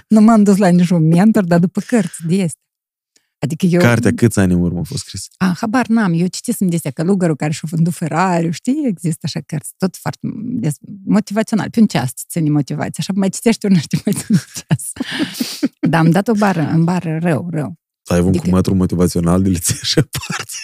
Nu 0.08 0.20
m-am 0.20 0.42
dus 0.42 0.56
la 0.56 0.68
niciun 0.68 1.08
mentor, 1.08 1.44
dar 1.44 1.58
după 1.58 1.80
cărți 1.80 2.26
de 2.26 2.42
astea. 2.42 2.62
Adică 3.40 3.66
eu... 3.66 3.80
Cartea 3.80 4.14
câți 4.14 4.38
ani 4.38 4.52
în 4.52 4.60
urmă 4.60 4.78
a 4.78 4.82
fost 4.82 5.04
scris? 5.04 5.26
A, 5.36 5.54
habar 5.60 5.86
n-am. 5.86 6.12
Eu 6.12 6.26
citisem 6.26 6.68
de 6.68 6.76
astea 6.76 6.90
călugărul 6.90 7.36
care 7.36 7.52
și-a 7.52 7.68
vândut 7.70 7.94
Ferrari, 7.94 8.50
știi? 8.52 8.82
Există 8.86 9.20
așa 9.22 9.40
cărți, 9.46 9.72
tot 9.76 9.96
foarte 9.96 10.18
des, 10.42 10.74
motivațional. 11.04 11.70
Pe 11.70 11.80
un 11.80 11.86
ceas 11.86 12.12
ține 12.28 12.50
motivație. 12.50 12.94
Așa 12.96 13.12
mai 13.16 13.28
citești 13.28 13.66
una, 13.66 13.78
știi, 13.78 14.00
mai 14.04 14.14
ține 14.14 14.38
ceas. 14.54 14.92
Dar 15.80 16.00
am 16.00 16.10
dat 16.10 16.28
o 16.28 16.32
bară, 16.32 16.68
în 16.72 16.84
bară 16.84 17.18
rău, 17.22 17.48
rău. 17.50 17.78
Ai 18.04 18.20
un 18.20 18.28
adică... 18.28 18.44
cumatru 18.44 18.74
motivațional 18.74 19.42
de 19.42 19.48
liție 19.48 19.78
și 19.82 19.94
parte. 19.94 20.56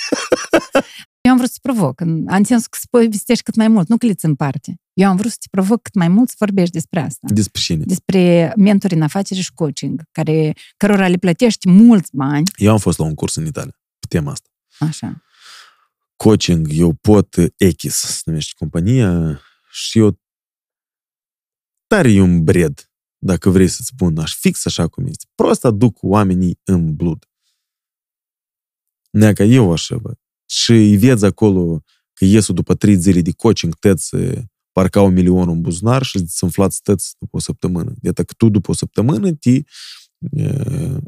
Eu 1.26 1.32
am 1.32 1.38
vrut 1.38 1.50
să 1.50 1.58
provoc. 1.62 2.00
Am 2.26 2.42
ținut 2.42 2.62
să 2.62 2.86
povestești 2.90 3.42
cât 3.42 3.54
mai 3.54 3.68
mult, 3.68 3.88
nu 3.88 3.96
că 3.96 4.06
în 4.20 4.34
parte. 4.34 4.80
Eu 4.92 5.08
am 5.08 5.16
vrut 5.16 5.30
să 5.30 5.36
te 5.40 5.46
provoc 5.50 5.82
cât 5.82 5.94
mai 5.94 6.08
mult 6.08 6.28
să 6.28 6.34
vorbești 6.38 6.72
despre 6.72 7.00
asta. 7.00 7.26
Despre 7.30 7.60
cine? 7.60 7.84
Despre 7.84 8.52
mentori 8.56 8.94
în 8.94 9.02
afaceri 9.02 9.40
și 9.40 9.52
coaching, 9.52 10.02
care, 10.12 10.54
cărora 10.76 11.08
le 11.08 11.16
plătești 11.16 11.68
mulți 11.68 12.16
bani. 12.16 12.50
Eu 12.56 12.72
am 12.72 12.78
fost 12.78 12.98
la 12.98 13.04
un 13.04 13.14
curs 13.14 13.34
în 13.34 13.46
Italia 13.46 13.78
pe 13.98 14.06
tema 14.08 14.30
asta. 14.30 14.48
Așa. 14.78 15.22
Coaching, 16.16 16.68
eu 16.70 16.92
pot 16.92 17.36
Echis, 17.56 17.94
se 17.94 18.22
numește 18.24 18.52
compania, 18.56 19.40
și 19.70 19.98
eu 19.98 20.20
tare 21.86 22.12
e 22.12 22.20
un 22.20 22.44
bred, 22.44 22.90
dacă 23.18 23.50
vrei 23.50 23.68
să-ți 23.68 23.88
spun, 23.88 24.18
aș 24.18 24.34
fix 24.34 24.66
așa 24.66 24.88
cum 24.88 25.06
este. 25.06 25.26
Prost 25.34 25.64
aduc 25.64 25.98
oamenii 26.00 26.60
în 26.64 26.94
blud. 26.94 27.28
Neaca 29.10 29.44
eu 29.44 29.72
așa 29.72 29.96
văd 29.96 30.18
și 30.46 30.72
îi 30.72 30.96
vezi 30.96 31.24
acolo 31.24 31.82
că 32.12 32.24
iesu 32.24 32.52
după 32.52 32.74
trei 32.74 32.96
zile 32.96 33.20
de 33.20 33.32
coaching, 33.32 33.74
tăți 33.74 34.16
parca 34.72 35.02
un 35.02 35.12
milion 35.12 35.48
în 35.48 35.60
buzunar 35.60 36.02
și 36.02 36.26
să 36.26 36.44
înflați 36.44 36.82
tăți 36.82 37.14
după 37.18 37.36
o 37.36 37.40
săptămână. 37.40 37.94
Iată 38.02 38.24
că 38.24 38.32
tu 38.36 38.48
după 38.48 38.70
o 38.70 38.74
săptămână 38.74 39.32
ti... 39.32 39.62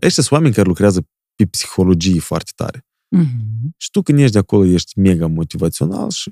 Ăștia 0.03 0.23
sunt 0.23 0.31
oameni 0.31 0.55
care 0.55 0.69
lucrează 0.69 1.09
pe 1.35 1.47
psihologie 1.47 2.21
foarte 2.21 2.53
tare. 2.55 2.87
Mm-hmm. 3.17 3.69
Și 3.77 3.91
tu 3.91 4.03
când 4.03 4.19
ești 4.19 4.33
de 4.33 4.39
acolo, 4.39 4.65
ești 4.65 4.99
mega 4.99 5.27
motivațional 5.27 6.11
și 6.11 6.31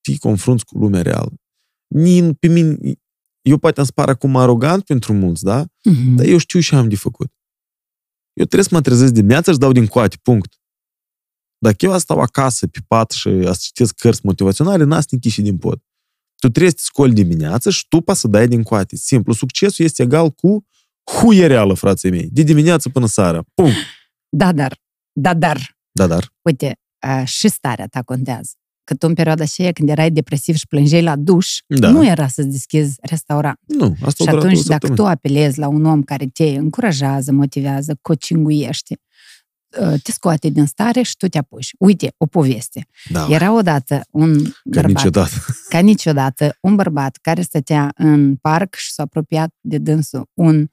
te 0.00 0.18
confrunți 0.18 0.64
cu 0.64 0.78
lumea 0.78 1.02
reală. 1.02 1.32
Nin, 1.86 2.34
pe 2.34 2.46
mine, 2.46 2.78
eu 3.42 3.58
poate 3.58 3.80
am 3.80 3.86
spar 3.86 4.08
acum 4.08 4.36
arogant 4.36 4.84
pentru 4.84 5.12
mulți, 5.12 5.44
da? 5.44 5.64
Mm-hmm. 5.64 6.14
Dar 6.16 6.26
eu 6.26 6.38
știu 6.38 6.60
ce 6.60 6.74
am 6.74 6.88
de 6.88 6.96
făcut. 6.96 7.32
Eu 8.32 8.44
trebuie 8.44 8.68
să 8.68 8.74
mă 8.74 8.80
trezesc 8.80 9.12
dimineața 9.12 9.52
și 9.52 9.58
dau 9.58 9.72
din 9.72 9.86
coate, 9.86 10.16
punct. 10.22 10.59
Dacă 11.62 11.84
eu 11.84 11.98
stau 11.98 12.20
acasă 12.20 12.66
pe 12.66 12.78
pat 12.86 13.10
și 13.10 13.42
să 13.42 13.56
citesc 13.60 13.94
cărți 13.94 14.20
motivaționale, 14.22 14.84
n-ați 14.84 15.28
și 15.28 15.42
din 15.42 15.58
pod. 15.58 15.78
Tu 16.36 16.48
trebuie 16.48 16.70
să 16.70 16.76
te 16.76 16.82
scoli 16.82 17.12
dimineața 17.12 17.70
și 17.70 17.86
tu 17.88 18.12
să 18.12 18.28
dai 18.28 18.48
din 18.48 18.62
coate. 18.62 18.96
Simplu, 18.96 19.32
succesul 19.32 19.84
este 19.84 20.02
egal 20.02 20.30
cu 20.30 20.66
huiereală, 21.04 21.74
frații 21.74 22.10
mei. 22.10 22.28
De 22.32 22.42
dimineață 22.42 22.88
până 22.88 23.06
seara. 23.06 23.42
Pum! 23.54 23.70
Da, 24.28 24.52
dar. 24.52 24.80
Da, 25.12 25.34
dar. 25.34 25.78
Da, 25.92 26.06
dar. 26.06 26.32
Uite, 26.42 26.78
și 27.24 27.48
starea 27.48 27.86
ta 27.86 28.02
contează. 28.02 28.50
Că 28.84 28.94
tu 28.94 29.06
în 29.06 29.14
perioada 29.14 29.42
aceea, 29.42 29.72
când 29.72 29.88
erai 29.88 30.10
depresiv 30.10 30.54
și 30.54 30.66
plângeai 30.66 31.02
la 31.02 31.16
duș, 31.16 31.58
da. 31.66 31.90
nu 31.90 32.06
era 32.06 32.28
să-ți 32.28 32.48
deschizi 32.48 32.96
restaurant. 33.00 33.58
Nu, 33.66 33.96
asta 34.02 34.24
Și 34.24 34.30
atunci, 34.30 34.62
dacă 34.62 34.94
tu 34.94 35.06
apelezi 35.06 35.58
la 35.58 35.68
un 35.68 35.84
om 35.84 36.02
care 36.02 36.26
te 36.26 36.44
încurajează, 36.44 37.32
motivează, 37.32 37.98
cocinguiește, 38.00 38.94
Uh, 38.94 39.09
te 40.02 40.12
scoate 40.12 40.48
din 40.48 40.66
stare 40.66 41.02
și 41.02 41.16
tu 41.16 41.28
te 41.28 41.38
apuci. 41.38 41.70
Uite, 41.78 42.14
o 42.16 42.26
poveste. 42.26 42.86
Da. 43.10 43.26
Era 43.30 43.52
odată 43.52 44.06
un 44.10 44.44
ca 44.44 44.50
bărbat, 44.64 44.90
niciodată. 44.90 45.34
ca 45.68 45.78
niciodată, 45.78 46.56
un 46.60 46.74
bărbat 46.74 47.16
care 47.16 47.42
stătea 47.42 47.92
în 47.96 48.36
parc 48.36 48.74
și 48.74 48.92
s-a 48.92 49.02
apropiat 49.02 49.54
de 49.60 49.78
dânsul 49.78 50.30
un 50.34 50.66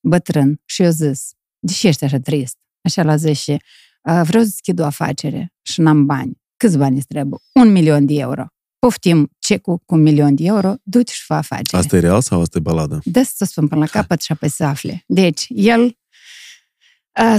bătrân 0.00 0.60
și 0.64 0.80
i-a 0.80 0.90
zis, 0.90 1.30
de 1.58 1.72
ce 1.72 1.86
ești 1.86 2.04
așa 2.04 2.18
trist? 2.18 2.56
Așa 2.82 3.02
la 3.02 3.16
zis 3.16 3.38
și, 3.38 3.56
vreau 4.02 4.42
să 4.42 4.48
deschid 4.48 4.80
o 4.80 4.84
afacere 4.84 5.52
și 5.62 5.80
n-am 5.80 6.06
bani. 6.06 6.42
Câți 6.56 6.78
bani 6.78 6.96
îți 6.96 7.06
trebuie? 7.06 7.40
Un 7.54 7.72
milion 7.72 8.06
de 8.06 8.14
euro. 8.14 8.46
Poftim 8.78 9.30
cecul 9.38 9.78
cu 9.78 9.94
un 9.94 10.02
milion 10.02 10.34
de 10.34 10.44
euro, 10.44 10.74
du-te 10.82 11.12
și 11.12 11.24
fă 11.24 11.34
afacere. 11.34 11.76
Asta 11.82 11.96
e 11.96 12.00
real 12.00 12.20
sau 12.20 12.40
asta 12.40 12.58
e 12.58 12.60
baladă? 12.60 13.00
Dă 13.04 13.22
să 13.34 13.44
spun 13.44 13.68
până 13.68 13.80
la 13.80 13.86
capăt 13.86 14.20
și 14.22 14.32
apoi 14.32 14.48
să 14.48 14.64
afle. 14.64 15.04
Deci, 15.06 15.46
el 15.48 15.98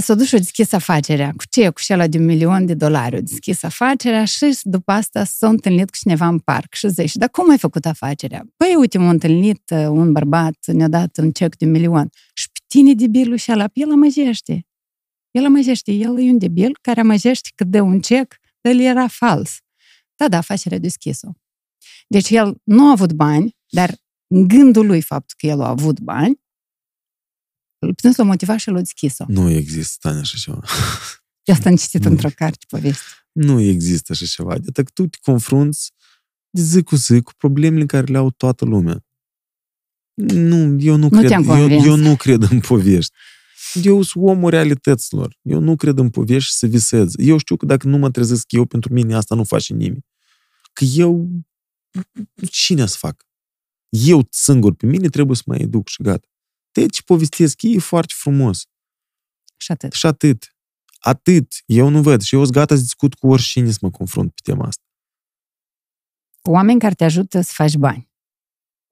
S-a 0.00 0.14
dus 0.14 0.26
și 0.26 0.34
a 0.34 0.38
deschis 0.38 0.72
afacerea 0.72 1.32
cu 1.36 1.44
ce? 1.50 1.68
Cu 1.68 1.80
cela 1.80 2.06
de 2.06 2.18
un 2.18 2.24
milion 2.24 2.66
de 2.66 2.74
dolari. 2.74 3.16
A 3.16 3.20
deschis 3.20 3.62
afacerea 3.62 4.24
și 4.24 4.58
după 4.62 4.92
asta 4.92 5.24
s-a 5.24 5.48
întâlnit 5.48 5.90
cu 5.90 5.96
cineva 5.96 6.26
în 6.26 6.38
parc 6.38 6.74
și 6.74 6.88
zice, 6.88 7.18
dar 7.18 7.28
cum 7.28 7.50
ai 7.50 7.58
făcut 7.58 7.86
afacerea? 7.86 8.46
Păi, 8.56 8.74
uite, 8.74 8.98
m-a 8.98 9.10
întâlnit 9.10 9.70
un 9.70 10.12
bărbat, 10.12 10.56
ne-a 10.66 10.88
dat 10.88 11.16
un 11.16 11.30
cec 11.30 11.56
de 11.56 11.64
un 11.64 11.70
milion. 11.70 12.10
Și 12.34 12.48
pe 12.52 12.58
tine 12.66 12.94
debilul 12.94 13.36
și 13.36 13.50
ala, 13.50 13.66
el 13.72 13.90
amăjește. 13.90 14.66
El 15.30 15.44
amăjește, 15.44 15.92
el 15.92 16.18
e 16.18 16.30
un 16.30 16.38
debil 16.38 16.78
care 16.80 17.00
amăjește 17.00 17.48
că 17.54 17.64
dă 17.64 17.80
un 17.80 18.00
cec, 18.00 18.36
dar 18.60 18.72
el 18.72 18.80
era 18.80 19.06
fals. 19.06 19.58
Da, 20.16 20.28
da, 20.28 20.36
afacerea 20.36 20.78
deschis-o. 20.78 21.28
Deci 22.08 22.30
el 22.30 22.56
nu 22.64 22.86
a 22.86 22.90
avut 22.90 23.12
bani, 23.12 23.56
dar 23.68 23.94
în 24.26 24.48
gândul 24.48 24.86
lui 24.86 25.02
faptul 25.02 25.36
că 25.38 25.46
el 25.46 25.60
a 25.60 25.68
avut 25.68 26.00
bani, 26.00 26.40
putem 27.94 28.12
să 28.12 28.22
l 28.22 28.24
motiva 28.24 28.56
și 28.56 28.70
l-o 28.70 28.78
deschis-o. 28.78 29.24
Nu 29.28 29.50
există, 29.50 29.96
Tania, 30.00 30.20
așa 30.20 30.36
ceva. 30.38 30.60
De 31.44 31.52
asta 31.52 31.68
am 31.68 31.76
citit 31.76 32.04
într-o 32.04 32.28
carte 32.34 32.64
poveste. 32.68 33.04
Nu 33.32 33.60
există 33.60 34.12
așa 34.12 34.26
ceva. 34.26 34.58
De 34.58 34.82
că 34.82 34.90
tu 34.94 35.06
te 35.06 35.18
confrunți 35.22 35.92
de 36.50 36.62
zi 36.62 36.82
cu 36.82 36.96
zi 36.96 37.20
cu 37.20 37.32
problemele 37.36 37.86
care 37.86 38.06
le 38.06 38.18
au 38.18 38.30
toată 38.30 38.64
lumea. 38.64 39.04
Nu, 40.14 40.76
eu 40.80 40.96
nu, 40.96 41.08
nu 41.10 41.18
cred. 41.18 41.30
Eu, 41.30 41.68
eu 41.68 41.96
nu 41.96 42.16
cred 42.16 42.42
în 42.42 42.60
povești. 42.60 43.12
Eu 43.82 44.02
sunt 44.02 44.24
omul 44.24 44.50
realităților. 44.50 45.38
Eu 45.42 45.60
nu 45.60 45.76
cred 45.76 45.98
în 45.98 46.10
povești 46.10 46.50
și 46.50 46.56
să 46.56 46.66
visez. 46.66 47.12
Eu 47.16 47.38
știu 47.38 47.56
că 47.56 47.66
dacă 47.66 47.86
nu 47.86 47.98
mă 47.98 48.10
trezesc 48.10 48.52
eu, 48.52 48.64
pentru 48.64 48.92
mine 48.92 49.14
asta 49.14 49.34
nu 49.34 49.44
face 49.44 49.72
nimeni. 49.72 50.06
Că 50.72 50.84
eu... 50.84 51.28
Cine 52.50 52.86
să 52.86 52.96
fac? 52.98 53.26
Eu 53.88 54.26
singur 54.30 54.74
pe 54.74 54.86
mine 54.86 55.08
trebuie 55.08 55.36
să 55.36 55.42
mă 55.46 55.56
educ 55.56 55.88
și 55.88 56.02
gata. 56.02 56.28
Deci 56.80 57.02
povestesc 57.02 57.62
ei 57.62 57.78
foarte 57.78 58.14
frumos. 58.16 58.66
Și 59.56 59.72
atât. 59.72 59.92
Și 59.92 60.06
atât. 60.06 60.56
Atât. 60.98 61.62
Eu 61.66 61.88
nu 61.88 62.02
văd. 62.02 62.22
Și 62.22 62.34
eu 62.34 62.42
sunt 62.42 62.54
gata 62.54 62.74
să 62.74 62.80
discut 62.80 63.14
cu 63.14 63.28
oricine 63.28 63.70
să 63.70 63.78
mă 63.80 63.90
confrunt 63.90 64.32
pe 64.32 64.40
tema 64.42 64.66
asta. 64.66 64.82
Oameni 66.42 66.80
care 66.80 66.94
te 66.94 67.04
ajută 67.04 67.40
să 67.40 67.52
faci 67.54 67.76
bani. 67.76 68.10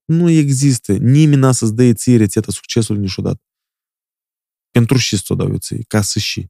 Nu 0.05 0.31
există. 0.31 0.97
Nimeni 0.97 1.41
n-a 1.41 1.53
să-ți 1.53 1.75
dă 1.75 1.93
ție 1.93 2.17
rețeta 2.17 2.53
succesului 2.53 3.01
niciodată. 3.01 3.43
Pentru 4.71 4.97
și 4.97 5.17
să 5.17 5.25
o 5.29 5.35
dau 5.35 5.49
eu 5.49 5.57
ție, 5.57 5.83
ca 5.89 6.03
să 6.03 6.19
și. 6.19 6.47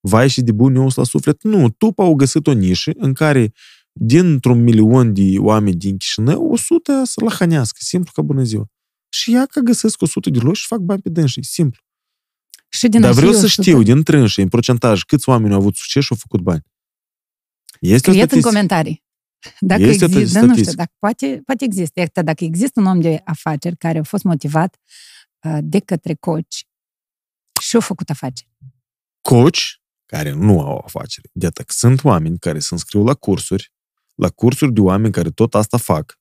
Vai 0.00 0.28
și 0.28 0.42
de 0.42 0.52
bun 0.52 0.74
eu 0.74 0.88
la 0.94 1.04
suflet? 1.04 1.42
Nu, 1.42 1.70
tu 1.70 1.92
au 1.96 2.14
găsit 2.14 2.46
o 2.46 2.52
nișă 2.52 2.92
în 2.96 3.12
care 3.12 3.52
dintr-un 3.92 4.62
milion 4.62 5.14
de 5.14 5.38
oameni 5.38 5.76
din 5.76 5.96
Chișinău, 5.96 6.50
100 6.50 7.04
să 7.04 7.24
la 7.24 7.30
hanească, 7.30 7.78
simplu 7.80 8.10
ca 8.14 8.22
bună 8.22 8.42
ziua 8.42 8.70
și 9.16 9.30
ia 9.30 9.46
că 9.46 9.60
găsesc 9.60 10.02
100 10.02 10.30
de 10.30 10.38
loși 10.38 10.60
și 10.60 10.66
fac 10.66 10.78
bani 10.78 11.00
pe 11.00 11.08
dânsii. 11.08 11.44
Simplu. 11.44 11.80
Și 12.68 12.88
din 12.88 13.00
Dar 13.00 13.12
vreau 13.12 13.32
să 13.32 13.46
știu, 13.46 13.82
din 13.82 14.02
trânșii, 14.02 14.42
în 14.42 14.48
procentaj, 14.48 15.02
câți 15.02 15.28
oameni 15.28 15.52
au 15.52 15.58
avut 15.58 15.76
succes 15.76 16.02
și 16.02 16.08
au 16.12 16.18
făcut 16.20 16.40
bani. 16.40 16.62
Este 17.80 18.10
Scrieți 18.10 18.34
în 18.34 18.40
comentarii. 18.40 19.04
Dacă 19.60 19.82
este 19.82 20.04
există, 20.04 20.40
nu 20.40 20.56
știu, 20.56 20.72
dacă 20.72 20.92
poate, 20.98 21.42
poate 21.44 21.64
există. 21.64 22.00
Iată, 22.00 22.22
dacă 22.22 22.44
există 22.44 22.80
un 22.80 22.86
om 22.86 23.00
de 23.00 23.20
afaceri 23.24 23.76
care 23.76 23.98
a 23.98 24.02
fost 24.02 24.24
motivat 24.24 24.76
uh, 25.42 25.58
de 25.62 25.78
către 25.78 26.14
coach 26.14 26.54
și 27.62 27.76
a 27.76 27.80
făcut 27.80 28.10
afaceri. 28.10 28.50
Coach 29.20 29.58
care 30.06 30.32
nu 30.32 30.60
au 30.60 30.82
afaceri. 30.84 31.28
Iată, 31.40 31.64
sunt 31.66 32.04
oameni 32.04 32.38
care 32.38 32.58
se 32.58 32.68
înscriu 32.70 33.04
la 33.04 33.14
cursuri, 33.14 33.72
la 34.14 34.28
cursuri 34.28 34.72
de 34.72 34.80
oameni 34.80 35.12
care 35.12 35.30
tot 35.30 35.54
asta 35.54 35.76
fac 35.76 36.18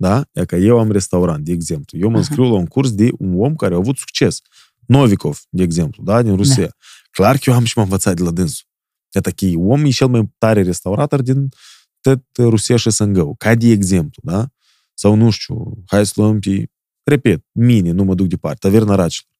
Da? 0.00 0.24
E 0.32 0.44
că 0.44 0.56
eu 0.56 0.78
am 0.78 0.90
restaurant, 0.90 1.44
de 1.44 1.52
exemplu. 1.52 1.98
Eu 1.98 2.10
mă 2.10 2.16
înscriu 2.16 2.44
uh-huh. 2.44 2.50
la 2.50 2.54
un 2.54 2.66
curs 2.66 2.92
de 2.92 3.08
un 3.18 3.40
om 3.40 3.54
care 3.54 3.74
a 3.74 3.76
avut 3.76 3.96
succes. 3.96 4.40
Novikov, 4.86 5.40
de 5.48 5.62
exemplu, 5.62 6.02
da? 6.02 6.22
Din 6.22 6.36
Rusia. 6.36 6.66
Da. 6.66 6.72
Clar 7.10 7.36
că 7.36 7.50
eu 7.50 7.56
am 7.56 7.64
și 7.64 7.72
m-am 7.76 7.86
învățat 7.86 8.16
de 8.16 8.22
la 8.22 8.30
dânsul. 8.30 8.66
Iată 9.14 9.30
că 9.30 9.46
om 9.56 9.84
e 9.84 9.90
cel 9.90 10.08
mai 10.08 10.32
tare 10.38 10.62
restaurator 10.62 11.22
din 11.22 11.48
tot 12.00 12.22
Rusia 12.36 12.76
și 12.76 12.90
Sângău. 12.90 13.34
Ca 13.38 13.54
de 13.54 13.70
exemplu, 13.70 14.22
da? 14.24 14.48
Sau 14.94 15.14
nu 15.14 15.30
știu, 15.30 15.82
hai 15.86 16.06
să 16.06 16.12
luăm 16.16 16.38
pe, 16.38 16.70
repet, 17.02 17.44
mine, 17.52 17.90
nu 17.90 18.04
mă 18.04 18.14
duc 18.14 18.26
departe, 18.26 18.68
taverna 18.68 18.94
Racilor. 18.94 19.32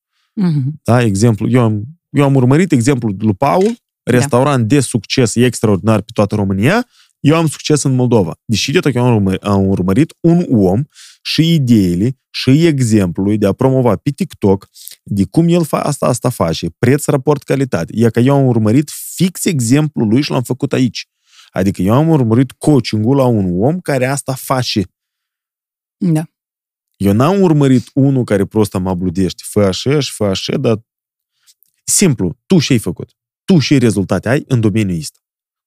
Uh-huh. 0.42 0.82
Da? 0.82 1.02
Exemplu, 1.02 1.48
eu 1.48 1.60
am, 1.60 1.84
eu 2.10 2.24
am 2.24 2.34
urmărit 2.34 2.72
exemplul 2.72 3.16
lui 3.18 3.34
Paul, 3.34 3.64
da. 4.02 4.12
restaurant 4.12 4.60
da. 4.60 4.74
de 4.74 4.80
succes 4.80 5.34
extraordinar 5.34 6.00
pe 6.00 6.10
toată 6.14 6.34
România, 6.34 6.86
eu 7.20 7.36
am 7.36 7.46
succes 7.46 7.82
în 7.82 7.94
Moldova. 7.94 8.40
Deși 8.44 8.72
de 8.72 8.78
tot 8.78 8.94
eu 8.94 9.04
am 9.04 9.14
urmărit, 9.14 9.42
am 9.42 9.66
urmărit 9.66 10.14
un 10.20 10.46
om 10.50 10.82
și 11.22 11.54
ideile 11.54 12.18
și 12.30 12.66
exemplul 12.66 13.38
de 13.38 13.46
a 13.46 13.52
promova 13.52 13.96
pe 13.96 14.10
TikTok 14.10 14.68
de 15.02 15.24
cum 15.24 15.48
el 15.48 15.64
fa 15.64 15.80
asta, 15.80 16.06
asta 16.06 16.28
face, 16.28 16.70
preț, 16.78 17.06
raport, 17.06 17.42
calitate. 17.42 17.92
E 17.96 18.10
că 18.10 18.20
eu 18.20 18.34
am 18.34 18.46
urmărit 18.46 18.90
fix 19.14 19.44
exemplul 19.44 20.08
lui 20.08 20.22
și 20.22 20.30
l-am 20.30 20.42
făcut 20.42 20.72
aici. 20.72 21.08
Adică 21.50 21.82
eu 21.82 21.94
am 21.94 22.08
urmărit 22.08 22.52
coaching-ul 22.52 23.16
la 23.16 23.24
un 23.24 23.62
om 23.62 23.80
care 23.80 24.06
asta 24.06 24.34
face. 24.34 24.82
Da. 25.96 26.22
Eu 26.96 27.12
n-am 27.12 27.42
urmărit 27.42 27.90
unul 27.94 28.24
care 28.24 28.44
prost 28.44 28.72
mă 28.72 28.94
bludește. 28.94 29.42
Fă 29.46 29.60
așa 29.60 30.00
și 30.00 30.12
fă 30.12 30.24
așa, 30.24 30.56
dar 30.56 30.80
simplu, 31.84 32.38
tu 32.46 32.60
ce 32.60 32.72
ai 32.72 32.78
făcut? 32.78 33.16
Tu 33.44 33.60
ce 33.60 33.78
rezultate 33.78 34.28
ai 34.28 34.44
în 34.46 34.60
domeniul 34.60 34.98
ăsta? 34.98 35.18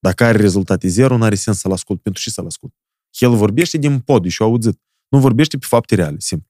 Dacă 0.02 0.24
are 0.24 0.38
rezultate 0.38 0.88
zero, 0.88 1.18
nu 1.18 1.24
are 1.24 1.36
sens 1.36 1.60
să-l 1.60 1.72
ascult. 1.72 2.02
Pentru 2.02 2.22
ce 2.22 2.30
să-l 2.30 2.46
ascult? 2.46 2.74
El 3.20 3.36
vorbește 3.36 3.78
din 3.78 4.00
pod 4.00 4.28
și 4.28 4.42
auzit. 4.42 4.82
Nu 5.08 5.20
vorbește 5.20 5.58
pe 5.58 5.66
fapte 5.66 5.96
reale, 5.96 6.20
simplu. 6.20 6.50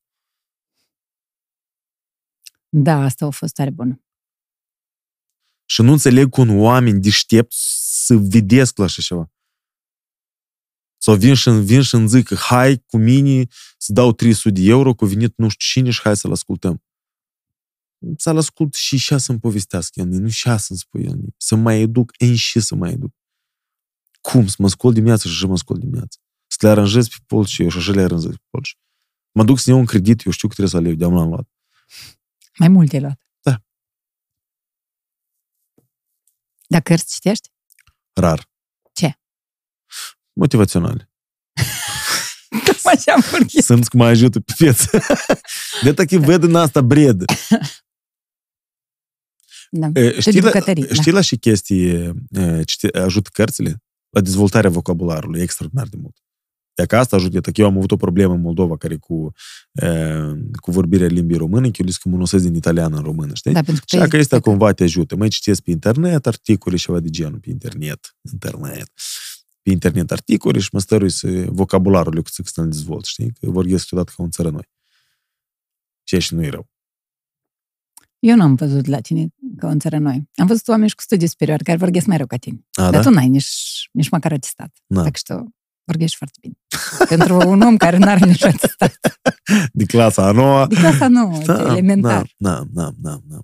Da, 2.70 3.04
asta 3.04 3.26
a 3.26 3.30
fost 3.30 3.54
tare 3.54 3.70
bună. 3.70 4.04
Și 5.66 5.82
nu 5.82 5.92
înțeleg 5.92 6.30
cum 6.30 6.60
oameni 6.60 7.02
deștept 7.02 7.52
să 8.06 8.16
vedesc 8.16 8.78
la 8.78 8.84
așa 8.84 9.02
ceva. 9.02 9.32
Sau 10.98 11.16
vin 11.16 11.34
și, 11.34 11.50
vin 11.50 11.82
și 11.82 11.96
îmi 11.96 12.08
zic 12.08 12.28
că 12.28 12.36
hai 12.36 12.84
cu 12.86 12.98
mine 12.98 13.48
să 13.78 13.94
dau 13.94 14.12
300 14.12 14.62
de 14.62 14.70
euro, 14.70 14.94
cu 14.94 15.06
venit 15.06 15.38
nu 15.38 15.48
știu 15.50 15.66
cine 15.68 15.92
și 15.92 16.02
hai 16.02 16.18
să-l 16.18 16.32
ascultăm. 16.32 16.84
Să-l 18.18 18.38
ascult 18.38 18.74
și 18.74 18.98
și 18.98 19.18
să-mi 19.18 19.40
povestească 19.40 20.00
el, 20.00 20.08
nu 20.08 20.30
și 20.30 20.58
să-mi 20.58 20.80
spui 20.80 21.04
el, 21.04 21.20
să 21.38 21.56
mai 21.56 21.82
educ, 21.82 22.12
în 22.20 22.36
și 22.36 22.60
să 22.60 22.76
mai 22.76 22.92
educ. 22.92 23.21
Cum? 24.22 24.48
Să 24.48 24.56
mă 24.60 24.70
scol 24.70 24.94
dimineața 24.94 25.30
și 25.30 25.40
să 25.40 25.48
mă 25.48 25.58
scol 25.58 25.78
dimineața. 25.78 26.20
Să 26.48 26.58
le 26.62 26.70
aranjez 26.70 27.08
pe 27.08 27.16
polci 27.26 27.50
și 27.50 27.62
eu 27.62 27.70
și 27.70 27.78
așa 27.78 27.92
le 27.92 28.02
aranjez 28.02 28.32
pe 28.32 28.46
polci. 28.50 28.78
Mă 29.32 29.44
duc 29.44 29.60
să 29.60 29.70
iau 29.70 29.80
un 29.80 29.86
credit, 29.86 30.26
eu 30.26 30.32
știu 30.32 30.48
că 30.48 30.54
trebuie 30.54 30.82
să 30.82 30.88
aleg, 30.88 30.98
de-am 30.98 31.14
l-am 31.14 31.30
luat. 31.30 31.50
Mai 32.58 32.68
multe 32.68 32.96
ai 32.96 33.02
luat. 33.02 33.28
Da. 33.42 33.64
Dar 36.68 36.82
cărți 36.82 37.14
citești? 37.14 37.50
Rar. 38.14 38.50
Ce? 38.94 39.20
Motivaționale. 40.34 41.12
Așa 42.84 43.16
Sunt 43.62 43.88
că 43.88 43.98
mă 43.98 44.06
ajută 44.06 44.40
pe 44.40 44.54
viață. 44.58 45.00
De 45.84 45.94
tachi 45.94 46.18
văd 46.18 46.44
în 46.44 46.56
asta 46.56 46.82
bred. 46.82 47.24
Da. 49.74 49.88
Știi, 50.20 50.42
la, 50.42 50.52
știi 50.94 51.12
da. 51.12 51.12
la 51.12 51.22
și 51.22 51.38
chestii 51.38 52.14
ajută 52.94 53.30
cărțile? 53.34 53.84
La 54.12 54.22
dezvoltarea 54.22 54.70
vocabularului 54.70 55.42
extraordinar 55.42 55.88
de 55.88 55.98
mult. 56.02 56.16
E 56.76 56.86
că 56.86 56.98
asta 56.98 57.16
ajută. 57.16 57.52
Că 57.52 57.62
eu 57.62 57.68
am 57.68 57.78
avut 57.78 57.92
o 57.92 57.96
problemă 57.96 58.34
în 58.34 58.42
Moldova 58.42 58.78
care 58.78 58.96
cu, 58.98 59.32
e, 59.72 59.88
cu 60.62 60.72
vorbirea 60.72 61.08
limbii 61.08 61.38
române, 61.38 61.72
că 61.72 61.82
eu 61.82 61.94
că 62.02 62.10
mă 62.10 62.40
din 62.40 62.56
italiană 62.56 62.96
în 62.96 63.04
română, 63.04 63.34
știi? 63.34 63.52
Da, 63.52 63.62
pentru 63.62 63.84
și 63.88 64.08
că 64.10 64.18
este 64.18 64.40
cumva 64.40 64.72
te 64.72 64.84
ajută. 64.84 65.16
Mai 65.16 65.28
citesc 65.28 65.62
pe 65.62 65.72
internet 65.72 66.28
articole 66.28 66.76
și 66.76 66.86
ceva 66.86 67.00
de 67.00 67.10
genul, 67.10 67.40
pe 67.40 67.50
internet, 67.50 68.16
internet, 68.32 68.92
pe 69.62 69.72
internet 69.72 70.12
articole 70.12 70.60
și 70.60 70.70
mă 70.72 70.80
stărui 70.80 71.10
să 71.10 71.46
vocabularul 71.48 72.22
cu 72.22 72.30
să-l 72.30 72.70
dezvolt, 72.70 73.06
știi? 73.06 73.34
Că 73.40 73.50
vorbesc 73.50 73.84
câteodată 73.84 74.14
ca 74.16 74.24
un 74.24 74.30
țără 74.30 74.50
noi. 74.50 74.70
Ceea 76.04 76.22
ce 76.22 76.36
nu 76.36 76.44
e 76.44 76.50
rău. 76.50 76.70
Eu 78.22 78.36
nu 78.36 78.42
am 78.42 78.56
văzut 78.56 78.86
la 78.86 79.00
tine 79.00 79.28
ca 79.58 79.70
în 79.70 79.80
țară 79.80 79.98
noi. 79.98 80.30
Am 80.36 80.48
văzut 80.48 80.68
oameni 80.68 80.90
și 80.90 80.96
cu 80.96 81.02
studii 81.02 81.28
superioare 81.28 81.64
care 81.64 81.78
vorbesc 81.78 82.06
mai 82.06 82.18
rău 82.18 82.26
ca 82.26 82.38
tine. 82.38 82.66
A, 82.72 82.82
Dar 82.82 82.92
da? 82.92 83.02
tu 83.02 83.10
n-ai 83.10 83.30
nici, 83.30 83.90
nici 83.92 84.10
măcar 84.10 84.32
atestat. 84.32 84.78
Da. 84.88 85.02
Dacă 85.02 85.18
știu, 85.18 85.56
vorbești 85.84 86.18
foarte 86.18 86.38
bine. 86.42 86.54
Pentru 87.08 87.50
un 87.50 87.62
om 87.62 87.78
care 87.78 87.98
n-are 87.98 88.26
nici 88.26 88.44
atestat. 88.44 89.00
De 89.74 89.86
clasa 89.86 90.28
a 90.28 90.32
noua. 90.32 90.68
De 90.68 90.76
clasa 90.76 91.06
a 91.06 91.08
noua, 91.08 91.38
da, 91.38 91.62
elementar. 91.72 92.34
Da, 92.38 92.64
da, 92.72 92.92
da, 92.98 93.20
da. 93.24 93.40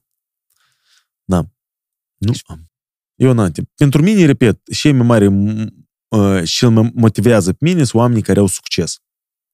Da. 1.24 1.46
Nu 2.18 2.32
am. 2.46 2.70
Eu 3.16 3.34
n-am 3.34 3.52
timp. 3.52 3.70
Pentru 3.76 4.02
mine, 4.02 4.26
repet, 4.26 4.62
și 4.72 4.92
mai 4.92 5.06
mare 5.06 5.28
uh, 6.08 6.44
și 6.44 6.66
mă 6.66 6.92
motivează 6.94 7.54
pe 7.54 7.66
mine 7.66 7.84
sunt 7.84 8.02
oamenii 8.02 8.24
care 8.24 8.40
au 8.40 8.48
succes. 8.48 8.98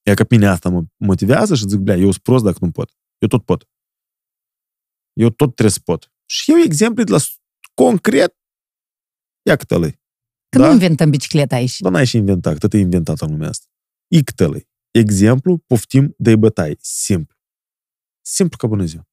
Ia 0.05 0.13
că 0.13 0.23
pe 0.23 0.35
mine 0.35 0.47
asta 0.47 0.69
mă 0.69 0.83
motivează 0.97 1.55
și 1.55 1.67
zic, 1.67 1.79
blea, 1.79 1.95
eu 1.95 2.11
sunt 2.11 2.23
prost 2.23 2.43
dacă 2.43 2.57
nu 2.61 2.71
pot. 2.71 2.91
Eu 3.17 3.27
tot 3.27 3.45
pot. 3.45 3.67
Eu 5.13 5.29
tot 5.29 5.55
trebuie 5.55 5.73
să 5.73 5.79
pot. 5.83 6.11
Și 6.25 6.51
eu 6.51 6.57
exemple 6.57 7.03
de 7.03 7.11
la 7.11 7.19
concret, 7.73 8.37
ia 9.41 9.55
câte 9.55 9.99
Că 10.49 10.59
da? 10.59 10.67
nu 10.67 10.73
inventăm 10.73 11.09
bicicleta 11.09 11.55
aici. 11.55 11.79
Dar 11.79 11.91
n-ai 11.91 12.05
și 12.05 12.17
inventat, 12.17 12.57
tot 12.57 12.73
e 12.73 12.77
inventat 12.77 13.19
în 13.21 13.29
lumea 13.29 13.49
asta. 13.49 13.65
Ictele. 14.07 14.67
Exemplu, 14.91 15.57
poftim 15.57 16.15
de 16.17 16.35
bătaie. 16.35 16.75
Simplu. 16.79 17.37
Simplu 18.21 18.57
ca 18.57 18.67
bună 18.67 18.85
ziua. 18.85 19.07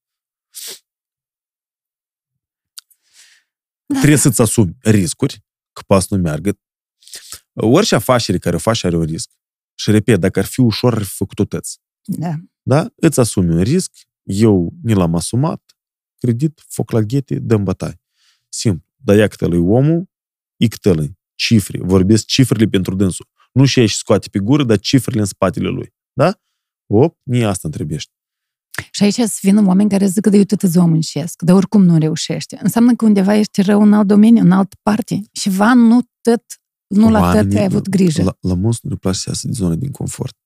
Da. 3.87 3.97
Trebuie 3.97 4.19
să-ți 4.19 4.41
asumi 4.41 4.77
riscuri, 4.81 5.45
că 5.73 5.83
pas 5.87 6.09
nu 6.09 6.17
meargă. 6.17 6.59
Orice 7.53 7.95
afacere 7.95 8.39
care 8.39 8.57
o 8.57 8.59
faci 8.59 8.85
are 8.85 8.97
un 8.97 9.05
risc. 9.05 9.31
Și 9.75 9.91
repet, 9.91 10.21
dacă 10.21 10.39
ar 10.39 10.45
fi 10.45 10.61
ușor, 10.61 10.95
ar 10.95 11.03
fi 11.03 11.15
făcut-o 11.15 11.45
tăți. 11.45 11.81
Da. 12.03 12.35
Da? 12.63 12.93
Îți 12.97 13.21
asumi 13.21 13.55
un 13.55 13.63
risc, 13.63 13.93
eu 14.23 14.73
ni 14.83 14.95
l-am 14.95 15.15
asumat, 15.15 15.77
credit, 16.21 16.65
foc 16.69 16.91
la 16.91 17.01
ghete, 17.01 17.39
dăm 17.39 17.65
bătaie. 17.65 18.01
Simplu. 18.49 18.85
Dar 18.97 19.17
ia 19.17 19.29
câte 19.29 19.47
lui 19.47 19.59
omul, 19.59 20.11
i 20.57 20.69
câte 20.69 20.93
lui 20.93 21.19
cifre. 21.35 21.79
Vorbesc 21.83 22.25
cifrele 22.25 22.67
pentru 22.67 22.95
dânsul. 22.95 23.29
Nu 23.53 23.65
și 23.65 23.79
aici 23.79 23.93
scoate 23.93 24.29
pe 24.29 24.39
gură, 24.39 24.65
dar 24.65 24.79
cifrele 24.79 25.21
în 25.21 25.27
spatele 25.27 25.69
lui. 25.69 25.95
Da? 26.13 26.41
Op, 26.87 27.19
nici 27.23 27.43
asta 27.43 27.61
întrebește. 27.65 28.13
Și 28.91 29.03
aici 29.03 29.15
să 29.15 29.39
vină 29.41 29.67
oameni 29.67 29.91
care 29.91 30.07
zic 30.07 30.23
că 30.23 30.37
eu 30.37 30.45
tot 30.45 30.63
îți 30.63 30.79
muncesc, 30.79 31.43
dar 31.43 31.55
oricum 31.55 31.85
nu 31.85 31.99
reușește. 31.99 32.59
Înseamnă 32.63 32.95
că 32.95 33.05
undeva 33.05 33.35
ești 33.35 33.63
rău 33.63 33.83
în 33.83 33.93
alt 33.93 34.07
domeniu, 34.07 34.43
în 34.43 34.53
altă 34.53 34.77
parte. 34.83 35.21
Și 35.33 35.49
va 35.49 35.75
nu 35.75 36.01
tot, 36.21 36.43
nu 36.87 37.11
la 37.11 37.43
tot 37.43 37.53
ai 37.53 37.65
avut 37.65 37.89
grijă. 37.89 38.23
La, 38.23 38.37
la 38.41 38.55
mulți 38.55 38.81
nu 38.83 38.91
le 38.91 38.97
place 38.97 39.19
să 39.19 39.25
iasă 39.29 39.47
de 39.47 39.53
zona 39.53 39.75
din 39.75 39.91
confort. 39.91 40.37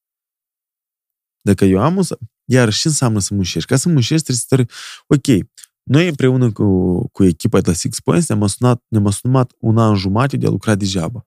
Dacă 1.41 1.65
eu 1.65 1.81
am, 1.81 2.01
iar 2.45 2.73
și 2.73 2.87
înseamnă 2.87 3.19
să 3.19 3.35
muncești. 3.35 3.69
Ca 3.69 3.77
să 3.77 3.89
muncești 3.89 4.45
trebuie 4.47 4.67
să... 4.69 4.77
Ok, 5.07 5.47
noi 5.83 6.09
împreună 6.09 6.53
cu, 6.53 7.09
cu 7.09 7.25
echipa 7.25 7.61
de 7.61 7.69
la 7.69 7.77
Six 7.77 8.01
Points 8.01 8.29
ne-am 8.29 8.43
asumat, 8.43 8.85
ne-am 8.89 9.07
asumat 9.07 9.53
un 9.59 9.79
an 9.79 9.95
jumate 9.95 10.37
de 10.37 10.47
a 10.47 10.51
lucra 10.51 10.75
degeaba. 10.75 11.27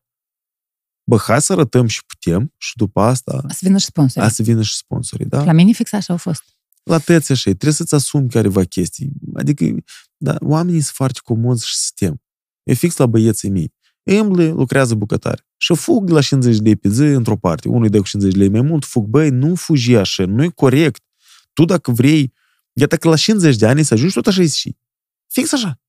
Bă, 1.10 1.18
hai 1.18 1.42
să 1.42 1.54
arătăm 1.54 1.88
și 1.88 2.06
putem 2.06 2.54
și 2.58 2.76
după 2.76 3.02
asta... 3.02 3.44
A 3.48 3.52
să 3.52 3.60
vină 3.62 3.78
și 3.78 3.86
sponsorii. 3.86 4.30
A 4.30 4.32
să 4.32 4.44
vină 4.44 4.62
și 4.62 4.76
sponsorii, 4.76 5.26
da? 5.26 5.44
La 5.44 5.52
mine 5.52 5.72
fix 5.72 5.94
așa 5.94 6.14
au 6.14 6.20
fost. 6.20 6.44
La 6.84 6.98
tăți 6.98 7.32
așa, 7.32 7.44
trebuie 7.44 7.74
să-ți 7.74 7.96
asumi 7.96 8.30
careva 8.30 8.64
chestii. 8.64 9.12
Adică, 9.36 9.66
da, 10.18 10.36
oamenii 10.40 10.82
sunt 10.82 10.96
foarte 10.96 11.20
comozi 11.24 11.68
și 11.68 11.76
sistem. 11.76 12.22
E 12.64 12.74
fix 12.74 12.98
la 12.98 13.06
băieții 13.06 13.50
mei. 13.50 13.74
Emble 14.04 14.50
lucrează 14.50 14.96
bucătare. 14.96 15.46
Și 15.58 15.76
fug 15.76 16.06
de 16.06 16.14
la 16.14 16.22
50 16.22 16.60
lei 16.60 16.76
pe 16.76 16.90
zi 16.90 17.02
într-o 17.02 17.38
parte. 17.38 17.68
Unul 17.68 17.90
dă 17.90 17.98
cu 17.98 18.08
50 18.08 18.36
lei 18.36 18.50
mai 18.50 18.62
mult, 18.62 18.86
fug, 18.86 19.06
băi, 19.06 19.30
nu 19.30 19.56
fugi 19.56 19.96
așa, 19.96 20.26
nu 20.26 20.44
e 20.44 20.50
corect. 20.50 21.04
Tu 21.58 21.66
dacă 21.66 21.92
vrei 21.92 22.34
Iată 22.80 22.98
că 22.98 23.10
la 23.10 23.16
50 23.16 23.56
de 23.56 23.68
ani 23.68 23.84
să 23.84 23.94
ajungi 23.94 24.14
tot 24.14 24.28
așa 24.28 24.46
și. 24.46 24.78
Fix 25.28 25.54
așa. 25.54 25.82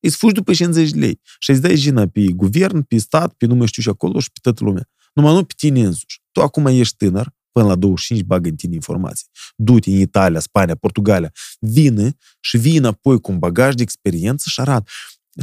Îți 0.00 0.16
fugi 0.16 0.34
după 0.34 0.52
50 0.52 0.90
de 0.90 0.98
lei 0.98 1.20
și 1.38 1.50
îți 1.50 1.60
dai 1.60 1.76
jina 1.76 2.06
pe 2.06 2.26
guvern, 2.26 2.82
pe 2.82 2.98
stat, 2.98 3.32
pe 3.32 3.46
nu 3.46 3.54
mai 3.54 3.66
știu 3.66 3.82
și 3.82 3.88
acolo 3.88 4.20
și 4.20 4.30
pe 4.32 4.38
toată 4.42 4.64
lumea. 4.64 4.88
Numai 5.14 5.34
nu 5.34 5.44
pe 5.44 5.52
tine 5.56 5.80
însuși. 5.80 6.22
Tu 6.32 6.40
acum 6.42 6.66
ești 6.66 6.96
tânăr, 6.96 7.34
până 7.52 7.66
la 7.66 7.74
25 7.74 8.26
bagă 8.26 8.48
în 8.48 8.56
tine 8.56 8.74
informații. 8.74 9.26
Du-te 9.56 9.90
în 9.90 9.96
Italia, 9.96 10.40
Spania, 10.40 10.74
Portugalia, 10.74 11.32
vine 11.58 12.16
și 12.40 12.56
vii 12.56 12.76
înapoi 12.76 13.20
cu 13.20 13.32
un 13.32 13.38
bagaj 13.38 13.74
de 13.74 13.82
experiență 13.82 14.48
și 14.48 14.60
arată. 14.60 14.90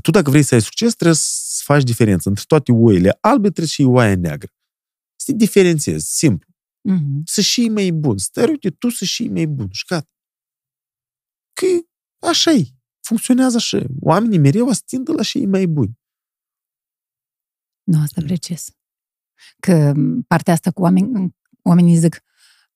Tu 0.02 0.12
dacă 0.12 0.30
vrei 0.30 0.44
să 0.44 0.54
ai 0.56 0.62
succes, 0.62 0.94
trebuie 0.94 1.18
să 1.18 1.62
faci 1.64 1.84
diferență. 1.84 2.30
Între 2.30 2.44
toate 2.48 2.72
oile 2.72 3.18
albe 3.22 3.48
trebuie 3.48 3.68
și 3.68 3.82
oaia 3.82 4.16
neagră. 4.16 4.52
Să 5.16 5.32
te 5.32 5.38
diferențiezi, 5.38 6.18
simplu. 6.18 6.53
Mm-hmm. 6.90 7.22
Să 7.26 7.42
și 7.42 7.70
mai 7.70 7.92
bun. 7.92 8.18
Stai, 8.18 8.50
uite, 8.50 8.70
tu 8.70 8.90
să 8.90 9.06
și 9.06 9.28
mai 9.28 9.46
bun. 9.46 9.68
Și 9.72 9.86
gata 9.88 10.08
că 11.54 11.66
așa 12.28 12.52
e. 12.52 12.68
Funcționează 13.00 13.56
așa. 13.58 13.82
Oamenii 14.00 14.38
mereu 14.38 14.70
astindă 14.70 15.12
la 15.12 15.22
și 15.22 15.46
mai 15.46 15.66
buni. 15.66 16.00
Nu, 17.84 18.00
asta 18.02 18.22
precis. 18.22 18.72
Că 19.60 19.94
partea 20.28 20.54
asta 20.54 20.72
cu 20.72 20.82
oameni, 20.82 21.36
oamenii 21.62 21.96
zic, 21.96 22.24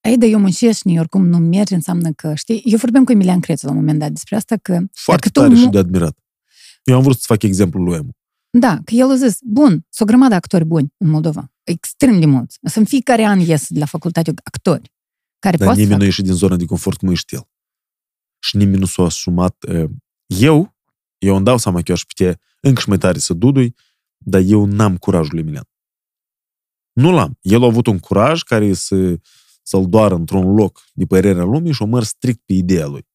Ei, 0.01 0.17
dar 0.17 0.29
eu 0.29 0.39
muncesc 0.39 0.79
și 0.79 0.95
oricum 0.99 1.25
nu 1.27 1.37
merge, 1.37 1.75
înseamnă 1.75 2.11
că, 2.11 2.35
știi, 2.35 2.61
eu 2.65 2.77
vorbeam 2.77 3.03
cu 3.03 3.11
Emilian 3.11 3.39
Crețu 3.39 3.65
la 3.65 3.71
un 3.71 3.77
moment 3.77 3.99
dat 3.99 4.11
despre 4.11 4.35
asta, 4.35 4.57
că... 4.57 4.79
Foarte 4.91 5.29
tare 5.29 5.53
tu... 5.53 5.55
și 5.55 5.67
de 5.67 5.77
admirat. 5.77 6.17
Eu 6.83 6.95
am 6.95 7.01
vrut 7.01 7.17
să 7.17 7.23
fac 7.27 7.43
exemplul 7.43 7.83
lui 7.83 7.95
Emu. 7.95 8.16
Da, 8.59 8.81
că 8.85 8.93
el 8.93 9.09
a 9.09 9.15
zis, 9.15 9.37
bun, 9.41 9.69
sunt 9.69 9.99
o 9.99 10.05
grămadă 10.05 10.29
de 10.29 10.35
actori 10.35 10.65
buni 10.65 10.93
în 10.97 11.09
Moldova, 11.09 11.51
extrem 11.63 12.19
de 12.19 12.25
mulți. 12.25 12.59
Să 12.63 12.79
în 12.79 12.85
fiecare 12.85 13.23
an 13.23 13.39
ies 13.39 13.67
de 13.69 13.79
la 13.79 13.85
facultate 13.85 14.33
actori. 14.43 14.91
Care 15.39 15.57
Dar 15.57 15.67
nimeni 15.67 15.89
fac... 15.89 15.97
nu 15.97 16.03
ieși 16.03 16.21
din 16.21 16.33
zona 16.33 16.55
de 16.55 16.65
confort 16.65 16.97
cum 16.97 17.09
ești 17.09 17.35
el. 17.35 17.49
Și 18.39 18.57
nimeni 18.57 18.79
nu 18.79 18.85
s-a 18.85 19.03
asumat. 19.03 19.65
Eu, 20.25 20.75
eu 21.17 21.35
îmi 21.35 21.45
dau 21.45 21.57
seama 21.57 21.77
că 21.77 21.83
eu 21.87 21.95
aș 21.95 22.03
putea 22.03 22.39
încă 22.61 22.81
și 22.81 22.89
mai 22.89 22.97
tare 22.97 23.19
să 23.19 23.33
dudui, 23.33 23.75
dar 24.17 24.41
eu 24.45 24.65
n-am 24.65 24.97
curajul 24.97 25.31
lui 25.31 25.41
Emilian. 25.41 25.69
Nu 26.93 27.11
l-am. 27.11 27.37
El 27.41 27.63
a 27.63 27.65
avut 27.65 27.87
un 27.87 27.99
curaj 27.99 28.41
care 28.41 28.73
să, 28.73 29.19
să-l 29.61 29.89
doară 29.89 30.15
într-un 30.15 30.55
loc 30.55 30.83
de 30.93 31.05
părerea 31.05 31.43
lumii 31.43 31.73
și 31.73 31.81
o 31.81 31.85
măr 31.85 32.03
strict 32.03 32.41
pe 32.45 32.53
ideea 32.53 32.87
lui. 32.87 33.07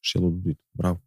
Și 0.00 0.16
el 0.16 0.24
a 0.24 0.28
duduit. 0.28 0.60
Bravo. 0.70 1.00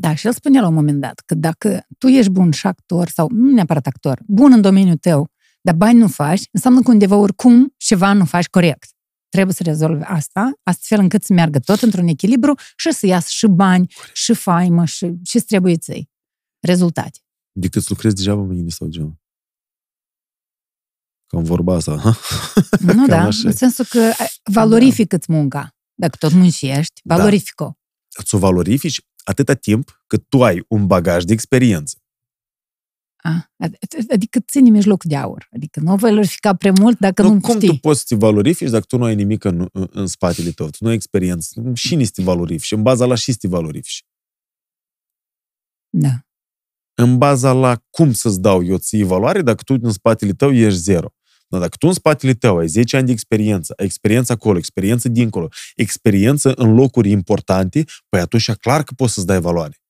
Da, 0.00 0.14
și 0.14 0.26
el 0.26 0.32
spunea 0.32 0.60
la 0.60 0.68
un 0.68 0.74
moment 0.74 1.00
dat 1.00 1.22
că 1.26 1.34
dacă 1.34 1.86
tu 1.98 2.06
ești 2.06 2.30
bun 2.30 2.50
și 2.50 2.66
actor, 2.66 3.08
sau 3.08 3.28
nu 3.32 3.52
neapărat 3.52 3.86
actor, 3.86 4.22
bun 4.26 4.52
în 4.52 4.60
domeniul 4.60 4.96
tău, 4.96 5.30
dar 5.60 5.74
bani 5.74 5.98
nu 5.98 6.08
faci, 6.08 6.42
înseamnă 6.52 6.80
că 6.82 6.90
undeva 6.90 7.16
oricum 7.16 7.74
ceva 7.76 8.12
nu 8.12 8.24
faci 8.24 8.46
corect. 8.46 8.88
Trebuie 9.28 9.54
să 9.54 9.62
rezolvi 9.62 10.02
asta, 10.02 10.52
astfel 10.62 10.98
încât 11.00 11.24
să 11.24 11.32
meargă 11.32 11.58
tot 11.58 11.80
într-un 11.80 12.06
echilibru 12.06 12.54
și 12.76 12.92
să 12.92 13.06
iasă 13.06 13.26
și 13.30 13.46
bani, 13.46 13.92
și 14.12 14.34
faimă, 14.34 14.84
și 14.84 15.18
ce 15.22 15.40
trebuie 15.40 15.76
ți 15.76 16.08
Rezultate. 16.60 17.18
Decât 17.52 17.82
să 17.82 17.88
lucrezi 17.90 18.14
degeaba 18.14 18.42
mâine 18.42 18.68
sau 18.68 18.86
degeaba. 18.86 19.20
Cam 21.26 21.42
vorba 21.42 21.74
asta, 21.74 21.98
ha? 21.98 22.16
Nu, 22.80 23.06
da, 23.14 23.22
așa. 23.22 23.48
în 23.48 23.54
sensul 23.54 23.84
că 23.84 24.12
valorifică-ți 24.42 25.32
munca. 25.32 25.76
Dacă 25.94 26.16
tot 26.18 26.32
muncești, 26.32 27.00
valorifică-o. 27.04 27.72
Da. 28.16 28.22
Să 28.24 28.36
o 28.36 28.38
valorifici 28.38 29.00
atâta 29.24 29.54
timp 29.54 30.02
cât 30.06 30.28
tu 30.28 30.44
ai 30.44 30.64
un 30.68 30.86
bagaj 30.86 31.24
de 31.24 31.32
experiență. 31.32 31.98
A, 33.22 33.50
adică 34.10 34.40
ține 34.40 34.70
mijlocul 34.70 35.10
de 35.10 35.16
aur. 35.16 35.48
Adică 35.50 35.80
nu 35.80 35.96
valorifica 35.96 36.54
prea 36.54 36.72
mult 36.72 36.98
dacă 36.98 37.22
nu, 37.22 37.32
nu 37.32 37.40
cum 37.40 37.54
știi. 37.54 37.68
tu 37.68 37.76
poți 37.76 37.98
să 37.98 38.04
te 38.08 38.14
valorifici 38.14 38.70
dacă 38.70 38.84
tu 38.84 38.96
nu 38.96 39.04
ai 39.04 39.14
nimic 39.14 39.44
în, 39.44 39.68
în 39.72 40.06
spatele 40.06 40.50
tău? 40.50 40.70
Tu 40.70 40.76
nu 40.80 40.88
ai 40.88 40.94
experiență. 40.94 41.62
Și 41.74 42.04
să 42.04 42.10
te 42.14 42.22
valorifici. 42.22 42.72
În 42.72 42.82
baza 42.82 43.06
la 43.06 43.14
și 43.14 43.32
să 43.32 43.38
te 43.40 43.48
valorifici. 43.48 44.04
Da. 45.90 46.24
În 46.94 47.18
baza 47.18 47.52
la 47.52 47.82
cum 47.90 48.12
să-ți 48.12 48.40
dau 48.40 48.64
eu 48.64 48.76
ție 48.76 49.04
valoare 49.04 49.42
dacă 49.42 49.62
tu 49.62 49.76
în 49.82 49.92
spatele 49.92 50.32
tău 50.32 50.52
ești 50.52 50.78
zero. 50.78 51.14
Dar 51.50 51.60
dacă 51.60 51.76
tu 51.78 51.86
în 51.86 51.92
spatele 51.92 52.34
tău 52.34 52.58
ai 52.58 52.66
10 52.66 52.96
ani 52.96 53.06
de 53.06 53.12
experiență, 53.12 53.74
ai 53.76 53.84
experiență 53.84 54.32
acolo, 54.32 54.58
experiență 54.58 55.08
dincolo, 55.08 55.48
experiență 55.76 56.52
în 56.52 56.74
locuri 56.74 57.10
importante, 57.10 57.84
păi 58.08 58.20
atunci 58.20 58.52
clar 58.52 58.82
că 58.82 58.92
poți 58.96 59.12
să-ți 59.12 59.26
dai 59.26 59.40
valoare. 59.40 59.82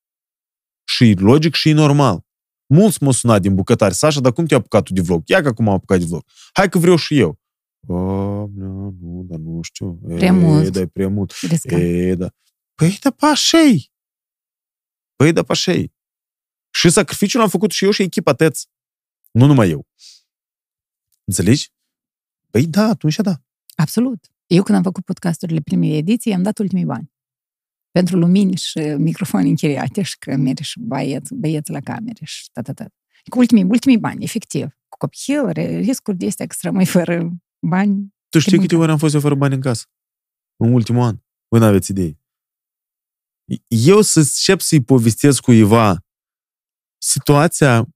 Și 0.84 1.10
e 1.10 1.14
logic 1.18 1.54
și 1.54 1.68
e 1.68 1.72
normal. 1.72 2.24
Mulți 2.66 3.02
m-au 3.02 3.12
sunat 3.12 3.40
din 3.40 3.54
bucătari, 3.54 3.94
Sasha, 3.94 4.20
dar 4.20 4.32
cum 4.32 4.46
te-ai 4.46 4.60
apucat 4.60 4.82
tu 4.82 4.92
de 4.92 5.00
vlog? 5.00 5.22
Ia 5.26 5.42
că 5.42 5.48
acum 5.48 5.68
am 5.68 5.74
apucat 5.74 5.98
de 5.98 6.04
vlog. 6.04 6.24
Hai 6.52 6.68
că 6.68 6.78
vreau 6.78 6.96
și 6.96 7.18
eu. 7.18 7.38
O, 7.86 7.94
nu, 8.46 8.96
nu, 9.00 9.24
dar 9.28 9.38
nu 9.38 9.62
știu. 9.62 10.00
Prea 10.06 10.28
e, 10.28 10.30
mult. 10.30 10.68
Da, 10.68 10.80
e 10.80 10.86
prea 10.86 11.08
mult. 11.08 11.32
E, 11.62 12.14
da. 12.14 12.30
Păi 12.74 12.98
da, 13.02 13.10
pașei. 13.10 13.92
Păi 15.16 15.32
da, 15.32 15.42
pașei. 15.42 15.92
Și 16.70 16.90
sacrificiul 16.90 17.40
l-am 17.40 17.48
făcut 17.48 17.70
și 17.70 17.84
eu 17.84 17.90
și 17.90 18.02
echipa 18.02 18.32
TEț. 18.32 18.62
Nu 19.30 19.46
numai 19.46 19.70
eu. 19.70 19.86
Înțelegi? 21.30 21.72
Păi 22.50 22.66
da, 22.66 22.84
atunci 22.88 23.16
da. 23.16 23.42
Absolut. 23.74 24.26
Eu 24.46 24.62
când 24.62 24.76
am 24.76 24.82
făcut 24.82 25.04
podcasturile 25.04 25.60
primei 25.60 25.96
ediții, 25.96 26.32
am 26.34 26.42
dat 26.42 26.58
ultimii 26.58 26.84
bani. 26.84 27.12
Pentru 27.90 28.18
lumini 28.18 28.56
și 28.56 28.78
microfoane 28.78 29.48
închiriate 29.48 30.02
și 30.02 30.18
camere 30.18 30.62
și 30.62 30.80
băieți, 30.80 31.34
băieți 31.34 31.70
la 31.70 31.80
camere 31.80 32.24
și 32.24 32.50
ta, 32.52 32.62
ta, 32.62 32.72
ta. 32.72 32.86
Cu 33.28 33.38
ultimii, 33.38 33.64
ultimii 33.64 33.98
bani, 33.98 34.24
efectiv. 34.24 34.66
Cu 34.88 34.96
copil, 34.96 35.50
riscuri 35.80 36.16
de 36.16 36.26
astea 36.26 36.46
că 36.46 36.54
să 36.58 36.66
rămâi 36.66 36.86
fără 36.86 37.30
bani. 37.66 38.14
Tu 38.28 38.38
știi 38.38 38.58
câte 38.58 38.76
ori 38.76 38.90
am 38.90 38.98
fost 38.98 39.14
eu 39.14 39.20
fără 39.20 39.34
bani 39.34 39.54
în 39.54 39.60
casă? 39.60 39.84
În 40.56 40.72
ultimul 40.72 41.02
an. 41.02 41.16
Voi 41.48 41.60
n-aveți 41.60 41.90
idei. 41.90 42.20
Eu 43.66 44.00
să 44.00 44.18
încep 44.18 44.60
să-i 44.60 44.82
povestesc 44.82 45.40
cuiva 45.40 46.04
situația 46.98 47.88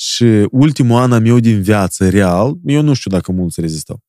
și 0.00 0.48
ultimul 0.50 1.00
an 1.00 1.12
am 1.12 1.24
eu 1.24 1.38
din 1.38 1.62
viață, 1.62 2.08
real, 2.08 2.58
eu 2.64 2.82
nu 2.82 2.94
știu 2.94 3.10
dacă 3.10 3.32
mulți 3.32 3.60
rezistau. 3.60 4.02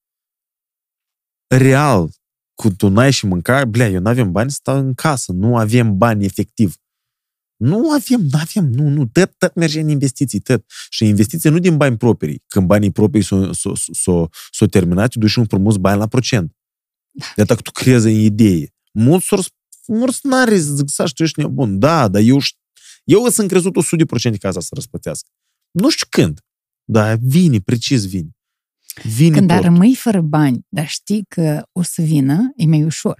Real, 1.47 2.09
cu 2.55 2.69
tu 2.69 2.87
n-ai 2.87 3.11
și 3.11 3.25
mâncare, 3.25 3.65
blea, 3.65 3.89
eu 3.89 3.99
n-avem 3.99 4.31
bani 4.31 4.49
să 4.49 4.55
stau 4.59 4.77
în 4.77 4.93
casă, 4.93 5.31
nu 5.31 5.57
avem 5.57 5.97
bani 5.97 6.25
efectiv. 6.25 6.75
Nu 7.55 7.91
avem, 7.91 8.21
nu 8.21 8.37
avem, 8.39 8.65
nu, 8.71 8.87
nu, 8.87 9.05
tot, 9.05 9.33
tot 9.37 9.55
merge 9.55 9.79
în 9.79 9.89
investiții, 9.89 10.39
tot. 10.39 10.65
Și 10.89 11.05
investiții 11.05 11.49
nu 11.49 11.59
din 11.59 11.77
bani 11.77 11.97
proprii. 11.97 12.43
Când 12.47 12.67
banii 12.67 12.91
proprii 12.91 13.23
s-au 13.23 13.53
s-o, 13.53 13.71
s-o, 13.75 14.27
s-o 14.51 14.65
terminat, 14.65 15.09
tu 15.09 15.19
duci 15.19 15.35
un 15.35 15.45
frumos 15.45 15.77
bani 15.77 15.99
la 15.99 16.07
procent. 16.07 16.55
De 17.35 17.43
dacă 17.43 17.61
tu 17.61 17.71
crezi 17.71 18.07
în 18.07 18.13
idee. 18.13 18.73
Mulți 18.91 19.35
mulți 19.87 20.19
n-are, 20.27 20.57
zic, 20.57 20.89
să 20.89 21.11
tu 21.13 21.23
ești 21.23 21.39
nebun. 21.39 21.79
Da, 21.79 22.07
dar 22.07 22.21
eu, 22.21 22.39
eu 23.03 23.27
sunt 23.27 23.47
crezut 23.47 23.73
100% 24.33 24.37
ca 24.37 24.47
asta 24.47 24.59
să 24.59 24.69
răspătească. 24.73 25.29
Nu 25.71 25.89
știu 25.89 26.07
când, 26.09 26.39
dar 26.83 27.17
vine, 27.21 27.59
precis 27.59 28.07
vine. 28.07 28.29
Vine 29.03 29.37
Când 29.37 29.49
tot. 29.49 29.61
rămâi 29.61 29.95
fără 29.95 30.21
bani, 30.21 30.65
dar 30.69 30.87
știi 30.87 31.25
că 31.27 31.63
o 31.71 31.81
să 31.81 32.01
vină, 32.01 32.51
e 32.55 32.65
mai 32.65 32.83
ușor. 32.83 33.17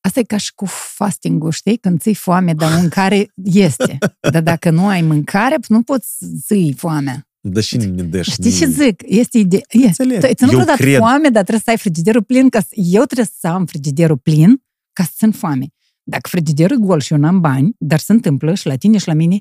Asta 0.00 0.20
e 0.20 0.22
ca 0.22 0.36
și 0.36 0.54
cu 0.54 0.64
fasting-ul, 0.66 1.50
știi? 1.50 1.76
Când 1.76 2.00
ții 2.00 2.14
foame, 2.14 2.54
dar 2.54 2.72
mâncare 2.80 3.32
este. 3.44 3.98
Dar 4.30 4.42
dacă 4.42 4.70
nu 4.70 4.86
ai 4.86 5.02
mâncare, 5.02 5.56
nu 5.68 5.82
poți 5.82 6.16
să 6.46 6.54
iei 6.54 6.72
foamea. 6.72 7.28
Da 7.40 7.60
și 7.60 7.76
ne 7.76 8.02
dă 8.02 8.22
Știi 8.22 8.52
ce 8.52 8.66
zic? 8.66 9.02
Este 9.06 9.38
idee. 9.38 9.60
Este. 9.68 10.34
Tu 10.36 10.44
nu 10.44 10.64
dat 10.64 10.80
foame, 10.98 11.28
dar 11.28 11.42
trebuie 11.42 11.60
să 11.64 11.70
ai 11.70 11.78
frigiderul 11.78 12.22
plin. 12.22 12.48
Ca 12.48 12.60
să... 12.60 12.68
Eu 12.72 13.04
trebuie 13.04 13.28
să 13.38 13.46
am 13.46 13.66
frigiderul 13.66 14.18
plin 14.18 14.62
ca 14.92 15.02
să 15.02 15.10
țin 15.16 15.30
foame. 15.30 15.66
Dacă 16.02 16.28
frigiderul 16.28 16.76
e 16.76 16.80
gol 16.80 17.00
și 17.00 17.12
eu 17.12 17.18
n-am 17.18 17.40
bani, 17.40 17.74
dar 17.78 17.98
se 17.98 18.12
întâmplă 18.12 18.54
și 18.54 18.66
la 18.66 18.76
tine 18.76 18.98
și 18.98 19.06
la 19.06 19.12
mine, 19.12 19.38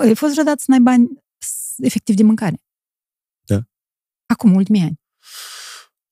ai 0.00 0.14
fost 0.14 0.32
vreodată 0.32 0.58
să 0.58 0.64
n-ai 0.68 0.80
bani 0.80 1.08
efectiv 1.76 2.14
de 2.14 2.22
mâncare? 2.22 2.62
Da. 3.46 3.60
Acum, 4.26 4.54
ultimii 4.54 4.82
ani. 4.82 5.00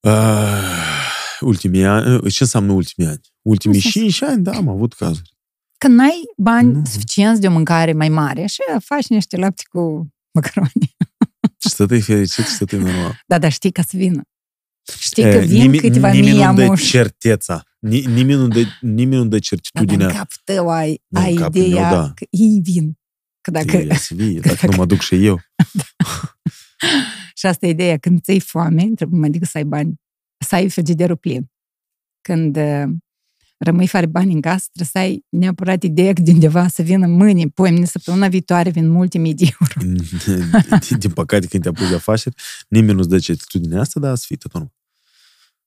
Uh, 0.00 1.40
ultimii 1.40 1.84
ani? 1.84 2.14
Uh, 2.14 2.32
ce 2.32 2.42
înseamnă 2.42 2.72
ultimii 2.72 3.10
ani? 3.10 3.20
Ultimii 3.42 3.80
5 3.80 4.22
ani, 4.22 4.42
da, 4.42 4.52
am 4.52 4.68
avut 4.68 4.92
cazuri. 4.92 5.36
Când 5.78 5.94
n-ai 5.94 6.22
bani 6.36 6.72
nu. 6.72 6.84
suficienți 6.84 7.40
de 7.40 7.46
o 7.46 7.50
mâncare 7.50 7.92
mai 7.92 8.08
mare, 8.08 8.46
și 8.46 8.62
faci 8.78 9.06
niște 9.06 9.36
lapte 9.36 9.62
cu 9.68 10.08
macaroni. 10.34 10.96
Și 11.62 11.68
să 11.68 11.86
te 11.86 12.00
fericit 12.00 12.44
și 12.44 12.50
să 12.50 12.64
te 12.64 12.76
normal. 12.76 13.22
Da, 13.26 13.38
dar 13.38 13.52
știi 13.52 13.70
ca 13.72 13.82
să 13.82 13.96
vină. 13.96 14.22
Știi 14.98 15.22
că 15.22 15.38
vin 15.38 15.60
nimi, 15.60 15.78
câteva 15.78 16.10
mii 16.10 16.42
amuși. 16.42 16.90
certeța. 16.90 17.62
Nimeni 17.78 18.40
nu 18.40 18.48
dă, 18.48 18.62
nimeni 18.80 19.22
nu 19.22 19.28
dă 19.28 19.38
certitudinea. 19.38 20.06
Dar 20.06 20.10
în 20.10 20.16
cap 20.16 20.30
tău 20.44 20.70
ai, 20.70 21.02
ai 21.12 21.32
ideea 21.32 21.90
meu, 21.90 22.00
da. 22.00 22.12
că 22.14 22.26
ei 22.30 22.60
vin. 22.62 22.98
Că 23.44 23.50
dacă... 23.50 23.76
E, 23.76 23.94
să 23.94 24.14
vii, 24.14 24.40
dacă, 24.40 24.48
dacă 24.48 24.66
nu 24.66 24.76
mă 24.76 24.86
duc 24.86 25.00
și 25.00 25.24
eu. 25.26 25.40
și 27.38 27.46
asta 27.46 27.66
e 27.66 27.70
ideea. 27.70 27.98
Când 27.98 28.22
ți-ai 28.22 28.40
foame, 28.40 28.90
trebuie 28.94 29.18
mai 29.18 29.28
adică 29.28 29.44
să 29.44 29.58
ai 29.58 29.64
bani, 29.64 30.00
să 30.38 30.54
ai 30.54 30.68
frigiderul 30.70 31.16
plin. 31.16 31.50
Când 32.20 32.56
uh, 32.56 32.84
rămâi 33.56 33.86
fără 33.86 34.06
bani 34.06 34.32
în 34.32 34.40
casă, 34.40 34.68
trebuie 34.72 34.88
să 34.92 34.98
ai 34.98 35.24
neapărat 35.28 35.82
ideea 35.82 36.12
că 36.12 36.22
de 36.22 36.30
undeva 36.30 36.68
să 36.68 36.82
vină 36.82 37.06
mâine, 37.06 37.46
poimne, 37.46 37.84
săptămâna 37.84 38.28
viitoare 38.28 38.70
vin 38.70 38.88
multe 38.88 39.18
mii 39.18 39.34
de 39.34 39.44
euro. 39.60 39.94
din, 40.88 40.98
din 40.98 41.10
păcate, 41.10 41.46
când 41.46 41.62
te 41.62 41.68
apuci 41.68 41.88
de 41.88 41.94
afaceri, 41.94 42.34
nimeni 42.68 42.96
nu-ți 42.96 43.08
dă 43.08 43.18
certitudinea 43.18 43.80
asta, 43.80 44.00
dar 44.00 44.16
să 44.16 44.24
fii 44.26 44.36
tot 44.36 44.52
normal. 44.52 44.72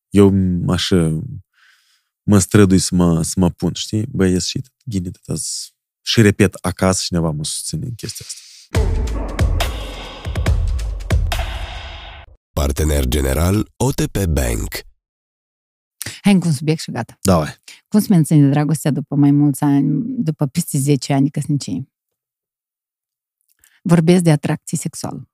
Eu 0.09 0.33
așa 0.67 1.19
mă 2.23 2.39
strădui 2.39 2.79
să 2.79 2.95
mă, 2.95 3.21
să 3.23 3.33
mă 3.35 3.49
pun, 3.49 3.73
știi? 3.73 4.05
Băi, 4.11 4.31
ies 4.31 4.45
și 4.45 4.61
ghine, 4.83 5.09
și 6.07 6.21
repet 6.21 6.53
acasă 6.53 7.01
cineva 7.05 7.29
mă 7.31 7.43
susține 7.43 7.85
în 7.85 7.95
chestia 7.95 8.25
asta. 8.27 8.41
Partener 12.53 13.05
general 13.05 13.71
OTP 13.75 14.25
Bank. 14.25 14.69
Hai 16.21 16.37
cu 16.39 16.47
un 16.47 16.53
subiect 16.53 16.81
și 16.81 16.91
gata. 16.91 17.17
Da, 17.21 17.35
hai. 17.35 17.55
Cum 17.87 17.99
se 17.99 18.07
menține 18.09 18.49
dragostea 18.49 18.91
după 18.91 19.15
mai 19.15 19.31
mulți 19.31 19.63
ani, 19.63 20.03
după 20.23 20.45
peste 20.45 20.77
10 20.77 21.13
ani 21.13 21.23
de 21.23 21.29
căsnicie? 21.29 21.89
Vorbesc 23.81 24.23
de 24.23 24.31
atracție 24.31 24.77
sexuală. 24.77 25.29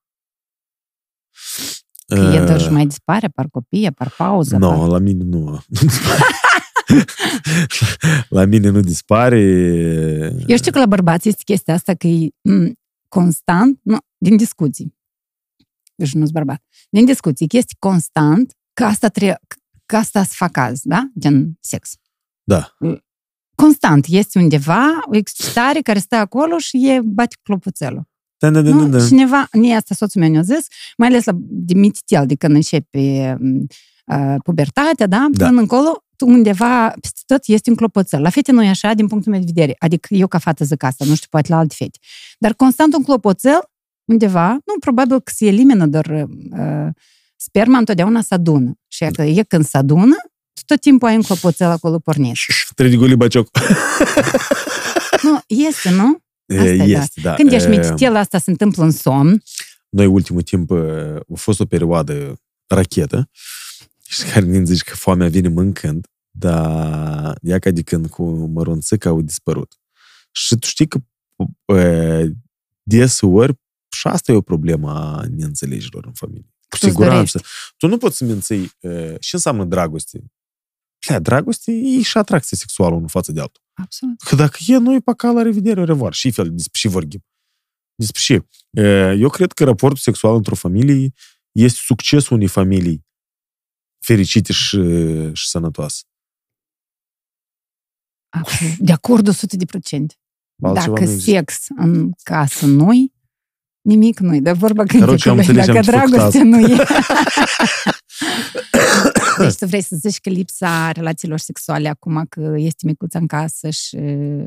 Că 2.07 2.19
uh... 2.19 2.35
e 2.35 2.45
doar 2.45 2.61
și 2.61 2.69
mai 2.69 2.85
dispare, 2.85 3.27
par 3.27 3.47
copii, 3.47 3.91
par 3.91 4.09
pauză. 4.17 4.57
Nu, 4.57 4.71
no, 4.71 4.77
par... 4.77 4.87
la 4.87 4.97
mine 4.97 5.23
nu. 5.23 5.63
la 8.30 8.45
mine 8.45 8.70
nu 8.70 8.80
dispare. 8.80 9.40
Eu 10.48 10.57
știu 10.57 10.72
că 10.72 10.80
la 10.80 10.86
bărbați 10.86 11.28
este 11.28 11.41
chestia 11.45 11.74
asta 11.74 11.94
că 11.94 12.07
e 12.07 12.30
constant, 13.07 13.80
nu, 13.84 13.98
din 14.18 14.38
discuții. 14.38 14.95
Eu 15.95 16.06
și 16.06 16.15
nu 16.15 16.22
sunt 16.22 16.34
bărbat. 16.34 16.64
Din 16.90 17.06
discuții, 17.06 17.48
chestii 17.48 17.76
constant 17.80 18.53
că 18.74 18.84
asta 18.84 19.07
trebuie, 19.07 19.40
că 19.86 19.95
asta 19.95 20.24
se 20.24 20.34
fac 20.36 20.57
azi, 20.57 20.88
da? 20.88 21.10
Gen 21.20 21.57
sex. 21.60 21.95
Da. 22.44 22.78
Constant 23.56 24.06
este 24.10 24.40
undeva 24.40 24.86
o 25.06 25.15
excitare 25.15 25.80
care 25.80 25.99
stă 25.99 26.15
acolo 26.15 26.57
și 26.57 26.90
e 26.90 26.99
bate 27.03 27.36
clopoțelul. 27.44 28.11
Da, 28.38 28.49
da, 28.49 28.61
da, 28.61 28.70
nu? 28.70 28.88
da, 28.88 28.98
da. 28.98 29.06
Cineva, 29.06 29.48
nie 29.52 29.76
asta 29.76 29.95
soțul 29.95 30.22
meu 30.22 30.30
ne-a 30.30 30.41
zis, 30.41 30.68
mai 30.98 31.07
ales 31.07 31.26
la 31.26 31.32
de 31.38 31.74
mititel, 31.74 32.26
de 32.26 32.36
când 32.36 32.56
începe 32.56 33.38
uh, 34.06 34.36
pubertatea, 34.44 35.07
da? 35.07 35.28
Da. 35.32 35.48
Până 35.48 35.60
încolo, 35.60 36.03
tu 36.12 36.12
undeva, 36.25 36.89
peste 37.01 37.21
tot, 37.25 37.41
este 37.45 37.69
un 37.69 37.75
clopoțel. 37.75 38.21
La 38.21 38.29
fete 38.29 38.51
nu 38.51 38.63
e 38.63 38.69
așa, 38.69 38.93
din 38.93 39.07
punctul 39.07 39.31
meu 39.31 39.41
de 39.41 39.51
vedere. 39.53 39.75
Adică 39.79 40.13
eu 40.13 40.27
ca 40.27 40.37
fată 40.37 40.63
zic 40.63 40.83
asta, 40.83 41.05
nu 41.05 41.15
știu, 41.15 41.27
poate 41.29 41.51
la 41.51 41.57
alte 41.57 41.75
fete. 41.77 41.99
Dar 42.37 42.53
constant 42.53 42.95
un 42.95 43.03
clopoțel, 43.03 43.59
undeva, 44.05 44.49
nu, 44.49 44.73
probabil 44.79 45.21
că 45.21 45.31
se 45.35 45.45
elimină, 45.45 45.85
dar 45.85 46.05
uh, 46.05 46.87
sperma 47.35 47.77
întotdeauna 47.77 48.21
se 48.21 48.33
adună. 48.33 48.73
Și 48.87 49.05
că 49.05 49.21
e 49.21 49.43
când 49.43 49.65
se 49.65 49.77
adună, 49.77 50.15
tu 50.53 50.61
tot 50.65 50.81
timpul 50.81 51.07
ai 51.07 51.15
un 51.15 51.21
clopoțel 51.21 51.69
acolo 51.69 51.99
pornit. 51.99 52.37
Trebuie 52.75 52.95
de 52.95 53.01
goli 53.01 53.15
bacioc. 53.15 53.49
Nu, 55.21 55.39
este, 55.47 55.89
nu? 55.89 56.17
Asta 56.57 56.83
e, 56.83 56.83
este, 56.83 57.21
da. 57.21 57.33
Când 57.33 57.51
ești 57.51 57.67
E, 57.67 57.69
mititel, 57.69 58.15
asta 58.15 58.37
se 58.37 58.51
întâmplă 58.51 58.83
în 58.83 58.91
somn. 58.91 59.43
Noi, 59.89 60.05
ultimul 60.05 60.41
timp, 60.41 60.71
e, 60.71 60.75
a 61.33 61.35
fost 61.35 61.59
o 61.59 61.65
perioadă 61.65 62.41
rachetă 62.67 63.29
și 64.07 64.23
care 64.23 64.45
ne 64.45 64.63
zici 64.63 64.81
că 64.81 64.95
foamea 64.95 65.27
vine 65.27 65.47
mâncând, 65.47 66.07
dar 66.35 67.38
ea 67.41 67.60
ca 67.60 67.72
de 67.72 67.81
când 67.81 68.07
cu 68.07 68.23
mărunțica 68.31 69.10
au 69.10 69.22
dispărut. 69.22 69.80
Și 70.31 70.55
tu 70.55 70.68
știi 70.68 70.88
că 70.88 70.99
e, 71.73 72.31
deseori 72.84 73.53
și 73.91 74.07
asta 74.07 74.31
e 74.31 74.35
o 74.35 74.41
problemă 74.41 74.91
a 74.91 75.23
neînțelegilor 75.30 76.05
în 76.05 76.14
familie. 76.14 76.53
Cu 76.69 76.77
Tu-ți 76.77 76.91
siguranță. 76.91 77.41
Tu 77.77 77.88
nu 77.88 77.97
poți 77.97 78.18
să 78.18 78.26
menții 78.26 78.72
e, 78.80 79.18
ce 79.19 79.35
înseamnă 79.35 79.65
dragoste. 79.65 80.23
Plea, 81.05 81.19
dragoste 81.19 81.72
e 81.72 82.01
și 82.01 82.18
atracție 82.18 82.57
sexuală 82.57 82.95
unul 82.95 83.10
față 83.10 83.31
de 83.31 83.39
altul. 83.39 83.64
Absolut. 83.73 84.22
Că 84.22 84.35
dacă 84.35 84.57
e, 84.68 84.77
noi 84.77 85.01
pe 85.01 85.14
cal, 85.18 85.35
la 85.35 85.41
revedere, 85.41 85.81
o 85.81 85.84
revoar. 85.84 86.14
Și 86.14 86.31
fel, 86.31 86.49
despre 86.49 86.80
și 86.80 86.88
vorbim. 86.88 87.26
Despre 87.95 88.22
și. 88.22 88.41
E, 88.69 89.11
Eu 89.11 89.30
cred 89.30 89.51
că 89.51 89.64
raportul 89.64 89.99
sexual 89.99 90.35
într-o 90.35 90.55
familie 90.55 91.14
este 91.51 91.80
succesul 91.84 92.35
unei 92.35 92.47
familii 92.47 93.05
fericite 93.99 94.53
și, 94.53 94.80
și 95.34 95.47
sănătoase. 95.47 96.03
De 98.77 98.91
acord 98.91 99.27
100 99.27 99.55
de 99.55 99.65
procente. 99.65 100.15
Dacă 100.55 101.05
sex 101.05 101.65
în 101.76 102.11
casă 102.23 102.65
nu 102.65 102.91
nimic 103.84 104.19
nu-i. 104.19 104.41
Dar 104.41 104.55
vorba 104.55 104.84
cântică, 104.84 105.53
dacă 105.53 105.80
dragoste 105.80 106.43
nu 106.43 106.60
e. 106.60 106.76
deci 109.39 109.55
tu 109.55 109.65
vrei 109.65 109.81
să 109.81 109.95
zici 109.95 110.19
că 110.19 110.30
lipsa 110.30 110.91
relațiilor 110.91 111.39
sexuale 111.39 111.89
acum 111.89 112.26
că 112.30 112.53
este 112.57 112.85
micuță 112.85 113.18
în 113.18 113.27
casă 113.27 113.69
și 113.69 113.97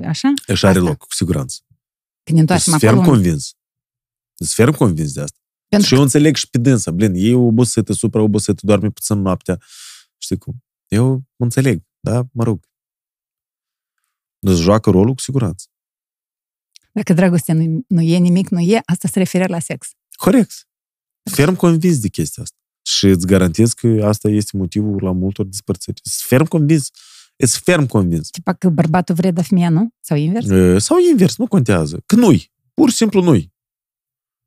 așa? 0.04 0.32
Așa 0.48 0.68
are 0.68 0.78
loc, 0.78 0.96
cu 0.96 1.14
siguranță. 1.14 1.56
Când 2.22 2.38
întoarcem 2.38 2.74
acolo... 2.74 2.92
ferm 2.92 3.04
convins. 3.04 3.54
Sunt 4.34 4.48
ferm 4.48 4.72
convins 4.72 5.12
de 5.12 5.20
asta. 5.20 5.38
Pentru 5.68 5.88
și 5.88 5.94
eu 5.94 6.02
înțeleg 6.02 6.36
și 6.36 6.50
pe 6.50 6.58
dânsa, 6.58 6.90
blin, 6.90 7.12
e 7.14 7.34
obosită, 7.34 7.92
supra 7.92 8.22
obosită, 8.22 8.60
doarme 8.66 8.90
puțin 8.90 9.20
noaptea. 9.20 9.60
Știi 10.18 10.38
cum? 10.38 10.54
Eu 10.88 11.22
înțeleg, 11.36 11.82
da? 12.00 12.22
Mă 12.32 12.44
rog, 12.44 12.66
Îți 14.46 14.60
joacă 14.60 14.90
rolul 14.90 15.14
cu 15.14 15.20
siguranță. 15.20 15.66
Dacă 16.92 17.12
dragostea 17.12 17.54
nu, 17.54 17.84
nu 17.88 18.00
e, 18.00 18.16
nimic 18.18 18.48
nu 18.48 18.60
e, 18.60 18.80
asta 18.84 19.08
se 19.08 19.18
referă 19.18 19.44
la 19.48 19.58
sex. 19.58 19.88
Corect. 20.16 20.68
Ferm 21.30 21.54
convins 21.54 21.98
de 21.98 22.08
chestia 22.08 22.42
asta. 22.42 22.56
Și 22.82 23.06
îți 23.06 23.26
garantez 23.26 23.72
că 23.72 24.00
asta 24.04 24.28
este 24.28 24.56
motivul 24.56 25.02
la 25.02 25.12
multor 25.12 25.46
despărțiri. 25.46 26.00
Sunt 26.02 26.28
ferm 26.28 26.44
convins. 26.44 26.90
Sunt 27.36 27.62
ferm 27.62 27.86
convins. 27.86 28.30
Tipa 28.30 28.52
că 28.52 28.68
bărbatul 28.68 29.14
vrea, 29.14 29.30
dar 29.30 29.44
femeia 29.44 29.68
nu? 29.68 29.88
Sau 30.00 30.16
invers? 30.16 30.48
E, 30.48 30.78
Sau 30.78 30.96
invers, 31.10 31.36
nu 31.36 31.46
contează. 31.46 32.02
Că 32.06 32.16
nu-i. 32.16 32.52
Pur 32.74 32.90
și 32.90 32.96
simplu 32.96 33.22
nu-i. 33.22 33.52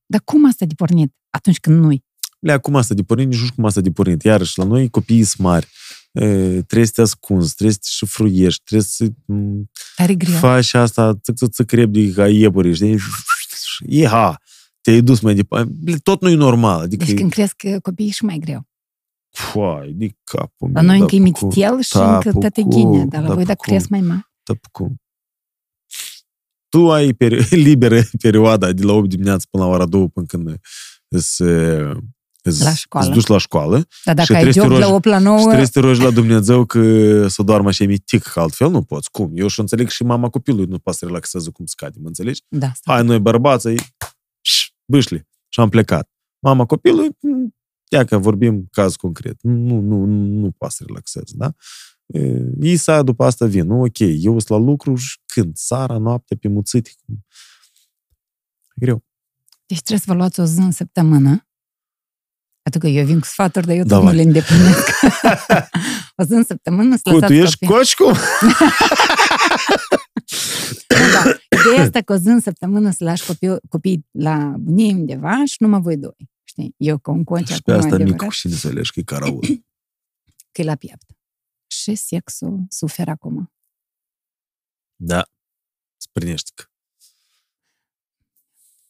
Dar 0.06 0.22
cum 0.24 0.46
asta 0.46 0.66
de 0.66 0.74
pornit 0.74 1.14
atunci 1.30 1.60
când 1.60 1.80
nu-i? 1.80 2.04
Le 2.40 2.58
cum 2.58 2.76
asta 2.76 2.94
de 2.94 3.04
pornit, 3.04 3.28
nici 3.28 3.38
nu 3.38 3.44
știu 3.44 3.56
cum 3.56 3.66
asta 3.66 3.82
de 3.82 3.92
pornit. 3.92 4.24
Iarăși, 4.24 4.58
la 4.58 4.64
noi 4.64 4.90
copiii 4.90 5.24
sunt 5.24 5.42
mari. 5.42 5.68
E, 6.12 6.26
trebuie 6.62 6.86
să 6.86 6.92
te 6.96 7.02
ascunzi, 7.02 7.54
trebuie 7.56 7.74
să 7.74 7.80
te 7.82 7.88
șifruiești, 7.92 8.64
trebuie 8.64 8.88
să 8.90 9.08
m, 9.26 9.70
Tare 9.96 10.16
greu. 10.16 10.38
faci 10.38 10.74
asta, 10.74 11.16
țăc, 11.22 11.36
țăc, 11.36 11.50
țăc, 11.52 11.72
repede 11.72 12.12
ca 12.12 12.28
iepuri, 12.30 12.74
știi? 12.74 12.98
Iha! 13.88 14.38
Te-ai 14.82 15.02
dus 15.02 15.20
mai 15.20 15.36
departe. 15.36 15.72
Ble, 15.74 15.96
Tot 15.98 16.22
nu 16.22 16.30
e 16.30 16.34
normal. 16.36 16.80
Adică, 16.82 17.06
Deci 17.06 17.18
când 17.18 17.32
crezi 17.32 17.56
că 17.56 17.80
copiii 17.82 18.10
și 18.10 18.24
mai 18.26 18.38
greu. 18.38 18.68
Foai, 19.30 19.92
de 19.92 20.10
capul 20.24 20.72
La 20.74 20.82
meu, 20.82 20.84
noi 20.90 20.98
da 20.98 21.04
încă 21.04 21.16
e 21.16 21.20
pe 21.20 21.30
cum, 21.32 21.48
mititel 21.48 21.82
și 21.82 21.94
da, 21.94 22.14
încă 22.16 22.32
pe 22.32 22.38
tăte 22.40 22.62
cum, 22.62 22.70
ghine, 22.72 23.06
dar 23.06 23.22
la 23.22 23.28
da, 23.28 23.34
voi 23.34 23.44
pe 23.44 23.48
dacă 23.48 23.62
cum. 23.66 23.74
crezi 23.74 23.92
mai 23.92 24.02
mare. 24.02 24.32
Da, 24.44 24.54
pe 24.54 24.68
cum? 24.72 25.02
Tu 26.70 26.92
ai 26.92 27.14
peri- 27.14 27.50
liberă 27.68 28.02
perioada 28.22 28.72
de 28.72 28.84
la 28.84 28.94
8 28.94 29.10
dimineața 29.10 29.46
până 29.50 29.64
la 29.64 29.70
ora 29.70 29.86
2 29.86 30.10
până 30.10 30.26
când 30.26 30.56
îți, 31.08 31.44
îți, 32.42 32.64
La 32.64 32.74
școală. 32.74 33.06
îți 33.08 33.16
duci 33.16 33.28
la 33.28 33.38
școală 33.38 33.88
Dar 34.04 34.16
dacă 34.16 34.26
Și 34.26 34.32
ai 34.36 34.42
trebuie 34.42 34.54
să 34.54 34.60
te 34.62 34.68
job 34.68 34.78
la 34.80 34.86
rogi- 34.88 34.94
8 34.94 35.06
la 35.06 35.18
și 35.18 35.24
9, 35.24 35.40
trebuie 35.46 35.66
să 35.66 35.72
te 35.72 35.80
rogi 35.80 36.02
la 36.02 36.10
Dumnezeu 36.12 36.66
că 36.66 37.28
să 37.28 37.44
doarmă 37.44 37.68
așa 37.68 37.86
mitic, 37.86 38.24
că 38.24 38.40
altfel 38.40 38.70
nu 38.70 38.82
poți. 38.84 39.12
Cum? 39.12 39.32
Eu 39.36 39.48
și 39.48 39.60
înțeleg 39.60 39.90
și 39.90 40.04
mama 40.04 40.30
copilului 40.30 40.66
nu 40.66 40.80
poate 40.80 40.98
să 40.98 41.06
relaxeze 41.06 41.50
cum 41.50 41.66
scade, 41.66 41.98
mă 42.02 42.08
înțelegi? 42.08 42.42
da, 42.48 42.72
stai. 42.76 42.96
Hai, 42.96 43.06
noi 43.06 43.20
bărbații, 43.20 43.80
bâșli. 44.86 45.28
Și 45.50 45.60
am 45.60 45.70
plecat. 45.70 46.10
Mama 46.40 46.66
copilului, 46.66 47.08
m, 47.22 47.48
ia 47.90 48.06
că 48.06 48.18
vorbim 48.18 48.68
caz 48.72 48.96
concret. 48.96 49.38
Nu, 49.42 49.80
nu, 49.80 50.06
nu, 50.06 50.26
nu 50.26 50.52
poate 50.58 50.74
să 50.78 50.84
relaxeze, 50.88 51.34
da? 51.36 51.54
E, 52.06 52.42
Isa 52.62 53.02
după 53.04 53.24
asta 53.24 53.46
vin. 53.46 53.66
Nu, 53.68 53.82
ok, 53.82 54.00
eu 54.00 54.32
sunt 54.40 54.48
la 54.48 54.58
lucru 54.58 54.96
și 54.96 55.18
când? 55.26 55.56
Sara, 55.58 55.98
noaptea, 55.98 56.38
pe 56.40 56.48
muțite. 56.48 56.92
cum? 57.06 57.26
E 58.68 58.72
greu. 58.76 59.04
Deci 59.66 59.78
trebuie 59.78 60.00
să 60.00 60.06
vă 60.08 60.14
luați 60.14 60.40
o 60.40 60.44
zi 60.46 60.60
în 60.60 60.72
săptămână. 60.72 61.48
Pentru 62.62 62.90
eu 62.90 63.06
vin 63.06 63.20
cu 63.20 63.26
sfaturi, 63.26 63.66
dar 63.66 63.76
eu 63.76 63.84
tot 63.84 64.04
nu 64.04 64.12
le 64.12 64.22
îndeplinesc. 64.22 64.88
o 66.20 66.24
să 66.24 66.34
în 66.34 66.44
săptămână 66.44 66.96
să 66.96 67.12
Cu, 67.12 67.20
tu 67.20 67.34
ești 67.34 67.66
copii. 67.66 67.78
coș 67.78 67.94
da. 71.14 71.40
Ideea 71.60 71.82
asta 71.84 72.02
că 72.02 72.14
o 72.14 72.16
zi 72.16 72.28
în 72.28 72.40
săptămână 72.40 72.92
să 72.92 73.04
lași 73.04 73.26
copii, 73.26 73.58
copii 73.70 74.06
la 74.12 74.54
bunie 74.60 74.94
undeva 74.94 75.46
și 75.46 75.56
numai 75.60 75.82
voi 75.82 75.98
doi. 75.98 76.30
Știi? 76.44 76.74
Eu 76.78 77.00
cu 77.00 77.12
un 77.12 77.24
conci 77.24 77.48
Și 77.48 77.62
asta 77.66 77.98
Nicu 77.98 78.30
și 78.30 78.46
înțelegi 78.46 78.92
că 78.92 79.00
e 79.00 79.04
caraul. 79.04 79.40
că 80.52 80.62
e 80.62 80.64
la 80.64 80.76
piept. 80.76 81.06
Și 81.68 81.96
sexul 81.96 82.66
suferă 82.70 83.12
acum. 83.12 83.52
Da. 84.96 85.30
Sprinești 85.98 86.52
că 86.54 86.64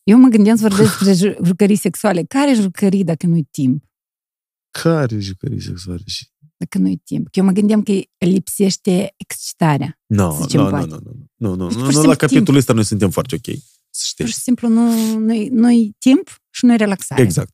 eu 0.10 0.18
mă 0.18 0.28
gândeam 0.28 0.56
să 0.56 0.68
vorbesc 0.68 1.00
despre 1.04 1.14
ju- 1.30 1.44
jucării 1.44 1.76
sexuale. 1.76 2.24
Care 2.24 2.54
jucării 2.54 3.04
dacă 3.04 3.26
nu-i 3.28 3.48
timp? 3.52 3.84
Care 4.70 5.20
jucării 5.20 5.62
sexuale 5.62 6.02
și... 6.06 6.28
Dacă 6.58 6.78
nu-i 6.78 6.98
timp. 6.98 7.24
Că 7.30 7.40
eu 7.40 7.46
mă 7.46 7.52
gândeam 7.52 7.84
că 7.84 7.92
lipsește 8.18 9.14
excitarea. 9.18 10.00
Nu, 10.06 10.38
Zicem 10.42 10.60
nu, 10.60 10.66
nu, 10.66 10.72
poate. 10.72 10.88
nu, 10.88 11.00
nu, 11.36 11.56
nu, 11.56 11.56
nu, 11.56 11.68
Deci, 11.68 11.78
nu, 11.78 11.84
pur 11.84 11.92
și 11.92 11.96
nu, 11.96 12.02
simplu 12.02 12.10
la 12.10 12.16
capitolul 12.16 12.46
timp. 12.46 12.58
ăsta 12.58 12.74
noi 12.74 12.84
suntem 12.84 13.10
foarte 13.10 13.36
ok. 13.36 13.56
Să 13.90 14.04
știi. 14.06 14.24
Pur 14.24 14.34
și 14.34 14.40
simplu 14.40 14.68
nu, 14.68 15.18
nu-i, 15.20 15.48
nu-i 15.48 15.96
timp 16.00 16.38
și 16.50 16.66
nu-i 16.66 16.78
relaxare. 16.78 17.22
Exact. 17.22 17.54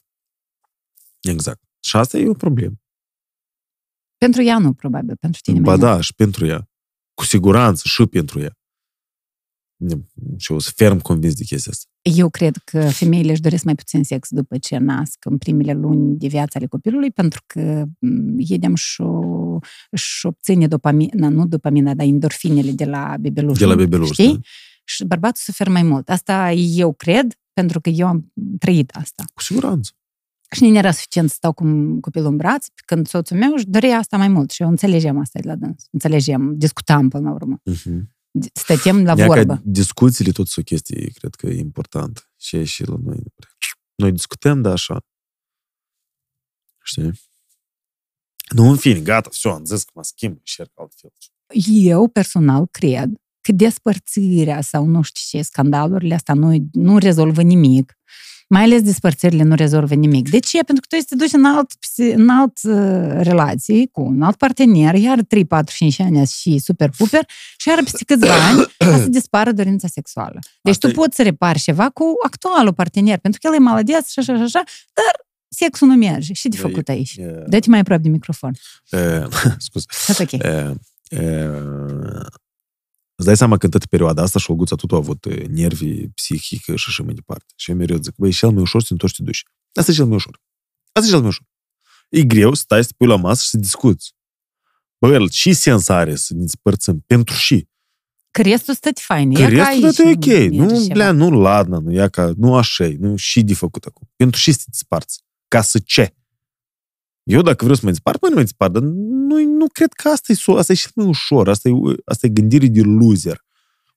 Exact. 1.22 1.62
Și 1.80 1.96
asta 1.96 2.18
e 2.18 2.28
o 2.28 2.34
problemă. 2.34 2.76
Pentru 4.18 4.42
ea 4.42 4.58
nu, 4.58 4.74
probabil. 4.74 5.16
Pentru 5.18 5.42
tine 5.44 5.60
Ba 5.60 5.70
mai 5.70 5.80
da, 5.80 6.02
și 6.02 6.14
pentru 6.14 6.46
ea. 6.46 6.70
Cu 7.14 7.24
siguranță 7.26 7.82
și 7.86 8.06
pentru 8.06 8.40
ea. 8.40 8.54
Și 10.38 10.52
eu 10.52 10.60
sunt 10.60 10.76
ferm 10.76 11.00
convins 11.00 11.34
de 11.36 11.44
chestia 11.44 11.72
asta. 11.72 11.90
Mult. 12.06 12.18
Eu 12.18 12.30
cred 12.30 12.58
că 12.58 12.80
femeile 12.80 13.32
își 13.32 13.42
doresc 13.42 13.64
mai 13.64 13.76
puțin 13.76 14.04
sex 14.04 14.28
după 14.30 14.58
ce 14.58 14.78
nasc 14.78 15.26
în 15.26 15.38
primele 15.38 15.74
luni 15.74 16.18
de 16.18 16.28
viață 16.28 16.58
ale 16.58 16.66
copilului, 16.68 17.12
pentru 17.12 17.44
că 17.48 17.86
m, 18.00 18.36
edem 18.50 18.76
și, 18.76 19.04
și 19.94 20.26
obține 20.26 20.68
dopamina, 20.68 21.30
nu 21.30 21.48
dopamina, 21.48 21.94
dar 21.94 22.06
endorfinele 22.06 22.72
de 22.72 22.86
la 22.86 23.16
bebeluș. 23.20 23.58
De 23.58 23.66
la 23.66 23.76
bebeluș, 23.76 24.10
Știi? 24.10 24.34
da? 24.34 24.40
Și 24.84 25.06
bărbatul 25.06 25.42
suferă 25.44 25.70
mai 25.70 25.84
mult. 25.84 26.10
Asta 26.10 26.52
eu 26.52 26.94
cred, 26.94 27.40
pentru 27.54 27.82
că 27.82 27.90
eu 27.90 28.08
am 28.08 28.32
trăit 28.60 28.90
asta. 28.94 29.24
Cu 29.34 29.42
siguranță. 29.42 29.92
Și 30.52 30.68
nu 30.68 30.78
era 30.78 30.92
suficient 30.92 31.30
să 31.30 31.36
stau 31.38 31.54
cu 31.54 31.66
copilul 32.02 32.28
în 32.28 32.38
braț, 32.38 32.66
când 32.86 33.08
soțul 33.08 33.38
meu 33.38 33.54
își 33.54 33.66
dorea 33.68 33.98
asta 33.98 34.18
mai 34.18 34.28
mult 34.28 34.52
și 34.52 34.62
eu 34.62 34.70
înțelegeam 34.70 35.18
asta 35.20 35.40
de 35.40 35.48
la 35.48 35.56
dâns. 35.56 35.88
Înțelegeam, 35.92 36.54
discutam 36.58 37.10
până 37.10 37.30
la 37.30 37.34
urmă. 37.36 37.62
Uh-huh 37.72 38.00
Stăteam 38.53 39.05
la 39.05 39.15
Ia 39.17 39.27
vorbă. 39.27 39.55
Ca 39.55 39.63
discuțiile 39.65 40.33
tot 40.33 40.47
sunt 40.49 40.65
o 40.67 40.69
chestie, 40.69 41.11
cred 41.11 41.35
că 41.35 41.47
e 41.47 41.59
important. 41.59 42.31
Și 42.37 42.57
e 42.57 42.65
și 42.65 42.85
la 42.87 42.97
noi. 43.03 43.23
Noi 43.95 44.13
discutăm, 44.13 44.63
da, 44.63 44.71
așa. 44.71 45.05
Știi? 46.83 47.13
Nu, 48.55 48.69
în 48.69 48.77
fine, 48.77 49.01
gata, 49.01 49.29
все, 49.33 49.49
am 49.49 49.65
zis 49.65 49.83
că 49.83 49.91
mă 49.95 50.03
schimb, 50.03 50.37
încerc 50.37 50.71
altfel. 50.75 51.11
Eu, 51.83 52.09
personal, 52.09 52.67
cred 52.67 53.13
că 53.41 53.53
despărțirea 53.53 54.61
sau 54.61 54.85
nu 54.85 55.03
știu 55.03 55.39
ce, 55.39 55.45
scandalurile 55.45 56.15
astea 56.15 56.35
nu, 56.35 56.69
nu 56.73 56.99
rezolvă 56.99 57.43
nimic. 57.43 57.99
Mai 58.48 58.64
ales 58.64 58.82
despărțirile 58.82 59.44
nu 59.44 59.56
rezolvă 59.56 59.94
nimic. 59.94 60.30
De 60.30 60.40
ce? 60.40 60.64
Pentru 60.64 60.86
că 60.90 60.96
tu 60.96 61.04
te 61.04 61.16
duci 61.16 61.34
în 61.34 61.46
alt, 61.46 61.72
în 61.98 62.30
alt 62.30 62.58
uh, 62.64 63.24
relații 63.24 63.90
cu 63.92 64.02
un 64.02 64.22
alt 64.22 64.38
partener, 64.38 64.96
iar 64.96 65.22
3, 65.28 65.46
4, 65.46 65.76
5 65.76 66.00
ani 66.00 66.28
și 66.28 66.58
super 66.58 66.90
puper 66.98 67.26
și 67.58 67.70
iar 67.70 67.84
peste 67.84 68.04
câțiva 68.04 68.48
ani 68.48 68.66
ca 68.78 68.98
să 68.98 69.10
dispară 69.10 69.52
dorința 69.52 69.88
sexuală. 69.88 70.40
Deci 70.62 70.74
Asta 70.74 70.88
tu 70.88 70.94
e... 70.94 70.96
poți 70.96 71.16
să 71.16 71.24
repari 71.24 71.60
ceva 71.60 71.90
cu 71.90 72.06
actualul 72.26 72.74
partener, 72.74 73.18
pentru 73.18 73.40
că 73.44 73.48
el 73.48 73.54
e 73.54 73.64
maladeț 73.64 74.10
și 74.12 74.20
așa 74.20 74.36
și 74.36 74.42
așa, 74.42 74.64
dar 74.94 75.26
sexul 75.50 75.88
nu 75.88 75.96
merge. 75.96 76.34
Și 76.34 76.48
de 76.48 76.58
făcut 76.58 76.90
aici? 76.90 77.16
E... 77.18 77.44
Dă-te 77.48 77.70
mai 77.70 77.80
aproape 77.80 78.02
de 78.02 78.10
microfon. 78.10 78.52
E... 78.90 78.98
Scuze. 79.58 79.86
That's 80.08 80.22
ok. 80.22 80.32
E... 80.32 80.76
E... 81.10 81.50
Îți 83.16 83.28
dai 83.28 83.38
seama 83.38 83.58
că 83.58 83.66
în 83.66 83.72
toată 83.72 83.86
perioada 83.88 84.22
asta 84.22 84.40
și 84.40 84.52
Olguța 84.52 84.76
tot 84.76 84.92
a 84.92 84.96
avut 84.96 85.48
nervi 85.48 86.08
psihică 86.08 86.76
și 86.76 86.86
așa 86.90 87.04
mai 87.04 87.14
departe. 87.14 87.54
Și 87.56 87.72
eu 87.72 87.78
mereu 87.78 87.98
zic, 87.98 88.16
băi, 88.16 88.32
cel 88.32 88.50
mai 88.50 88.62
ușor 88.62 88.82
să 88.82 88.88
te 88.88 88.94
întorci 88.94 89.14
și 89.14 89.18
te 89.18 89.24
duci. 89.24 89.44
Asta 89.74 89.92
e 89.92 89.94
cel 89.94 90.06
mai 90.06 90.16
ușor. 90.16 90.42
Asta 90.92 91.08
e 91.08 91.12
cel 91.12 91.20
mai 91.20 91.28
ușor. 91.28 91.46
E 92.10 92.24
greu 92.24 92.54
să 92.54 92.62
stai, 92.62 92.82
să 92.84 92.88
te 92.88 92.94
pui 92.98 93.08
la 93.08 93.16
masă 93.16 93.42
și 93.44 93.50
să 93.50 93.58
discuți. 93.58 94.14
Bă, 94.98 95.28
ce 95.28 95.54
sens 95.54 95.88
are 95.88 96.16
să 96.16 96.34
ne 96.34 96.40
despărțim? 96.40 97.04
Pentru 97.08 97.36
și. 97.36 97.68
Că 98.32 98.42
restul 98.42 98.74
stă 98.74 98.90
fain. 98.94 99.34
Că 99.34 99.48
restul 99.48 99.92
stă 99.92 100.04
ok. 100.04 100.26
Nu, 100.52 100.88
blea, 100.88 101.12
nu 101.12 101.30
ladna, 101.30 101.78
nu 101.78 101.92
ia 101.92 102.10
ca, 102.10 102.34
nu 102.38 102.56
așa 102.56 102.90
nu 103.00 103.16
și 103.16 103.42
de 103.44 103.54
făcut 103.54 103.84
acum. 103.84 104.12
Pentru 104.16 104.40
și 104.40 104.52
să 104.52 104.64
te 104.66 104.78
sparți. 104.78 105.24
Ca 105.48 105.62
să 105.62 105.80
ce? 105.80 106.16
Eu 107.26 107.42
dacă 107.42 107.64
vreau 107.64 107.76
să 107.76 107.82
mă 107.84 107.90
despart, 107.90 108.22
mă 108.22 108.28
nu 108.28 108.36
mă 108.36 108.42
despart, 108.42 108.74
dar 108.74 108.82
nu, 108.82 109.44
nu 109.44 109.68
cred 109.68 109.94
că 109.94 110.10
asta 110.10 110.34
e, 110.34 110.58
asta 110.58 110.72
e 110.72 110.76
și 110.76 110.88
mai 110.96 111.06
ușor, 111.06 111.50
asta 111.50 111.70
e, 111.70 111.72
asta 112.06 112.26
e 112.26 112.30
gândire 112.30 112.68
de 112.68 112.82
loser. 112.82 113.46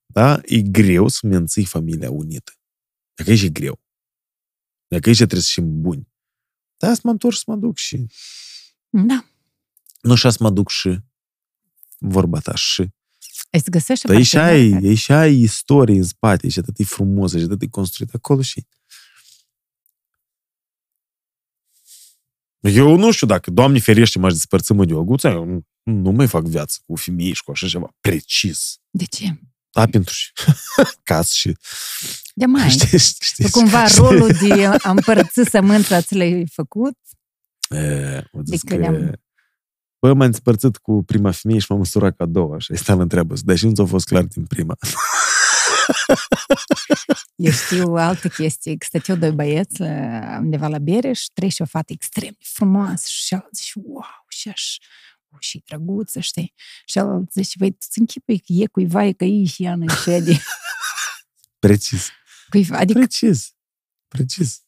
Da? 0.06 0.40
E 0.44 0.60
greu 0.60 1.08
să 1.08 1.18
menții 1.22 1.64
familia 1.64 2.10
unită. 2.10 2.52
Dacă 3.14 3.30
e 3.30 3.48
greu. 3.48 3.80
Dacă 4.86 5.08
aici 5.08 5.16
trebuie 5.16 5.40
să 5.40 5.50
fim 5.52 5.80
buni. 5.80 6.08
Da, 6.76 6.94
să 6.94 7.00
mă 7.04 7.10
întorc 7.10 7.36
să 7.36 7.42
mă 7.46 7.56
duc 7.56 7.76
și... 7.76 8.06
Da. 8.88 9.24
Nu 10.00 10.12
așa 10.12 10.30
să 10.30 10.38
mă 10.40 10.50
duc 10.50 10.68
și 10.68 10.98
vorba 11.98 12.38
ta 12.38 12.54
și... 12.54 12.88
Îți 13.50 13.70
găsești 13.70 14.06
Dar 14.06 14.22
și 14.22 14.36
ai, 14.36 14.94
și 14.94 15.12
ai 15.12 15.40
istorie 15.40 15.96
în 15.96 16.02
spate 16.02 16.48
și 16.48 16.58
atât 16.58 16.78
e 16.78 16.84
frumos 16.84 17.32
și 17.32 17.42
atât 17.42 17.62
e 17.62 17.68
construit 17.68 18.14
acolo 18.14 18.42
și 18.42 18.66
Eu 22.60 22.96
nu 22.96 23.10
știu 23.10 23.26
dacă, 23.26 23.50
Doamne 23.50 23.78
ferește, 23.78 24.18
m-aș 24.18 24.32
despărți 24.32 24.72
mă 24.72 24.84
de 24.84 24.94
o 24.94 25.04
guță, 25.04 25.28
eu 25.28 25.44
nu, 25.44 25.64
nu 25.82 26.10
mai 26.10 26.26
fac 26.26 26.44
viață 26.44 26.78
cu 26.86 26.96
femei 26.96 27.32
și 27.32 27.42
cu 27.42 27.50
așa 27.50 27.66
ceva 27.66 27.88
precis. 28.00 28.78
De 28.90 29.04
ce? 29.04 29.40
Da, 29.70 29.86
pentru 29.86 30.14
și 30.14 30.32
cas 31.10 31.32
și... 31.32 31.56
De 32.34 32.44
mai. 32.44 32.70
Știți, 32.78 33.16
știți, 33.20 33.50
cumva 33.50 33.84
știți. 33.84 34.00
rolul 34.00 34.30
de 34.40 34.64
a 34.86 34.90
împărți 34.90 35.40
sămânța 35.50 36.00
ți 36.00 36.14
l-ai 36.14 36.46
făcut? 36.52 36.96
E, 37.68 38.24
mă 38.32 38.40
zic 38.44 38.64
că... 38.64 39.10
Bă, 40.00 40.12
m-am 40.12 40.30
despărțit 40.30 40.76
cu 40.76 41.02
prima 41.02 41.30
femeie 41.30 41.60
și 41.60 41.66
m-am 41.68 41.78
măsurat 41.78 42.16
ca 42.16 42.24
a 42.24 42.26
doua 42.26 42.58
și 42.58 42.72
asta 42.72 42.94
la 42.94 43.02
întreabă. 43.02 43.34
Dar 43.44 43.56
și 43.56 43.66
nu 43.66 43.72
ți-a 43.72 43.84
fost 43.84 44.06
clar 44.06 44.24
din 44.24 44.44
prima. 44.44 44.76
Eu 47.36 47.52
știu 47.52 47.92
o 47.92 47.96
altă 47.96 48.28
chestie, 48.28 48.76
că 48.76 48.86
stăteau 48.88 49.16
doi 49.16 49.30
băieți 49.30 49.80
undeva 50.38 50.68
la 50.68 50.78
bere 50.78 51.12
și 51.12 51.30
trece 51.34 51.62
o 51.62 51.66
fată 51.66 51.92
extrem 51.92 52.30
de 52.38 52.46
frumoasă 52.52 53.06
și 53.08 53.34
el 53.34 53.48
zice, 53.52 53.72
wow, 53.84 54.24
și 54.28 54.48
aș, 54.48 54.76
și 55.38 55.62
drăguță, 55.66 56.20
știi? 56.20 56.54
Și 56.86 56.98
el 56.98 57.24
zice, 57.32 57.54
băi, 57.58 57.70
tu-ți 57.70 57.98
închipui 57.98 58.38
că 58.38 58.52
e 58.52 58.66
cuiva 58.66 59.04
e 59.04 59.12
că 59.12 59.24
e 59.24 59.44
și 59.44 59.62
ea 59.62 59.72
în 59.72 59.88
șede. 60.02 60.40
Precis. 61.58 62.08
Cuiva, 62.48 62.78
adică... 62.78 62.98
Precis. 62.98 63.52
Precis 64.08 64.62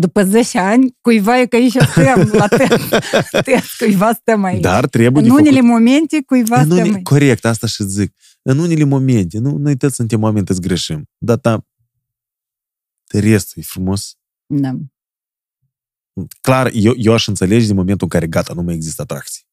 după 0.00 0.24
10 0.24 0.58
ani, 0.58 0.96
cuiva 1.00 1.40
e 1.40 1.46
că 1.46 1.56
aici 1.56 1.76
stăm 1.90 2.30
la 2.32 2.46
test, 3.42 3.76
cuiva 3.78 4.12
stăm 4.12 4.44
aici. 4.44 4.60
Dar 4.60 4.86
trebuie 4.86 5.24
În 5.24 5.30
unele 5.30 5.50
făcut... 5.50 5.68
momente, 5.68 6.22
cuiva 6.26 6.60
în 6.60 6.64
stăm 6.64 6.94
aici. 6.94 7.02
Corect, 7.02 7.44
asta 7.44 7.66
și 7.66 7.84
zic. 7.84 8.14
În 8.50 8.58
unele 8.58 8.84
momente, 8.84 9.38
nu, 9.38 9.56
noi 9.56 9.76
toți 9.76 9.94
suntem 9.94 10.20
momente 10.20 10.54
să 10.54 10.60
greșim, 10.60 11.08
dar 11.18 11.38
ta, 11.38 11.66
restul 13.12 13.62
e 13.62 13.64
frumos. 13.64 14.18
Da. 14.46 14.72
Clar, 16.40 16.70
eu, 16.74 16.94
eu 16.96 17.12
aș 17.12 17.26
înțelege 17.26 17.66
din 17.66 17.74
momentul 17.74 18.04
în 18.04 18.08
care 18.08 18.26
gata, 18.26 18.54
nu 18.54 18.62
mai 18.62 18.74
există 18.74 19.02
atracții. 19.02 19.46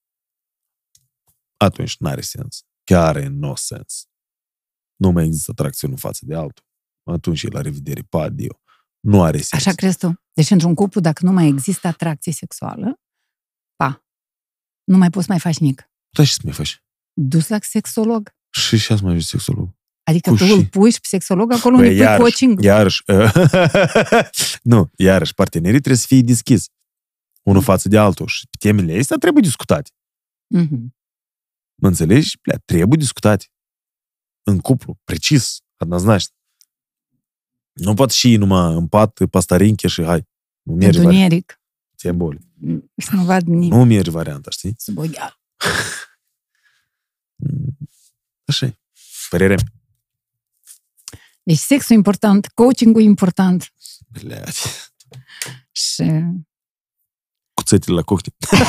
Atunci 1.58 1.98
n-are 1.98 2.22
sens. 2.22 2.64
Chiar 2.84 3.16
e 3.16 3.28
no 3.28 3.56
sens. 3.56 4.08
Nu 4.96 5.12
mai 5.12 5.26
există 5.26 5.52
atracțiune 5.52 5.96
față 5.96 6.26
de 6.26 6.36
altul. 6.36 6.66
Atunci 7.04 7.44
e 7.44 7.48
la 7.48 7.62
revedere, 7.62 8.02
pa, 8.02 8.22
adio. 8.22 8.62
Nu 9.00 9.24
are 9.24 9.38
sens. 9.38 9.66
Așa 9.66 9.76
crezi 9.76 9.98
tu? 9.98 10.14
Deci 10.34 10.50
într-un 10.50 10.74
cuplu, 10.74 11.02
dacă 11.02 11.26
nu 11.26 11.32
mai 11.32 11.48
există 11.48 11.88
atracție 11.88 12.32
sexuală, 12.32 13.00
pa, 13.76 14.06
nu 14.84 14.98
mai 14.98 15.10
poți 15.10 15.30
mai 15.30 15.40
faci 15.40 15.58
nimic. 15.58 15.90
Da, 16.10 16.24
și 16.24 16.34
să 16.34 16.42
mai 16.44 16.54
faci? 16.54 16.84
Dus 17.14 17.48
la 17.48 17.58
sexolog. 17.62 18.34
Și 18.55 18.78
și 18.78 18.91
mai 18.91 19.01
ajungi 19.01 19.27
sexolog. 19.27 19.69
Adică 20.03 20.31
Cu 20.31 20.37
tu 20.37 20.45
și... 20.45 20.53
îl 20.53 20.66
pui 20.66 20.91
și 20.91 21.01
pe 21.01 21.07
sexolog 21.09 21.53
acolo 21.53 21.77
unde 21.77 21.89
pui 21.89 22.16
coaching. 22.16 22.62
Iarăși, 22.62 23.03
nu, 24.62 24.91
iarăși, 24.97 25.35
partenerii 25.35 25.78
trebuie 25.78 26.01
să 26.01 26.07
fie 26.07 26.23
deschis. 26.23 26.69
Unul 27.43 27.61
mm. 27.61 27.66
față 27.66 27.89
de 27.89 27.99
altul. 27.99 28.27
Și 28.27 28.47
temele 28.59 28.99
astea 28.99 29.16
trebuie 29.16 29.43
discutate. 29.43 29.91
Mm-hmm. 30.57 30.87
Mă 31.74 31.89
înțelegi? 31.89 32.39
Plea, 32.39 32.59
trebuie 32.65 32.99
discutate. 32.99 33.47
În 34.43 34.59
cuplu, 34.59 34.99
precis, 35.05 35.59
однозначно. 35.77 36.35
Nu 37.73 37.95
pot 37.95 38.11
și 38.11 38.37
numai 38.37 38.74
în 38.74 38.89
pat, 38.89 39.20
pastarinche 39.31 39.89
și 39.89 40.03
hai. 40.03 40.28
Nu 40.62 40.74
merge 40.74 40.99
Întuneric. 40.99 41.61
Ți-e 41.97 42.12
boli. 42.12 42.39
Și 42.97 43.09
nu 43.12 43.24
vad 43.24 43.43
nimic. 43.43 43.73
Nu 43.73 43.85
merge 43.85 44.11
varianta, 44.11 44.51
știi? 44.51 44.74
Subogheal. 44.77 45.41
Așa 48.46 48.66
e. 48.66 48.78
Părere 49.30 49.56
mea. 49.56 49.66
Deci 51.44 51.58
sexul 51.58 51.96
e 51.96 51.98
important, 51.98 52.48
coaching-ul 52.48 53.02
e 53.02 53.06
important. 53.06 53.74
Bleați. 54.08 54.92
Și... 55.72 56.04
Cuțetele 57.54 57.96
la 57.96 58.02
cocktail. 58.02 58.36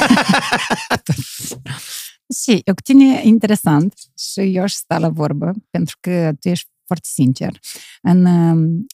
și 2.43 2.61
eu 2.65 2.75
cu 2.75 2.81
tine 2.81 3.21
interesant 3.25 3.95
și 4.19 4.41
eu 4.41 4.63
aș 4.63 4.73
sta 4.73 4.99
la 4.99 5.09
vorbă, 5.09 5.53
pentru 5.71 5.97
că 6.01 6.33
tu 6.41 6.49
ești 6.49 6.69
foarte 6.87 7.09
sincer. 7.13 7.61
În, 8.03 8.27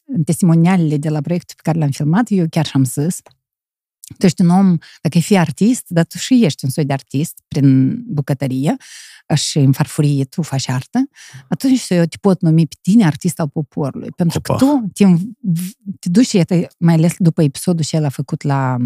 în 0.04 0.24
testimonialele 0.24 0.96
de 0.96 1.08
la 1.08 1.20
proiectul 1.20 1.54
pe 1.56 1.62
care 1.62 1.78
l-am 1.78 1.90
filmat, 1.90 2.26
eu 2.28 2.46
chiar 2.50 2.66
și-am 2.66 2.84
zis, 2.84 3.20
tu 4.18 4.26
ești 4.26 4.40
un 4.40 4.48
om, 4.48 4.78
dacă 5.02 5.18
e 5.18 5.20
fi 5.20 5.36
artist, 5.36 5.84
dar 5.88 6.04
tu 6.04 6.18
și 6.18 6.44
ești 6.44 6.64
un 6.64 6.70
soi 6.70 6.84
de 6.84 6.92
artist 6.92 7.42
prin 7.48 7.98
bucătărie 8.06 8.76
și 9.34 9.58
în 9.58 9.72
farfurie 9.72 10.24
tu 10.24 10.42
faci 10.42 10.68
artă, 10.68 11.08
atunci 11.48 11.88
eu 11.88 12.04
te 12.04 12.16
pot 12.20 12.40
numi 12.40 12.66
pe 12.66 12.74
tine 12.80 13.06
artist 13.06 13.40
al 13.40 13.48
poporului. 13.48 14.10
Pentru 14.16 14.38
Opa. 14.38 14.56
că 14.56 14.64
tu 14.64 14.90
te, 14.92 15.04
te 15.98 16.08
duci, 16.08 16.32
mai 16.78 16.94
ales 16.94 17.14
după 17.18 17.42
episodul 17.42 17.84
ce 17.84 17.96
el 17.96 18.04
a 18.04 18.08
făcut 18.08 18.42
la, 18.42 18.76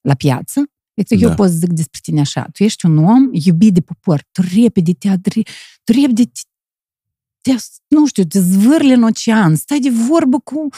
la 0.00 0.14
piață, 0.14 0.68
Deci 0.94 1.20
da. 1.20 1.28
eu 1.28 1.34
pot 1.34 1.48
să 1.48 1.56
zic 1.56 1.70
despre 1.72 2.00
tine 2.02 2.20
așa. 2.20 2.48
Tu 2.52 2.62
ești 2.62 2.86
un 2.86 2.98
om 2.98 3.28
iubit 3.32 3.74
de 3.74 3.80
popor. 3.80 4.24
Tu 4.32 4.42
repede 4.54 4.92
te 4.92 5.08
adri, 5.08 5.42
tu 5.84 5.92
repede 5.92 6.24
te, 6.24 6.40
te, 7.42 7.56
nu 7.88 8.06
știu, 8.06 8.24
te 8.24 8.40
zvârli 8.40 8.92
în 8.92 9.02
ocean, 9.02 9.56
stai 9.56 9.78
de 9.78 9.90
vorbă 9.90 10.38
cu 10.38 10.68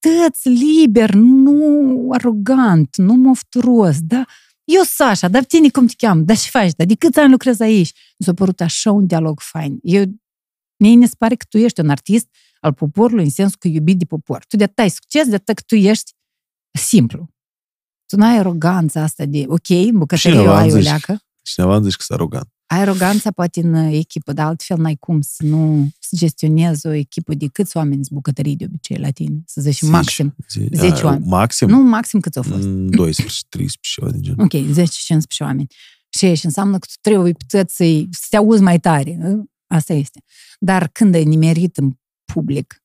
tăți 0.00 0.48
liber, 0.48 1.14
nu 1.14 2.08
arogant, 2.12 2.96
nu 2.96 3.14
mofturos, 3.14 3.96
da? 4.00 4.24
Eu, 4.64 4.82
Sasha, 4.82 5.28
dar 5.28 5.44
tine 5.44 5.68
cum 5.68 5.86
te 5.86 5.94
cheamă? 5.96 6.20
Dar 6.20 6.36
ce 6.36 6.48
faci? 6.50 6.72
Dar 6.72 6.86
de 6.86 6.94
câți 6.94 7.18
ani 7.18 7.30
lucrezi 7.30 7.62
aici? 7.62 7.92
Mi 8.18 8.26
s-a 8.26 8.34
părut 8.34 8.60
așa 8.60 8.92
un 8.92 9.06
dialog 9.06 9.40
fain. 9.40 9.78
Eu, 9.82 10.04
mie 10.76 10.94
ne 10.94 11.06
pare 11.18 11.34
că 11.34 11.44
tu 11.48 11.58
ești 11.58 11.80
un 11.80 11.90
artist 11.90 12.28
al 12.60 12.72
poporului 12.72 13.24
în 13.24 13.30
sensul 13.30 13.56
că 13.58 13.68
iubit 13.68 13.98
de 13.98 14.04
popor. 14.04 14.44
Tu 14.44 14.56
de-atât 14.56 14.78
ai 14.78 14.90
succes, 14.90 15.28
de 15.28 15.34
atât 15.34 15.54
că 15.54 15.62
tu 15.66 15.74
ești 15.74 16.12
simplu. 16.78 17.28
Tu 18.06 18.16
n-ai 18.16 18.38
aroganța 18.38 19.02
asta 19.02 19.24
de, 19.24 19.44
ok, 19.46 19.90
bucătărie 19.92 20.38
ai 20.38 20.72
o 20.72 20.76
leacă. 20.76 21.20
Cineva 21.42 21.74
îmi 21.74 21.84
zice 21.84 21.96
că 21.96 22.02
sunt 22.02 22.18
arogant 22.18 22.48
ai 22.70 22.80
aroganța 22.80 23.30
poate 23.30 23.60
în 23.60 23.74
echipă, 23.74 24.32
dar 24.32 24.46
altfel 24.46 24.78
n-ai 24.78 24.96
cum 24.96 25.20
să 25.20 25.44
nu 25.44 25.88
să 25.98 26.16
gestionezi 26.16 26.86
o 26.86 26.92
echipă 26.92 27.34
de 27.34 27.46
câți 27.46 27.76
oameni 27.76 28.04
sunt 28.04 28.10
bucătării 28.10 28.56
de 28.56 28.64
obicei 28.64 28.96
la 28.96 29.10
tine? 29.10 29.42
Să 29.46 29.60
zici 29.60 29.78
zici, 29.78 29.90
maxim 29.90 30.34
10 30.72 31.04
oameni. 31.04 31.24
Maxim? 31.26 31.68
Nu, 31.68 31.82
maxim 31.82 32.20
câți 32.20 32.36
au 32.36 32.42
fost? 32.42 32.66
12, 32.66 33.40
13, 33.48 33.78
ceva 33.80 34.10
de 34.10 34.20
genul. 34.20 34.44
Ok, 34.44 34.52
10-15 34.52 35.38
oameni. 35.38 35.66
Și 36.08 36.24
aici 36.24 36.44
înseamnă 36.44 36.78
că 36.78 36.86
tu 36.86 36.98
trebuie 37.00 37.32
pe 37.32 37.44
să, 37.48 37.64
să 38.10 38.26
te 38.30 38.36
auzi 38.36 38.62
mai 38.62 38.80
tare. 38.80 39.18
Ă? 39.24 39.42
Asta 39.66 39.92
este. 39.92 40.22
Dar 40.58 40.88
când 40.88 41.14
ai 41.14 41.24
nimerit 41.24 41.76
în 41.76 41.90
public, 42.32 42.82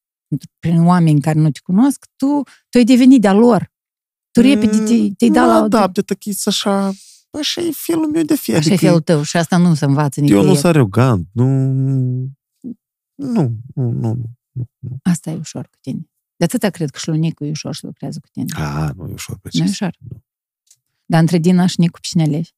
prin 0.60 0.86
oameni 0.86 1.22
care 1.22 1.40
nu 1.40 1.52
te 1.52 1.60
cunosc, 1.64 2.06
tu, 2.16 2.42
tu 2.70 2.78
ai 2.78 2.84
devenit 2.84 3.22
de-a 3.22 3.34
lor. 3.34 3.74
Tu 4.32 4.42
repede 4.42 4.78
te, 4.78 5.14
te-ai 5.18 5.32
dat 5.32 5.48
la... 5.48 5.68
Da, 5.68 5.88
de 5.88 6.02
tăchiți 6.02 6.48
așa 6.48 6.94
așa 7.40 7.62
e 7.62 7.72
felul 7.72 8.12
meu 8.12 8.24
de 8.24 8.36
fi. 8.36 8.52
Așa 8.52 8.60
adică 8.60 8.74
e 8.74 8.88
felul 8.88 9.02
tău 9.02 9.22
și 9.22 9.38
asta 9.38 9.58
nu 9.58 9.74
se 9.74 9.86
învață 9.86 10.20
nicăieri. 10.20 10.46
Eu 10.46 10.52
nu 10.52 10.60
sunt 10.60 10.76
arogant, 10.76 11.28
nu... 11.32 11.46
Nu, 13.16 13.58
nu, 13.74 13.92
nu, 13.92 13.92
nu. 14.52 14.70
nu. 14.80 14.98
Asta 15.04 15.30
e 15.30 15.36
ușor 15.36 15.64
cu 15.64 15.78
tine. 15.82 16.10
De 16.36 16.44
atâta 16.44 16.70
cred 16.70 16.90
că 16.90 16.98
Șlunicu 16.98 17.46
e 17.46 17.50
ușor 17.50 17.76
să 17.76 17.86
lucrează 17.86 18.20
cu 18.22 18.28
tine. 18.32 18.46
A, 18.64 18.92
nu 18.96 19.08
e 19.10 19.14
ușor, 19.14 19.38
precis. 19.42 19.60
Nu 19.60 19.66
e 19.66 19.70
ușor. 19.70 19.98
Dar 21.06 21.20
între 21.20 21.38
Dina 21.38 21.66
și 21.66 21.80
Nicu 21.80 22.00
pe 22.00 22.08
cine 22.08 22.24
alegi? 22.24 22.54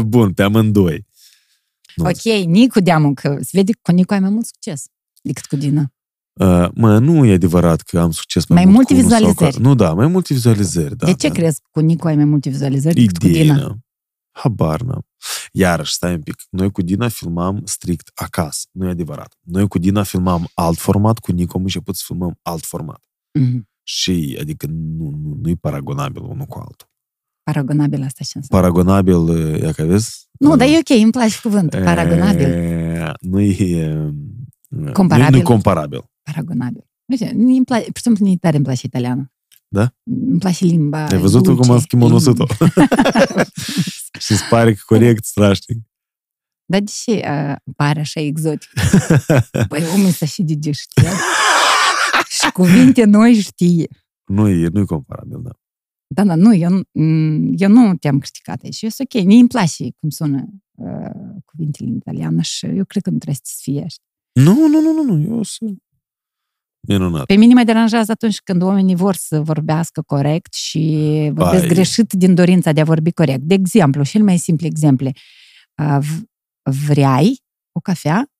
Bun, 0.10 0.32
pe 0.32 0.42
amândoi. 0.42 1.06
Nu. 1.94 2.04
Ok, 2.04 2.22
Nicu 2.46 2.80
deamă, 2.80 3.14
că 3.14 3.38
se 3.40 3.50
vede 3.52 3.72
că 3.72 3.78
cu 3.82 3.92
Nicu 3.92 4.12
ai 4.12 4.20
mai 4.20 4.30
mult 4.30 4.46
succes 4.46 4.84
decât 5.22 5.46
cu 5.46 5.56
Dina. 5.56 5.92
Uh, 6.40 6.68
mă, 6.74 6.98
nu 6.98 7.24
e 7.24 7.32
adevărat 7.32 7.80
că 7.80 7.98
am 7.98 8.10
succes 8.10 8.46
mai, 8.46 8.64
mai 8.64 8.72
mult 8.72 8.76
multe 8.76 8.92
cu 8.92 8.98
unul 8.98 9.10
sau 9.10 9.18
vizualizări. 9.18 9.62
Cu... 9.62 9.68
Nu, 9.68 9.74
da, 9.74 9.92
mai 9.94 10.06
multe 10.06 10.34
vizualizări. 10.34 10.96
Da, 10.96 11.06
de 11.06 11.12
ce 11.14 11.28
da. 11.28 11.34
crezi 11.34 11.60
că 11.60 11.68
cu 11.70 11.80
Nicu 11.80 12.06
ai 12.06 12.16
mai 12.16 12.24
multe 12.24 12.48
vizualizări 12.48 12.94
decât 12.94 13.18
cu 13.18 13.26
Idee, 13.26 13.42
Dina? 13.42 13.58
da. 13.58 13.76
Habar 14.30 14.80
n-am. 14.80 15.06
Iarăși, 15.52 15.92
stai 15.92 16.14
un 16.14 16.20
pic. 16.20 16.34
Noi 16.50 16.70
cu 16.70 16.82
Dina 16.82 17.08
filmam 17.08 17.60
strict 17.64 18.10
acasă. 18.14 18.66
Nu 18.72 18.86
e 18.86 18.90
adevărat. 18.90 19.36
Noi 19.40 19.68
cu 19.68 19.78
Dina 19.78 20.02
filmam 20.02 20.48
alt 20.54 20.78
format, 20.78 21.18
cu 21.18 21.32
Nico 21.32 21.56
am 21.56 21.62
început 21.62 21.96
să 21.96 22.02
filmăm 22.06 22.38
alt 22.42 22.64
format. 22.64 23.02
Mhm. 23.38 23.68
Și, 23.82 24.36
adică, 24.40 24.66
nu, 24.70 25.10
nu, 25.22 25.38
nu 25.42 25.48
e 25.48 25.54
paragonabil 25.60 26.22
unul 26.22 26.46
cu 26.46 26.58
altul. 26.58 26.88
Paragonabil 27.42 28.02
asta 28.02 28.24
ce 28.24 28.38
înseamnă? 28.38 28.68
Paragonabil, 28.68 29.28
ia 29.62 29.72
că 29.72 29.84
vezi? 29.84 30.28
Nu, 30.38 30.56
dar 30.56 30.68
e 30.68 30.78
ok, 30.78 31.02
îmi 31.02 31.10
place 31.10 31.38
cuvântul. 31.42 31.82
Paragonabil. 31.82 32.46
E, 32.46 33.12
Nu 33.20 33.40
e... 33.40 34.14
Comparabil. 34.92 35.34
Nu 35.34 35.40
e 35.40 35.42
comparabil. 35.42 36.04
Paragonabil. 36.32 36.84
Uite, 37.10 37.30
îmi 37.34 37.64
place, 37.64 37.84
pur 37.84 37.96
și 37.96 38.02
simplu, 38.02 38.24
mie 38.24 38.36
tare 38.36 38.56
îmi 38.56 38.64
place 38.64 38.86
italiană. 38.86 39.32
Da? 39.68 39.94
Îmi 40.10 40.38
place 40.38 40.64
limba 40.64 41.06
Ai 41.06 41.18
văzut 41.18 41.42
dulce, 41.42 41.60
cum 41.60 41.70
am 41.70 41.80
schimonosit-o? 41.80 42.44
limba- 42.46 43.44
Și 44.24 44.32
îți 44.32 44.44
pare 44.48 44.74
că 44.74 44.80
corect, 44.86 45.24
strașnic. 45.24 45.78
Dar 46.64 46.80
de 46.80 46.90
ce 47.04 47.10
uh, 47.12 47.56
pare 47.76 48.00
așa 48.00 48.20
exotic? 48.20 48.70
Păi 49.68 49.82
omul 49.94 50.10
să 50.10 50.24
și 50.24 50.42
de 50.42 50.70
știe. 50.72 51.10
și 52.28 52.50
cuvinte 52.52 53.04
noi 53.04 53.34
știe. 53.34 53.86
Nu 54.24 54.48
e, 54.48 54.68
nu 54.72 54.80
e 54.80 54.84
comparabil, 54.84 55.38
da. 55.42 55.50
Da, 56.14 56.24
da, 56.24 56.34
nu, 56.34 56.54
eu, 56.54 56.70
mm, 56.92 57.52
eu 57.56 57.68
nu 57.68 57.94
te-am 57.96 58.18
criticat 58.18 58.62
aici. 58.62 58.82
Eu 58.82 58.88
sunt 58.88 59.08
ok, 59.14 59.22
mie 59.24 59.38
îmi 59.38 59.48
place 59.48 59.84
cum 60.00 60.08
sună 60.10 60.44
uh, 60.74 61.40
cuvintele 61.44 61.88
în 61.88 61.96
italiană 61.96 62.40
și 62.42 62.66
eu 62.66 62.84
cred 62.84 63.02
că 63.02 63.10
nu 63.10 63.16
trebuie 63.18 63.40
să 63.42 63.58
fie 63.62 63.82
așa. 63.82 63.96
Nu, 64.32 64.66
nu, 64.68 64.80
nu, 64.80 64.92
nu, 64.92 65.02
nu, 65.16 65.34
eu 65.36 65.42
sunt 65.42 65.82
minunat. 66.88 67.24
Pe 67.26 67.34
mine 67.34 67.54
mă 67.54 67.62
deranjează 67.64 68.12
atunci 68.12 68.38
când 68.38 68.62
oamenii 68.62 68.94
vor 68.94 69.14
să 69.14 69.40
vorbească 69.40 70.02
corect 70.06 70.54
și 70.54 70.80
vorbesc 71.34 71.62
Ai. 71.62 71.68
greșit 71.68 72.12
din 72.12 72.34
dorința 72.34 72.72
de 72.72 72.80
a 72.80 72.84
vorbi 72.84 73.12
corect. 73.12 73.40
De 73.42 73.54
exemplu, 73.54 74.04
cel 74.04 74.22
mai 74.22 74.36
simplu 74.36 74.66
exemple. 74.66 75.12
Uh, 75.82 75.98
v- 76.00 76.22
Vreai 76.86 77.42
o 77.72 77.80
cafea? 77.80 78.30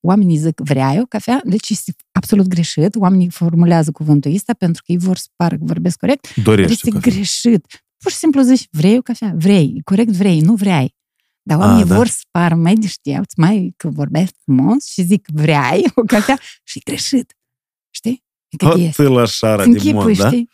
Oamenii 0.00 0.36
zic 0.36 0.60
vreai 0.60 1.00
o 1.00 1.04
cafea? 1.04 1.40
Deci 1.44 1.68
este 1.70 1.92
absolut 2.12 2.46
greșit. 2.46 2.94
Oamenii 2.94 3.30
formulează 3.30 3.90
cuvântul 3.90 4.34
ăsta 4.34 4.52
pentru 4.54 4.82
că 4.86 4.92
ei 4.92 4.98
vor 4.98 5.16
să 5.16 5.26
pară 5.36 5.56
că 5.56 5.62
vorbesc 5.64 5.98
corect. 5.98 6.34
Dorești 6.36 6.72
Este 6.72 6.88
o 6.90 6.92
cafea. 6.92 7.12
greșit. 7.12 7.66
Pur 7.98 8.10
și 8.10 8.16
simplu 8.16 8.40
zici, 8.40 8.66
vrei 8.70 8.96
o 8.98 9.00
cafea? 9.00 9.32
Vrei. 9.36 9.80
Corect 9.84 10.10
vrei, 10.10 10.40
nu 10.40 10.54
vrei. 10.54 10.96
Dar 11.42 11.58
oamenii 11.58 11.84
da. 11.84 11.94
vor 11.96 12.06
să 12.06 12.20
pară 12.30 12.54
mai 12.54 12.74
deștepți, 12.74 13.38
mai 13.38 13.74
că 13.76 13.88
vorbesc 13.88 14.32
frumos 14.44 14.84
și 14.86 15.02
zic, 15.02 15.26
vrei 15.32 15.84
o 15.94 16.02
cafea? 16.02 16.38
Și 16.64 16.78
e 16.78 16.90
greșit. 16.90 17.32
Știi? 18.52 18.68
Adică 18.68 18.88
de 19.02 19.02
Tot 19.08 19.14
la 19.14 19.24
șara 19.24 19.62
sunt 19.62 19.74
de 19.74 19.80
chipuri, 19.80 20.04
mod, 20.06 20.16
da? 20.16 20.26
știi? 20.26 20.50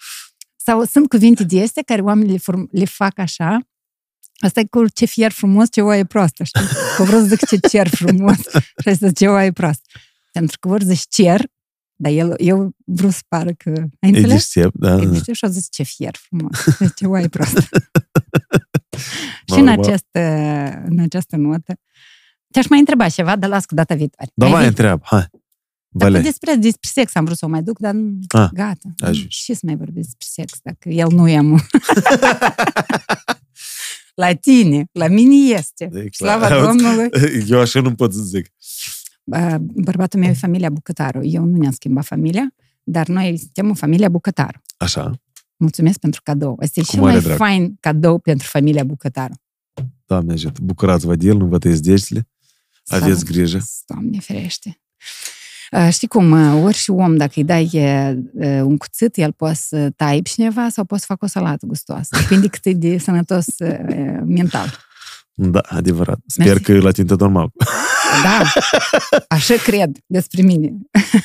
Sau 0.57 0.85
sunt 0.85 1.09
cuvinte 1.09 1.45
de 1.45 1.62
astea 1.62 1.83
care 1.87 2.01
oamenii 2.01 2.33
le, 2.33 2.39
form- 2.39 2.69
le 2.71 2.85
fac 2.85 3.19
așa. 3.19 3.59
Asta 4.39 4.61
e 4.61 4.65
cu 4.71 4.89
ce 4.89 5.05
fier 5.05 5.33
frumos, 5.33 5.69
ce 5.71 5.81
oaie 5.81 6.05
proastă, 6.05 6.45
știi? 6.45 6.61
Că 6.97 7.03
vreau 7.03 7.21
să 7.21 7.27
zic 7.27 7.47
ce 7.47 7.57
cer 7.57 7.89
frumos 7.89 8.37
și 8.83 8.89
asta 8.89 9.11
ce 9.11 9.27
oaie 9.29 9.53
proastă. 9.53 9.83
Pentru 10.33 10.59
că 10.59 10.69
vor 10.69 10.81
să 10.83 10.89
zici 10.89 11.07
cer, 11.09 11.41
dar 11.97 12.12
el, 12.12 12.35
eu 12.37 12.71
vreau 12.85 13.11
să 13.11 13.21
pară 13.29 13.51
că... 13.53 13.71
Ai 13.71 13.85
E 14.01 14.07
înțeles? 14.09 14.31
deștept, 14.31 14.75
da. 14.75 14.93
E 14.95 15.05
da. 15.05 15.11
deștept 15.11 15.37
și 15.37 15.45
o 15.45 15.49
zis 15.49 15.66
ce 15.71 15.83
fier 15.83 16.15
frumos, 16.16 16.65
ce 16.97 17.07
oaie 17.07 17.29
proastă. 17.29 17.61
și 19.47 19.55
Mă, 19.55 19.57
în 19.57 19.65
mă. 19.65 19.71
această, 19.71 20.19
în 20.89 20.99
această 20.99 21.37
notă 21.37 21.75
te-aș 22.51 22.66
mai 22.69 22.79
întreba 22.79 23.09
ceva, 23.09 23.37
dar 23.37 23.51
las 23.51 23.65
cu 23.65 23.75
data 23.75 23.95
viitoare. 23.95 24.31
Da, 24.35 24.45
Mai 24.45 24.53
mai 24.55 24.61
vii? 24.61 24.69
întreab, 24.71 25.01
hai. 25.05 25.27
Dar 25.97 26.11
Vale. 26.11 26.23
despre, 26.23 26.55
despre 26.55 26.89
sex 26.93 27.15
am 27.15 27.25
vrut 27.25 27.37
să 27.37 27.45
o 27.45 27.49
mai 27.49 27.62
duc, 27.62 27.79
dar 27.79 27.93
nu- 27.95 28.19
Ah, 28.29 28.49
gata. 28.53 28.95
ajungi. 28.99 29.43
Ce 29.45 29.55
să 29.55 29.61
mai 29.65 29.77
vorbesc 29.77 30.07
despre 30.07 30.27
sex, 30.43 30.59
dacă 30.62 30.89
el 30.89 31.07
nu 31.11 31.29
e 31.29 31.37
am. 31.37 31.61
la 34.15 34.33
tine, 34.35 34.85
la 34.93 35.09
mine 35.09 35.35
este. 35.35 35.85
E 35.85 35.89
clar. 36.09 36.39
Slava 36.41 36.66
Domnului. 36.66 37.09
Eu 37.51 37.61
așa 37.61 37.81
nu 37.81 37.95
pot 37.95 38.12
să 38.12 38.21
zic. 38.23 38.47
Bă, 39.25 39.57
Bărbatul 39.61 40.21
meu 40.21 40.31
e 40.31 40.35
familia 40.35 40.71
Bucătaru. 40.71 41.25
Eu 41.25 41.45
nu 41.45 41.57
ne-am 41.57 41.73
schimbat 41.73 42.05
familia, 42.05 42.55
dar 42.83 43.07
noi 43.09 43.37
suntem 43.39 43.71
o 43.71 43.75
familia 43.75 44.09
Bucătaru. 44.09 44.61
Așa. 44.77 45.11
Mulțumesc 45.57 45.99
pentru 45.99 46.21
cadou. 46.25 46.57
Este 46.61 46.81
Cu 46.81 46.87
cel 46.87 47.01
mare 47.01 47.12
mai 47.12 47.23
drag. 47.23 47.37
fain 47.37 47.77
cadou 47.81 48.19
pentru 48.19 48.47
familia 48.51 48.85
Bucătaru. 48.85 49.35
Doamne 50.07 50.33
ajută. 50.33 50.61
Bucurați-vă 50.62 51.16
de 51.16 51.27
el, 51.27 51.37
nu 51.37 51.47
vă 51.47 51.59
tăiți 51.59 51.83
degetele. 51.83 52.29
Aveți 52.87 53.19
Slavă- 53.21 53.33
grijă. 53.33 53.61
Doamne 53.87 54.19
ferește. 54.19 54.81
Uh, 55.77 55.89
Știi 55.93 56.09
cum, 56.09 56.31
uh, 56.57 56.63
ori 56.65 56.77
și 56.77 56.91
om, 56.91 57.17
dacă 57.17 57.33
îi 57.35 57.45
dai 57.45 57.71
uh, 57.73 58.13
uh, 58.35 58.61
un 58.63 58.77
cuțit, 58.77 59.17
el 59.17 59.33
poate 59.33 59.55
să 59.55 59.91
tai 59.97 60.21
pe 60.23 60.29
cineva 60.29 60.69
sau 60.69 60.85
poate 60.85 61.03
să 61.07 61.13
facă 61.13 61.25
o 61.25 61.29
salată 61.29 61.67
gustoasă. 61.67 62.09
Depinde 62.21 62.47
cât 62.47 62.65
e 62.67 62.73
de 62.73 62.99
sănătos 62.99 63.47
uh, 63.59 64.21
mental. 64.25 64.79
Da, 65.37 65.61
adevărat. 65.65 66.19
Sper 66.27 66.47
Mersi. 66.47 66.63
că 66.63 66.73
e 66.73 66.79
la 66.79 66.91
tinte 66.91 67.15
normal. 67.19 67.51
Da, 68.23 68.43
așa 69.29 69.55
cred 69.55 69.99
despre 70.07 70.43
mine. 70.43 70.73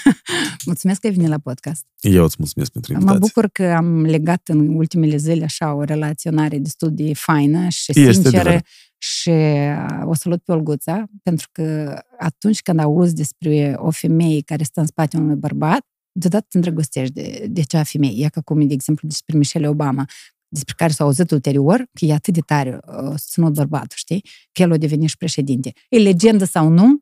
Mulțumesc 0.66 1.00
că 1.00 1.08
ai 1.08 1.14
venit 1.14 1.30
la 1.30 1.38
podcast. 1.38 1.86
Eu 2.00 2.24
îți 2.24 2.36
mulțumesc 2.38 2.72
pentru 2.72 2.92
Mă 2.94 3.00
invitație. 3.00 3.28
bucur 3.28 3.50
că 3.52 3.64
am 3.78 4.02
legat 4.06 4.42
în 4.46 4.76
ultimele 4.76 5.18
zile 5.18 5.44
așa 5.44 5.74
o 5.74 5.84
relaționare 5.84 6.58
destul 6.58 6.90
de 6.94 7.14
faină 7.14 7.68
și 7.70 7.92
Este 7.92 8.12
sinceră 8.12 8.38
adevărat. 8.40 8.66
Și 9.02 9.30
uh, 9.30 10.02
o 10.06 10.14
salut 10.14 10.44
pe 10.44 10.52
Olguța, 10.52 11.06
pentru 11.24 11.50
că 11.52 12.00
atunci 12.18 12.62
când 12.62 12.80
auzi 12.80 13.16
despre 13.16 13.76
o 13.78 13.92
femeie 13.92 14.42
care 14.42 14.64
stă 14.64 14.80
în 14.80 14.86
spatele 14.86 15.24
unui 15.24 15.36
bărbat, 15.36 15.82
deodată 16.12 16.46
te 16.50 16.58
îndrăgostești 16.58 17.14
de, 17.14 17.46
de 17.50 17.62
acea 17.62 17.84
femeie. 17.84 18.22
Ia 18.22 18.30
ca 18.30 18.42
cum, 18.42 18.68
de 18.68 18.74
exemplu, 18.74 19.08
despre 19.08 19.38
Michelle 19.38 19.68
Obama, 19.68 20.06
despre 20.48 20.74
care 20.78 20.92
s-a 20.92 21.04
auzit 21.04 21.32
ulterior 21.32 21.78
că 21.78 22.06
e 22.06 22.14
atât 22.14 22.34
de 22.34 22.40
tare 22.40 22.80
uh, 22.88 23.10
susținut 23.10 23.54
bărbatul, 23.54 23.98
știi? 23.98 24.22
Că 24.52 24.62
el 24.62 24.72
o 24.72 24.78
devenit 24.78 25.10
și 25.10 25.18
președinte. 25.18 25.74
E 25.90 25.98
legendă 25.98 26.46
sau 26.46 26.70
nu, 26.70 27.00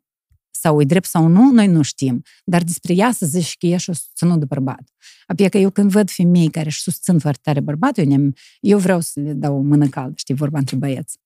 sau 0.60 0.82
e 0.82 0.84
drept 0.84 1.08
sau 1.08 1.28
nu, 1.28 1.52
noi 1.52 1.68
nu 1.68 1.82
știm. 1.82 2.24
Dar 2.46 2.64
despre 2.64 2.94
ea 2.94 3.12
să 3.12 3.26
zici 3.26 3.56
că 3.58 3.66
e 3.66 3.78
și 3.78 3.90
o 3.90 3.94
susținut 3.94 4.40
de 4.40 4.46
bărbat. 4.46 4.82
Apoi 5.28 5.50
că 5.50 5.58
eu 5.58 5.70
când 5.70 5.92
văd 5.92 6.10
femei 6.10 6.50
care 6.50 6.66
își 6.66 6.82
susțin 6.82 7.20
foarte 7.20 7.40
tare 7.44 7.60
bărbatul, 7.60 8.04
eu, 8.12 8.18
ne- 8.18 8.30
eu 8.60 8.78
vreau 8.78 9.00
să 9.00 9.20
le 9.20 9.34
dau 9.34 9.58
o 9.58 9.62
mână 9.62 9.88
caldă, 9.88 10.14
știi, 10.16 10.36
vorba 10.36 10.58
între 10.58 10.76
băieți. 10.76 11.18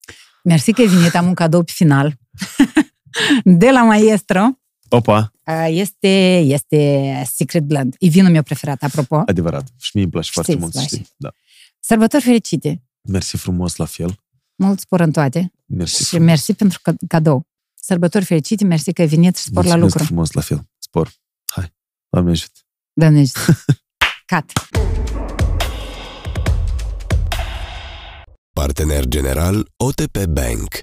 Mersi 0.43 0.71
că 0.73 0.81
ai 0.81 0.87
venit, 0.87 1.15
am 1.15 1.27
un 1.27 1.33
cadou 1.33 1.63
pe 1.63 1.71
final. 1.75 2.15
De 3.43 3.69
la 3.71 3.83
maestro, 3.83 4.47
Opa, 4.89 5.31
uh, 5.47 5.67
este, 5.69 6.37
este 6.37 7.23
Secret 7.33 7.63
Blend. 7.63 7.95
E 7.99 8.07
vinul 8.07 8.31
meu 8.31 8.43
preferat, 8.43 8.83
apropo. 8.83 9.23
adevărat. 9.25 9.67
Și 9.79 9.91
mie 9.93 10.03
îmi 10.03 10.11
place 10.11 10.29
foarte 10.33 10.51
Știți, 10.51 10.63
mult, 10.63 10.73
să 10.75 10.79
place. 10.87 10.95
știți. 10.95 11.13
Da. 11.17 11.31
Sărbători 11.79 12.23
fericite! 12.23 12.83
Mersi 13.01 13.37
frumos 13.37 13.75
la 13.75 13.85
fel. 13.85 14.15
Mult 14.55 14.79
spor 14.79 14.99
în 14.99 15.11
toate 15.11 15.53
Mersi 15.65 15.97
și 15.97 16.03
frumos. 16.03 16.25
mersi 16.27 16.53
pentru 16.53 16.79
ca- 16.81 16.93
cadou. 17.07 17.47
Sărbători 17.83 18.25
fericite, 18.25 18.63
mersi 18.63 18.93
că 18.93 19.01
ai 19.01 19.07
venit 19.07 19.35
și 19.35 19.43
spor 19.43 19.65
la 19.65 19.75
Mulțumesc 19.75 19.93
lucru. 19.93 20.07
frumos 20.07 20.31
la 20.31 20.41
fel. 20.41 20.61
Spor. 20.77 21.11
Hai. 21.53 21.73
Doamne 22.09 22.31
ajută. 22.31 22.59
Doamne 22.93 23.19
ajută. 23.19 23.63
Cat. 24.31 24.51
Partener 28.53 29.05
general 29.05 29.71
OTP 29.77 30.25
Bank 30.25 30.79